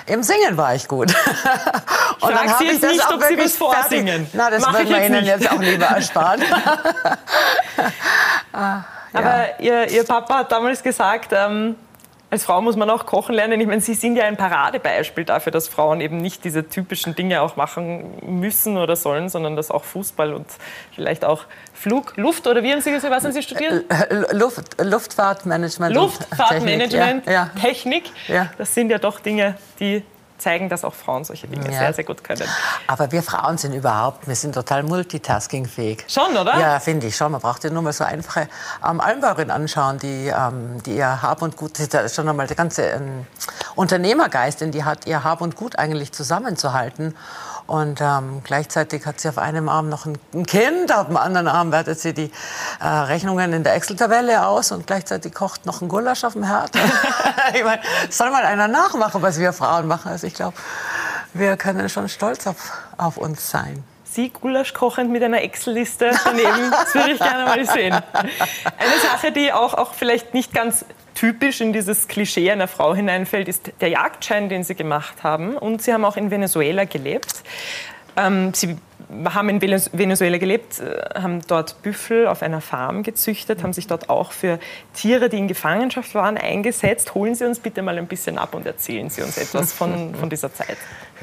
im 0.06 0.22
Singen 0.24 0.56
war 0.56 0.74
ich 0.74 0.88
gut. 0.88 1.14
und 2.20 2.32
frag 2.32 2.48
hab 2.48 2.58
Sie 2.58 2.64
jetzt 2.64 2.82
nicht, 2.82 3.00
ob 3.08 3.22
Sie 3.22 3.30
wirklich 3.30 3.44
was 3.44 3.56
vorsingen. 3.56 4.26
Na, 4.32 4.50
das 4.50 4.62
Mach 4.62 4.72
würden 4.72 4.86
ich 4.86 4.90
wir 4.90 5.06
Ihnen 5.06 5.20
nicht. 5.20 5.26
jetzt 5.28 5.50
auch 5.52 5.60
lieber 5.60 5.86
ersparen. 5.86 6.42
Aber 9.12 9.60
ihr, 9.60 9.88
ihr 9.88 10.04
Papa 10.04 10.38
hat 10.38 10.52
damals 10.52 10.82
gesagt, 10.82 11.30
ähm, 11.32 11.76
als 12.28 12.44
Frau 12.44 12.60
muss 12.60 12.76
man 12.76 12.90
auch 12.90 13.06
kochen 13.06 13.34
lernen. 13.34 13.60
Ich 13.60 13.66
meine, 13.66 13.80
Sie 13.80 13.94
sind 13.94 14.16
ja 14.16 14.24
ein 14.24 14.36
Paradebeispiel 14.36 15.24
dafür, 15.24 15.52
dass 15.52 15.68
Frauen 15.68 16.00
eben 16.00 16.16
nicht 16.16 16.44
diese 16.44 16.68
typischen 16.68 17.14
Dinge 17.14 17.40
auch 17.40 17.56
machen 17.56 18.18
müssen 18.40 18.76
oder 18.76 18.96
sollen, 18.96 19.28
sondern 19.28 19.54
dass 19.56 19.70
auch 19.70 19.84
Fußball 19.84 20.34
und 20.34 20.46
vielleicht 20.94 21.24
auch 21.24 21.44
Flug, 21.72 22.16
Luft 22.16 22.46
oder 22.46 22.62
wie 22.62 22.72
haben 22.72 22.80
Sie 22.80 22.90
gesagt, 22.90 23.12
was 23.14 23.22
haben 23.24 23.32
Sie 23.32 23.42
studiert? 23.42 23.84
Luft, 24.32 24.76
Luftfahrtmanagement. 24.82 25.94
Luftfahrtmanagement, 25.94 27.24
Technik, 27.24 27.26
ja. 27.26 27.50
Technik, 27.60 28.04
Ja. 28.28 28.50
das 28.58 28.74
sind 28.74 28.90
ja 28.90 28.98
doch 28.98 29.20
Dinge, 29.20 29.56
die 29.78 30.02
zeigen, 30.38 30.68
dass 30.68 30.84
auch 30.84 30.94
Frauen 30.94 31.24
solche 31.24 31.46
Dinge 31.48 31.70
Ja. 31.70 31.78
sehr, 31.78 31.92
sehr 31.92 32.04
gut 32.04 32.22
können. 32.24 32.42
Aber 32.86 33.10
wir 33.12 33.22
Frauen 33.22 33.58
sind 33.58 33.72
überhaupt, 33.74 34.26
wir 34.28 34.34
sind 34.34 34.54
total 34.54 34.82
multitaskingfähig. 34.82 36.04
Schon, 36.08 36.36
oder? 36.36 36.58
Ja, 36.58 36.80
finde 36.80 37.06
ich 37.06 37.16
schon. 37.16 37.32
Man 37.32 37.40
braucht 37.40 37.64
ja 37.64 37.70
nur 37.70 37.82
mal 37.82 37.92
so 37.92 38.04
einfache 38.04 38.48
ähm, 38.88 39.00
Almbauerinnen 39.00 39.50
anschauen, 39.50 39.98
die, 39.98 40.28
ähm, 40.28 40.82
die 40.84 40.96
ihr 40.96 41.22
Hab 41.22 41.42
und 41.42 41.56
Gut, 41.56 41.78
das 41.78 42.04
ist 42.04 42.14
schon 42.16 42.28
einmal 42.28 42.46
der 42.46 42.56
ganze 42.56 42.82
ähm, 42.82 43.26
Unternehmergeist, 43.74 44.60
den 44.60 44.72
die 44.72 44.84
hat, 44.84 45.06
ihr 45.06 45.24
Hab 45.24 45.40
und 45.40 45.56
Gut 45.56 45.78
eigentlich 45.78 46.12
zusammenzuhalten. 46.12 47.14
Und 47.66 48.00
ähm, 48.00 48.42
gleichzeitig 48.44 49.06
hat 49.06 49.20
sie 49.20 49.28
auf 49.28 49.38
einem 49.38 49.68
Arm 49.68 49.88
noch 49.88 50.06
ein, 50.06 50.18
ein 50.32 50.46
Kind, 50.46 50.94
auf 50.94 51.06
dem 51.06 51.16
anderen 51.16 51.48
Arm 51.48 51.72
wertet 51.72 51.98
sie 51.98 52.14
die 52.14 52.30
äh, 52.80 52.86
Rechnungen 52.86 53.52
in 53.52 53.64
der 53.64 53.74
Excel-Tabelle 53.74 54.46
aus 54.46 54.70
und 54.70 54.86
gleichzeitig 54.86 55.34
kocht 55.34 55.66
noch 55.66 55.82
ein 55.82 55.88
Gulasch 55.88 56.24
auf 56.24 56.34
dem 56.34 56.44
Herd. 56.44 56.70
ich 57.54 57.64
meine, 57.64 57.82
soll 58.08 58.30
mal 58.30 58.44
einer 58.44 58.68
nachmachen, 58.68 59.20
was 59.20 59.38
wir 59.40 59.52
Frauen 59.52 59.88
machen. 59.88 60.12
Also 60.12 60.26
ich 60.28 60.34
glaube, 60.34 60.56
wir 61.34 61.56
können 61.56 61.88
schon 61.88 62.08
stolz 62.08 62.46
auf, 62.46 62.72
auf 62.96 63.16
uns 63.16 63.50
sein. 63.50 63.82
Sie 64.04 64.30
Gulasch 64.30 64.72
kochend 64.72 65.10
mit 65.10 65.22
einer 65.22 65.42
Excel-Liste 65.42 66.12
daneben, 66.24 66.70
das 66.70 66.94
würde 66.94 67.12
ich 67.12 67.18
gerne 67.18 67.44
mal 67.44 67.66
sehen. 67.66 67.94
Eine 68.14 68.98
Sache, 69.02 69.32
die 69.32 69.52
auch, 69.52 69.74
auch 69.74 69.92
vielleicht 69.92 70.32
nicht 70.32 70.54
ganz 70.54 70.86
typisch 71.16 71.60
in 71.60 71.72
dieses 71.72 72.06
Klischee 72.06 72.50
einer 72.50 72.68
Frau 72.68 72.94
hineinfällt, 72.94 73.48
ist 73.48 73.72
der 73.80 73.88
Jagdschein, 73.88 74.48
den 74.48 74.62
Sie 74.62 74.76
gemacht 74.76 75.24
haben. 75.24 75.56
Und 75.56 75.82
Sie 75.82 75.92
haben 75.92 76.04
auch 76.04 76.16
in 76.16 76.30
Venezuela 76.30 76.84
gelebt. 76.84 77.42
Ähm, 78.16 78.54
Sie 78.54 78.76
haben 79.24 79.48
in 79.48 79.60
Venezuela 79.60 80.38
gelebt, 80.38 80.80
äh, 80.80 81.20
haben 81.20 81.40
dort 81.46 81.80
Büffel 81.82 82.26
auf 82.26 82.42
einer 82.42 82.60
Farm 82.60 83.02
gezüchtet, 83.02 83.62
haben 83.62 83.72
sich 83.72 83.86
dort 83.86 84.10
auch 84.10 84.32
für 84.32 84.58
Tiere, 84.94 85.28
die 85.28 85.38
in 85.38 85.48
Gefangenschaft 85.48 86.14
waren, 86.14 86.36
eingesetzt. 86.36 87.14
Holen 87.14 87.34
Sie 87.34 87.44
uns 87.44 87.60
bitte 87.60 87.82
mal 87.82 87.98
ein 87.98 88.08
bisschen 88.08 88.38
ab 88.38 88.54
und 88.54 88.66
erzählen 88.66 89.08
Sie 89.08 89.22
uns 89.22 89.38
etwas 89.38 89.72
von, 89.72 90.14
von 90.14 90.28
dieser 90.28 90.52
Zeit. 90.52 90.76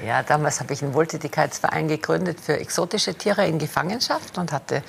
Ja, 0.05 0.23
damals 0.23 0.59
habe 0.59 0.73
ich 0.73 0.81
einen 0.81 0.93
Wohltätigkeitsverein 0.93 1.88
gegründet 1.88 2.39
für 2.39 2.59
exotische 2.59 3.15
Tiere 3.15 3.45
in 3.45 3.59
Gefangenschaft 3.59 4.38
und 4.38 4.51
hatte 4.51 4.81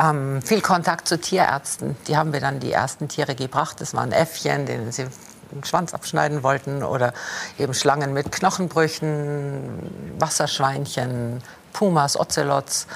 ähm, 0.00 0.40
viel 0.42 0.60
Kontakt 0.60 1.08
zu 1.08 1.20
Tierärzten. 1.20 1.96
Die 2.06 2.16
haben 2.16 2.30
mir 2.30 2.40
dann 2.40 2.60
die 2.60 2.72
ersten 2.72 3.08
Tiere 3.08 3.34
gebracht. 3.34 3.80
Das 3.80 3.92
waren 3.92 4.12
Äffchen, 4.12 4.66
denen 4.66 4.92
sie 4.92 5.06
den 5.50 5.64
Schwanz 5.64 5.94
abschneiden 5.94 6.42
wollten 6.42 6.82
oder 6.82 7.12
eben 7.58 7.74
Schlangen 7.74 8.12
mit 8.12 8.30
Knochenbrüchen, 8.32 10.14
Wasserschweinchen, 10.18 11.42
Pumas, 11.72 12.18
Ocelots, 12.18 12.86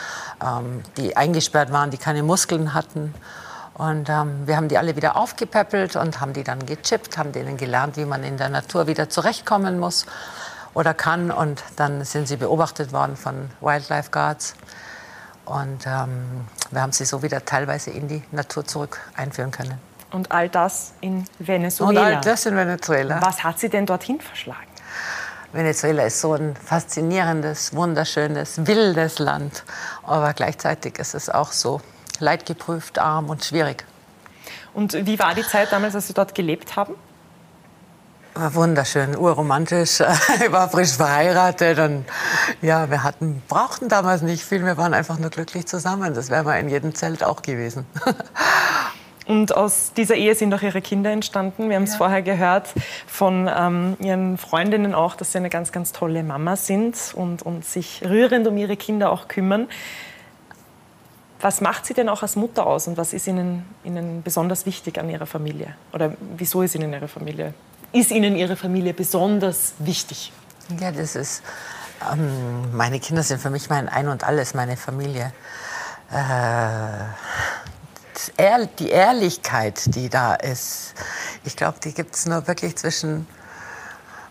ähm, 0.42 0.82
die 0.96 1.16
eingesperrt 1.16 1.72
waren, 1.72 1.90
die 1.90 1.98
keine 1.98 2.22
Muskeln 2.22 2.74
hatten. 2.74 3.14
Und 3.74 4.08
ähm, 4.08 4.46
wir 4.46 4.56
haben 4.56 4.68
die 4.68 4.78
alle 4.78 4.94
wieder 4.94 5.16
aufgepäppelt 5.16 5.96
und 5.96 6.20
haben 6.20 6.32
die 6.32 6.44
dann 6.44 6.64
gechippt, 6.64 7.18
haben 7.18 7.32
denen 7.32 7.56
gelernt, 7.56 7.96
wie 7.96 8.04
man 8.04 8.22
in 8.22 8.36
der 8.36 8.48
Natur 8.48 8.86
wieder 8.86 9.08
zurechtkommen 9.08 9.80
muss 9.80 10.06
oder 10.74 10.94
kann. 10.94 11.30
Und 11.30 11.64
dann 11.76 12.04
sind 12.04 12.28
sie 12.28 12.36
beobachtet 12.36 12.92
worden 12.92 13.16
von 13.16 13.50
Wildlife 13.60 14.10
Guards. 14.10 14.54
Und 15.44 15.86
ähm, 15.86 16.46
wir 16.70 16.80
haben 16.80 16.92
sie 16.92 17.04
so 17.04 17.22
wieder 17.22 17.44
teilweise 17.44 17.90
in 17.90 18.08
die 18.08 18.22
Natur 18.30 18.64
zurück 18.64 19.00
einführen 19.16 19.50
können. 19.50 19.78
Und 20.12 20.30
all 20.30 20.48
das 20.48 20.92
in 21.00 21.24
Venezuela. 21.40 22.00
Und 22.00 22.06
all 22.06 22.20
das 22.20 22.46
in 22.46 22.56
Venezuela. 22.56 23.20
Was 23.20 23.42
hat 23.42 23.58
sie 23.58 23.68
denn 23.68 23.86
dorthin 23.86 24.20
verschlagen? 24.20 24.73
Venezuela 25.54 26.02
ist 26.02 26.20
so 26.20 26.34
ein 26.34 26.56
faszinierendes, 26.56 27.74
wunderschönes, 27.74 28.66
wildes 28.66 29.20
Land. 29.20 29.62
Aber 30.02 30.32
gleichzeitig 30.32 30.98
ist 30.98 31.14
es 31.14 31.30
auch 31.30 31.52
so 31.52 31.80
leidgeprüft, 32.18 32.98
arm 32.98 33.30
und 33.30 33.44
schwierig. 33.44 33.84
Und 34.72 34.94
wie 35.06 35.16
war 35.20 35.34
die 35.34 35.44
Zeit 35.44 35.70
damals, 35.70 35.94
als 35.94 36.08
Sie 36.08 36.12
dort 36.12 36.34
gelebt 36.34 36.74
haben? 36.74 36.94
War 38.34 38.52
wunderschön, 38.56 39.16
urromantisch. 39.16 40.00
Ich 40.44 40.50
war 40.50 40.68
frisch 40.68 40.94
verheiratet 40.94 41.78
und 41.78 42.04
ja, 42.60 42.90
wir 42.90 43.04
hatten, 43.04 43.40
brauchten 43.46 43.88
damals 43.88 44.22
nicht 44.22 44.42
viel. 44.42 44.64
Wir 44.64 44.76
waren 44.76 44.92
einfach 44.92 45.20
nur 45.20 45.30
glücklich 45.30 45.68
zusammen. 45.68 46.14
Das 46.14 46.30
wäre 46.30 46.44
wir 46.44 46.58
in 46.58 46.68
jedem 46.68 46.96
Zelt 46.96 47.22
auch 47.22 47.42
gewesen. 47.42 47.86
Und 49.26 49.56
aus 49.56 49.92
dieser 49.96 50.16
Ehe 50.16 50.34
sind 50.34 50.52
auch 50.52 50.62
ihre 50.62 50.82
Kinder 50.82 51.10
entstanden. 51.10 51.70
Wir 51.70 51.76
haben 51.76 51.84
es 51.84 51.92
ja. 51.92 51.98
vorher 51.98 52.22
gehört 52.22 52.68
von 53.06 53.50
ähm, 53.54 53.96
ihren 54.00 54.36
Freundinnen 54.36 54.94
auch, 54.94 55.16
dass 55.16 55.32
sie 55.32 55.38
eine 55.38 55.50
ganz, 55.50 55.72
ganz 55.72 55.92
tolle 55.92 56.22
Mama 56.22 56.56
sind 56.56 56.96
und, 57.14 57.42
und 57.42 57.64
sich 57.64 58.02
rührend 58.04 58.46
um 58.46 58.56
ihre 58.58 58.76
Kinder 58.76 59.10
auch 59.10 59.28
kümmern. 59.28 59.68
Was 61.40 61.60
macht 61.60 61.86
sie 61.86 61.94
denn 61.94 62.08
auch 62.08 62.22
als 62.22 62.36
Mutter 62.36 62.66
aus 62.66 62.86
und 62.86 62.96
was 62.96 63.12
ist 63.12 63.26
Ihnen, 63.26 63.66
Ihnen 63.84 64.22
besonders 64.22 64.64
wichtig 64.64 64.98
an 64.98 65.10
Ihrer 65.10 65.26
Familie? 65.26 65.74
Oder 65.92 66.14
wieso 66.36 66.62
ist 66.62 66.74
Ihnen 66.74 66.92
Ihre 66.92 67.08
Familie, 67.08 67.52
ist 67.92 68.10
Ihnen 68.10 68.34
Ihre 68.34 68.56
Familie 68.56 68.94
besonders 68.94 69.74
wichtig? 69.78 70.32
Ja, 70.80 70.90
das 70.90 71.16
ist, 71.16 71.42
ähm, 72.10 72.74
meine 72.74 72.98
Kinder 72.98 73.22
sind 73.22 73.42
für 73.42 73.50
mich 73.50 73.68
mein 73.68 73.88
Ein 73.88 74.08
und 74.08 74.24
Alles, 74.24 74.54
meine 74.54 74.76
Familie. 74.78 75.32
Äh, 76.10 77.04
die 78.78 78.90
Ehrlichkeit, 78.90 79.94
die 79.94 80.08
da 80.08 80.34
ist, 80.34 80.94
ich 81.44 81.56
glaube, 81.56 81.78
die 81.82 81.92
gibt 81.92 82.14
es 82.14 82.26
nur 82.26 82.46
wirklich 82.46 82.76
zwischen 82.76 83.26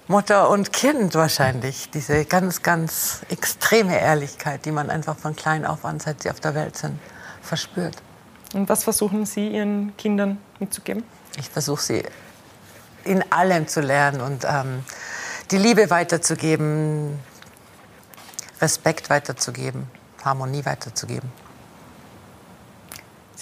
Mutter 0.07 0.49
und 0.49 0.73
Kind 0.73 1.15
wahrscheinlich. 1.15 1.89
Diese 1.91 2.25
ganz, 2.25 2.61
ganz 2.61 3.21
extreme 3.29 3.99
Ehrlichkeit, 3.99 4.65
die 4.65 4.71
man 4.71 4.89
einfach 4.89 5.17
von 5.17 5.35
klein 5.35 5.65
auf 5.65 5.85
an, 5.85 5.99
seit 5.99 6.23
sie 6.23 6.29
auf 6.29 6.39
der 6.39 6.55
Welt 6.55 6.77
sind, 6.77 6.99
verspürt. 7.41 7.95
Und 8.53 8.69
was 8.69 8.83
versuchen 8.83 9.25
Sie 9.25 9.49
Ihren 9.49 9.95
Kindern 9.97 10.37
mitzugeben? 10.59 11.03
Ich 11.37 11.49
versuche 11.49 11.81
sie 11.81 12.03
in 13.03 13.23
allem 13.31 13.67
zu 13.67 13.81
lernen 13.81 14.21
und 14.21 14.45
ähm, 14.45 14.83
die 15.51 15.57
Liebe 15.57 15.89
weiterzugeben, 15.89 17.19
Respekt 18.61 19.09
weiterzugeben, 19.09 19.87
Harmonie 20.23 20.63
weiterzugeben. 20.65 21.31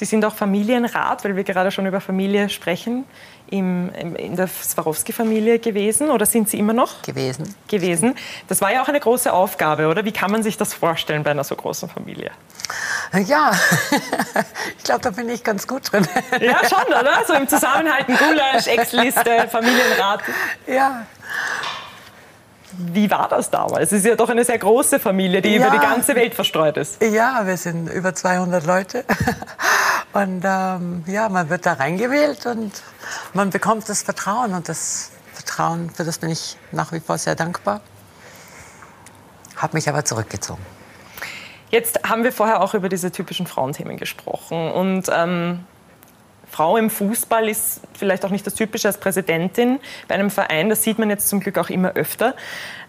Sie 0.01 0.05
sind 0.05 0.25
auch 0.25 0.33
Familienrat, 0.33 1.23
weil 1.23 1.35
wir 1.35 1.43
gerade 1.43 1.69
schon 1.69 1.85
über 1.85 2.01
Familie 2.01 2.49
sprechen, 2.49 3.05
im, 3.51 3.93
in 3.93 4.35
der 4.35 4.47
Swarovski-Familie 4.47 5.59
gewesen 5.59 6.09
oder 6.09 6.25
sind 6.25 6.49
Sie 6.49 6.57
immer 6.57 6.73
noch? 6.73 7.03
Gewesen. 7.03 7.53
Gewesen. 7.67 8.15
Das 8.47 8.61
war 8.61 8.73
ja 8.73 8.81
auch 8.81 8.87
eine 8.87 8.99
große 8.99 9.31
Aufgabe, 9.31 9.89
oder? 9.89 10.03
Wie 10.03 10.11
kann 10.11 10.31
man 10.31 10.41
sich 10.41 10.57
das 10.57 10.73
vorstellen 10.73 11.21
bei 11.21 11.29
einer 11.29 11.43
so 11.43 11.55
großen 11.55 11.87
Familie? 11.87 12.31
Ja, 13.27 13.51
ich 14.79 14.83
glaube, 14.85 15.01
da 15.01 15.11
bin 15.11 15.29
ich 15.29 15.43
ganz 15.43 15.67
gut 15.67 15.91
drin. 15.91 16.07
Ja, 16.39 16.67
schon, 16.67 16.87
oder? 16.87 17.23
So 17.27 17.35
im 17.35 17.47
Zusammenhalten, 17.47 18.17
Gulasch, 18.17 18.65
Ex-Liste, 18.65 19.47
Familienrat. 19.51 20.23
Ja, 20.65 21.05
wie 22.93 23.09
war 23.09 23.27
das 23.27 23.49
damals? 23.49 23.91
Es 23.91 23.99
ist 23.99 24.05
ja 24.05 24.15
doch 24.15 24.29
eine 24.29 24.43
sehr 24.43 24.57
große 24.57 24.99
Familie, 24.99 25.41
die 25.41 25.49
ja, 25.49 25.57
über 25.57 25.69
die 25.69 25.79
ganze 25.79 26.15
Welt 26.15 26.35
verstreut 26.35 26.77
ist. 26.77 27.01
Ja, 27.01 27.41
wir 27.45 27.57
sind 27.57 27.89
über 27.89 28.13
200 28.13 28.65
Leute. 28.65 29.05
Und 30.13 30.43
ähm, 30.43 31.03
ja, 31.07 31.29
man 31.29 31.49
wird 31.49 31.65
da 31.65 31.73
reingewählt 31.73 32.45
und 32.45 32.73
man 33.33 33.49
bekommt 33.49 33.87
das 33.87 34.03
Vertrauen. 34.03 34.53
Und 34.53 34.67
das 34.67 35.11
Vertrauen, 35.33 35.89
für 35.89 36.03
das 36.03 36.17
bin 36.17 36.29
ich 36.29 36.57
nach 36.73 36.91
wie 36.91 36.99
vor 36.99 37.17
sehr 37.17 37.35
dankbar. 37.35 37.79
Habe 39.55 39.77
mich 39.77 39.87
aber 39.87 40.03
zurückgezogen. 40.03 40.61
Jetzt 41.69 42.01
haben 42.03 42.25
wir 42.25 42.33
vorher 42.33 42.61
auch 42.61 42.73
über 42.73 42.89
diese 42.89 43.11
typischen 43.11 43.47
Frauenthemen 43.47 43.95
gesprochen. 43.95 44.71
Und 44.71 45.05
ähm, 45.13 45.65
Frau 46.51 46.75
im 46.75 46.89
Fußball 46.89 47.47
ist 47.47 47.79
vielleicht 47.97 48.25
auch 48.25 48.29
nicht 48.29 48.45
das 48.45 48.55
Typische 48.55 48.89
als 48.89 48.97
Präsidentin 48.97 49.79
bei 50.09 50.15
einem 50.15 50.29
Verein. 50.29 50.69
Das 50.69 50.83
sieht 50.83 50.99
man 50.99 51.09
jetzt 51.09 51.29
zum 51.29 51.39
Glück 51.39 51.57
auch 51.57 51.69
immer 51.69 51.93
öfter. 51.93 52.35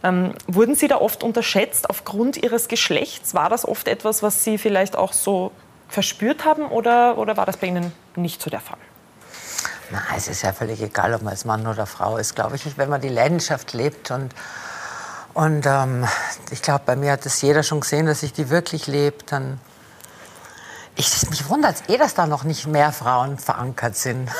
Ähm, 0.02 0.34
wurden 0.48 0.74
Sie 0.74 0.88
da 0.88 0.96
oft 0.96 1.22
unterschätzt 1.22 1.88
aufgrund 1.88 2.36
Ihres 2.36 2.66
Geschlechts? 2.66 3.34
War 3.34 3.48
das 3.48 3.66
oft 3.66 3.86
etwas, 3.86 4.22
was 4.22 4.42
Sie 4.42 4.58
vielleicht 4.58 4.96
auch 4.96 5.12
so 5.12 5.52
verspürt 5.88 6.44
haben 6.44 6.66
oder, 6.66 7.18
oder 7.18 7.36
war 7.36 7.46
das 7.46 7.56
bei 7.56 7.68
Ihnen 7.68 7.92
nicht 8.16 8.42
so 8.42 8.50
der 8.50 8.60
Fall? 8.60 8.78
Na, 9.92 10.02
es 10.16 10.26
ist 10.26 10.42
ja 10.42 10.52
völlig 10.52 10.82
egal, 10.82 11.14
ob 11.14 11.22
man 11.22 11.30
als 11.30 11.44
Mann 11.44 11.64
oder 11.66 11.86
Frau 11.86 12.16
ist, 12.16 12.34
glaube 12.34 12.56
ich. 12.56 12.76
Wenn 12.76 12.88
man 12.88 13.00
die 13.00 13.10
Leidenschaft 13.10 13.74
lebt 13.74 14.10
und 14.10 14.34
und 15.34 15.64
ähm, 15.64 16.06
ich 16.50 16.60
glaube, 16.60 16.82
bei 16.84 16.94
mir 16.94 17.12
hat 17.12 17.24
das 17.24 17.40
jeder 17.40 17.62
schon 17.62 17.80
gesehen, 17.80 18.04
dass 18.04 18.22
ich 18.22 18.34
die 18.34 18.50
wirklich 18.50 18.86
lebe, 18.86 19.16
dann 19.26 19.60
ich, 20.96 21.30
mich 21.30 21.48
wundert 21.48 21.76
es 21.76 21.94
eh, 21.94 21.98
dass 21.98 22.14
da 22.14 22.26
noch 22.26 22.44
nicht 22.44 22.66
mehr 22.66 22.92
Frauen 22.92 23.38
verankert 23.38 23.96
sind. 23.96 24.28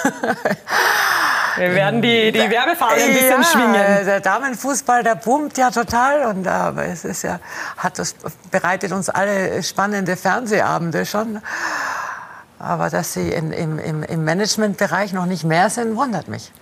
Wir 1.57 1.75
werden 1.75 2.01
die, 2.01 2.33
die 2.33 2.51
Werbefahne 2.51 3.03
ein 3.03 3.13
bisschen 3.13 3.43
ja, 3.43 3.45
schwingen. 3.45 4.07
Der 4.07 4.21
Damenfußball, 4.21 5.03
der 5.03 5.17
boomt 5.17 5.59
ja 5.59 5.71
total. 5.71 6.25
Und, 6.25 6.47
aber 6.49 6.87
es 6.87 7.05
ist 7.05 7.23
ja, 7.23 7.41
hat 7.77 7.99
das, 7.99 8.15
bereitet 8.51 8.93
uns 8.93 9.11
alle 9.11 9.63
spannende 9.63 10.17
Fernsehabende 10.17 11.05
schon. 11.05 11.43
Aber 12.59 12.91
dass 12.91 13.13
sie 13.13 13.29
in, 13.29 13.53
im, 13.53 13.79
im, 13.79 14.03
im 14.03 14.25
Managementbereich 14.25 15.13
noch 15.13 15.27
nicht 15.27 15.45
mehr 15.45 15.69
sind, 15.69 15.97
wundert 15.97 16.29
mich. 16.29 16.53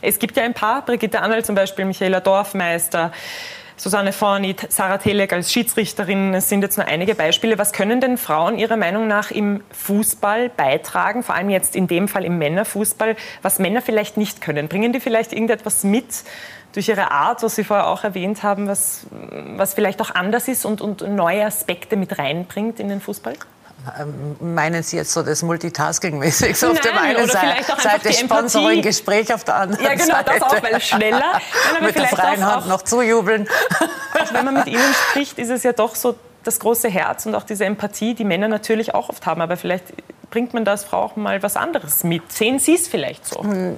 Es 0.00 0.18
gibt 0.18 0.36
ja 0.36 0.44
ein 0.44 0.54
paar, 0.54 0.82
Brigitte 0.82 1.20
Annel 1.20 1.44
zum 1.44 1.54
Beispiel, 1.54 1.84
Michaela 1.84 2.20
Dorfmeister, 2.20 3.12
Susanne 3.82 4.12
Fornit, 4.12 4.70
Sarah 4.70 4.98
Telek 4.98 5.32
als 5.32 5.52
Schiedsrichterin, 5.52 6.34
es 6.34 6.48
sind 6.48 6.62
jetzt 6.62 6.76
nur 6.76 6.86
einige 6.86 7.16
Beispiele. 7.16 7.58
Was 7.58 7.72
können 7.72 8.00
denn 8.00 8.16
Frauen 8.16 8.56
Ihrer 8.56 8.76
Meinung 8.76 9.08
nach 9.08 9.32
im 9.32 9.64
Fußball 9.72 10.50
beitragen, 10.50 11.24
vor 11.24 11.34
allem 11.34 11.50
jetzt 11.50 11.74
in 11.74 11.88
dem 11.88 12.06
Fall 12.06 12.24
im 12.24 12.38
Männerfußball, 12.38 13.16
was 13.42 13.58
Männer 13.58 13.82
vielleicht 13.82 14.16
nicht 14.16 14.40
können? 14.40 14.68
Bringen 14.68 14.92
die 14.92 15.00
vielleicht 15.00 15.32
irgendetwas 15.32 15.82
mit 15.82 16.22
durch 16.72 16.90
ihre 16.90 17.10
Art, 17.10 17.42
was 17.42 17.56
Sie 17.56 17.64
vorher 17.64 17.88
auch 17.88 18.04
erwähnt 18.04 18.44
haben, 18.44 18.68
was, 18.68 19.08
was 19.10 19.74
vielleicht 19.74 20.00
auch 20.00 20.14
anders 20.14 20.46
ist 20.46 20.64
und, 20.64 20.80
und 20.80 21.00
neue 21.00 21.44
Aspekte 21.44 21.96
mit 21.96 22.20
reinbringt 22.20 22.78
in 22.78 22.88
den 22.88 23.00
Fußball? 23.00 23.34
Ähm, 23.98 24.36
meinen 24.54 24.82
Sie 24.82 24.96
jetzt 24.96 25.12
so 25.12 25.22
das 25.22 25.42
Multitasking-mäßig? 25.42 26.56
So 26.56 26.70
auf 26.70 26.80
der 26.80 27.00
einen 27.00 27.28
Seite, 27.28 27.80
Seite 27.80 28.12
Sponsoring, 28.12 28.80
Gespräch 28.82 29.34
auf 29.34 29.42
der 29.44 29.56
anderen 29.56 29.84
Seite. 29.84 29.98
Ja, 29.98 30.04
genau, 30.04 30.16
Seite. 30.16 30.32
das 30.38 30.42
auch, 30.42 30.62
weil 30.62 30.80
schneller. 30.80 31.40
mit 31.80 31.96
der 31.96 32.06
freien 32.06 32.44
Hand 32.44 32.68
noch 32.68 32.82
zujubeln. 32.82 33.48
Auch 34.14 34.32
wenn 34.32 34.44
man 34.44 34.54
mit 34.54 34.66
Ihnen 34.68 34.94
spricht, 35.10 35.38
ist 35.38 35.50
es 35.50 35.64
ja 35.64 35.72
doch 35.72 35.96
so 35.96 36.14
das 36.44 36.60
große 36.60 36.88
Herz 36.88 37.26
und 37.26 37.34
auch 37.34 37.44
diese 37.44 37.64
Empathie, 37.64 38.14
die 38.14 38.24
Männer 38.24 38.48
natürlich 38.48 38.94
auch 38.94 39.08
oft 39.08 39.26
haben, 39.26 39.40
aber 39.40 39.56
vielleicht 39.56 39.92
bringt 40.32 40.54
man 40.54 40.64
da 40.64 40.72
als 40.72 40.82
Frau 40.82 41.02
auch 41.02 41.14
mal 41.14 41.42
was 41.42 41.56
anderes 41.56 42.02
mit? 42.04 42.32
Sehen 42.32 42.58
Sie 42.58 42.74
es 42.74 42.88
vielleicht 42.88 43.26
so? 43.26 43.42
Hm, 43.42 43.76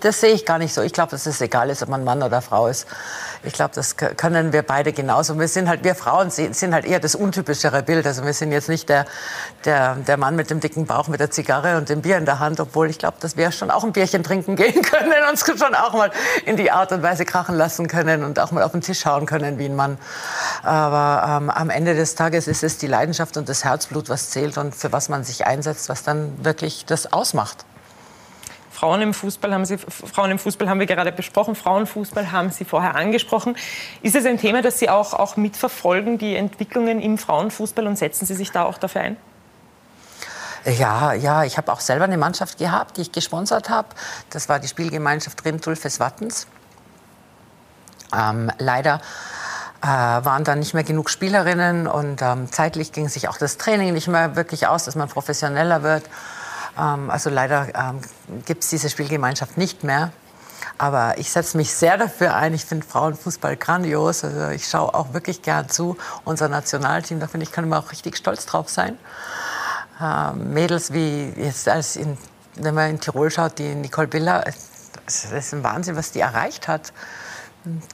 das 0.00 0.20
sehe 0.20 0.32
ich 0.32 0.44
gar 0.44 0.58
nicht 0.58 0.74
so. 0.74 0.82
Ich 0.82 0.92
glaube, 0.92 1.10
dass 1.10 1.24
es 1.24 1.40
egal 1.40 1.70
ist, 1.70 1.82
ob 1.82 1.88
man 1.88 2.04
Mann 2.04 2.22
oder 2.22 2.42
Frau 2.42 2.68
ist. 2.68 2.86
Ich 3.42 3.54
glaube, 3.54 3.74
das 3.74 3.96
können 3.96 4.52
wir 4.52 4.62
beide 4.62 4.92
genauso. 4.92 5.38
Wir 5.38 5.48
sind 5.48 5.66
halt, 5.68 5.82
wir 5.82 5.94
Frauen 5.94 6.30
sind 6.30 6.74
halt 6.74 6.84
eher 6.84 7.00
das 7.00 7.14
untypischere 7.14 7.82
Bild. 7.82 8.06
Also 8.06 8.22
wir 8.24 8.34
sind 8.34 8.52
jetzt 8.52 8.68
nicht 8.68 8.90
der, 8.90 9.06
der, 9.64 9.94
der 9.94 10.18
Mann 10.18 10.36
mit 10.36 10.50
dem 10.50 10.60
dicken 10.60 10.84
Bauch 10.84 11.08
mit 11.08 11.20
der 11.20 11.30
Zigarre 11.30 11.78
und 11.78 11.88
dem 11.88 12.02
Bier 12.02 12.18
in 12.18 12.26
der 12.26 12.38
Hand, 12.38 12.60
obwohl 12.60 12.90
ich 12.90 12.98
glaube, 12.98 13.16
dass 13.20 13.38
wir 13.38 13.50
schon 13.50 13.70
auch 13.70 13.82
ein 13.82 13.92
Bierchen 13.92 14.22
trinken 14.22 14.56
gehen 14.56 14.82
können, 14.82 15.10
und 15.10 15.30
uns 15.30 15.46
schon 15.46 15.74
auch 15.74 15.94
mal 15.94 16.10
in 16.44 16.56
die 16.56 16.70
Art 16.70 16.92
und 16.92 17.02
Weise 17.02 17.24
krachen 17.24 17.56
lassen 17.56 17.88
können 17.88 18.24
und 18.24 18.38
auch 18.38 18.52
mal 18.52 18.62
auf 18.62 18.72
den 18.72 18.82
Tisch 18.82 19.00
schauen 19.00 19.24
können 19.24 19.58
wie 19.58 19.64
ein 19.64 19.74
Mann. 19.74 19.96
Aber 20.62 21.38
ähm, 21.40 21.48
am 21.48 21.70
Ende 21.70 21.94
des 21.94 22.14
Tages 22.14 22.46
ist 22.46 22.62
es 22.62 22.76
die 22.76 22.86
Leidenschaft 22.86 23.38
und 23.38 23.48
das 23.48 23.64
Herzblut, 23.64 24.10
was 24.10 24.28
zählt 24.28 24.58
und 24.58 24.74
für 24.74 24.92
was 24.92 25.08
man 25.08 25.24
sich 25.30 25.46
einsetzt, 25.46 25.88
was 25.88 26.02
dann 26.02 26.44
wirklich 26.44 26.84
das 26.84 27.12
ausmacht. 27.12 27.64
Frauen 28.70 29.02
im 29.02 29.12
Fußball 29.12 29.52
haben 29.52 29.66
Sie, 29.66 29.76
Frauen 29.76 30.30
im 30.30 30.38
Fußball 30.38 30.68
haben 30.68 30.80
wir 30.80 30.86
gerade 30.86 31.12
besprochen, 31.12 31.54
Frauenfußball 31.54 32.32
haben 32.32 32.50
Sie 32.50 32.64
vorher 32.64 32.94
angesprochen. 32.94 33.56
Ist 34.00 34.16
es 34.16 34.24
ein 34.24 34.38
Thema, 34.38 34.62
das 34.62 34.78
Sie 34.78 34.88
auch, 34.88 35.12
auch 35.12 35.36
mitverfolgen, 35.36 36.16
die 36.16 36.34
Entwicklungen 36.34 37.00
im 37.00 37.18
Frauenfußball 37.18 37.86
und 37.86 37.98
setzen 37.98 38.24
Sie 38.24 38.34
sich 38.34 38.52
da 38.52 38.64
auch 38.64 38.78
dafür 38.78 39.02
ein? 39.02 39.16
Ja, 40.64 41.12
ja, 41.12 41.44
ich 41.44 41.58
habe 41.58 41.72
auch 41.72 41.80
selber 41.80 42.04
eine 42.04 42.16
Mannschaft 42.16 42.58
gehabt, 42.58 42.96
die 42.96 43.02
ich 43.02 43.12
gesponsert 43.12 43.68
habe. 43.68 43.88
Das 44.30 44.48
war 44.48 44.58
die 44.58 44.68
Spielgemeinschaft 44.68 45.44
Rindulfes 45.44 46.00
Wattens. 46.00 46.46
Ähm, 48.16 48.50
leider 48.58 49.00
äh, 49.82 49.86
waren 49.86 50.44
dann 50.44 50.58
nicht 50.58 50.74
mehr 50.74 50.84
genug 50.84 51.10
Spielerinnen 51.10 51.86
und 51.86 52.20
ähm, 52.22 52.52
zeitlich 52.52 52.92
ging 52.92 53.08
sich 53.08 53.28
auch 53.28 53.38
das 53.38 53.56
Training 53.56 53.94
nicht 53.94 54.08
mehr 54.08 54.36
wirklich 54.36 54.66
aus, 54.66 54.84
dass 54.84 54.94
man 54.94 55.08
professioneller 55.08 55.82
wird. 55.82 56.04
Ähm, 56.78 57.10
also 57.10 57.30
leider 57.30 57.68
ähm, 57.74 58.00
gibt 58.44 58.64
es 58.64 58.70
diese 58.70 58.90
Spielgemeinschaft 58.90 59.56
nicht 59.56 59.84
mehr. 59.84 60.12
Aber 60.76 61.18
ich 61.18 61.30
setze 61.30 61.56
mich 61.56 61.74
sehr 61.74 61.98
dafür 61.98 62.34
ein. 62.34 62.54
Ich 62.54 62.64
finde 62.64 62.86
Frauenfußball 62.86 63.56
grandios. 63.56 64.24
Also 64.24 64.48
ich 64.48 64.66
schaue 64.66 64.94
auch 64.94 65.12
wirklich 65.12 65.42
gern 65.42 65.68
zu. 65.68 65.96
Unser 66.24 66.48
Nationalteam, 66.48 67.20
da 67.20 67.26
finde 67.26 67.44
ich, 67.44 67.52
kann 67.52 67.68
man 67.68 67.82
auch 67.82 67.90
richtig 67.92 68.16
stolz 68.16 68.46
drauf 68.46 68.68
sein. 68.68 68.98
Ähm, 70.00 70.54
Mädels 70.54 70.92
wie 70.92 71.32
jetzt 71.36 71.68
als 71.68 71.96
in, 71.96 72.16
wenn 72.56 72.74
man 72.74 72.90
in 72.90 73.00
Tirol 73.00 73.30
schaut, 73.30 73.58
die 73.58 73.74
Nicole 73.74 74.08
Biller, 74.08 74.44
das 75.04 75.24
ist 75.24 75.52
ein 75.52 75.62
Wahnsinn, 75.62 75.96
was 75.96 76.12
die 76.12 76.20
erreicht 76.20 76.68
hat. 76.68 76.92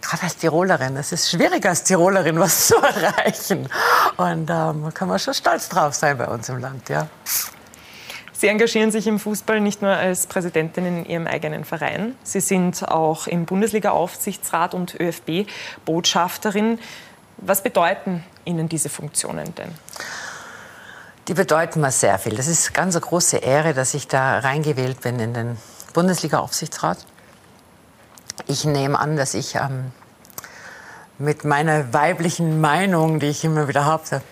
Gerade 0.00 0.22
als 0.22 0.36
Tirolerin, 0.36 0.96
es 0.96 1.10
ist 1.10 1.30
schwierig 1.30 1.66
als 1.66 1.82
Tirolerin 1.82 2.38
was 2.38 2.66
zu 2.68 2.76
erreichen. 2.76 3.68
Und 4.16 4.48
ähm, 4.48 4.48
da 4.48 4.90
kann 4.94 5.08
man 5.08 5.18
schon 5.18 5.34
stolz 5.34 5.68
drauf 5.68 5.94
sein 5.94 6.16
bei 6.18 6.28
uns 6.28 6.48
im 6.48 6.58
Land, 6.58 6.88
ja. 6.88 7.08
Sie 8.32 8.48
engagieren 8.48 8.90
sich 8.90 9.06
im 9.06 9.18
Fußball 9.18 9.60
nicht 9.60 9.80
nur 9.80 9.90
als 9.90 10.26
Präsidentin 10.26 10.84
in 10.84 11.06
Ihrem 11.06 11.26
eigenen 11.26 11.64
Verein. 11.64 12.14
Sie 12.22 12.40
sind 12.40 12.86
auch 12.86 13.26
im 13.26 13.46
Bundesliga-Aufsichtsrat 13.46 14.74
und 14.74 14.94
ÖFB-Botschafterin. 15.00 16.78
Was 17.38 17.62
bedeuten 17.62 18.24
Ihnen 18.44 18.68
diese 18.68 18.90
Funktionen 18.90 19.54
denn? 19.54 19.72
Die 21.28 21.34
bedeuten 21.34 21.80
mir 21.80 21.90
sehr 21.90 22.18
viel. 22.18 22.36
Das 22.36 22.46
ist 22.46 22.74
ganz 22.74 22.94
eine 22.94 23.04
große 23.04 23.38
Ehre, 23.38 23.72
dass 23.72 23.94
ich 23.94 24.06
da 24.06 24.38
reingewählt 24.38 25.00
bin 25.00 25.18
in 25.18 25.32
den 25.32 25.56
Bundesliga-Aufsichtsrat. 25.94 26.98
Ich 28.46 28.64
nehme 28.64 28.98
an, 28.98 29.16
dass 29.16 29.34
ich 29.34 29.54
ähm, 29.54 29.92
mit 31.18 31.44
meiner 31.44 31.92
weiblichen 31.92 32.60
Meinung, 32.60 33.20
die 33.20 33.26
ich 33.26 33.44
immer 33.44 33.68
wieder 33.68 33.84
habe, 33.84 34.22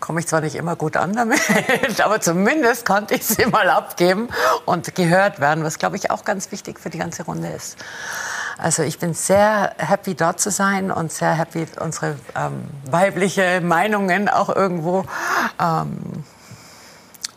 komme 0.00 0.20
ich 0.20 0.26
zwar 0.26 0.40
nicht 0.40 0.54
immer 0.54 0.76
gut 0.76 0.96
an 0.96 1.14
damit, 1.14 1.40
aber 2.04 2.20
zumindest 2.20 2.84
konnte 2.84 3.14
ich 3.14 3.26
sie 3.26 3.46
mal 3.46 3.68
abgeben 3.68 4.28
und 4.64 4.94
gehört 4.94 5.40
werden, 5.40 5.64
was, 5.64 5.78
glaube 5.78 5.96
ich, 5.96 6.10
auch 6.10 6.24
ganz 6.24 6.52
wichtig 6.52 6.78
für 6.78 6.90
die 6.90 6.98
ganze 6.98 7.24
Runde 7.24 7.48
ist. 7.48 7.76
Also 8.56 8.82
ich 8.82 8.98
bin 8.98 9.14
sehr 9.14 9.72
happy, 9.78 10.14
dort 10.14 10.40
zu 10.40 10.50
sein 10.50 10.90
und 10.90 11.12
sehr 11.12 11.34
happy, 11.34 11.66
unsere 11.80 12.16
ähm, 12.34 12.64
weibliche 12.90 13.60
Meinungen 13.60 14.28
auch 14.28 14.54
irgendwo 14.54 15.04
ähm, 15.60 16.24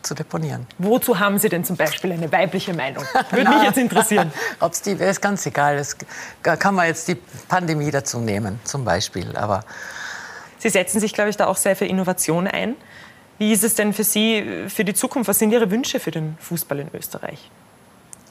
zu 0.02 0.14
deponieren. 0.14 0.66
Wozu 0.78 1.18
haben 1.18 1.38
Sie 1.38 1.48
denn 1.48 1.64
zum 1.64 1.76
Beispiel 1.76 2.12
eine 2.12 2.30
weibliche 2.30 2.74
Meinung? 2.74 3.04
Würde 3.30 3.50
mich 3.50 3.62
jetzt 3.62 3.78
interessieren. 3.78 4.32
Ob 4.60 4.72
es 4.72 4.82
die 4.82 4.98
wäre, 4.98 5.10
ist 5.10 5.20
ganz 5.20 5.46
egal. 5.46 5.76
Das 5.76 5.96
kann 6.42 6.74
man 6.74 6.86
jetzt 6.86 7.08
die 7.08 7.16
Pandemie 7.48 7.90
dazu 7.90 8.18
nehmen, 8.18 8.60
zum 8.64 8.84
Beispiel. 8.84 9.36
Aber 9.36 9.64
Sie 10.58 10.68
setzen 10.68 11.00
sich, 11.00 11.12
glaube 11.12 11.30
ich, 11.30 11.36
da 11.36 11.46
auch 11.46 11.56
sehr 11.56 11.76
für 11.76 11.86
Innovation 11.86 12.46
ein. 12.46 12.76
Wie 13.38 13.52
ist 13.52 13.64
es 13.64 13.74
denn 13.74 13.92
für 13.92 14.04
Sie 14.04 14.66
für 14.68 14.84
die 14.84 14.94
Zukunft? 14.94 15.28
Was 15.28 15.38
sind 15.38 15.50
Ihre 15.52 15.70
Wünsche 15.70 15.98
für 15.98 16.10
den 16.10 16.36
Fußball 16.40 16.78
in 16.78 16.88
Österreich? 16.94 17.50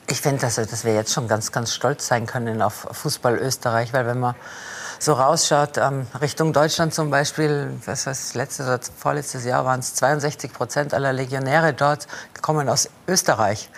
Ich 0.10 0.22
finde, 0.22 0.42
dass, 0.42 0.56
dass 0.56 0.86
wir 0.86 0.94
jetzt 0.94 1.14
schon 1.14 1.28
ganz, 1.28 1.52
ganz 1.52 1.74
stolz 1.74 2.08
sein 2.08 2.26
können 2.26 2.62
auf 2.62 2.88
Fußball 2.92 3.38
Österreich, 3.38 3.94
weil 3.94 4.06
wenn 4.06 4.20
man 4.20 4.36
so 5.02 5.14
rausschaut, 5.14 5.78
ähm, 5.78 6.06
Richtung 6.22 6.54
Deutschland 6.54 6.94
zum 6.94 7.10
Beispiel, 7.10 7.72
was 7.88 8.06
weiß 8.06 8.36
letztes 8.36 8.68
oder 8.68 8.80
vorletztes 8.96 9.46
Jahr 9.46 9.66
waren 9.66 9.80
es 9.80 9.96
62 9.96 10.54
Prozent 10.54 10.94
aller 10.94 11.12
Legionäre 11.12 11.74
dort 11.74 12.08
kommen 12.44 12.70
aus 12.70 12.88
Österreich. 13.08 13.70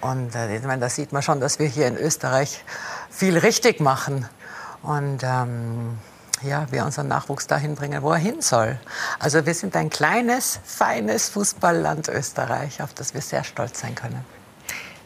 Und 0.00 0.34
äh, 0.34 0.56
ich 0.56 0.62
meine, 0.64 0.80
da 0.80 0.88
sieht 0.88 1.12
man 1.12 1.22
schon, 1.22 1.38
dass 1.38 1.60
wir 1.60 1.68
hier 1.68 1.86
in 1.86 1.96
Österreich 1.96 2.64
viel 3.10 3.38
richtig 3.38 3.78
machen. 3.78 4.26
Und 4.82 5.22
ähm, 5.22 5.98
ja, 6.42 6.66
wir 6.72 6.84
unseren 6.84 7.06
Nachwuchs 7.06 7.46
dahin 7.46 7.76
bringen, 7.76 8.02
wo 8.02 8.10
er 8.10 8.18
hin 8.18 8.40
soll. 8.40 8.76
Also 9.20 9.46
wir 9.46 9.54
sind 9.54 9.76
ein 9.76 9.88
kleines, 9.88 10.58
feines 10.64 11.28
Fußballland 11.28 12.08
Österreich, 12.08 12.82
auf 12.82 12.92
das 12.92 13.14
wir 13.14 13.20
sehr 13.20 13.44
stolz 13.44 13.80
sein 13.80 13.94
können. 13.94 14.24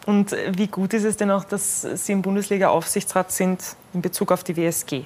Und 0.06 0.34
wie 0.52 0.68
gut 0.68 0.94
ist 0.94 1.04
es 1.04 1.18
denn 1.18 1.30
auch, 1.30 1.44
dass 1.44 1.82
Sie 1.82 2.12
im 2.12 2.22
Bundesliga-Aufsichtsrat 2.22 3.30
sind 3.30 3.62
in 3.92 4.00
Bezug 4.00 4.32
auf 4.32 4.42
die 4.42 4.56
WSG? 4.56 5.04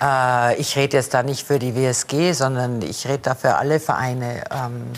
Äh, 0.00 0.56
ich 0.60 0.76
rede 0.76 0.96
jetzt 0.96 1.14
da 1.14 1.22
nicht 1.22 1.46
für 1.46 1.58
die 1.58 1.74
WSG, 1.74 2.32
sondern 2.32 2.82
ich 2.82 3.06
rede 3.06 3.20
da 3.22 3.34
für 3.34 3.56
alle 3.56 3.80
Vereine. 3.80 4.44
Ähm, 4.50 4.92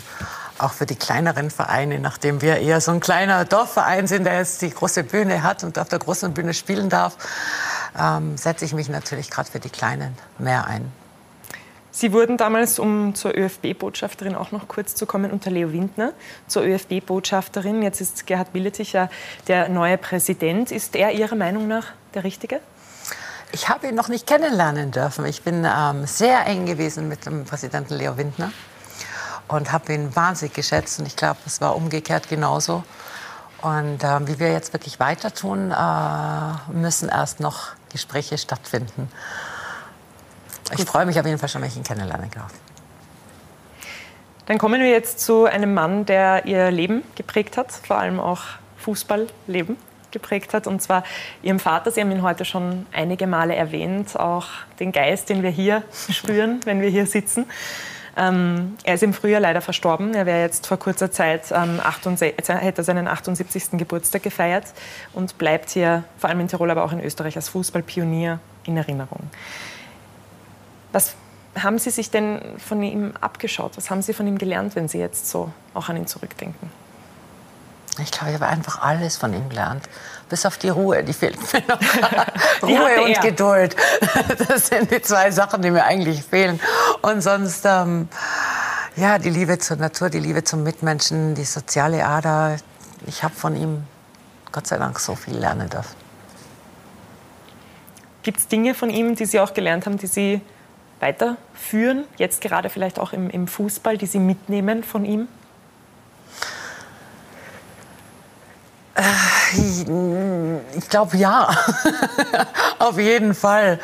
auch 0.59 0.71
für 0.71 0.85
die 0.85 0.95
kleineren 0.95 1.49
Vereine, 1.49 1.99
nachdem 1.99 2.41
wir 2.41 2.57
eher 2.57 2.79
so 2.79 2.91
ein 2.91 2.99
kleiner 2.99 3.43
Dorfverein 3.43 4.07
sind, 4.07 4.23
der 4.25 4.37
jetzt 4.37 4.61
die 4.61 4.69
große 4.69 5.03
Bühne 5.03 5.43
hat 5.43 5.63
und 5.63 5.77
auf 5.79 5.89
der 5.89 5.99
großen 5.99 6.33
Bühne 6.33 6.53
spielen 6.53 6.89
darf, 6.89 7.17
ähm, 7.99 8.37
setze 8.37 8.63
ich 8.63 8.73
mich 8.73 8.87
natürlich 8.87 9.29
gerade 9.29 9.49
für 9.49 9.59
die 9.59 9.69
Kleinen 9.69 10.15
mehr 10.37 10.65
ein. 10.67 10.91
Sie 11.95 12.11
wurden 12.11 12.37
damals, 12.37 12.79
um 12.79 13.13
zur 13.13 13.37
ÖFB-Botschafterin 13.37 14.33
auch 14.33 14.51
noch 14.51 14.67
kurz 14.67 14.95
zu 14.95 15.05
kommen, 15.05 15.29
unter 15.29 15.51
Leo 15.51 15.71
Windner 15.71 16.13
zur 16.47 16.63
ÖFB-Botschafterin. 16.63 17.83
Jetzt 17.83 18.01
ist 18.01 18.25
Gerhard 18.25 18.51
Billetich 18.51 18.93
ja 18.93 19.09
der 19.47 19.69
neue 19.69 19.99
Präsident. 19.99 20.71
Ist 20.71 20.95
er 20.95 21.11
Ihrer 21.11 21.35
Meinung 21.35 21.67
nach 21.67 21.87
der 22.15 22.23
Richtige? 22.23 22.61
Ich 23.53 23.69
habe 23.69 23.87
ihn 23.87 23.93
noch 23.93 24.07
nicht 24.07 24.25
kennenlernen 24.25 24.89
dürfen. 24.89 25.25
Ich 25.25 25.43
bin 25.43 25.63
ähm, 25.63 26.07
sehr 26.07 26.47
eng 26.47 26.65
gewesen 26.65 27.07
mit 27.07 27.27
dem 27.27 27.45
Präsidenten 27.45 27.93
Leo 27.93 28.17
Windner 28.17 28.51
und 29.47 29.71
habe 29.71 29.93
ihn 29.93 30.15
wahnsinnig 30.15 30.55
geschätzt. 30.55 30.97
Und 30.97 31.05
ich 31.05 31.15
glaube, 31.15 31.37
es 31.45 31.61
war 31.61 31.75
umgekehrt 31.75 32.29
genauso. 32.29 32.83
Und 33.61 34.03
äh, 34.03 34.27
wie 34.27 34.39
wir 34.39 34.51
jetzt 34.51 34.73
wirklich 34.73 34.99
weiter 34.99 35.31
tun, 35.31 35.69
äh, 35.69 36.71
müssen 36.71 37.09
erst 37.09 37.41
noch 37.41 37.73
Gespräche 37.91 38.39
stattfinden. 38.39 39.11
Ich 40.75 40.85
freue 40.85 41.05
mich 41.05 41.19
auf 41.19 41.25
jeden 41.27 41.37
Fall 41.37 41.47
schon, 41.47 41.61
wenn 41.61 41.69
ich 41.69 41.77
ihn 41.77 41.83
kennenlernen 41.83 42.31
darf. 42.31 42.51
Dann 44.47 44.57
kommen 44.57 44.81
wir 44.81 44.89
jetzt 44.89 45.19
zu 45.19 45.45
einem 45.45 45.75
Mann, 45.75 46.07
der 46.07 46.47
ihr 46.47 46.71
Leben 46.71 47.03
geprägt 47.13 47.57
hat, 47.57 47.71
vor 47.71 47.99
allem 47.99 48.19
auch 48.19 48.41
Fußballleben 48.77 49.77
geprägt 50.13 50.53
hat, 50.53 50.67
und 50.67 50.81
zwar 50.81 51.03
Ihrem 51.41 51.59
Vater. 51.59 51.91
Sie 51.91 51.99
haben 51.99 52.11
ihn 52.11 52.21
heute 52.21 52.45
schon 52.45 52.85
einige 52.93 53.27
Male 53.27 53.55
erwähnt, 53.55 54.17
auch 54.17 54.47
den 54.79 54.93
Geist, 54.93 55.29
den 55.29 55.43
wir 55.43 55.49
hier 55.49 55.83
spüren, 56.09 56.61
wenn 56.63 56.81
wir 56.81 56.89
hier 56.89 57.05
sitzen. 57.05 57.45
Ähm, 58.15 58.77
er 58.83 58.93
ist 58.93 59.03
im 59.03 59.13
Frühjahr 59.13 59.41
leider 59.41 59.61
verstorben. 59.61 60.13
Er 60.13 60.25
wäre 60.25 60.41
jetzt 60.41 60.67
vor 60.67 60.77
kurzer 60.77 61.11
Zeit, 61.11 61.51
ähm, 61.51 61.79
68, 61.83 62.35
hätte 62.47 62.83
seinen 62.83 63.07
78. 63.07 63.71
Geburtstag 63.71 64.21
gefeiert 64.21 64.65
und 65.13 65.37
bleibt 65.37 65.71
hier, 65.71 66.03
vor 66.17 66.29
allem 66.29 66.39
in 66.41 66.47
Tirol, 66.47 66.69
aber 66.69 66.83
auch 66.83 66.91
in 66.91 67.03
Österreich, 67.03 67.35
als 67.35 67.49
Fußballpionier 67.49 68.39
in 68.65 68.77
Erinnerung. 68.77 69.29
Was 70.91 71.15
haben 71.59 71.79
Sie 71.79 71.89
sich 71.89 72.11
denn 72.11 72.39
von 72.57 72.81
ihm 72.83 73.13
abgeschaut? 73.19 73.77
Was 73.77 73.89
haben 73.89 74.01
Sie 74.01 74.13
von 74.13 74.27
ihm 74.27 74.37
gelernt, 74.37 74.75
wenn 74.75 74.87
Sie 74.87 74.99
jetzt 74.99 75.29
so 75.29 75.51
auch 75.73 75.89
an 75.89 75.97
ihn 75.97 76.07
zurückdenken? 76.07 76.82
Ich 77.99 78.11
glaube, 78.11 78.29
ich 78.29 78.35
habe 78.35 78.47
einfach 78.47 78.81
alles 78.81 79.17
von 79.17 79.33
ihm 79.33 79.49
gelernt. 79.49 79.87
Bis 80.29 80.45
auf 80.45 80.57
die 80.57 80.69
Ruhe, 80.69 81.03
die 81.03 81.13
fehlt 81.13 81.37
mir 81.53 81.61
noch. 81.67 81.79
Ruhe 82.63 83.03
und 83.03 83.21
Geduld. 83.21 83.75
Das 84.47 84.67
sind 84.67 84.89
die 84.89 85.01
zwei 85.01 85.29
Sachen, 85.31 85.61
die 85.61 85.69
mir 85.69 85.83
eigentlich 85.85 86.23
fehlen. 86.23 86.59
Und 87.01 87.21
sonst, 87.21 87.65
ähm, 87.65 88.07
ja, 88.95 89.19
die 89.19 89.29
Liebe 89.29 89.59
zur 89.59 89.77
Natur, 89.77 90.09
die 90.09 90.19
Liebe 90.19 90.43
zum 90.43 90.63
Mitmenschen, 90.63 91.35
die 91.35 91.45
soziale 91.45 92.05
Ader. 92.05 92.57
Ich 93.05 93.23
habe 93.23 93.35
von 93.35 93.55
ihm 93.55 93.83
Gott 94.51 94.67
sei 94.67 94.77
Dank 94.77 94.99
so 94.99 95.15
viel 95.15 95.35
lernen 95.35 95.69
dürfen. 95.69 95.95
Gibt 98.23 98.39
es 98.39 98.47
Dinge 98.47 98.73
von 98.73 98.89
ihm, 98.89 99.15
die 99.15 99.25
Sie 99.25 99.39
auch 99.39 99.53
gelernt 99.53 99.85
haben, 99.85 99.97
die 99.97 100.07
Sie 100.07 100.41
weiterführen, 100.99 102.05
jetzt 102.17 102.41
gerade 102.41 102.69
vielleicht 102.69 102.97
auch 102.97 103.11
im, 103.11 103.29
im 103.29 103.47
Fußball, 103.47 103.97
die 103.97 104.05
Sie 104.05 104.19
mitnehmen 104.19 104.83
von 104.83 105.03
ihm? 105.03 105.27
Ich, 109.53 109.87
ich 110.77 110.89
glaube 110.89 111.17
ja, 111.17 111.49
auf 112.79 112.97
jeden 112.99 113.33
Fall. 113.33 113.79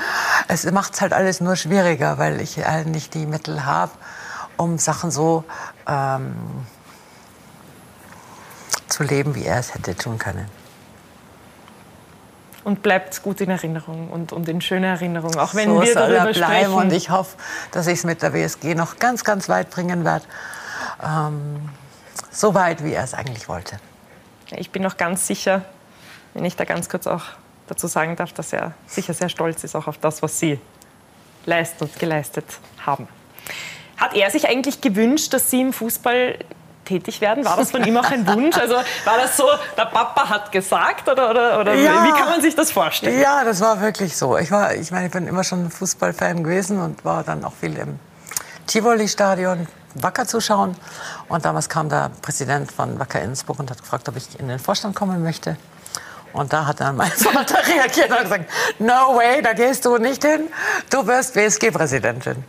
Es 0.47 0.69
macht 0.71 0.93
es 0.93 1.01
halt 1.01 1.13
alles 1.13 1.41
nur 1.41 1.55
schwieriger, 1.55 2.17
weil 2.17 2.39
ich 2.41 2.63
halt 2.63 2.87
nicht 2.87 3.13
die 3.15 3.25
Mittel 3.25 3.65
habe, 3.65 3.91
um 4.57 4.77
Sachen 4.77 5.09
so 5.09 5.43
ähm, 5.87 6.35
zu 8.87 9.03
leben, 9.03 9.33
wie 9.35 9.45
er 9.45 9.59
es 9.59 9.73
hätte 9.73 9.95
tun 9.95 10.19
können. 10.19 10.45
Und 12.63 12.83
bleibt 12.83 13.23
gut 13.23 13.41
in 13.41 13.49
Erinnerung 13.49 14.09
und, 14.09 14.31
und 14.31 14.47
in 14.47 14.61
schöner 14.61 14.87
Erinnerung, 14.87 15.35
auch 15.37 15.55
wenn 15.55 15.69
so 15.69 15.81
wir 15.81 15.93
soll 15.93 16.13
darüber 16.13 16.27
er 16.27 16.33
bleiben 16.33 16.55
sprechen. 16.65 16.73
und 16.73 16.93
ich 16.93 17.09
hoffe, 17.09 17.35
dass 17.71 17.87
ich 17.87 17.99
es 17.99 18.03
mit 18.03 18.21
der 18.21 18.33
WSG 18.33 18.75
noch 18.75 18.99
ganz, 18.99 19.23
ganz 19.23 19.49
weit 19.49 19.71
bringen 19.71 20.05
werde. 20.05 20.25
Ähm, 21.01 21.69
so 22.29 22.53
weit, 22.53 22.83
wie 22.83 22.93
er 22.93 23.05
es 23.05 23.13
eigentlich 23.15 23.47
wollte. 23.47 23.79
Ich 24.57 24.71
bin 24.71 24.81
noch 24.81 24.97
ganz 24.97 25.27
sicher, 25.27 25.63
wenn 26.33 26.45
ich 26.45 26.55
da 26.55 26.63
ganz 26.65 26.89
kurz 26.89 27.07
auch 27.07 27.23
dazu 27.67 27.87
sagen 27.87 28.15
darf, 28.15 28.33
dass 28.33 28.51
er 28.53 28.73
sicher 28.87 29.13
sehr 29.13 29.29
stolz 29.29 29.63
ist 29.63 29.75
auch 29.75 29.87
auf 29.87 29.97
das, 29.97 30.21
was 30.21 30.39
Sie 30.39 30.59
leisten 31.45 31.83
und 31.85 31.99
geleistet 31.99 32.45
haben. 32.85 33.07
Hat 33.97 34.15
er 34.15 34.29
sich 34.31 34.47
eigentlich 34.47 34.81
gewünscht, 34.81 35.33
dass 35.33 35.49
Sie 35.51 35.61
im 35.61 35.73
Fußball 35.73 36.39
tätig 36.85 37.21
werden? 37.21 37.45
War 37.45 37.57
das 37.57 37.71
von 37.71 37.83
ihm 37.83 37.97
auch 37.97 38.09
ein 38.09 38.25
Wunsch? 38.27 38.57
Also 38.57 38.75
war 38.75 39.17
das 39.21 39.37
so, 39.37 39.45
der 39.77 39.85
Papa 39.85 40.27
hat 40.29 40.51
gesagt 40.51 41.07
oder, 41.07 41.29
oder, 41.29 41.59
oder 41.59 41.73
Ja. 41.75 42.03
wie 42.05 42.11
kann 42.11 42.29
man 42.29 42.41
sich 42.41 42.55
das 42.55 42.71
vorstellen? 42.71 43.19
Ja, 43.19 43.43
das 43.43 43.61
war 43.61 43.79
wirklich 43.81 44.17
so. 44.17 44.37
Ich, 44.37 44.49
war, 44.51 44.73
ich 44.73 44.89
meine, 44.91 45.07
ich 45.07 45.11
bin 45.11 45.27
immer 45.27 45.43
schon 45.43 45.69
Fußballfan 45.69 46.43
gewesen 46.43 46.79
und 46.81 47.05
war 47.05 47.23
dann 47.23 47.43
auch 47.45 47.53
viel 47.53 47.77
im 47.77 47.99
Tivoli-Stadion 48.69 49.67
Wacker 49.95 50.27
zuschauen. 50.27 50.75
Und 51.27 51.43
damals 51.43 51.67
kam 51.67 51.89
der 51.89 52.11
Präsident 52.21 52.71
von 52.71 52.99
Wacker 52.99 53.21
Innsbruck 53.21 53.59
und 53.59 53.71
hat 53.71 53.81
gefragt, 53.81 54.07
ob 54.07 54.15
ich 54.15 54.39
in 54.39 54.47
den 54.47 54.59
Vorstand 54.59 54.95
kommen 54.95 55.23
möchte. 55.23 55.57
Und 56.33 56.53
da 56.53 56.67
hat 56.67 56.79
dann 56.79 56.95
mein 56.95 57.11
Vater 57.11 57.57
reagiert 57.67 58.11
und 58.11 58.21
gesagt, 58.21 58.49
no 58.77 59.15
way, 59.15 59.41
da 59.41 59.53
gehst 59.53 59.85
du 59.85 59.97
nicht 59.97 60.23
hin, 60.23 60.47
du 60.91 61.05
wirst 61.07 61.35
WSG-Präsidentin. 61.35 62.43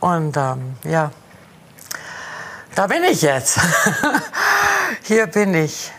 Und 0.00 0.36
ähm, 0.36 0.76
ja, 0.84 1.10
da 2.74 2.86
bin 2.86 3.02
ich 3.04 3.22
jetzt. 3.22 3.58
Hier 5.04 5.26
bin 5.26 5.54
ich. 5.54 5.90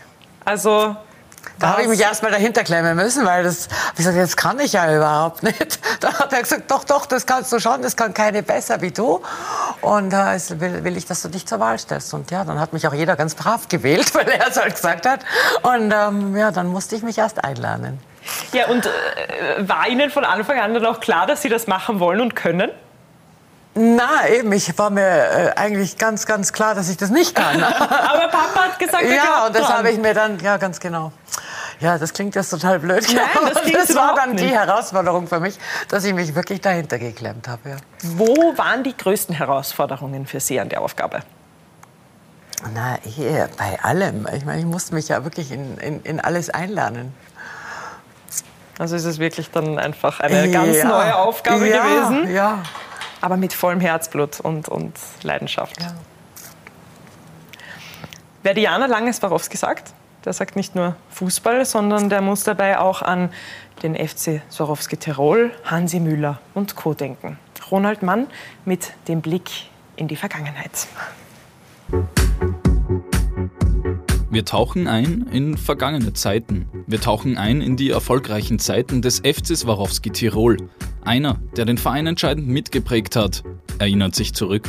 Also 0.44 0.96
da 1.58 1.68
habe 1.70 1.82
ich 1.82 1.88
mich 1.88 2.00
erst 2.00 2.22
mal 2.22 2.30
dahinter 2.30 2.64
klemmen 2.64 2.96
müssen, 2.96 3.24
weil 3.24 3.44
das, 3.44 3.68
ich 3.92 3.96
gesagt, 3.98 4.16
das 4.16 4.36
kann 4.36 4.58
ich 4.60 4.72
ja 4.72 4.94
überhaupt 4.94 5.42
nicht. 5.42 5.78
Da 6.00 6.12
hat 6.12 6.32
er 6.32 6.42
gesagt, 6.42 6.70
doch, 6.70 6.84
doch, 6.84 7.06
das 7.06 7.24
kannst 7.24 7.50
du 7.52 7.60
schon, 7.60 7.80
das 7.80 7.96
kann 7.96 8.12
keine 8.12 8.42
besser 8.42 8.80
wie 8.82 8.90
du. 8.90 9.22
Und 9.80 10.10
da 10.10 10.34
ist, 10.34 10.60
will, 10.60 10.84
will 10.84 10.96
ich, 10.96 11.06
dass 11.06 11.22
du 11.22 11.28
dich 11.28 11.46
zur 11.46 11.60
Wahl 11.60 11.78
stellst. 11.78 12.12
Und 12.12 12.30
ja, 12.30 12.44
dann 12.44 12.60
hat 12.60 12.72
mich 12.72 12.86
auch 12.86 12.92
jeder 12.92 13.16
ganz 13.16 13.34
brav 13.34 13.68
gewählt, 13.68 14.14
weil 14.14 14.28
er 14.28 14.48
es 14.48 14.56
halt 14.56 14.74
gesagt 14.74 15.06
hat. 15.06 15.20
Und 15.62 15.92
ähm, 15.94 16.36
ja, 16.36 16.50
dann 16.50 16.66
musste 16.66 16.96
ich 16.96 17.02
mich 17.02 17.16
erst 17.16 17.42
einlernen. 17.42 17.98
Ja, 18.52 18.68
und 18.68 18.86
äh, 18.86 19.68
war 19.68 19.88
Ihnen 19.88 20.10
von 20.10 20.24
Anfang 20.24 20.58
an 20.58 20.74
dann 20.74 20.84
auch 20.84 21.00
klar, 21.00 21.26
dass 21.26 21.42
Sie 21.42 21.48
das 21.48 21.66
machen 21.66 22.00
wollen 22.00 22.20
und 22.20 22.34
können? 22.36 22.70
Na, 23.76 24.28
eben, 24.28 24.52
ich 24.52 24.76
war 24.78 24.90
mir 24.90 25.02
äh, 25.02 25.52
eigentlich 25.56 25.98
ganz, 25.98 26.26
ganz 26.26 26.52
klar, 26.52 26.74
dass 26.76 26.88
ich 26.88 26.96
das 26.96 27.10
nicht 27.10 27.34
kann. 27.34 27.62
Aber 27.64 28.28
Papa 28.28 28.64
hat 28.66 28.78
gesagt, 28.78 29.02
Ja, 29.02 29.22
glaubt 29.24 29.46
und 29.48 29.56
das 29.56 29.68
habe 29.68 29.90
ich 29.90 29.98
mir 29.98 30.14
dann, 30.14 30.38
ja, 30.38 30.56
ganz 30.58 30.78
genau. 30.78 31.10
Ja, 31.80 31.98
das 31.98 32.12
klingt 32.12 32.36
jetzt 32.36 32.50
total 32.50 32.78
blöd. 32.78 33.04
Nein, 33.12 33.52
das 33.52 33.88
das 33.88 33.96
war 33.96 34.14
dann 34.14 34.36
die 34.36 34.44
nicht. 34.44 34.54
Herausforderung 34.54 35.26
für 35.26 35.40
mich, 35.40 35.58
dass 35.88 36.04
ich 36.04 36.14
mich 36.14 36.36
wirklich 36.36 36.60
dahinter 36.60 36.98
geklemmt 37.00 37.48
habe. 37.48 37.70
Ja. 37.70 37.76
Wo 38.02 38.56
waren 38.56 38.84
die 38.84 38.96
größten 38.96 39.34
Herausforderungen 39.34 40.26
für 40.26 40.38
Sie 40.38 40.60
an 40.60 40.68
der 40.68 40.80
Aufgabe? 40.80 41.20
Na, 42.74 42.96
hier, 43.02 43.48
bei 43.58 43.78
allem. 43.82 44.26
Ich 44.34 44.44
meine, 44.44 44.60
ich 44.60 44.66
musste 44.66 44.94
mich 44.94 45.08
ja 45.08 45.24
wirklich 45.24 45.50
in, 45.50 45.76
in, 45.78 46.00
in 46.04 46.20
alles 46.20 46.48
einlernen. 46.48 47.12
Also 48.78 48.94
ist 48.94 49.04
es 49.04 49.18
wirklich 49.18 49.50
dann 49.50 49.78
einfach 49.78 50.20
eine 50.20 50.48
ganz 50.50 50.76
Ja. 50.76 50.84
neue 50.88 51.16
Aufgabe 51.16 51.68
Ja, 51.68 51.82
gewesen. 51.82 52.32
Ja. 52.32 52.58
Aber 53.24 53.38
mit 53.38 53.54
vollem 53.54 53.80
Herzblut 53.80 54.40
und, 54.40 54.68
und 54.68 54.92
Leidenschaft. 55.22 55.78
Wer 58.42 58.52
Diana 58.52 58.84
Langes-Warowski 58.84 59.56
sagt, 59.56 59.94
der 60.26 60.34
sagt 60.34 60.56
nicht 60.56 60.74
nur 60.74 60.94
Fußball, 61.08 61.64
sondern 61.64 62.10
der 62.10 62.20
muss 62.20 62.44
dabei 62.44 62.78
auch 62.78 63.00
an 63.00 63.30
den 63.82 63.94
FC 63.96 64.42
Swarovski 64.50 64.98
Tirol, 64.98 65.52
Hansi 65.64 66.00
Müller 66.00 66.38
und 66.52 66.76
Co. 66.76 66.92
denken. 66.92 67.38
Ronald 67.70 68.02
Mann 68.02 68.26
mit 68.66 68.92
dem 69.08 69.22
Blick 69.22 69.70
in 69.96 70.06
die 70.06 70.16
Vergangenheit. 70.16 70.86
Wir 74.34 74.44
tauchen 74.44 74.88
ein 74.88 75.28
in 75.30 75.56
vergangene 75.56 76.12
Zeiten. 76.12 76.66
Wir 76.88 77.00
tauchen 77.00 77.38
ein 77.38 77.60
in 77.60 77.76
die 77.76 77.90
erfolgreichen 77.90 78.58
Zeiten 78.58 79.00
des 79.00 79.20
FC 79.20 79.56
Swarovski 79.56 80.10
Tirol. 80.10 80.56
Einer, 81.04 81.40
der 81.56 81.66
den 81.66 81.78
Verein 81.78 82.08
entscheidend 82.08 82.48
mitgeprägt 82.48 83.14
hat, 83.14 83.44
erinnert 83.78 84.16
sich 84.16 84.34
zurück. 84.34 84.64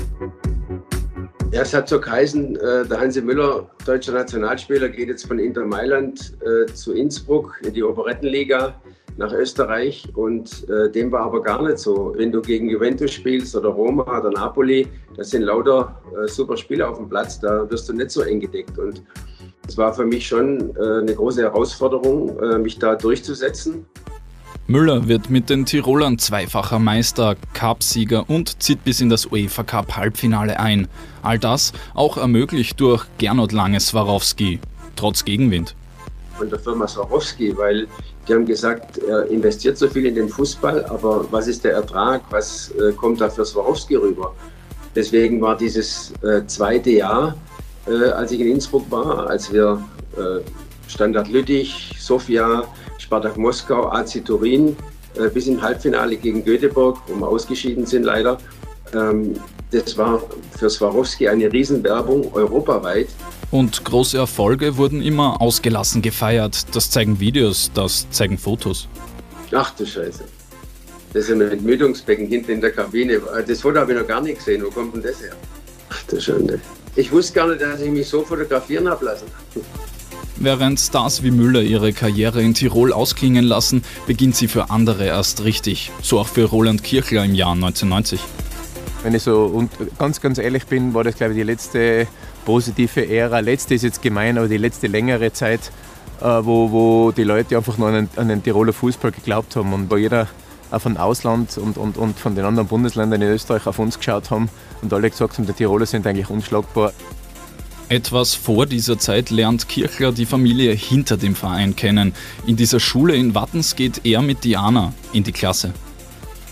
Ja, 1.51 1.63
es 1.63 1.73
hat 1.73 1.89
so 1.89 1.99
geheißen, 1.99 2.57
äh, 2.57 2.85
der 2.85 2.99
Hansi 2.99 3.23
Müller, 3.23 3.67
deutscher 3.87 4.11
Nationalspieler, 4.11 4.87
geht 4.87 5.07
jetzt 5.07 5.25
von 5.25 5.39
Inter 5.39 5.65
Mailand 5.65 6.37
äh, 6.43 6.71
zu 6.71 6.93
Innsbruck 6.93 7.59
in 7.65 7.73
die 7.73 7.81
Operettenliga 7.81 8.79
nach 9.17 9.33
Österreich 9.33 10.07
und 10.13 10.69
äh, 10.69 10.91
dem 10.91 11.11
war 11.11 11.21
aber 11.21 11.41
gar 11.41 11.63
nicht 11.63 11.79
so. 11.79 12.13
Wenn 12.15 12.31
du 12.31 12.39
gegen 12.39 12.69
Juventus 12.69 13.13
spielst 13.13 13.55
oder 13.55 13.69
Roma 13.69 14.19
oder 14.19 14.29
Napoli, 14.29 14.87
das 15.17 15.31
sind 15.31 15.41
lauter 15.41 15.99
super 16.27 16.55
Spieler 16.55 16.91
auf 16.91 16.97
dem 16.97 17.09
Platz, 17.09 17.39
da 17.39 17.67
wirst 17.71 17.89
du 17.89 17.93
nicht 17.93 18.11
so 18.11 18.21
eng 18.21 18.39
gedeckt 18.39 18.77
und 18.77 19.01
es 19.67 19.77
war 19.77 19.93
für 19.93 20.05
mich 20.05 20.27
schon 20.27 20.75
äh, 20.75 21.01
eine 21.01 21.15
große 21.15 21.41
Herausforderung, 21.41 22.39
äh, 22.39 22.57
mich 22.57 22.79
da 22.79 22.95
durchzusetzen. 22.95 23.85
Müller 24.67 25.07
wird 25.07 25.29
mit 25.29 25.49
den 25.49 25.65
Tirolern 25.65 26.17
zweifacher 26.17 26.79
Meister, 26.79 27.35
Cupsieger 27.53 28.27
und 28.27 28.61
zieht 28.63 28.83
bis 28.83 28.99
in 28.99 29.09
das 29.09 29.27
UEFA 29.27 29.63
Cup 29.63 29.95
Halbfinale 29.95 30.59
ein. 30.59 30.87
All 31.21 31.37
das 31.37 31.71
auch 31.93 32.17
ermöglicht 32.17 32.79
durch 32.79 33.05
Gernot 33.19 33.51
Lange-Swarovski, 33.51 34.59
trotz 34.95 35.23
Gegenwind. 35.23 35.75
von 36.37 36.49
der 36.49 36.59
Firma 36.59 36.87
Swarovski, 36.87 37.55
weil 37.55 37.87
die 38.27 38.33
haben 38.33 38.45
gesagt, 38.45 38.97
er 38.97 39.27
investiert 39.27 39.77
so 39.77 39.87
viel 39.87 40.05
in 40.05 40.15
den 40.15 40.29
Fußball, 40.29 40.83
aber 40.85 41.25
was 41.31 41.47
ist 41.47 41.63
der 41.63 41.73
Ertrag, 41.73 42.23
was 42.29 42.71
äh, 42.71 42.91
kommt 42.93 43.21
da 43.21 43.29
für 43.29 43.45
Swarovski 43.45 43.95
rüber? 43.95 44.33
Deswegen 44.95 45.41
war 45.41 45.57
dieses 45.57 46.13
zweite 46.47 46.89
Jahr, 46.89 47.35
äh, 47.87 48.09
als 48.11 48.31
ich 48.31 48.39
in 48.39 48.47
Innsbruck 48.47 48.89
war, 48.91 49.27
als 49.27 49.51
wir 49.51 49.83
äh, 50.17 50.41
Standard 50.87 51.29
Lüttich, 51.29 51.95
Sofia, 51.99 52.63
Spartak 52.97 53.37
Moskau, 53.37 53.89
AC 53.89 54.23
Turin 54.23 54.75
äh, 55.15 55.29
bis 55.29 55.47
im 55.47 55.61
Halbfinale 55.61 56.15
gegen 56.15 56.43
Göteborg, 56.43 56.97
wo 57.07 57.19
wir 57.19 57.27
ausgeschieden 57.27 57.85
sind 57.85 58.03
leider, 58.03 58.37
ähm, 58.93 59.33
das 59.71 59.97
war 59.97 60.21
für 60.57 60.69
Swarovski 60.69 61.27
eine 61.27 61.51
Riesenwerbung 61.51 62.31
europaweit. 62.33 63.07
Und 63.51 63.83
große 63.83 64.17
Erfolge 64.17 64.77
wurden 64.77 65.01
immer 65.01 65.41
ausgelassen 65.41 66.01
gefeiert. 66.01 66.65
Das 66.75 66.89
zeigen 66.89 67.19
Videos, 67.19 67.71
das 67.73 68.09
zeigen 68.09 68.37
Fotos. 68.37 68.87
Ach 69.51 69.71
du 69.71 69.85
Scheiße. 69.85 70.23
Das 71.13 71.25
ist 71.25 71.31
ein 71.31 71.41
Entmüdungsbecken 71.41 72.27
hinten 72.27 72.51
in 72.51 72.61
der 72.61 72.71
Kabine. 72.71 73.21
Das 73.47 73.61
Foto 73.61 73.79
habe 73.79 73.93
ich 73.93 73.99
noch 73.99 74.07
gar 74.07 74.21
nicht 74.21 74.37
gesehen. 74.37 74.63
Wo 74.65 74.69
kommt 74.69 74.95
denn 74.95 75.03
das 75.03 75.21
her? 75.21 75.33
Ach 75.89 76.03
du 76.03 76.19
Schande. 76.19 76.59
Ich 76.95 77.11
wusste 77.11 77.33
gar 77.33 77.47
nicht, 77.47 77.61
dass 77.61 77.81
ich 77.81 77.91
mich 77.91 78.07
so 78.07 78.23
fotografieren 78.23 78.87
habe 78.87 79.05
lassen. 79.05 79.25
Während 80.37 80.79
Stars 80.79 81.23
wie 81.23 81.31
Müller 81.31 81.61
ihre 81.61 81.93
Karriere 81.93 82.41
in 82.41 82.53
Tirol 82.53 82.93
ausklingen 82.93 83.43
lassen, 83.43 83.83
beginnt 84.05 84.35
sie 84.35 84.47
für 84.47 84.69
andere 84.69 85.05
erst 85.05 85.43
richtig. 85.43 85.91
So 86.01 86.19
auch 86.19 86.27
für 86.27 86.45
Roland 86.45 86.83
Kirchler 86.83 87.23
im 87.25 87.35
Jahr 87.35 87.53
1990. 87.53 88.19
Wenn 89.03 89.13
ich 89.13 89.23
so 89.23 89.43
und 89.45 89.71
ganz, 89.97 90.19
ganz 90.19 90.37
ehrlich 90.37 90.65
bin, 90.65 90.93
war 90.93 91.03
das, 91.03 91.15
glaube 91.15 91.33
ich, 91.33 91.37
die 91.37 91.43
letzte 91.43 92.07
positive 92.45 93.07
Ära. 93.07 93.39
Letzte 93.39 93.75
ist 93.75 93.83
jetzt 93.83 94.01
gemein, 94.01 94.37
aber 94.37 94.47
die 94.47 94.57
letzte 94.57 94.87
längere 94.87 95.31
Zeit, 95.31 95.71
äh, 96.21 96.25
wo, 96.25 96.71
wo 96.71 97.11
die 97.11 97.23
Leute 97.23 97.57
einfach 97.57 97.77
noch 97.77 97.87
an 97.87 97.93
den, 97.93 98.09
an 98.15 98.29
den 98.29 98.43
Tiroler 98.43 98.73
Fußball 98.73 99.11
geglaubt 99.11 99.55
haben 99.55 99.73
und 99.73 99.91
wo 99.91 99.97
jeder 99.97 100.27
auch 100.71 100.81
von 100.81 100.97
Ausland 100.97 101.57
und, 101.57 101.77
und, 101.77 101.97
und 101.97 102.19
von 102.19 102.35
den 102.35 102.45
anderen 102.45 102.67
Bundesländern 102.67 103.21
in 103.21 103.29
Österreich 103.29 103.67
auf 103.67 103.79
uns 103.79 103.97
geschaut 103.97 104.31
haben 104.31 104.49
und 104.81 104.91
alle 104.93 105.09
gesagt 105.09 105.37
haben, 105.37 105.45
die 105.45 105.53
Tiroler 105.53 105.85
sind 105.85 106.05
eigentlich 106.07 106.29
unschlagbar. 106.29 106.91
Etwas 107.87 108.33
vor 108.33 108.65
dieser 108.65 108.97
Zeit 108.97 109.29
lernt 109.29 109.69
Kirchler 109.69 110.11
die 110.11 110.25
Familie 110.25 110.73
hinter 110.73 111.17
dem 111.17 111.35
Verein 111.35 111.75
kennen. 111.75 112.13
In 112.47 112.55
dieser 112.55 112.79
Schule 112.79 113.15
in 113.15 113.35
Wattens 113.35 113.75
geht 113.75 114.05
er 114.05 114.23
mit 114.23 114.43
Diana 114.43 114.91
in 115.13 115.23
die 115.23 115.31
Klasse. 115.31 115.71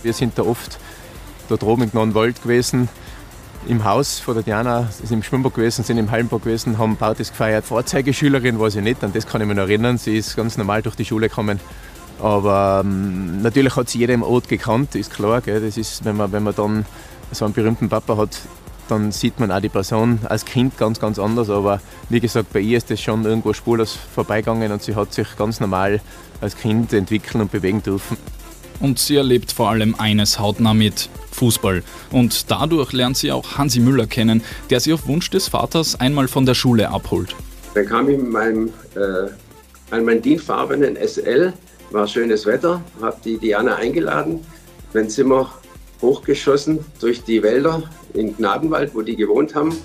Wir 0.03 0.13
sind 0.13 0.37
da 0.37 0.43
oft 0.43 0.77
dort 1.49 1.63
oben 1.63 1.83
in 1.83 1.91
Gnonwald 1.91 2.43
gewesen, 2.43 2.87
im 3.67 3.83
Haus 3.83 4.19
von 4.19 4.33
der 4.35 4.43
Diana, 4.43 4.89
sind 4.91 5.11
im 5.11 5.23
Schwimmbad 5.23 5.53
gewesen, 5.53 5.83
sind 5.83 5.97
im 5.97 6.11
Hallenbad 6.11 6.43
gewesen, 6.43 6.77
haben 6.77 6.97
Partys 6.97 7.29
gefeiert. 7.29 7.65
Vorzeigeschülerin 7.65 8.59
war 8.59 8.69
sie 8.69 8.81
nicht, 8.81 9.03
an 9.03 9.13
das 9.13 9.25
kann 9.25 9.41
ich 9.41 9.47
mich 9.47 9.55
noch 9.55 9.63
erinnern. 9.63 9.97
Sie 9.97 10.17
ist 10.17 10.35
ganz 10.35 10.57
normal 10.57 10.81
durch 10.81 10.95
die 10.95 11.05
Schule 11.05 11.29
gekommen. 11.29 11.59
Aber 12.19 12.81
ähm, 12.85 13.41
natürlich 13.41 13.75
hat 13.75 13.89
sie 13.89 13.99
jeder 13.99 14.13
im 14.13 14.23
Ort 14.23 14.47
gekannt, 14.47 14.95
ist 14.95 15.13
klar. 15.13 15.41
Gell? 15.41 15.61
Das 15.61 15.77
ist, 15.77 16.05
wenn 16.05 16.17
man, 16.17 16.31
wenn 16.31 16.43
man 16.43 16.55
dann 16.55 16.85
so 17.31 17.45
einen 17.45 17.53
berühmten 17.53 17.89
Papa 17.89 18.17
hat, 18.17 18.37
dann 18.89 19.11
sieht 19.11 19.39
man 19.39 19.51
auch 19.51 19.59
die 19.59 19.69
Person 19.69 20.19
als 20.25 20.45
Kind 20.45 20.77
ganz, 20.77 20.99
ganz 20.99 21.19
anders. 21.19 21.49
Aber 21.49 21.81
wie 22.09 22.19
gesagt, 22.19 22.53
bei 22.53 22.59
ihr 22.59 22.77
ist 22.77 22.89
das 22.89 23.01
schon 23.01 23.25
irgendwo 23.25 23.53
spurlos 23.53 23.97
vorbeigegangen 24.13 24.71
und 24.71 24.81
sie 24.81 24.95
hat 24.95 25.13
sich 25.13 25.27
ganz 25.37 25.59
normal 25.59 26.01
als 26.41 26.57
Kind 26.57 26.93
entwickeln 26.93 27.41
und 27.41 27.51
bewegen 27.51 27.81
dürfen. 27.81 28.17
Und 28.79 28.99
sie 28.99 29.15
erlebt 29.15 29.51
vor 29.51 29.69
allem 29.69 29.95
eines 29.97 30.39
hautnah 30.39 30.73
mit 30.73 31.09
Fußball. 31.31 31.83
Und 32.11 32.51
dadurch 32.51 32.91
lernt 32.91 33.17
sie 33.17 33.31
auch 33.31 33.57
Hansi 33.57 33.79
Müller 33.79 34.07
kennen, 34.07 34.43
der 34.69 34.79
sie 34.79 34.93
auf 34.93 35.07
Wunsch 35.07 35.29
des 35.29 35.47
Vaters 35.47 35.99
einmal 35.99 36.27
von 36.27 36.45
der 36.45 36.53
Schule 36.53 36.89
abholt. 36.89 37.35
Dann 37.75 37.85
kam 37.85 38.09
ich 38.09 38.17
mit 38.17 38.31
meinem, 38.31 38.69
äh, 38.95 39.29
an 39.91 40.05
meinen 40.05 40.21
dienfarbenen 40.21 40.95
SL, 40.95 41.53
war 41.93 42.07
schönes 42.07 42.45
Wetter, 42.45 42.81
habe 43.01 43.17
die 43.23 43.37
Diana 43.37 43.75
eingeladen. 43.75 44.45
Dann 44.93 45.09
sind 45.09 45.29
wir 45.29 45.49
hochgeschossen 46.01 46.79
durch 46.99 47.23
die 47.23 47.41
Wälder 47.41 47.83
in 48.13 48.35
Gnadenwald, 48.35 48.93
wo 48.93 49.01
die 49.01 49.15
gewohnt 49.15 49.55
haben. 49.55 49.75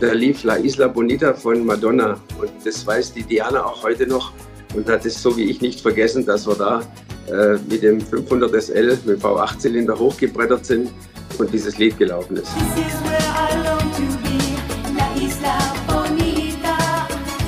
Da 0.00 0.12
lief 0.12 0.42
La 0.42 0.56
Isla 0.56 0.88
Bonita 0.88 1.32
von 1.34 1.64
Madonna 1.64 2.18
und 2.40 2.50
das 2.64 2.84
weiß 2.86 3.12
die 3.12 3.22
Diana 3.22 3.64
auch 3.64 3.84
heute 3.84 4.06
noch 4.06 4.32
und 4.74 4.88
hat 4.88 5.06
es 5.06 5.22
so 5.22 5.36
wie 5.36 5.44
ich 5.44 5.60
nicht 5.60 5.80
vergessen, 5.80 6.26
dass 6.26 6.46
wir 6.46 6.56
da 6.56 6.82
äh, 7.30 7.58
mit 7.68 7.82
dem 7.82 8.00
500 8.00 8.62
SL 8.62 8.98
mit 9.04 9.20
V8-Zylinder 9.20 9.96
hochgebrettert 9.96 10.66
sind 10.66 10.90
und 11.38 11.52
dieses 11.52 11.78
Lied 11.78 11.96
gelaufen 11.98 12.38
ist. 12.38 12.50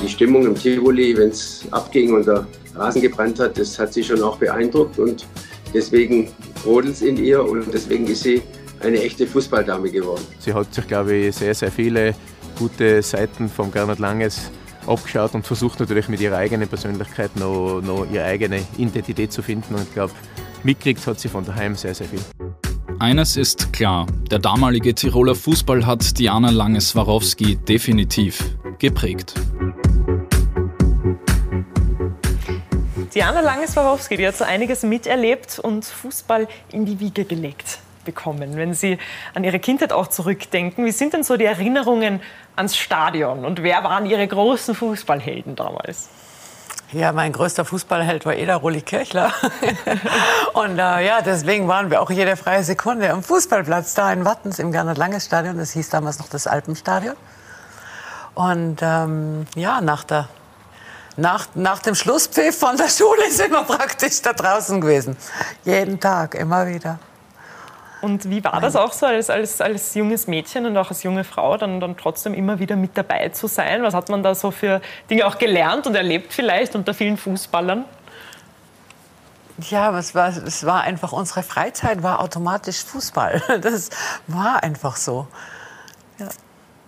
Die 0.05 0.11
Stimmung 0.11 0.45
im 0.45 0.53
Tivoli, 0.53 1.17
wenn 1.17 1.29
es 1.29 1.65
abging 1.71 2.13
und 2.13 2.27
der 2.27 2.45
Rasen 2.75 3.01
gebrannt 3.01 3.39
hat, 3.39 3.57
das 3.57 3.79
hat 3.79 3.91
sie 3.91 4.03
schon 4.03 4.21
auch 4.21 4.37
beeindruckt 4.37 4.99
und 4.99 5.25
deswegen 5.73 6.29
brodelt 6.63 6.93
es 6.93 7.01
in 7.01 7.17
ihr 7.17 7.43
und 7.43 7.73
deswegen 7.73 8.05
ist 8.05 8.21
sie 8.21 8.43
eine 8.81 9.01
echte 9.01 9.25
Fußballdame 9.25 9.89
geworden. 9.89 10.21
Sie 10.37 10.53
hat 10.53 10.71
sich, 10.71 10.85
glaube 10.85 11.15
ich, 11.15 11.35
sehr, 11.35 11.55
sehr 11.55 11.71
viele 11.71 12.13
gute 12.59 13.01
Seiten 13.01 13.49
von 13.49 13.71
Gernot 13.71 13.97
Langes 13.97 14.51
abgeschaut 14.85 15.33
und 15.33 15.43
versucht 15.43 15.79
natürlich 15.79 16.07
mit 16.07 16.21
ihrer 16.21 16.37
eigenen 16.37 16.67
Persönlichkeit 16.67 17.35
noch, 17.35 17.81
noch 17.81 18.05
ihre 18.11 18.25
eigene 18.25 18.61
Identität 18.77 19.31
zu 19.31 19.41
finden. 19.41 19.73
Und 19.73 19.81
ich 19.81 19.93
glaube, 19.95 20.13
mitkriegt 20.61 21.05
hat 21.07 21.19
sie 21.19 21.29
von 21.29 21.43
daheim 21.43 21.73
sehr, 21.73 21.95
sehr 21.95 22.05
viel. 22.05 22.19
Eines 22.99 23.37
ist 23.37 23.73
klar, 23.73 24.05
der 24.29 24.37
damalige 24.37 24.93
Tiroler 24.93 25.33
Fußball 25.33 25.83
hat 25.83 26.19
Diana 26.19 26.51
Lange-Swarovski 26.51 27.55
definitiv 27.55 28.55
geprägt. 28.79 29.33
Diana 33.13 33.39
Lange-Swarovski, 33.39 34.17
die 34.17 34.27
hat 34.27 34.35
so 34.35 34.43
einiges 34.43 34.83
miterlebt 34.83 35.59
und 35.59 35.85
Fußball 35.85 36.47
in 36.71 36.85
die 36.85 36.99
Wiege 36.99 37.23
gelegt 37.23 37.79
bekommen. 38.03 38.55
Wenn 38.55 38.73
Sie 38.73 38.97
an 39.33 39.43
Ihre 39.43 39.59
Kindheit 39.59 39.91
auch 39.91 40.07
zurückdenken, 40.07 40.85
wie 40.85 40.91
sind 40.91 41.13
denn 41.13 41.23
so 41.23 41.37
die 41.37 41.45
Erinnerungen 41.45 42.21
ans 42.55 42.77
Stadion 42.77 43.43
und 43.43 43.63
wer 43.63 43.83
waren 43.83 44.05
Ihre 44.05 44.27
großen 44.27 44.75
Fußballhelden 44.75 45.55
damals? 45.55 46.09
Ja, 46.91 47.11
mein 47.11 47.33
größter 47.33 47.65
Fußballheld 47.65 48.25
war 48.25 48.35
eh 48.35 48.45
der 48.45 48.57
Rulli 48.57 48.81
Kirchler. 48.81 49.33
und 50.53 50.77
äh, 50.77 51.05
ja, 51.05 51.21
deswegen 51.21 51.67
waren 51.67 51.89
wir 51.89 52.01
auch 52.01 52.11
jede 52.11 52.37
freie 52.37 52.63
Sekunde 52.63 53.09
am 53.09 53.23
Fußballplatz 53.23 53.95
da 53.95 54.13
in 54.13 54.23
Wattens 54.23 54.59
im 54.59 54.71
Gernot-Langes-Stadion. 54.71 55.57
Das 55.57 55.71
hieß 55.71 55.89
damals 55.89 56.19
noch 56.19 56.29
das 56.29 56.47
Alpenstadion. 56.47 57.15
Und 58.35 58.77
ähm, 58.81 59.45
ja, 59.55 59.81
nach, 59.81 60.03
der, 60.03 60.27
nach, 61.17 61.47
nach 61.55 61.79
dem 61.79 61.95
Schlusspfiff 61.95 62.59
von 62.59 62.77
der 62.77 62.89
Schule 62.89 63.31
sind 63.31 63.51
wir 63.51 63.63
praktisch 63.63 64.21
da 64.21 64.33
draußen 64.33 64.79
gewesen. 64.79 65.17
Jeden 65.63 65.99
Tag, 65.99 66.35
immer 66.35 66.67
wieder. 66.67 66.99
Und 68.01 68.29
wie 68.29 68.43
war 68.43 68.61
das 68.61 68.75
auch 68.75 68.93
so 68.93 69.07
als, 69.07 69.31
als, 69.31 69.61
als 69.61 69.95
junges 69.95 70.27
Mädchen 70.27 70.65
und 70.67 70.77
auch 70.77 70.89
als 70.89 71.01
junge 71.01 71.23
Frau, 71.23 71.57
dann, 71.57 71.79
dann 71.79 71.97
trotzdem 71.97 72.35
immer 72.35 72.59
wieder 72.59 72.75
mit 72.75 72.95
dabei 72.95 73.29
zu 73.29 73.47
sein? 73.47 73.81
Was 73.81 73.95
hat 73.95 74.09
man 74.09 74.21
da 74.21 74.35
so 74.35 74.51
für 74.51 74.79
Dinge 75.09 75.25
auch 75.25 75.39
gelernt 75.39 75.87
und 75.87 75.95
erlebt 75.95 76.31
vielleicht 76.31 76.75
unter 76.75 76.93
vielen 76.93 77.17
Fußballern? 77.17 77.85
Ja, 79.57 79.97
es 79.97 80.13
war, 80.13 80.27
es 80.27 80.65
war 80.65 80.81
einfach, 80.81 81.13
unsere 81.13 81.41
Freizeit 81.41 82.03
war 82.03 82.19
automatisch 82.19 82.83
Fußball. 82.83 83.41
Das 83.61 83.89
war 84.27 84.61
einfach 84.61 84.97
so. 84.97 85.27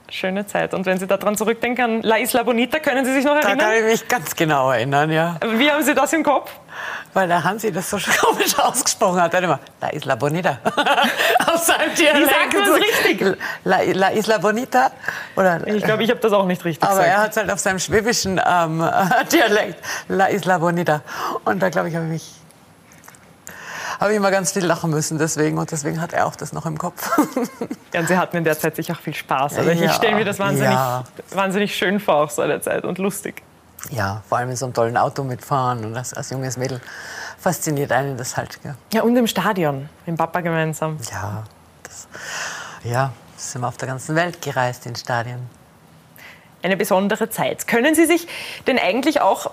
Schöne 0.10 0.48
Zeit. 0.48 0.74
Und 0.74 0.86
wenn 0.86 0.98
Sie 0.98 1.06
daran 1.06 1.36
zurückdenken 1.36 1.84
an 1.84 2.02
La 2.02 2.18
Isla 2.18 2.44
Bonita, 2.44 2.80
können 2.80 3.04
Sie 3.04 3.14
sich 3.14 3.26
noch 3.26 3.36
erinnern? 3.36 3.58
Da 3.58 3.66
kann 3.66 3.76
ich 3.76 3.84
mich 3.84 4.08
ganz 4.08 4.36
genau 4.36 4.72
erinnern, 4.72 5.12
ja. 5.12 5.36
Wie 5.56 5.70
haben 5.70 5.84
Sie 5.84 5.94
das 5.94 6.14
im 6.14 6.24
Kopf? 6.24 6.50
Weil 7.14 7.28
der 7.28 7.44
Hansi 7.44 7.72
das 7.72 7.90
so 7.90 7.98
komisch 8.22 8.58
ausgesprochen 8.58 9.22
hat. 9.22 9.34
Dann 9.34 9.44
immer, 9.44 9.60
La 9.82 9.90
Isla 9.90 10.16
Bonita. 10.16 10.60
Auf 11.46 11.58
seinem 11.64 11.94
Dialekt. 11.94 12.20
Wie 12.20 12.34
sagt 12.34 12.54
man 12.54 12.64
es 12.64 13.06
richtig? 13.06 13.38
La, 13.66 13.82
La, 13.82 14.10
Isla 14.10 14.38
Bonita. 14.38 14.92
Oder, 15.36 15.68
ich 15.68 15.84
glaube, 15.84 16.04
ich 16.04 16.10
habe 16.10 16.22
das 16.22 16.32
auch 16.32 16.46
nicht 16.46 16.64
richtig 16.64 16.84
aber 16.84 17.00
gesagt. 17.00 17.14
er 17.14 17.22
hat 17.22 17.32
es 17.32 17.38
halt 17.38 17.52
auf 17.52 17.60
seinem 17.60 17.80
schwäbischen 17.80 18.40
ähm, 18.46 18.90
Dialekt. 19.32 19.84
La 20.08 20.28
Isla 20.28 20.58
Bonita. 20.58 21.02
Und 21.44 21.62
da, 21.62 21.70
glaube 21.70 21.90
ich, 21.90 21.96
habe 21.96 22.06
ich 22.06 22.12
mich 22.12 22.37
habe 24.00 24.12
ich 24.12 24.18
immer 24.18 24.32
ganz 24.32 24.52
viel 24.52 24.66
lachen 24.66 24.92
müssen 24.92 25.18
deswegen 25.18 25.58
und 25.58 25.72
deswegen 25.72 26.02
hat 26.02 26.14
er 26.14 26.28
auch 26.28 26.36
das 26.36 26.54
noch 26.54 26.66
im 26.66 26.78
Kopf. 26.78 27.18
ja, 27.94 28.00
und 28.00 28.08
Sie 28.08 28.18
hatten 28.18 28.38
in 28.38 28.44
der 28.44 28.58
Zeit 28.58 28.76
sicher 28.76 28.94
auch 28.94 29.00
viel 29.00 29.14
Spaß. 29.14 29.58
Also 29.58 29.72
ja, 29.72 29.86
ich 29.86 29.92
stelle 29.94 30.16
mir 30.16 30.26
das 30.26 30.40
wahnsinnig, 30.40 30.72
ja. 30.72 31.04
wahnsinnig 31.32 31.76
schön 31.76 32.00
vor, 32.00 32.16
auch 32.16 32.30
so 32.30 32.42
eine 32.42 32.62
Zeit 32.62 32.84
und 32.84 32.98
lustig. 32.98 33.44
Ja, 33.92 34.22
vor 34.28 34.40
allem 34.40 34.50
in 34.50 34.56
so 34.56 34.66
einem 34.66 34.74
tollen 34.74 34.98
Auto 34.98 35.24
mitfahren 35.24 35.86
und 35.86 35.96
als, 35.96 36.14
als 36.14 36.30
junges 36.30 36.58
Mädel 36.58 36.82
fasziniert 37.38 37.92
einen 37.92 38.18
das 38.18 38.36
halt. 38.36 38.60
Ja, 38.64 38.76
ja 38.94 39.02
und 39.04 39.16
im 39.16 39.28
Stadion, 39.28 39.90
mit 40.06 40.18
Papa 40.18 40.42
gemeinsam. 40.42 40.98
Ja, 41.12 41.44
das, 41.84 42.08
ja, 42.84 43.12
sind 43.36 43.62
wir 43.62 43.68
auf 43.68 43.78
der 43.78 43.88
ganzen 43.88 44.16
Welt 44.16 44.42
gereist 44.42 44.86
in 44.86 44.96
Stadien. 44.96 45.50
Eine 46.64 46.76
besondere 46.76 47.30
Zeit. 47.30 47.68
Können 47.68 47.96
Sie 47.96 48.06
sich 48.06 48.28
denn 48.66 48.80
eigentlich 48.80 49.22
auch 49.22 49.52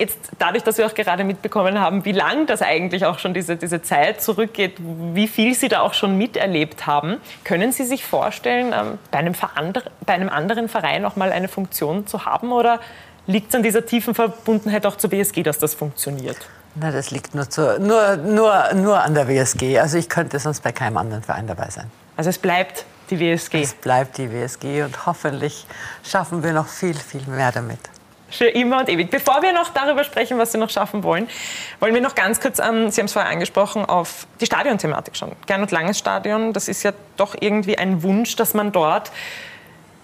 Jetzt 0.00 0.30
dadurch, 0.38 0.64
dass 0.64 0.78
wir 0.78 0.86
auch 0.86 0.94
gerade 0.94 1.24
mitbekommen 1.24 1.78
haben, 1.78 2.06
wie 2.06 2.12
lang 2.12 2.46
das 2.46 2.62
eigentlich 2.62 3.04
auch 3.04 3.18
schon 3.18 3.34
diese, 3.34 3.56
diese 3.56 3.82
Zeit 3.82 4.22
zurückgeht, 4.22 4.76
wie 4.78 5.28
viel 5.28 5.54
Sie 5.54 5.68
da 5.68 5.80
auch 5.82 5.92
schon 5.92 6.16
miterlebt 6.16 6.86
haben, 6.86 7.18
können 7.44 7.70
Sie 7.70 7.84
sich 7.84 8.02
vorstellen, 8.06 8.72
ähm, 8.72 8.98
bei, 9.10 9.18
einem 9.18 9.34
bei 10.06 10.14
einem 10.14 10.30
anderen 10.30 10.70
Verein 10.70 11.04
auch 11.04 11.16
mal 11.16 11.32
eine 11.32 11.48
Funktion 11.48 12.06
zu 12.06 12.24
haben 12.24 12.50
oder 12.50 12.80
liegt 13.26 13.50
es 13.50 13.54
an 13.54 13.62
dieser 13.62 13.84
tiefen 13.84 14.14
Verbundenheit 14.14 14.86
auch 14.86 14.96
zur 14.96 15.12
WSG, 15.12 15.42
dass 15.42 15.58
das 15.58 15.74
funktioniert? 15.74 16.38
Na, 16.76 16.90
das 16.90 17.10
liegt 17.10 17.34
nur, 17.34 17.50
zu, 17.50 17.78
nur, 17.78 18.16
nur, 18.16 18.72
nur 18.72 19.02
an 19.02 19.12
der 19.12 19.28
WSG. 19.28 19.78
Also 19.80 19.98
ich 19.98 20.08
könnte 20.08 20.38
sonst 20.38 20.62
bei 20.62 20.72
keinem 20.72 20.96
anderen 20.96 21.22
Verein 21.22 21.46
dabei 21.46 21.68
sein. 21.68 21.90
Also 22.16 22.30
es 22.30 22.38
bleibt 22.38 22.86
die 23.10 23.20
WSG? 23.20 23.60
Es 23.60 23.74
bleibt 23.74 24.16
die 24.16 24.32
WSG 24.32 24.82
und 24.82 25.04
hoffentlich 25.04 25.66
schaffen 26.02 26.42
wir 26.42 26.54
noch 26.54 26.68
viel, 26.68 26.94
viel 26.94 27.26
mehr 27.26 27.52
damit. 27.52 27.80
Für 28.30 28.46
immer 28.46 28.80
und 28.80 28.88
ewig. 28.88 29.10
Bevor 29.10 29.42
wir 29.42 29.52
noch 29.52 29.70
darüber 29.70 30.04
sprechen, 30.04 30.38
was 30.38 30.52
Sie 30.52 30.58
noch 30.58 30.70
schaffen 30.70 31.02
wollen, 31.02 31.28
wollen 31.80 31.94
wir 31.94 32.00
noch 32.00 32.14
ganz 32.14 32.40
kurz, 32.40 32.58
ähm, 32.58 32.90
Sie 32.90 33.00
haben 33.00 33.06
es 33.06 33.12
vorher 33.12 33.30
angesprochen, 33.30 33.84
auf 33.84 34.26
die 34.40 34.46
Stadionthematik 34.46 35.16
schauen. 35.16 35.32
Gernot 35.46 35.70
Langes 35.70 35.98
Stadion, 35.98 36.52
das 36.52 36.68
ist 36.68 36.82
ja 36.82 36.92
doch 37.16 37.34
irgendwie 37.38 37.76
ein 37.76 38.02
Wunsch, 38.02 38.36
dass 38.36 38.54
man 38.54 38.72
dort 38.72 39.10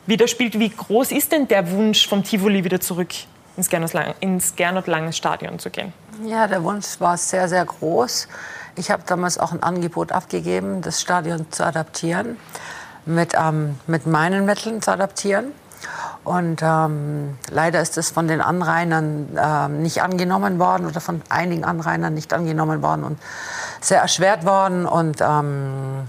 wieder 0.07 0.29
spielt. 0.29 0.59
Wie 0.59 0.71
groß 0.71 1.13
ist 1.13 1.33
denn 1.33 1.49
der 1.49 1.71
Wunsch 1.71 2.09
vom 2.09 2.25
Tivoli 2.25 2.65
wieder 2.65 2.81
zurück 2.81 3.11
ins 3.57 3.69
Gernot, 3.69 3.93
ins 4.21 4.57
Gernot 4.57 4.87
Langes 4.87 5.17
Stadion 5.17 5.59
zu 5.59 5.71
gehen? 5.71 5.93
Ja, 6.25 6.47
der 6.47 6.63
Wunsch 6.63 6.99
war 6.99 7.17
sehr, 7.17 7.49
sehr 7.49 7.65
groß. 7.65 8.29
Ich 8.77 8.91
habe 8.91 9.03
damals 9.07 9.39
auch 9.39 9.53
ein 9.53 9.63
Angebot 9.63 10.13
abgegeben, 10.13 10.83
das 10.83 11.01
Stadion 11.01 11.51
zu 11.51 11.65
adaptieren, 11.65 12.37
mit, 13.07 13.35
ähm, 13.35 13.79
mit 13.87 14.07
meinen 14.07 14.45
Mitteln 14.45 14.83
zu 14.83 14.93
adaptieren. 14.93 15.53
Und 16.27 16.61
ähm, 16.61 17.39
leider 17.51 17.81
ist 17.81 17.97
es 17.97 18.11
von 18.11 18.27
den 18.27 18.41
Anrainern 18.41 19.29
ähm, 19.41 19.83
nicht 19.83 20.03
angenommen 20.03 20.59
worden 20.59 20.87
oder 20.87 21.01
von 21.01 21.23
einigen 21.29 21.65
Anrainern 21.65 22.15
nicht 22.15 22.33
angenommen 22.33 22.83
worden 22.83 23.05
und 23.05 23.21
sehr 23.81 24.01
erschwert 24.01 24.45
worden 24.45 24.87
und 24.87 25.21
ähm, 25.21 26.09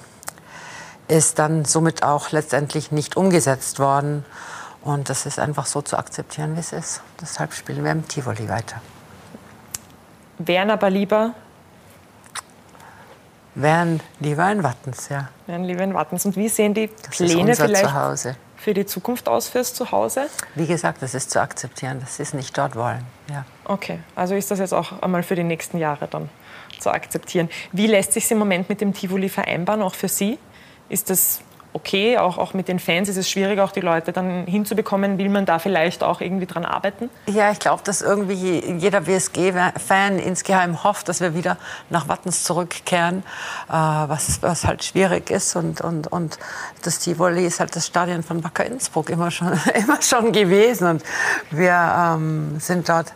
ist 1.07 1.37
dann 1.37 1.65
somit 1.65 2.01
auch 2.01 2.31
letztendlich 2.31 2.91
nicht 2.91 3.15
umgesetzt 3.15 3.77
worden. 3.77 4.25
Und 4.81 5.09
das 5.09 5.27
ist 5.27 5.37
einfach 5.37 5.67
so 5.67 5.83
zu 5.83 5.97
akzeptieren, 5.97 6.55
wie 6.55 6.61
es 6.61 6.73
ist. 6.73 7.01
Deshalb 7.21 7.53
spielen 7.53 7.83
wir 7.83 7.91
im 7.91 8.07
Tivoli 8.07 8.49
weiter. 8.49 8.81
Wären 10.39 10.71
aber 10.71 10.89
lieber? 10.89 11.33
Wären 13.53 13.99
lieber 14.19 14.51
in 14.51 14.63
Wattens, 14.63 15.09
ja. 15.09 15.29
Wären 15.45 15.63
lieber 15.63 15.83
in 15.83 15.93
Wattens. 15.93 16.25
Und 16.25 16.35
wie 16.35 16.49
sehen 16.49 16.73
die 16.73 16.89
das 17.03 17.15
Pläne 17.15 17.51
ist 17.51 17.59
unser 17.59 17.65
vielleicht? 17.65 17.85
Zuhause 17.85 18.35
für 18.67 18.73
die 18.73 18.85
Zukunft 18.85 19.29
aus 19.29 19.47
fürs 19.47 19.73
Zuhause? 19.73 20.27
Wie 20.55 20.67
gesagt, 20.67 21.01
das 21.01 21.13
ist 21.13 21.31
zu 21.31 21.39
akzeptieren, 21.39 22.01
das 22.01 22.19
ist 22.19 22.33
nicht 22.33 22.57
dort 22.57 22.75
wollen. 22.75 23.05
Ja. 23.29 23.45
Okay, 23.63 23.99
also 24.13 24.35
ist 24.35 24.51
das 24.51 24.59
jetzt 24.59 24.73
auch 24.73 25.01
einmal 25.01 25.23
für 25.23 25.35
die 25.35 25.45
nächsten 25.45 25.77
Jahre 25.77 26.09
dann 26.09 26.29
zu 26.77 26.91
akzeptieren. 26.91 27.47
Wie 27.71 27.87
lässt 27.87 28.11
sich 28.11 28.25
es 28.25 28.31
im 28.31 28.39
Moment 28.39 28.67
mit 28.67 28.81
dem 28.81 28.93
Tivoli 28.93 29.29
vereinbaren, 29.29 29.81
auch 29.81 29.95
für 29.95 30.09
Sie? 30.09 30.37
Ist 30.89 31.09
das 31.09 31.39
okay. 31.77 32.17
Auch, 32.17 32.37
auch 32.37 32.53
mit 32.53 32.67
den 32.67 32.79
Fans 32.79 33.07
ist 33.07 33.17
es 33.17 33.29
schwierig, 33.29 33.59
auch 33.59 33.71
die 33.71 33.81
Leute 33.81 34.11
dann 34.11 34.45
hinzubekommen. 34.45 35.17
Will 35.17 35.29
man 35.29 35.45
da 35.45 35.59
vielleicht 35.59 36.03
auch 36.03 36.21
irgendwie 36.21 36.47
dran 36.47 36.65
arbeiten? 36.65 37.09
Ja, 37.27 37.51
ich 37.51 37.59
glaube, 37.59 37.83
dass 37.83 38.01
irgendwie 38.01 38.63
jeder 38.77 39.05
WSG-Fan 39.05 40.19
insgeheim 40.19 40.83
hofft, 40.83 41.07
dass 41.07 41.21
wir 41.21 41.35
wieder 41.35 41.57
nach 41.89 42.07
Wattens 42.07 42.43
zurückkehren, 42.43 43.23
äh, 43.69 43.71
was, 43.71 44.41
was 44.41 44.65
halt 44.65 44.83
schwierig 44.83 45.29
ist. 45.29 45.55
Und, 45.55 45.81
und, 45.81 46.07
und 46.07 46.39
das 46.81 46.99
Tivoli 46.99 47.45
ist 47.45 47.59
halt 47.59 47.75
das 47.75 47.87
Stadion 47.87 48.23
von 48.23 48.43
Wacker 48.43 48.65
Innsbruck 48.65 49.09
immer 49.09 49.31
schon, 49.31 49.53
immer 49.75 50.01
schon 50.01 50.31
gewesen. 50.31 50.87
Und 50.87 51.03
wir 51.51 52.15
ähm, 52.15 52.59
sind 52.59 52.89
dort 52.89 53.13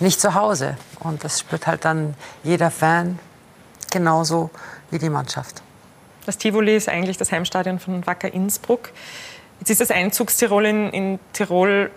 nicht 0.00 0.20
zu 0.20 0.34
Hause. 0.34 0.76
Und 1.00 1.24
das 1.24 1.40
spürt 1.40 1.66
halt 1.66 1.84
dann 1.84 2.14
jeder 2.42 2.70
Fan 2.70 3.18
genauso 3.90 4.50
wie 4.90 4.98
die 4.98 5.10
Mannschaft. 5.10 5.62
Das 6.26 6.38
Tivoli 6.38 6.76
ist 6.76 6.88
eigentlich 6.88 7.16
das 7.16 7.32
Heimstadion 7.32 7.78
von 7.78 8.06
Wacker 8.06 8.32
Innsbruck. 8.32 8.90
Jetzt 9.60 9.70
ist 9.70 9.80
das 9.80 9.90
Einzugstirol 9.90 10.66
in, 10.66 10.90
in 10.90 11.18
Tirol 11.32 11.90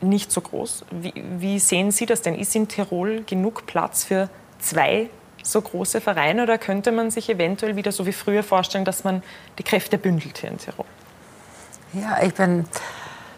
nicht 0.00 0.30
so 0.30 0.40
groß. 0.40 0.84
Wie, 0.90 1.12
wie, 1.38 1.58
sehen 1.58 1.90
Sie 1.90 2.06
das 2.06 2.22
denn? 2.22 2.34
Ist 2.34 2.54
in 2.54 2.68
Tirol 2.68 3.22
genug 3.24 3.66
Platz 3.66 4.04
für 4.04 4.28
zwei 4.58 5.08
so 5.42 5.60
große 5.62 6.00
Vereine 6.00 6.42
oder 6.42 6.58
könnte 6.58 6.92
man 6.92 7.10
sich 7.10 7.28
eventuell 7.28 7.76
wieder 7.76 7.92
so 7.92 8.06
wie 8.06 8.12
früher 8.12 8.42
vorstellen, 8.42 8.84
dass 8.84 9.04
man 9.04 9.22
die 9.58 9.62
Kräfte 9.62 9.96
bündelt 9.96 10.38
hier 10.38 10.50
in 10.50 10.58
Tirol? 10.58 10.86
Ja, 11.92 12.22
ich 12.22 12.34
bin 12.34 12.66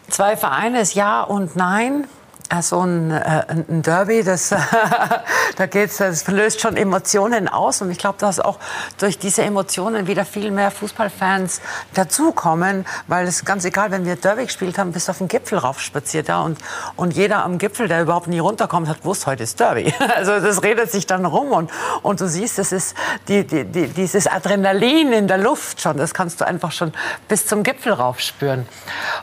zwei 0.09 0.35
Vereine, 0.35 0.81
ist 0.81 0.95
Ja 0.95 1.21
und 1.21 1.55
Nein. 1.55 2.05
Also 2.51 2.81
ein, 2.81 3.11
äh, 3.11 3.43
ein 3.47 3.83
Derby, 3.83 4.23
das, 4.23 4.49
da 5.55 5.65
geht's, 5.67 5.97
das 5.97 6.27
löst 6.27 6.61
schon 6.61 6.75
Emotionen 6.77 7.47
aus. 7.47 7.83
Und 7.83 7.91
ich 7.91 7.99
glaube, 7.99 8.17
dass 8.17 8.39
auch 8.39 8.57
durch 8.97 9.19
diese 9.19 9.43
Emotionen 9.43 10.07
wieder 10.07 10.25
viel 10.25 10.49
mehr 10.49 10.71
Fußballfans 10.71 11.61
dazukommen, 11.93 12.87
weil 13.05 13.27
es 13.27 13.45
ganz 13.45 13.65
egal, 13.65 13.91
wenn 13.91 14.03
wir 14.03 14.15
Derby 14.15 14.45
gespielt 14.45 14.79
haben, 14.79 14.91
bis 14.91 15.09
auf 15.09 15.19
den 15.19 15.27
Gipfel 15.27 15.59
rauf 15.59 15.79
spaziert. 15.79 16.27
Ja, 16.27 16.41
und, 16.41 16.57
und 16.95 17.13
jeder 17.13 17.43
am 17.43 17.59
Gipfel, 17.59 17.87
der 17.87 18.01
überhaupt 18.01 18.27
nie 18.27 18.39
runterkommt, 18.39 18.87
hat 18.87 19.01
gewusst, 19.01 19.27
heute 19.27 19.43
ist 19.43 19.59
Derby. 19.59 19.93
Also 20.19 20.39
das 20.39 20.63
redet 20.63 20.91
sich 20.91 21.05
dann 21.05 21.25
rum. 21.25 21.51
Und, 21.51 21.71
und 22.01 22.19
du 22.19 22.27
siehst, 22.27 22.57
das 22.57 22.71
ist 22.71 22.95
die, 23.27 23.45
die, 23.45 23.63
die, 23.63 23.87
dieses 23.87 24.25
Adrenalin 24.27 25.13
in 25.13 25.27
der 25.27 25.37
Luft 25.37 25.81
schon. 25.81 25.97
Das 25.97 26.13
kannst 26.15 26.41
du 26.41 26.47
einfach 26.47 26.71
schon 26.71 26.93
bis 27.27 27.45
zum 27.45 27.63
Gipfel 27.63 27.93
rauf 27.93 28.19
spüren. 28.19 28.67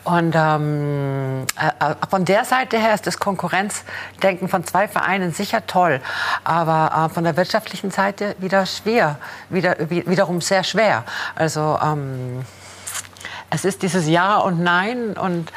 Und 0.05 0.35
ähm, 0.37 1.45
äh, 1.59 1.95
von 2.09 2.25
der 2.25 2.45
Seite 2.45 2.79
her 2.79 2.95
ist 2.95 3.07
das 3.07 3.16
das 3.17 3.21
Konkurrenzdenken 3.21 4.49
von 4.49 4.65
zwei 4.65 4.89
Vereinen 4.89 5.33
sicher 5.33 5.67
toll, 5.67 6.01
aber 6.45 7.09
äh, 7.11 7.15
von 7.15 7.25
der 7.25 7.37
wirtschaftlichen 7.37 7.91
Seite 7.91 8.37
wieder 8.39 8.67
schwer, 8.67 9.19
wieder, 9.49 9.77
wiederum 9.89 10.41
sehr 10.41 10.65
schwer. 10.65 11.05
Also 11.35 11.79
ähm, 11.83 12.45
es 13.51 13.65
ist 13.65 13.83
dieses 13.83 14.07
Ja 14.07 14.37
und 14.37 14.61
Nein 14.61 15.15
und 15.15 15.53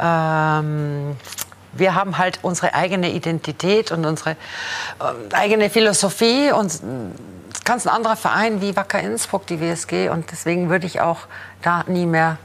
ähm, 0.00 1.16
wir 1.74 1.94
haben 1.94 2.18
halt 2.18 2.38
unsere 2.42 2.74
eigene 2.74 3.10
Identität 3.10 3.92
und 3.92 4.04
unsere 4.04 4.30
äh, 4.30 5.34
eigene 5.34 5.70
Philosophie 5.70 6.52
und 6.52 6.80
ganz 7.64 7.86
ein 7.86 7.94
anderer 7.94 8.16
Verein 8.16 8.60
wie 8.60 8.76
Wacker 8.76 9.00
Innsbruck, 9.00 9.46
die 9.46 9.60
WSG 9.60 10.08
und 10.08 10.30
deswegen 10.30 10.70
würde 10.70 10.86
ich 10.86 11.00
auch 11.00 11.20
da 11.62 11.84
nie 11.86 12.06
mehr 12.06 12.38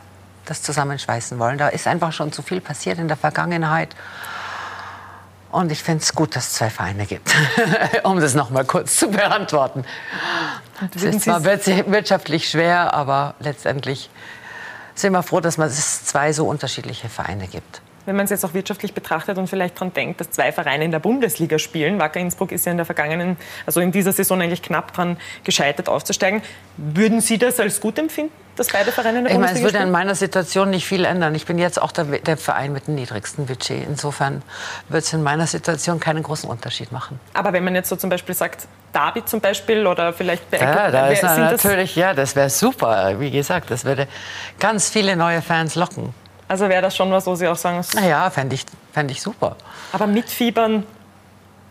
das 0.46 0.62
zusammenschweißen 0.62 1.38
wollen. 1.40 1.58
Da 1.58 1.68
ist 1.68 1.88
einfach 1.88 2.14
schon 2.14 2.32
zu 2.32 2.42
viel 2.42 2.62
passiert 2.62 3.00
in 3.00 3.08
der 3.08 3.18
Vergangenheit. 3.18 3.96
Und 5.58 5.72
ich 5.72 5.82
finde 5.82 6.04
es 6.04 6.14
gut, 6.14 6.36
dass 6.36 6.50
es 6.50 6.54
zwei 6.54 6.70
Vereine 6.70 7.08
gibt, 7.08 7.34
um 8.04 8.20
das 8.20 8.36
noch 8.36 8.52
mal 8.52 8.64
kurz 8.64 8.96
zu 8.96 9.10
beantworten. 9.10 9.86
Es 10.96 11.02
ist 11.02 11.22
zwar 11.22 11.44
wirtschaftlich 11.44 12.48
schwer, 12.48 12.94
aber 12.94 13.34
letztendlich 13.40 14.12
sind 14.94 15.14
wir 15.14 15.24
froh, 15.24 15.40
dass 15.40 15.58
es 15.58 16.06
zwei 16.06 16.32
so 16.32 16.48
unterschiedliche 16.48 17.10
Vereine 17.10 17.48
gibt 17.48 17.82
wenn 18.06 18.16
man 18.16 18.24
es 18.24 18.30
jetzt 18.30 18.46
auch 18.46 18.54
wirtschaftlich 18.54 18.94
betrachtet 18.94 19.38
und 19.38 19.48
vielleicht 19.48 19.76
daran 19.76 19.92
denkt, 19.92 20.22
dass 20.22 20.32
zwei 20.32 20.54
Vereine 20.54 20.86
in 20.86 20.92
der 20.92 21.00
Bundesliga 21.00 21.60
spielen. 21.60 22.00
Wacker 22.00 22.22
Innsbruck 22.22 22.54
ist 22.54 22.66
ja 22.66 22.72
in 22.72 22.78
der 22.78 22.86
vergangenen, 22.86 23.36
also 23.66 23.82
in 23.82 23.92
dieser 23.92 24.14
Saison 24.14 24.42
eigentlich 24.42 24.62
knapp 24.62 24.94
dran 24.94 25.18
gescheitert 25.44 25.90
aufzusteigen. 25.90 26.42
Würden 26.78 27.20
Sie 27.20 27.38
das 27.38 27.60
als 27.60 27.82
gut 27.82 28.00
empfinden, 28.00 28.32
dass 28.58 28.68
beide 28.68 28.92
Vereine 28.92 29.20
in 29.20 29.24
der 29.26 29.34
ich 29.34 29.40
meine, 29.40 29.58
es 29.58 29.64
würde 29.64 29.78
in 29.78 29.92
meiner 29.92 30.16
Situation 30.16 30.70
nicht 30.70 30.86
viel 30.86 31.06
ändern. 31.06 31.36
Ich 31.36 31.46
bin 31.46 31.58
jetzt 31.60 31.82
auch 31.82 31.92
der, 31.92 32.06
der 32.06 32.38
Verein 32.38 32.74
mit 32.74 32.88
dem 32.88 32.96
niedrigsten 32.96 33.46
Budget. 33.46 33.88
Insofern 33.88 34.42
wird 34.90 35.04
es 35.04 35.14
in 35.14 35.24
meiner 35.24 35.48
Situation 35.48 36.00
keinen 36.00 36.24
großen 36.24 36.50
Unterschied 36.50 36.92
machen. 36.92 37.20
Aber 37.34 37.54
wenn 37.54 37.64
man 37.64 37.76
jetzt 37.76 37.90
so 37.90 37.96
zum 37.96 38.10
Beispiel 38.10 38.36
sagt, 38.36 38.68
David 38.94 39.30
zum 39.30 39.42
Beispiel 39.42 39.86
oder 39.86 40.12
vielleicht 40.14 40.50
bei 40.50 40.58
Ja, 40.58 40.90
da 40.90 41.08
ist 41.08 41.24
natürlich, 41.24 41.92
das 41.92 41.96
ja, 41.96 42.14
das 42.14 42.36
wäre 42.36 42.50
super. 42.50 43.20
Wie 43.20 43.32
gesagt, 43.32 43.70
das 43.70 43.86
würde 43.86 44.08
ganz 44.60 44.90
viele 44.90 45.16
neue 45.16 45.42
Fans 45.42 45.76
locken. 45.76 46.14
Also 46.48 46.70
wäre 46.70 46.82
das 46.82 46.96
schon 46.96 47.12
was, 47.12 47.28
wo 47.28 47.36
Sie 47.36 47.48
auch 47.48 47.58
sagen, 47.58 47.84
naja, 47.94 48.30
fände 48.30 48.56
ich, 48.56 48.66
fänd 48.94 49.12
ich 49.12 49.22
super. 49.22 49.58
Aber 49.92 50.08
mitfiebern 50.08 50.84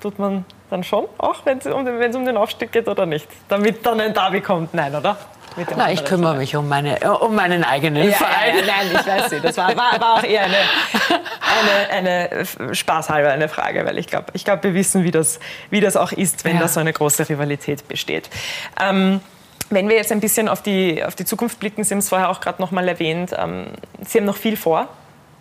tut 0.01 0.19
man 0.19 0.45
dann 0.71 0.85
schon, 0.85 1.07
auch 1.19 1.37
wenn 1.45 1.59
es 1.59 1.67
um, 1.67 1.87
um 1.87 2.27
den 2.27 2.37
Aufstieg 2.37 2.73
geht 2.73 2.87
oder 2.87 3.07
nicht? 3.07 3.27
Damit 3.49 3.85
dann 3.87 4.01
ein 4.01 4.13
Derby 4.13 4.41
kommt, 4.41 4.75
nein, 4.75 4.95
oder? 4.95 5.17
Na, 5.77 5.91
ich 5.91 6.05
kümmere 6.05 6.37
mich 6.37 6.55
um, 6.57 6.69
meine, 6.69 6.99
um 7.19 7.35
meinen 7.35 7.65
eigenen 7.65 8.11
ja, 8.11 8.17
Verein. 8.17 8.57
Ja, 8.59 8.65
nein, 8.67 8.87
ich 8.93 9.07
weiß 9.07 9.31
nicht. 9.31 9.45
Das 9.45 9.57
war, 9.57 9.69
war, 9.77 10.01
war 10.01 10.15
auch 10.15 10.23
eher 10.23 10.45
eine, 10.45 10.57
eine, 11.91 12.29
eine 12.31 12.75
spaßhalber 12.75 13.31
eine 13.31 13.49
Frage, 13.49 13.85
weil 13.87 13.99
ich 13.99 14.07
glaube, 14.07 14.27
ich 14.35 14.45
glaub, 14.45 14.63
wir 14.63 14.75
wissen, 14.75 15.05
wie 15.05 15.11
das, 15.11 15.41
wie 15.71 15.81
das 15.81 15.97
auch 15.97 16.13
ist, 16.13 16.45
wenn 16.45 16.57
ja. 16.57 16.63
da 16.63 16.69
so 16.69 16.81
eine 16.81 16.93
große 16.93 17.29
Rivalität 17.29 17.89
besteht. 17.89 18.29
Ähm, 18.81 19.21
wenn 19.71 19.89
wir 19.89 19.97
jetzt 19.97 20.13
ein 20.13 20.21
bisschen 20.21 20.49
auf 20.49 20.63
die, 20.63 21.03
auf 21.03 21.15
die 21.15 21.25
Zukunft 21.25 21.59
blicken, 21.59 21.83
Sie 21.85 21.93
haben 21.93 21.99
es 21.99 22.09
vorher 22.09 22.31
auch 22.31 22.41
gerade 22.41 22.61
noch 22.61 22.71
mal 22.71 22.87
erwähnt, 22.87 23.35
ähm, 23.37 23.69
Sie 24.03 24.19
haben 24.19 24.27
noch 24.27 24.37
viel 24.37 24.57
vor. 24.57 24.89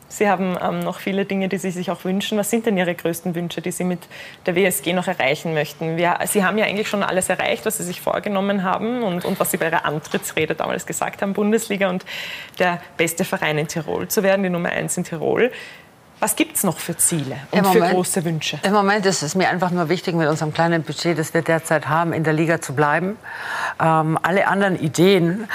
Sie 0.08 0.30
haben 0.30 0.58
ähm, 0.62 0.80
noch 0.80 1.00
viele 1.00 1.26
Dinge, 1.26 1.50
die 1.50 1.58
Sie 1.58 1.72
sich 1.72 1.90
auch 1.90 2.06
wünschen. 2.06 2.38
Was 2.38 2.50
sind 2.50 2.66
denn 2.66 2.78
Ihre 2.78 2.94
größten 2.94 3.36
Wünsche, 3.36 3.62
die 3.62 3.72
Sie 3.72 3.84
mit 3.84 4.00
der 4.46 4.56
WSG 4.56 4.94
noch 4.94 5.08
erreichen 5.08 5.54
möchten? 5.54 5.98
Wir, 5.98 6.20
Sie 6.26 6.44
haben 6.44 6.58
ja 6.58 6.66
eigentlich 6.66 6.88
schon 6.88 7.04
alles 7.04 7.30
erreicht, 7.30 7.66
was 7.66 7.78
Sie 7.78 7.84
sich 7.84 8.02
vorgenommen 8.02 8.64
haben 8.64 9.04
und, 9.04 9.26
und 9.26 9.40
was 9.40 9.52
Sie 9.52 9.58
bei 9.58 9.66
Ihrer 9.66 9.86
Antrittsrede 9.86 10.56
damals 10.56 10.86
gesagt 10.86 11.22
haben, 11.22 11.34
Bundesliga 11.34 11.90
und 11.90 12.06
der 12.60 12.80
beste 12.98 13.26
Verein 13.26 13.58
in 13.58 13.68
Tirol 13.68 14.08
zu 14.08 14.24
werden, 14.24 14.44
die 14.44 14.50
Nummer 14.50 14.70
eins 14.70 14.96
in 14.98 15.04
Tirol. 15.04 15.52
Was 16.22 16.36
gibt 16.38 16.56
es 16.56 16.64
noch 16.64 16.78
für 16.78 16.96
Ziele 16.96 17.36
und 17.52 17.60
Im 17.60 17.66
für 17.66 17.74
Moment, 17.74 17.94
große 17.94 18.24
Wünsche? 18.24 18.58
Im 18.64 18.72
Moment 18.74 19.06
ist 19.06 19.22
es 19.22 19.36
mir 19.36 19.50
einfach 19.50 19.72
nur 19.72 19.90
wichtig, 19.90 20.16
mit 20.16 20.28
unserem 20.30 20.54
kleinen 20.54 20.82
Budget, 20.84 21.20
das 21.20 21.34
wir 21.34 21.42
derzeit 21.42 21.90
haben, 21.90 22.14
in 22.14 22.24
der 22.24 22.32
Liga 22.34 22.62
zu 22.62 22.74
bleiben. 22.74 23.18
Ähm, 23.82 24.18
alle 24.24 24.48
anderen 24.48 24.80
Ideen, 24.80 25.48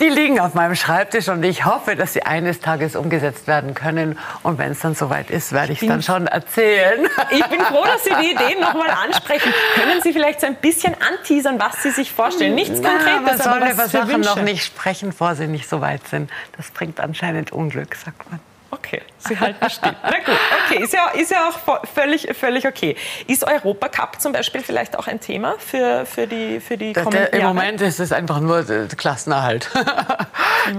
die 0.00 0.08
liegen 0.08 0.40
auf 0.40 0.54
meinem 0.54 0.74
Schreibtisch 0.74 1.28
und 1.28 1.42
ich 1.44 1.66
hoffe, 1.66 1.96
dass 1.96 2.14
sie 2.14 2.22
eines 2.22 2.60
Tages 2.60 2.96
umgesetzt 2.96 3.46
werden 3.46 3.74
können. 3.74 4.18
Und 4.42 4.58
wenn 4.58 4.72
es 4.72 4.80
dann 4.80 4.94
soweit 4.94 5.30
ist, 5.30 5.52
werde 5.52 5.74
ich 5.74 5.82
es 5.82 5.88
dann 5.88 6.02
schon 6.02 6.26
erzählen. 6.26 7.06
Ich 7.30 7.44
bin 7.46 7.60
froh, 7.60 7.84
dass 7.84 8.02
Sie 8.02 8.10
die 8.22 8.32
Ideen 8.32 8.60
noch 8.60 8.74
mal 8.74 8.90
ansprechen. 9.04 9.52
Können 9.74 10.00
Sie 10.02 10.12
vielleicht 10.12 10.40
so 10.40 10.46
ein 10.46 10.56
bisschen 10.56 10.94
anteasern, 10.94 11.60
was 11.60 11.82
Sie 11.82 11.90
sich 11.90 12.10
vorstellen? 12.10 12.54
Nichts 12.54 12.80
Na, 12.82 12.90
Konkretes, 12.90 13.22
man 13.22 13.38
soll 13.38 13.52
aber 13.62 13.66
was 13.66 13.72
über 13.74 13.88
Sachen 13.88 14.14
Wünsche. 14.14 14.30
noch 14.30 14.42
nicht 14.42 14.64
sprechen, 14.64 15.10
bevor 15.10 15.34
sie 15.34 15.46
nicht 15.46 15.68
so 15.68 15.80
weit 15.82 16.08
sind. 16.08 16.30
Das 16.56 16.70
bringt 16.70 17.00
anscheinend 17.00 17.52
Unglück, 17.52 17.94
sagt 17.94 18.30
man. 18.30 18.40
Okay, 18.72 19.02
Sie 19.18 19.38
halten 19.38 19.68
still. 19.68 19.94
Na 20.02 20.18
gut, 20.18 20.38
okay, 20.64 20.84
ist 20.84 20.92
ja, 20.92 21.08
ist 21.08 21.30
ja 21.30 21.48
auch 21.48 21.84
völlig, 21.86 22.28
völlig 22.36 22.66
okay. 22.66 22.96
Ist 23.26 23.44
Europacup 23.44 24.20
zum 24.20 24.32
Beispiel 24.32 24.62
vielleicht 24.62 24.96
auch 24.96 25.08
ein 25.08 25.18
Thema 25.18 25.56
für, 25.58 26.06
für 26.06 26.26
die, 26.28 26.60
für 26.60 26.76
die 26.76 26.92
kommenden 26.92 27.30
der, 27.32 27.32
Im 27.32 27.46
Moment 27.46 27.80
ist 27.80 27.98
es 27.98 28.12
einfach 28.12 28.38
nur 28.40 28.62
der 28.62 28.86
Klassenerhalt. 28.86 29.70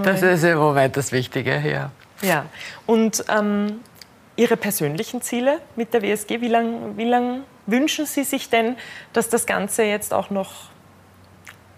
das 0.02 0.22
ist 0.22 0.42
im 0.44 0.58
Moment 0.58 0.96
das 0.96 1.12
Wichtige, 1.12 1.58
ja. 1.58 1.90
Ja, 2.22 2.46
und 2.86 3.24
ähm, 3.28 3.80
Ihre 4.36 4.56
persönlichen 4.56 5.20
Ziele 5.20 5.58
mit 5.76 5.92
der 5.92 6.00
WSG, 6.00 6.40
wie 6.40 6.48
lange 6.48 6.96
wie 6.96 7.04
lang 7.04 7.42
wünschen 7.66 8.06
Sie 8.06 8.24
sich 8.24 8.48
denn, 8.48 8.76
dass 9.12 9.28
das 9.28 9.44
Ganze 9.44 9.82
jetzt 9.82 10.14
auch 10.14 10.30
noch 10.30 10.52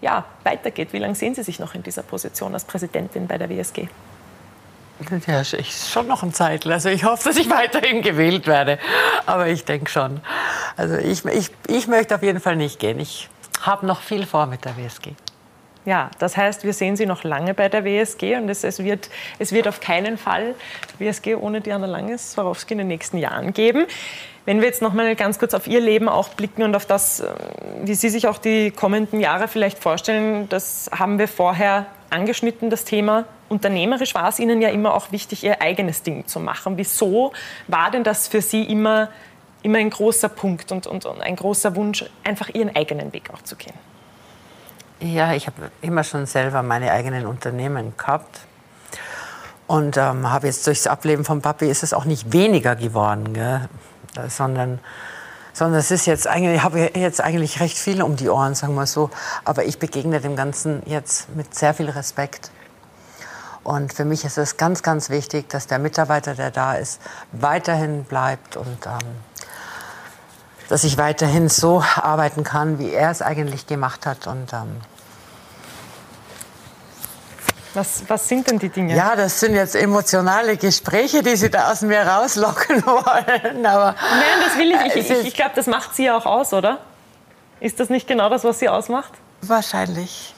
ja, 0.01 0.25
weitergeht? 0.43 0.93
Wie 0.93 0.99
lange 0.99 1.15
sehen 1.15 1.35
Sie 1.35 1.43
sich 1.43 1.59
noch 1.59 1.75
in 1.75 1.83
dieser 1.83 2.03
Position 2.03 2.53
als 2.53 2.63
Präsidentin 2.63 3.27
bei 3.27 3.37
der 3.37 3.49
WSG? 3.49 3.87
Ja, 5.27 5.41
ich 5.41 5.75
schon 5.91 6.07
noch 6.07 6.23
ein 6.23 6.33
Zeitl. 6.33 6.71
Also 6.71 6.89
ich 6.89 7.03
hoffe, 7.03 7.29
dass 7.29 7.37
ich 7.37 7.49
weiterhin 7.49 8.01
gewählt 8.01 8.47
werde. 8.47 8.79
Aber 9.25 9.47
ich 9.47 9.65
denke 9.65 9.89
schon. 9.91 10.21
Also 10.77 10.95
ich, 10.95 11.25
ich, 11.25 11.51
ich 11.67 11.87
möchte 11.87 12.15
auf 12.15 12.23
jeden 12.23 12.39
Fall 12.39 12.55
nicht 12.55 12.79
gehen. 12.79 12.99
Ich 12.99 13.29
habe 13.61 13.85
noch 13.85 14.01
viel 14.01 14.25
vor 14.25 14.45
mit 14.45 14.63
der 14.63 14.77
WSG. 14.77 15.13
Ja, 15.85 16.09
das 16.17 16.35
heißt, 16.35 16.63
wir 16.63 16.73
sehen 16.73 16.95
Sie 16.95 17.05
noch 17.05 17.23
lange 17.23 17.53
bei 17.53 17.69
der 17.69 17.85
WSG 17.85 18.37
und 18.37 18.49
es, 18.49 18.63
es, 18.63 18.83
wird, 18.83 19.09
es 19.37 19.51
wird 19.51 19.67
auf 19.67 19.79
keinen 19.79 20.17
Fall 20.17 20.55
WSG 20.97 21.35
ohne 21.35 21.61
Diana 21.61 21.85
Langes-Swarovski 21.85 22.73
in 22.73 22.79
den 22.79 22.87
nächsten 22.87 23.17
Jahren 23.17 23.53
geben. 23.53 23.85
Wenn 24.45 24.61
wir 24.61 24.67
jetzt 24.67 24.81
noch 24.81 24.93
mal 24.93 25.15
ganz 25.15 25.37
kurz 25.37 25.53
auf 25.53 25.67
Ihr 25.67 25.79
Leben 25.79 26.09
auch 26.09 26.29
blicken 26.29 26.63
und 26.63 26.75
auf 26.75 26.87
das, 26.87 27.19
äh, 27.19 27.33
wie 27.83 27.93
Sie 27.93 28.09
sich 28.09 28.27
auch 28.27 28.39
die 28.39 28.71
kommenden 28.71 29.19
Jahre 29.19 29.47
vielleicht 29.47 29.77
vorstellen, 29.77 30.49
das 30.49 30.89
haben 30.91 31.19
wir 31.19 31.27
vorher 31.27 31.85
angeschnitten, 32.09 32.71
das 32.71 32.83
Thema. 32.83 33.25
Unternehmerisch 33.49 34.15
war 34.15 34.29
es 34.29 34.39
Ihnen 34.39 34.61
ja 34.61 34.69
immer 34.69 34.95
auch 34.95 35.11
wichtig, 35.11 35.43
Ihr 35.43 35.61
eigenes 35.61 36.01
Ding 36.01 36.25
zu 36.25 36.39
machen. 36.39 36.77
Wieso 36.77 37.31
war 37.67 37.91
denn 37.91 38.03
das 38.03 38.27
für 38.27 38.41
Sie 38.41 38.63
immer, 38.63 39.09
immer 39.61 39.77
ein 39.77 39.91
großer 39.91 40.29
Punkt 40.29 40.71
und, 40.71 40.87
und, 40.87 41.05
und 41.05 41.21
ein 41.21 41.35
großer 41.35 41.75
Wunsch, 41.75 42.05
einfach 42.23 42.49
Ihren 42.49 42.75
eigenen 42.75 43.13
Weg 43.13 43.29
auch 43.31 43.43
zu 43.43 43.55
gehen? 43.55 43.73
Ja, 44.99 45.33
ich 45.33 45.47
habe 45.47 45.71
immer 45.81 46.03
schon 46.03 46.25
selber 46.25 46.63
meine 46.63 46.91
eigenen 46.91 47.25
Unternehmen 47.25 47.93
gehabt. 47.97 48.39
Und 49.67 49.97
ähm, 49.97 50.31
habe 50.31 50.47
jetzt 50.47 50.65
durchs 50.67 50.87
Ableben 50.87 51.25
von 51.25 51.41
Papi 51.41 51.67
ist 51.67 51.83
es 51.83 51.93
auch 51.93 52.05
nicht 52.05 52.31
weniger 52.31 52.75
geworden, 52.75 53.33
gell? 53.33 53.67
sondern 54.29 54.79
sondern 55.55 55.79
es 55.79 55.89
ist 55.89 56.05
jetzt 56.05 56.27
eigentlich, 56.27 56.57
ich 56.57 56.63
habe 56.63 56.91
jetzt 56.93 57.21
eigentlich 57.21 57.61
recht 57.61 57.77
viel 57.77 58.01
um 58.01 58.17
die 58.17 58.27
Ohren, 58.27 58.55
sagen 58.55 58.75
wir 58.75 58.85
so. 58.85 59.09
Aber 59.45 59.63
ich 59.63 59.79
begegne 59.79 60.19
dem 60.19 60.35
Ganzen 60.35 60.83
jetzt 60.85 61.33
mit 61.33 61.55
sehr 61.55 61.73
viel 61.73 61.89
Respekt. 61.89 62.51
Und 63.63 63.93
für 63.93 64.03
mich 64.03 64.25
ist 64.25 64.37
es 64.37 64.57
ganz, 64.57 64.83
ganz 64.83 65.09
wichtig, 65.09 65.49
dass 65.49 65.65
der 65.65 65.79
Mitarbeiter, 65.79 66.35
der 66.35 66.51
da 66.51 66.73
ist, 66.73 67.01
weiterhin 67.31 68.03
bleibt 68.03 68.57
und 68.57 68.85
ähm, 68.85 68.99
dass 70.69 70.83
ich 70.83 70.97
weiterhin 70.97 71.49
so 71.49 71.83
arbeiten 71.95 72.43
kann, 72.43 72.79
wie 72.79 72.91
er 72.91 73.11
es 73.11 73.21
eigentlich 73.21 73.67
gemacht 73.67 74.05
hat. 74.05 74.27
Und 74.27 74.51
ähm, 74.53 74.81
was, 77.73 78.03
was 78.07 78.27
sind 78.27 78.49
denn 78.49 78.57
die 78.57 78.69
Dinge? 78.69 78.95
Ja, 78.95 79.15
das 79.15 79.39
sind 79.39 79.53
jetzt 79.53 79.75
emotionale 79.75 80.57
Gespräche, 80.57 81.21
die 81.21 81.35
Sie 81.35 81.49
da 81.49 81.71
aus 81.71 81.81
mir 81.81 82.01
rauslocken 82.01 82.83
wollen. 82.85 83.65
Aber 83.65 83.95
Nein, 83.95 84.45
das 84.45 84.57
will 84.57 84.71
ich. 84.71 84.95
Ich, 84.95 85.11
ich, 85.11 85.27
ich 85.27 85.33
glaube, 85.33 85.51
das 85.55 85.67
macht 85.67 85.93
Sie 85.95 86.05
ja 86.05 86.17
auch 86.17 86.25
aus, 86.25 86.53
oder? 86.53 86.79
Ist 87.59 87.79
das 87.79 87.89
nicht 87.89 88.07
genau 88.07 88.29
das, 88.29 88.43
was 88.43 88.59
Sie 88.59 88.69
ausmacht? 88.69 89.11
Wahrscheinlich. 89.41 90.33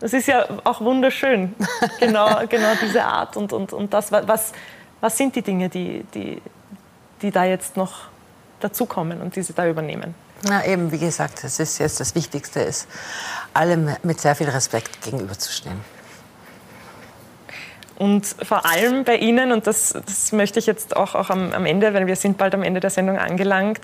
Das 0.00 0.14
ist 0.14 0.26
ja 0.26 0.46
auch 0.64 0.80
wunderschön, 0.80 1.54
genau, 1.98 2.40
genau 2.48 2.72
diese 2.80 3.04
Art. 3.04 3.36
Und, 3.36 3.52
und, 3.52 3.72
und 3.72 3.92
das, 3.92 4.10
was, 4.10 4.52
was 5.00 5.16
sind 5.16 5.36
die 5.36 5.42
Dinge, 5.42 5.68
die, 5.68 6.04
die, 6.14 6.40
die 7.20 7.30
da 7.30 7.44
jetzt 7.44 7.76
noch 7.76 8.09
dazukommen 8.60 9.20
und 9.20 9.36
die 9.36 9.42
Sie 9.42 9.52
da 9.52 9.66
übernehmen? 9.66 10.14
Na 10.42 10.64
eben, 10.64 10.90
wie 10.90 10.98
gesagt, 10.98 11.44
das 11.44 11.58
ist 11.60 11.78
jetzt 11.78 12.00
das 12.00 12.14
Wichtigste, 12.14 12.60
ist 12.60 12.88
allem 13.52 13.94
mit 14.02 14.20
sehr 14.20 14.34
viel 14.34 14.48
Respekt 14.48 15.02
gegenüberzustehen. 15.02 15.80
Und 17.96 18.24
vor 18.24 18.64
allem 18.64 19.04
bei 19.04 19.16
Ihnen, 19.16 19.52
und 19.52 19.66
das, 19.66 19.92
das 19.92 20.32
möchte 20.32 20.58
ich 20.58 20.64
jetzt 20.64 20.96
auch, 20.96 21.14
auch 21.14 21.28
am, 21.28 21.52
am, 21.52 21.66
Ende, 21.66 21.92
weil 21.92 22.06
wir 22.06 22.16
sind 22.16 22.38
bald 22.38 22.54
am 22.54 22.62
Ende 22.62 22.80
der 22.80 22.88
Sendung 22.88 23.18
angelangt, 23.18 23.82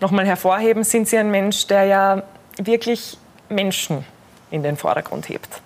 nochmal 0.00 0.24
hervorheben, 0.24 0.84
sind 0.84 1.06
Sie 1.06 1.18
ein 1.18 1.30
Mensch, 1.30 1.66
der 1.66 1.84
ja 1.84 2.22
wirklich 2.56 3.18
Menschen 3.50 4.06
in 4.50 4.62
den 4.62 4.78
Vordergrund 4.78 5.28
hebt. 5.28 5.60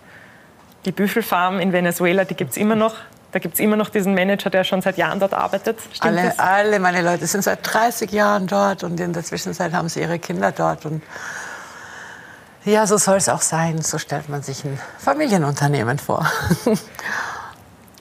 Die 0.84 0.90
Büffelfarm 0.90 1.60
in 1.60 1.72
Venezuela, 1.72 2.24
die 2.24 2.34
gibt 2.34 2.50
es 2.50 2.56
immer 2.56 2.74
noch. 2.74 2.96
Da 3.34 3.40
gibt 3.40 3.54
es 3.54 3.60
immer 3.60 3.74
noch 3.74 3.88
diesen 3.88 4.14
Manager, 4.14 4.48
der 4.48 4.62
schon 4.62 4.80
seit 4.80 4.96
Jahren 4.96 5.18
dort 5.18 5.34
arbeitet. 5.34 5.80
Stimmt 5.92 6.18
alle, 6.18 6.38
alle 6.38 6.78
meine 6.78 7.02
Leute 7.02 7.26
sind 7.26 7.42
seit 7.42 7.58
30 7.62 8.12
Jahren 8.12 8.46
dort 8.46 8.84
und 8.84 9.00
in 9.00 9.12
der 9.12 9.24
Zwischenzeit 9.24 9.72
haben 9.72 9.88
sie 9.88 10.02
ihre 10.02 10.20
Kinder 10.20 10.52
dort. 10.52 10.86
Und 10.86 11.02
ja, 12.64 12.86
so 12.86 12.96
soll 12.96 13.16
es 13.16 13.28
auch 13.28 13.40
sein. 13.40 13.82
So 13.82 13.98
stellt 13.98 14.28
man 14.28 14.44
sich 14.44 14.64
ein 14.64 14.78
Familienunternehmen 14.98 15.98
vor. 15.98 16.30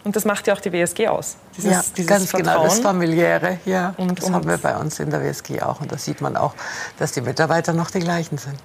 Und 0.04 0.18
das 0.18 0.26
macht 0.26 0.48
ja 0.48 0.54
auch 0.54 0.60
die 0.60 0.74
WSG 0.74 1.08
aus. 1.08 1.38
Dieses, 1.56 1.72
ja, 1.72 1.84
dieses 1.96 2.10
ganz 2.10 2.30
Vertrauen. 2.30 2.56
genau, 2.58 2.64
das 2.66 2.80
Familiäre. 2.80 3.60
Ja, 3.64 3.94
und, 3.96 4.20
das 4.20 4.26
und 4.26 4.36
haben 4.36 4.50
wir 4.50 4.58
bei 4.58 4.76
uns 4.76 5.00
in 5.00 5.10
der 5.10 5.24
WSG 5.24 5.62
auch. 5.62 5.80
Und 5.80 5.94
da 5.94 5.98
sieht 5.98 6.20
man 6.20 6.36
auch, 6.36 6.56
dass 7.00 7.14
die 7.14 7.22
Mitarbeiter 7.22 7.72
noch 7.72 7.90
die 7.90 8.02
gleichen 8.02 8.38
sind. 8.38 8.58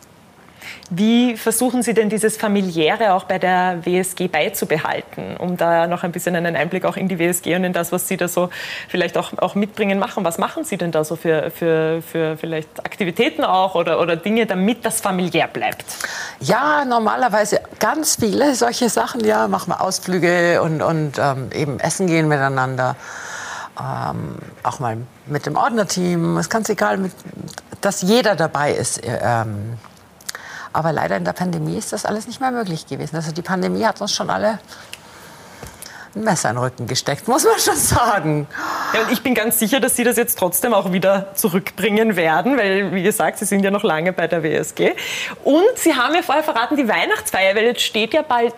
Wie 0.90 1.36
versuchen 1.36 1.82
Sie 1.82 1.92
denn 1.92 2.08
dieses 2.08 2.38
Familiäre 2.38 3.12
auch 3.12 3.24
bei 3.24 3.38
der 3.38 3.84
WSG 3.84 4.28
beizubehalten, 4.28 5.36
um 5.36 5.58
da 5.58 5.86
noch 5.86 6.02
ein 6.02 6.12
bisschen 6.12 6.34
einen 6.34 6.56
Einblick 6.56 6.86
auch 6.86 6.96
in 6.96 7.08
die 7.08 7.18
WSG 7.18 7.56
und 7.56 7.64
in 7.64 7.74
das, 7.74 7.92
was 7.92 8.08
Sie 8.08 8.16
da 8.16 8.26
so 8.26 8.48
vielleicht 8.88 9.18
auch, 9.18 9.36
auch 9.36 9.54
mitbringen, 9.54 9.98
machen? 9.98 10.24
Was 10.24 10.38
machen 10.38 10.64
Sie 10.64 10.78
denn 10.78 10.90
da 10.90 11.04
so 11.04 11.16
für, 11.16 11.50
für, 11.50 12.00
für 12.00 12.38
vielleicht 12.38 12.84
Aktivitäten 12.86 13.44
auch 13.44 13.74
oder, 13.74 14.00
oder 14.00 14.16
Dinge, 14.16 14.46
damit 14.46 14.84
das 14.86 15.02
familiär 15.02 15.48
bleibt? 15.48 15.84
Ja, 16.40 16.86
normalerweise 16.86 17.60
ganz 17.78 18.16
viele 18.16 18.54
solche 18.54 18.88
Sachen. 18.88 19.22
Ja, 19.24 19.46
machen 19.46 19.70
wir 19.70 19.82
Ausflüge 19.82 20.62
und, 20.62 20.80
und 20.80 21.18
ähm, 21.18 21.50
eben 21.54 21.80
essen 21.80 22.06
gehen 22.06 22.28
miteinander. 22.28 22.96
Ähm, 23.78 24.36
auch 24.62 24.80
mal 24.80 24.96
mit 25.26 25.44
dem 25.44 25.56
Ordnerteam. 25.56 26.38
Es 26.38 26.46
ist 26.46 26.50
ganz 26.50 26.70
egal, 26.70 26.96
mit, 26.96 27.12
dass 27.82 28.00
jeder 28.00 28.36
dabei 28.36 28.72
ist. 28.72 29.02
Ähm, 29.04 29.74
aber 30.78 30.92
leider 30.92 31.16
in 31.16 31.24
der 31.24 31.32
Pandemie 31.32 31.76
ist 31.76 31.92
das 31.92 32.04
alles 32.04 32.28
nicht 32.28 32.40
mehr 32.40 32.52
möglich 32.52 32.86
gewesen. 32.86 33.16
Also 33.16 33.32
die 33.32 33.42
Pandemie 33.42 33.84
hat 33.84 34.00
uns 34.00 34.14
schon 34.14 34.30
alle 34.30 34.60
ein 36.14 36.22
Messer 36.22 36.50
in 36.50 36.54
den 36.54 36.62
Rücken 36.62 36.86
gesteckt, 36.86 37.26
muss 37.26 37.42
man 37.42 37.58
schon 37.58 37.74
sagen. 37.74 38.46
Ja, 38.94 39.02
und 39.02 39.10
ich 39.10 39.20
bin 39.24 39.34
ganz 39.34 39.58
sicher, 39.58 39.80
dass 39.80 39.96
Sie 39.96 40.04
das 40.04 40.16
jetzt 40.16 40.38
trotzdem 40.38 40.72
auch 40.72 40.92
wieder 40.92 41.34
zurückbringen 41.34 42.14
werden, 42.14 42.56
weil, 42.56 42.94
wie 42.94 43.02
gesagt, 43.02 43.38
Sie 43.38 43.44
sind 43.44 43.64
ja 43.64 43.72
noch 43.72 43.82
lange 43.82 44.12
bei 44.12 44.28
der 44.28 44.44
WSG. 44.44 44.92
Und 45.42 45.64
Sie 45.74 45.96
haben 45.96 46.14
ja 46.14 46.22
vorher 46.22 46.44
verraten, 46.44 46.76
die 46.76 46.86
Weihnachtsfeier, 46.86 47.56
weil 47.56 47.64
jetzt 47.64 47.82
steht 47.82 48.14
ja 48.14 48.22
bald 48.22 48.54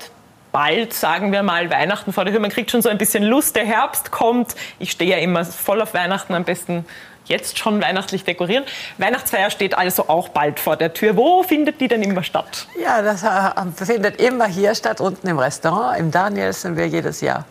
bald, 0.53 0.93
sagen 0.93 1.33
wir 1.33 1.43
mal, 1.43 1.71
Weihnachten 1.71 2.13
vor 2.13 2.25
der 2.25 2.33
Tür. 2.33 2.41
Man 2.41 2.51
kriegt 2.51 2.71
schon 2.71 2.83
so 2.83 2.89
ein 2.89 2.99
bisschen 2.99 3.23
Lust, 3.23 3.57
der 3.57 3.65
Herbst 3.65 4.11
kommt. 4.11 4.57
Ich 4.79 4.91
stehe 4.91 5.13
ja 5.13 5.19
immer 5.19 5.45
voll 5.45 5.81
auf 5.81 5.95
Weihnachten, 5.95 6.35
am 6.35 6.45
besten 6.45 6.85
jetzt 7.25 7.59
schon 7.59 7.81
weihnachtlich 7.81 8.25
dekorieren. 8.25 8.65
Weihnachtsfeier 8.99 9.51
steht 9.51 9.77
also 9.77 10.09
auch 10.09 10.29
bald 10.29 10.61
vor 10.61 10.77
der 10.77 10.93
Tür. 10.93 11.17
Wo 11.17 11.43
findet 11.43 11.81
die 11.81 11.89
denn 11.89 12.03
immer 12.03 12.23
statt? 12.23 12.67
Ja, 12.83 13.03
das 13.03 13.23
äh, 13.23 13.85
findet 13.85 14.21
immer 14.21 14.47
hier 14.47 14.75
statt, 14.75 15.01
unten 15.01 15.27
im 15.29 15.39
Restaurant. 15.39 15.99
Im 15.99 16.11
Daniels 16.11 16.63
sind 16.63 16.77
wir 16.77 16.87
jedes 16.87 17.21
Jahr. 17.21 17.45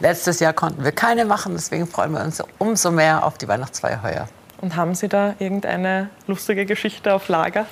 Letztes 0.00 0.40
Jahr 0.40 0.52
konnten 0.52 0.84
wir 0.84 0.92
keine 0.92 1.24
machen, 1.24 1.54
deswegen 1.54 1.86
freuen 1.86 2.12
wir 2.12 2.22
uns 2.22 2.42
umso 2.58 2.90
mehr 2.90 3.24
auf 3.24 3.38
die 3.38 3.48
Weihnachtsfeier 3.48 4.02
heuer. 4.02 4.28
Und 4.60 4.76
haben 4.76 4.94
Sie 4.94 5.08
da 5.08 5.34
irgendeine 5.38 6.08
lustige 6.26 6.64
Geschichte 6.64 7.12
auf 7.12 7.28
Lager? 7.28 7.66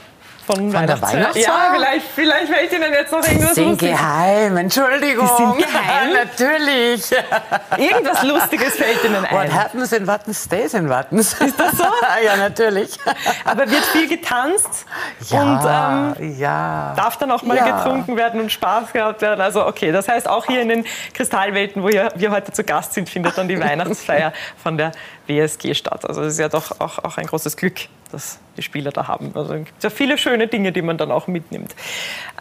Von, 0.47 0.73
von 0.73 0.87
der 0.87 1.01
Weihnachtsfeier? 1.01 1.43
Ja, 1.43 1.73
vielleicht, 1.75 2.07
vielleicht 2.15 2.53
fällt 2.53 2.73
Ihnen 2.73 2.93
jetzt 2.93 3.13
noch 3.13 3.27
irgendwas 3.27 3.55
sind 3.55 3.79
geheim, 3.79 4.57
Entschuldigung. 4.57 5.29
Die 5.39 5.43
sind 5.43 5.59
geheim? 5.59 6.13
Natürlich. 6.13 7.13
Irgendwas 7.79 8.23
Lustiges 8.23 8.75
fällt 8.75 9.05
Ihnen 9.05 9.25
ein. 9.25 9.37
What 9.37 9.53
happens 9.53 9.93
in 9.93 10.07
Wattens 10.07 10.45
stays 10.45 10.75
in 10.75 10.89
Wattens. 10.89 11.35
Ist 11.35 11.59
das 11.59 11.73
so? 11.73 11.85
ja, 12.25 12.37
natürlich. 12.37 12.99
Aber 13.45 13.71
wird 13.71 13.85
viel 13.87 14.09
getanzt 14.09 14.87
ja, 15.29 16.13
und 16.13 16.19
ähm, 16.19 16.39
ja. 16.39 16.95
darf 16.97 17.17
dann 17.17 17.31
auch 17.31 17.43
mal 17.43 17.57
ja. 17.57 17.79
getrunken 17.79 18.17
werden 18.17 18.41
und 18.41 18.51
Spaß 18.51 18.93
gehabt 18.93 19.23
werden. 19.23 19.41
Also 19.41 19.67
okay, 19.67 19.93
das 19.93 20.09
heißt 20.09 20.29
auch 20.29 20.47
hier 20.47 20.63
in 20.63 20.69
den 20.69 20.85
Kristallwelten, 21.15 21.83
wo 21.83 21.89
wir 21.89 22.31
heute 22.31 22.53
zu 22.53 22.65
Gast 22.65 22.95
sind, 22.95 23.09
findet 23.09 23.39
dann 23.39 23.49
die 23.49 23.61
Weihnachtsfeier 23.61 24.33
von 24.63 24.77
der 24.77 24.93
WSG 25.27 25.75
statt. 25.75 26.09
Also 26.09 26.23
das 26.23 26.35
ist 26.35 26.39
ja 26.39 26.49
doch 26.49 26.81
auch, 26.81 26.99
auch 26.99 27.19
ein 27.19 27.27
großes 27.27 27.57
Glück, 27.57 27.81
dass 28.11 28.39
die 28.57 28.63
Spieler 28.63 28.91
da 28.91 29.09
haben. 29.09 29.33
Also 29.35 29.55
es 29.55 29.65
gibt 29.67 29.83
ja 29.83 29.91
viele 29.91 30.19
schöne 30.19 30.49
Dinge, 30.49 30.73
die 30.73 30.83
man 30.83 30.99
dann 30.99 31.11
auch 31.11 31.27
mitnimmt. 31.27 31.75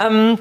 Ähm, 0.04 0.40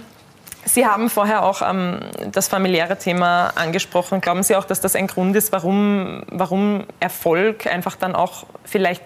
Sie 0.64 0.86
haben 0.86 1.08
vorher 1.08 1.42
auch 1.44 1.62
ähm, 1.62 2.00
das 2.32 2.48
familiäre 2.48 2.98
Thema 2.98 3.48
angesprochen. 3.54 4.20
Glauben 4.20 4.42
Sie 4.42 4.56
auch, 4.56 4.64
dass 4.64 4.80
das 4.80 4.94
ein 4.94 5.06
Grund 5.06 5.34
ist, 5.34 5.52
warum, 5.52 6.22
warum 6.30 6.84
Erfolg 7.00 7.66
einfach 7.66 7.96
dann 7.96 8.14
auch 8.14 8.44
vielleicht 8.64 9.02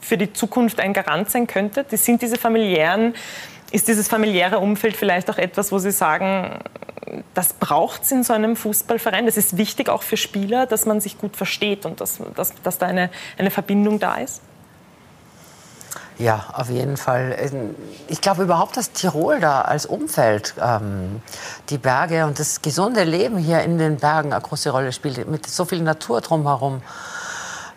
für 0.00 0.16
die 0.16 0.32
Zukunft 0.32 0.78
ein 0.78 0.92
Garant 0.92 1.30
sein 1.30 1.48
könnte? 1.48 1.84
Das 1.90 2.04
sind 2.04 2.22
diese 2.22 2.36
familiären, 2.36 3.14
ist 3.70 3.88
dieses 3.88 4.08
familiäre 4.08 4.58
Umfeld 4.58 4.96
vielleicht 4.96 5.30
auch 5.30 5.38
etwas, 5.38 5.72
wo 5.72 5.78
Sie 5.78 5.90
sagen, 5.90 6.58
das 7.34 7.52
braucht 7.52 8.02
es 8.02 8.12
in 8.12 8.22
so 8.24 8.32
einem 8.32 8.56
Fußballverein. 8.56 9.26
Das 9.26 9.36
ist 9.36 9.56
wichtig 9.56 9.88
auch 9.88 10.02
für 10.02 10.16
Spieler, 10.16 10.66
dass 10.66 10.86
man 10.86 11.00
sich 11.00 11.18
gut 11.18 11.36
versteht 11.36 11.86
und 11.86 12.00
dass, 12.00 12.18
dass, 12.34 12.52
dass 12.62 12.78
da 12.78 12.86
eine, 12.86 13.10
eine 13.38 13.50
Verbindung 13.50 13.98
da 13.98 14.16
ist. 14.16 14.42
Ja, 16.18 16.46
auf 16.54 16.70
jeden 16.70 16.96
Fall. 16.96 17.36
Ich 18.08 18.22
glaube 18.22 18.44
überhaupt, 18.44 18.78
dass 18.78 18.92
Tirol 18.92 19.38
da 19.38 19.60
als 19.60 19.84
Umfeld, 19.84 20.54
ähm, 20.62 21.20
die 21.68 21.76
Berge 21.76 22.24
und 22.24 22.38
das 22.38 22.62
gesunde 22.62 23.04
Leben 23.04 23.36
hier 23.36 23.60
in 23.62 23.76
den 23.76 23.98
Bergen 23.98 24.32
eine 24.32 24.40
große 24.40 24.70
Rolle 24.70 24.92
spielt, 24.92 25.28
mit 25.28 25.46
so 25.46 25.66
viel 25.66 25.82
Natur 25.82 26.22
drumherum. 26.22 26.80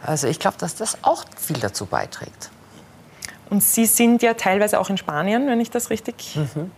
Also 0.06 0.28
ich 0.28 0.40
glaube, 0.40 0.56
dass 0.58 0.76
das 0.76 0.98
auch 1.02 1.26
viel 1.38 1.60
dazu 1.60 1.86
beiträgt. 1.86 2.50
Und 3.50 3.64
Sie 3.64 3.86
sind 3.86 4.22
ja 4.22 4.36
teilweise 4.36 4.80
auch 4.80 4.90
in 4.90 4.98
Spanien, 4.98 5.48
wenn 5.48 5.60
ich 5.60 5.72
das 5.72 5.90
richtig 5.90 6.36
mhm. 6.36 6.72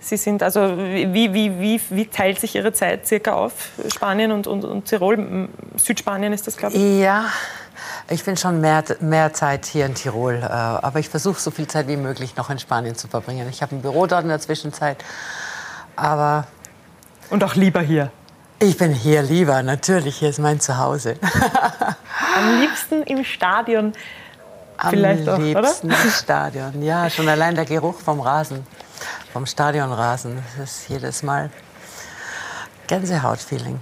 Sie 0.00 0.16
sind 0.16 0.42
also, 0.42 0.76
wie, 0.78 1.32
wie, 1.34 1.60
wie, 1.60 1.80
wie 1.90 2.06
teilt 2.06 2.38
sich 2.38 2.54
Ihre 2.54 2.72
Zeit 2.72 3.06
circa 3.06 3.32
auf? 3.32 3.70
Spanien 3.92 4.30
und, 4.30 4.46
und, 4.46 4.64
und 4.64 4.84
Tirol? 4.84 5.48
Südspanien 5.76 6.32
ist 6.32 6.46
das, 6.46 6.56
glaube 6.56 6.76
ich? 6.76 7.00
Ja, 7.00 7.26
ich 8.08 8.24
bin 8.24 8.36
schon 8.36 8.60
mehr, 8.60 8.84
mehr 9.00 9.32
Zeit 9.32 9.66
hier 9.66 9.86
in 9.86 9.94
Tirol. 9.94 10.36
Äh, 10.36 10.46
aber 10.46 11.00
ich 11.00 11.08
versuche 11.08 11.40
so 11.40 11.50
viel 11.50 11.66
Zeit 11.66 11.88
wie 11.88 11.96
möglich 11.96 12.36
noch 12.36 12.48
in 12.48 12.60
Spanien 12.60 12.94
zu 12.94 13.08
verbringen. 13.08 13.48
Ich 13.50 13.60
habe 13.60 13.74
ein 13.74 13.82
Büro 13.82 14.06
dort 14.06 14.22
in 14.22 14.28
der 14.28 14.40
Zwischenzeit. 14.40 15.04
Aber. 15.96 16.46
Und 17.30 17.42
auch 17.42 17.56
lieber 17.56 17.80
hier? 17.80 18.12
Ich 18.60 18.76
bin 18.76 18.92
hier 18.92 19.22
lieber, 19.22 19.62
natürlich. 19.62 20.16
Hier 20.18 20.30
ist 20.30 20.38
mein 20.38 20.60
Zuhause. 20.60 21.16
Am 22.36 22.60
liebsten 22.60 23.02
im 23.02 23.24
Stadion. 23.24 23.92
Am 24.78 24.90
Vielleicht 24.90 25.28
auch, 25.28 25.38
liebsten 25.38 25.88
oder? 25.88 26.10
Stadion. 26.10 26.82
Ja, 26.82 27.10
schon 27.10 27.28
allein 27.28 27.54
der 27.54 27.64
Geruch 27.64 28.00
vom 28.00 28.20
Rasen 28.20 28.64
vom 29.32 29.46
Stadionrasen. 29.46 30.42
Das 30.58 30.80
ist 30.80 30.88
jedes 30.88 31.22
Mal 31.22 31.50
Gänsehautfeeling. 32.86 33.80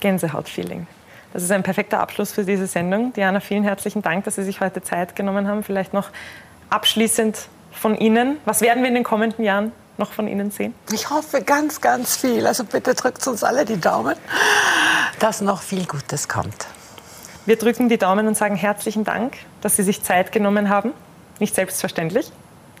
Gänsehautfeeling. 0.00 0.86
Das 1.32 1.42
ist 1.42 1.50
ein 1.50 1.62
perfekter 1.62 2.00
Abschluss 2.00 2.32
für 2.32 2.44
diese 2.44 2.66
Sendung. 2.66 3.12
Diana, 3.12 3.40
vielen 3.40 3.64
herzlichen 3.64 4.02
Dank, 4.02 4.24
dass 4.24 4.36
Sie 4.36 4.44
sich 4.44 4.60
heute 4.60 4.82
Zeit 4.82 5.14
genommen 5.16 5.46
haben. 5.46 5.62
Vielleicht 5.62 5.92
noch 5.92 6.08
abschließend 6.70 7.48
von 7.72 7.96
Ihnen. 7.96 8.38
Was 8.44 8.60
werden 8.60 8.82
wir 8.82 8.88
in 8.88 8.94
den 8.94 9.04
kommenden 9.04 9.44
Jahren 9.44 9.72
noch 9.98 10.12
von 10.12 10.28
Ihnen 10.28 10.50
sehen? 10.50 10.74
Ich 10.92 11.10
hoffe 11.10 11.42
ganz, 11.42 11.80
ganz 11.80 12.16
viel. 12.16 12.46
Also 12.46 12.64
bitte 12.64 12.94
drückt 12.94 13.26
uns 13.26 13.44
alle 13.44 13.64
die 13.64 13.80
Daumen, 13.80 14.16
dass 15.18 15.40
noch 15.40 15.60
viel 15.60 15.84
Gutes 15.84 16.28
kommt. 16.28 16.66
Wir 17.44 17.56
drücken 17.56 17.88
die 17.88 17.98
Daumen 17.98 18.26
und 18.26 18.36
sagen 18.36 18.56
herzlichen 18.56 19.04
Dank, 19.04 19.34
dass 19.60 19.76
Sie 19.76 19.82
sich 19.82 20.02
Zeit 20.02 20.32
genommen 20.32 20.68
haben. 20.68 20.92
Nicht 21.38 21.54
selbstverständlich. 21.54 22.30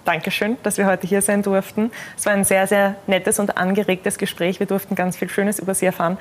Dankeschön, 0.04 0.56
dass 0.62 0.78
wir 0.78 0.86
heute 0.86 1.06
hier 1.06 1.20
sein 1.20 1.42
durften. 1.42 1.90
Es 2.16 2.24
war 2.24 2.32
ein 2.32 2.44
sehr, 2.44 2.66
sehr 2.66 2.94
nettes 3.06 3.38
und 3.38 3.58
angeregtes 3.58 4.16
Gespräch. 4.16 4.58
Wir 4.58 4.66
durften 4.66 4.94
ganz 4.94 5.16
viel 5.16 5.28
Schönes 5.28 5.58
über 5.58 5.74
Sie 5.74 5.84
erfahren 5.84 6.16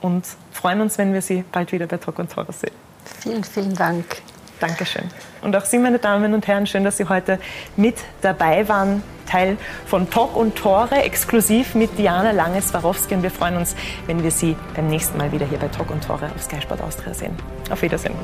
und 0.00 0.24
freuen 0.52 0.80
uns, 0.80 0.96
wenn 0.96 1.12
wir 1.12 1.20
Sie 1.20 1.44
bald 1.52 1.70
wieder 1.70 1.86
bei 1.86 1.98
Talk 1.98 2.18
und 2.18 2.32
Tore 2.32 2.52
sehen. 2.52 2.72
Vielen, 3.20 3.44
vielen 3.44 3.74
Dank. 3.74 4.04
Dankeschön. 4.58 5.04
Und 5.42 5.54
auch 5.54 5.64
Sie, 5.64 5.78
meine 5.78 5.98
Damen 5.98 6.32
und 6.32 6.46
Herren, 6.46 6.66
schön, 6.66 6.82
dass 6.84 6.96
Sie 6.96 7.08
heute 7.08 7.38
mit 7.76 7.96
dabei 8.22 8.66
waren. 8.68 9.02
Teil 9.26 9.58
von 9.86 10.08
Talk 10.08 10.36
und 10.36 10.56
Tore, 10.56 11.02
exklusiv 11.02 11.74
mit 11.74 11.98
Diana 11.98 12.30
Lange-Swarovski. 12.30 13.16
Und 13.16 13.22
wir 13.22 13.30
freuen 13.30 13.56
uns, 13.56 13.74
wenn 14.06 14.22
wir 14.22 14.30
Sie 14.30 14.56
beim 14.74 14.86
nächsten 14.86 15.18
Mal 15.18 15.32
wieder 15.32 15.46
hier 15.46 15.58
bei 15.58 15.68
Talk 15.68 15.90
und 15.90 16.04
Tore 16.04 16.30
auf 16.34 16.42
Sky 16.42 16.60
Sport 16.62 16.80
Austria 16.80 17.12
sehen. 17.12 17.36
Auf 17.70 17.82
Wiedersehen. 17.82 18.14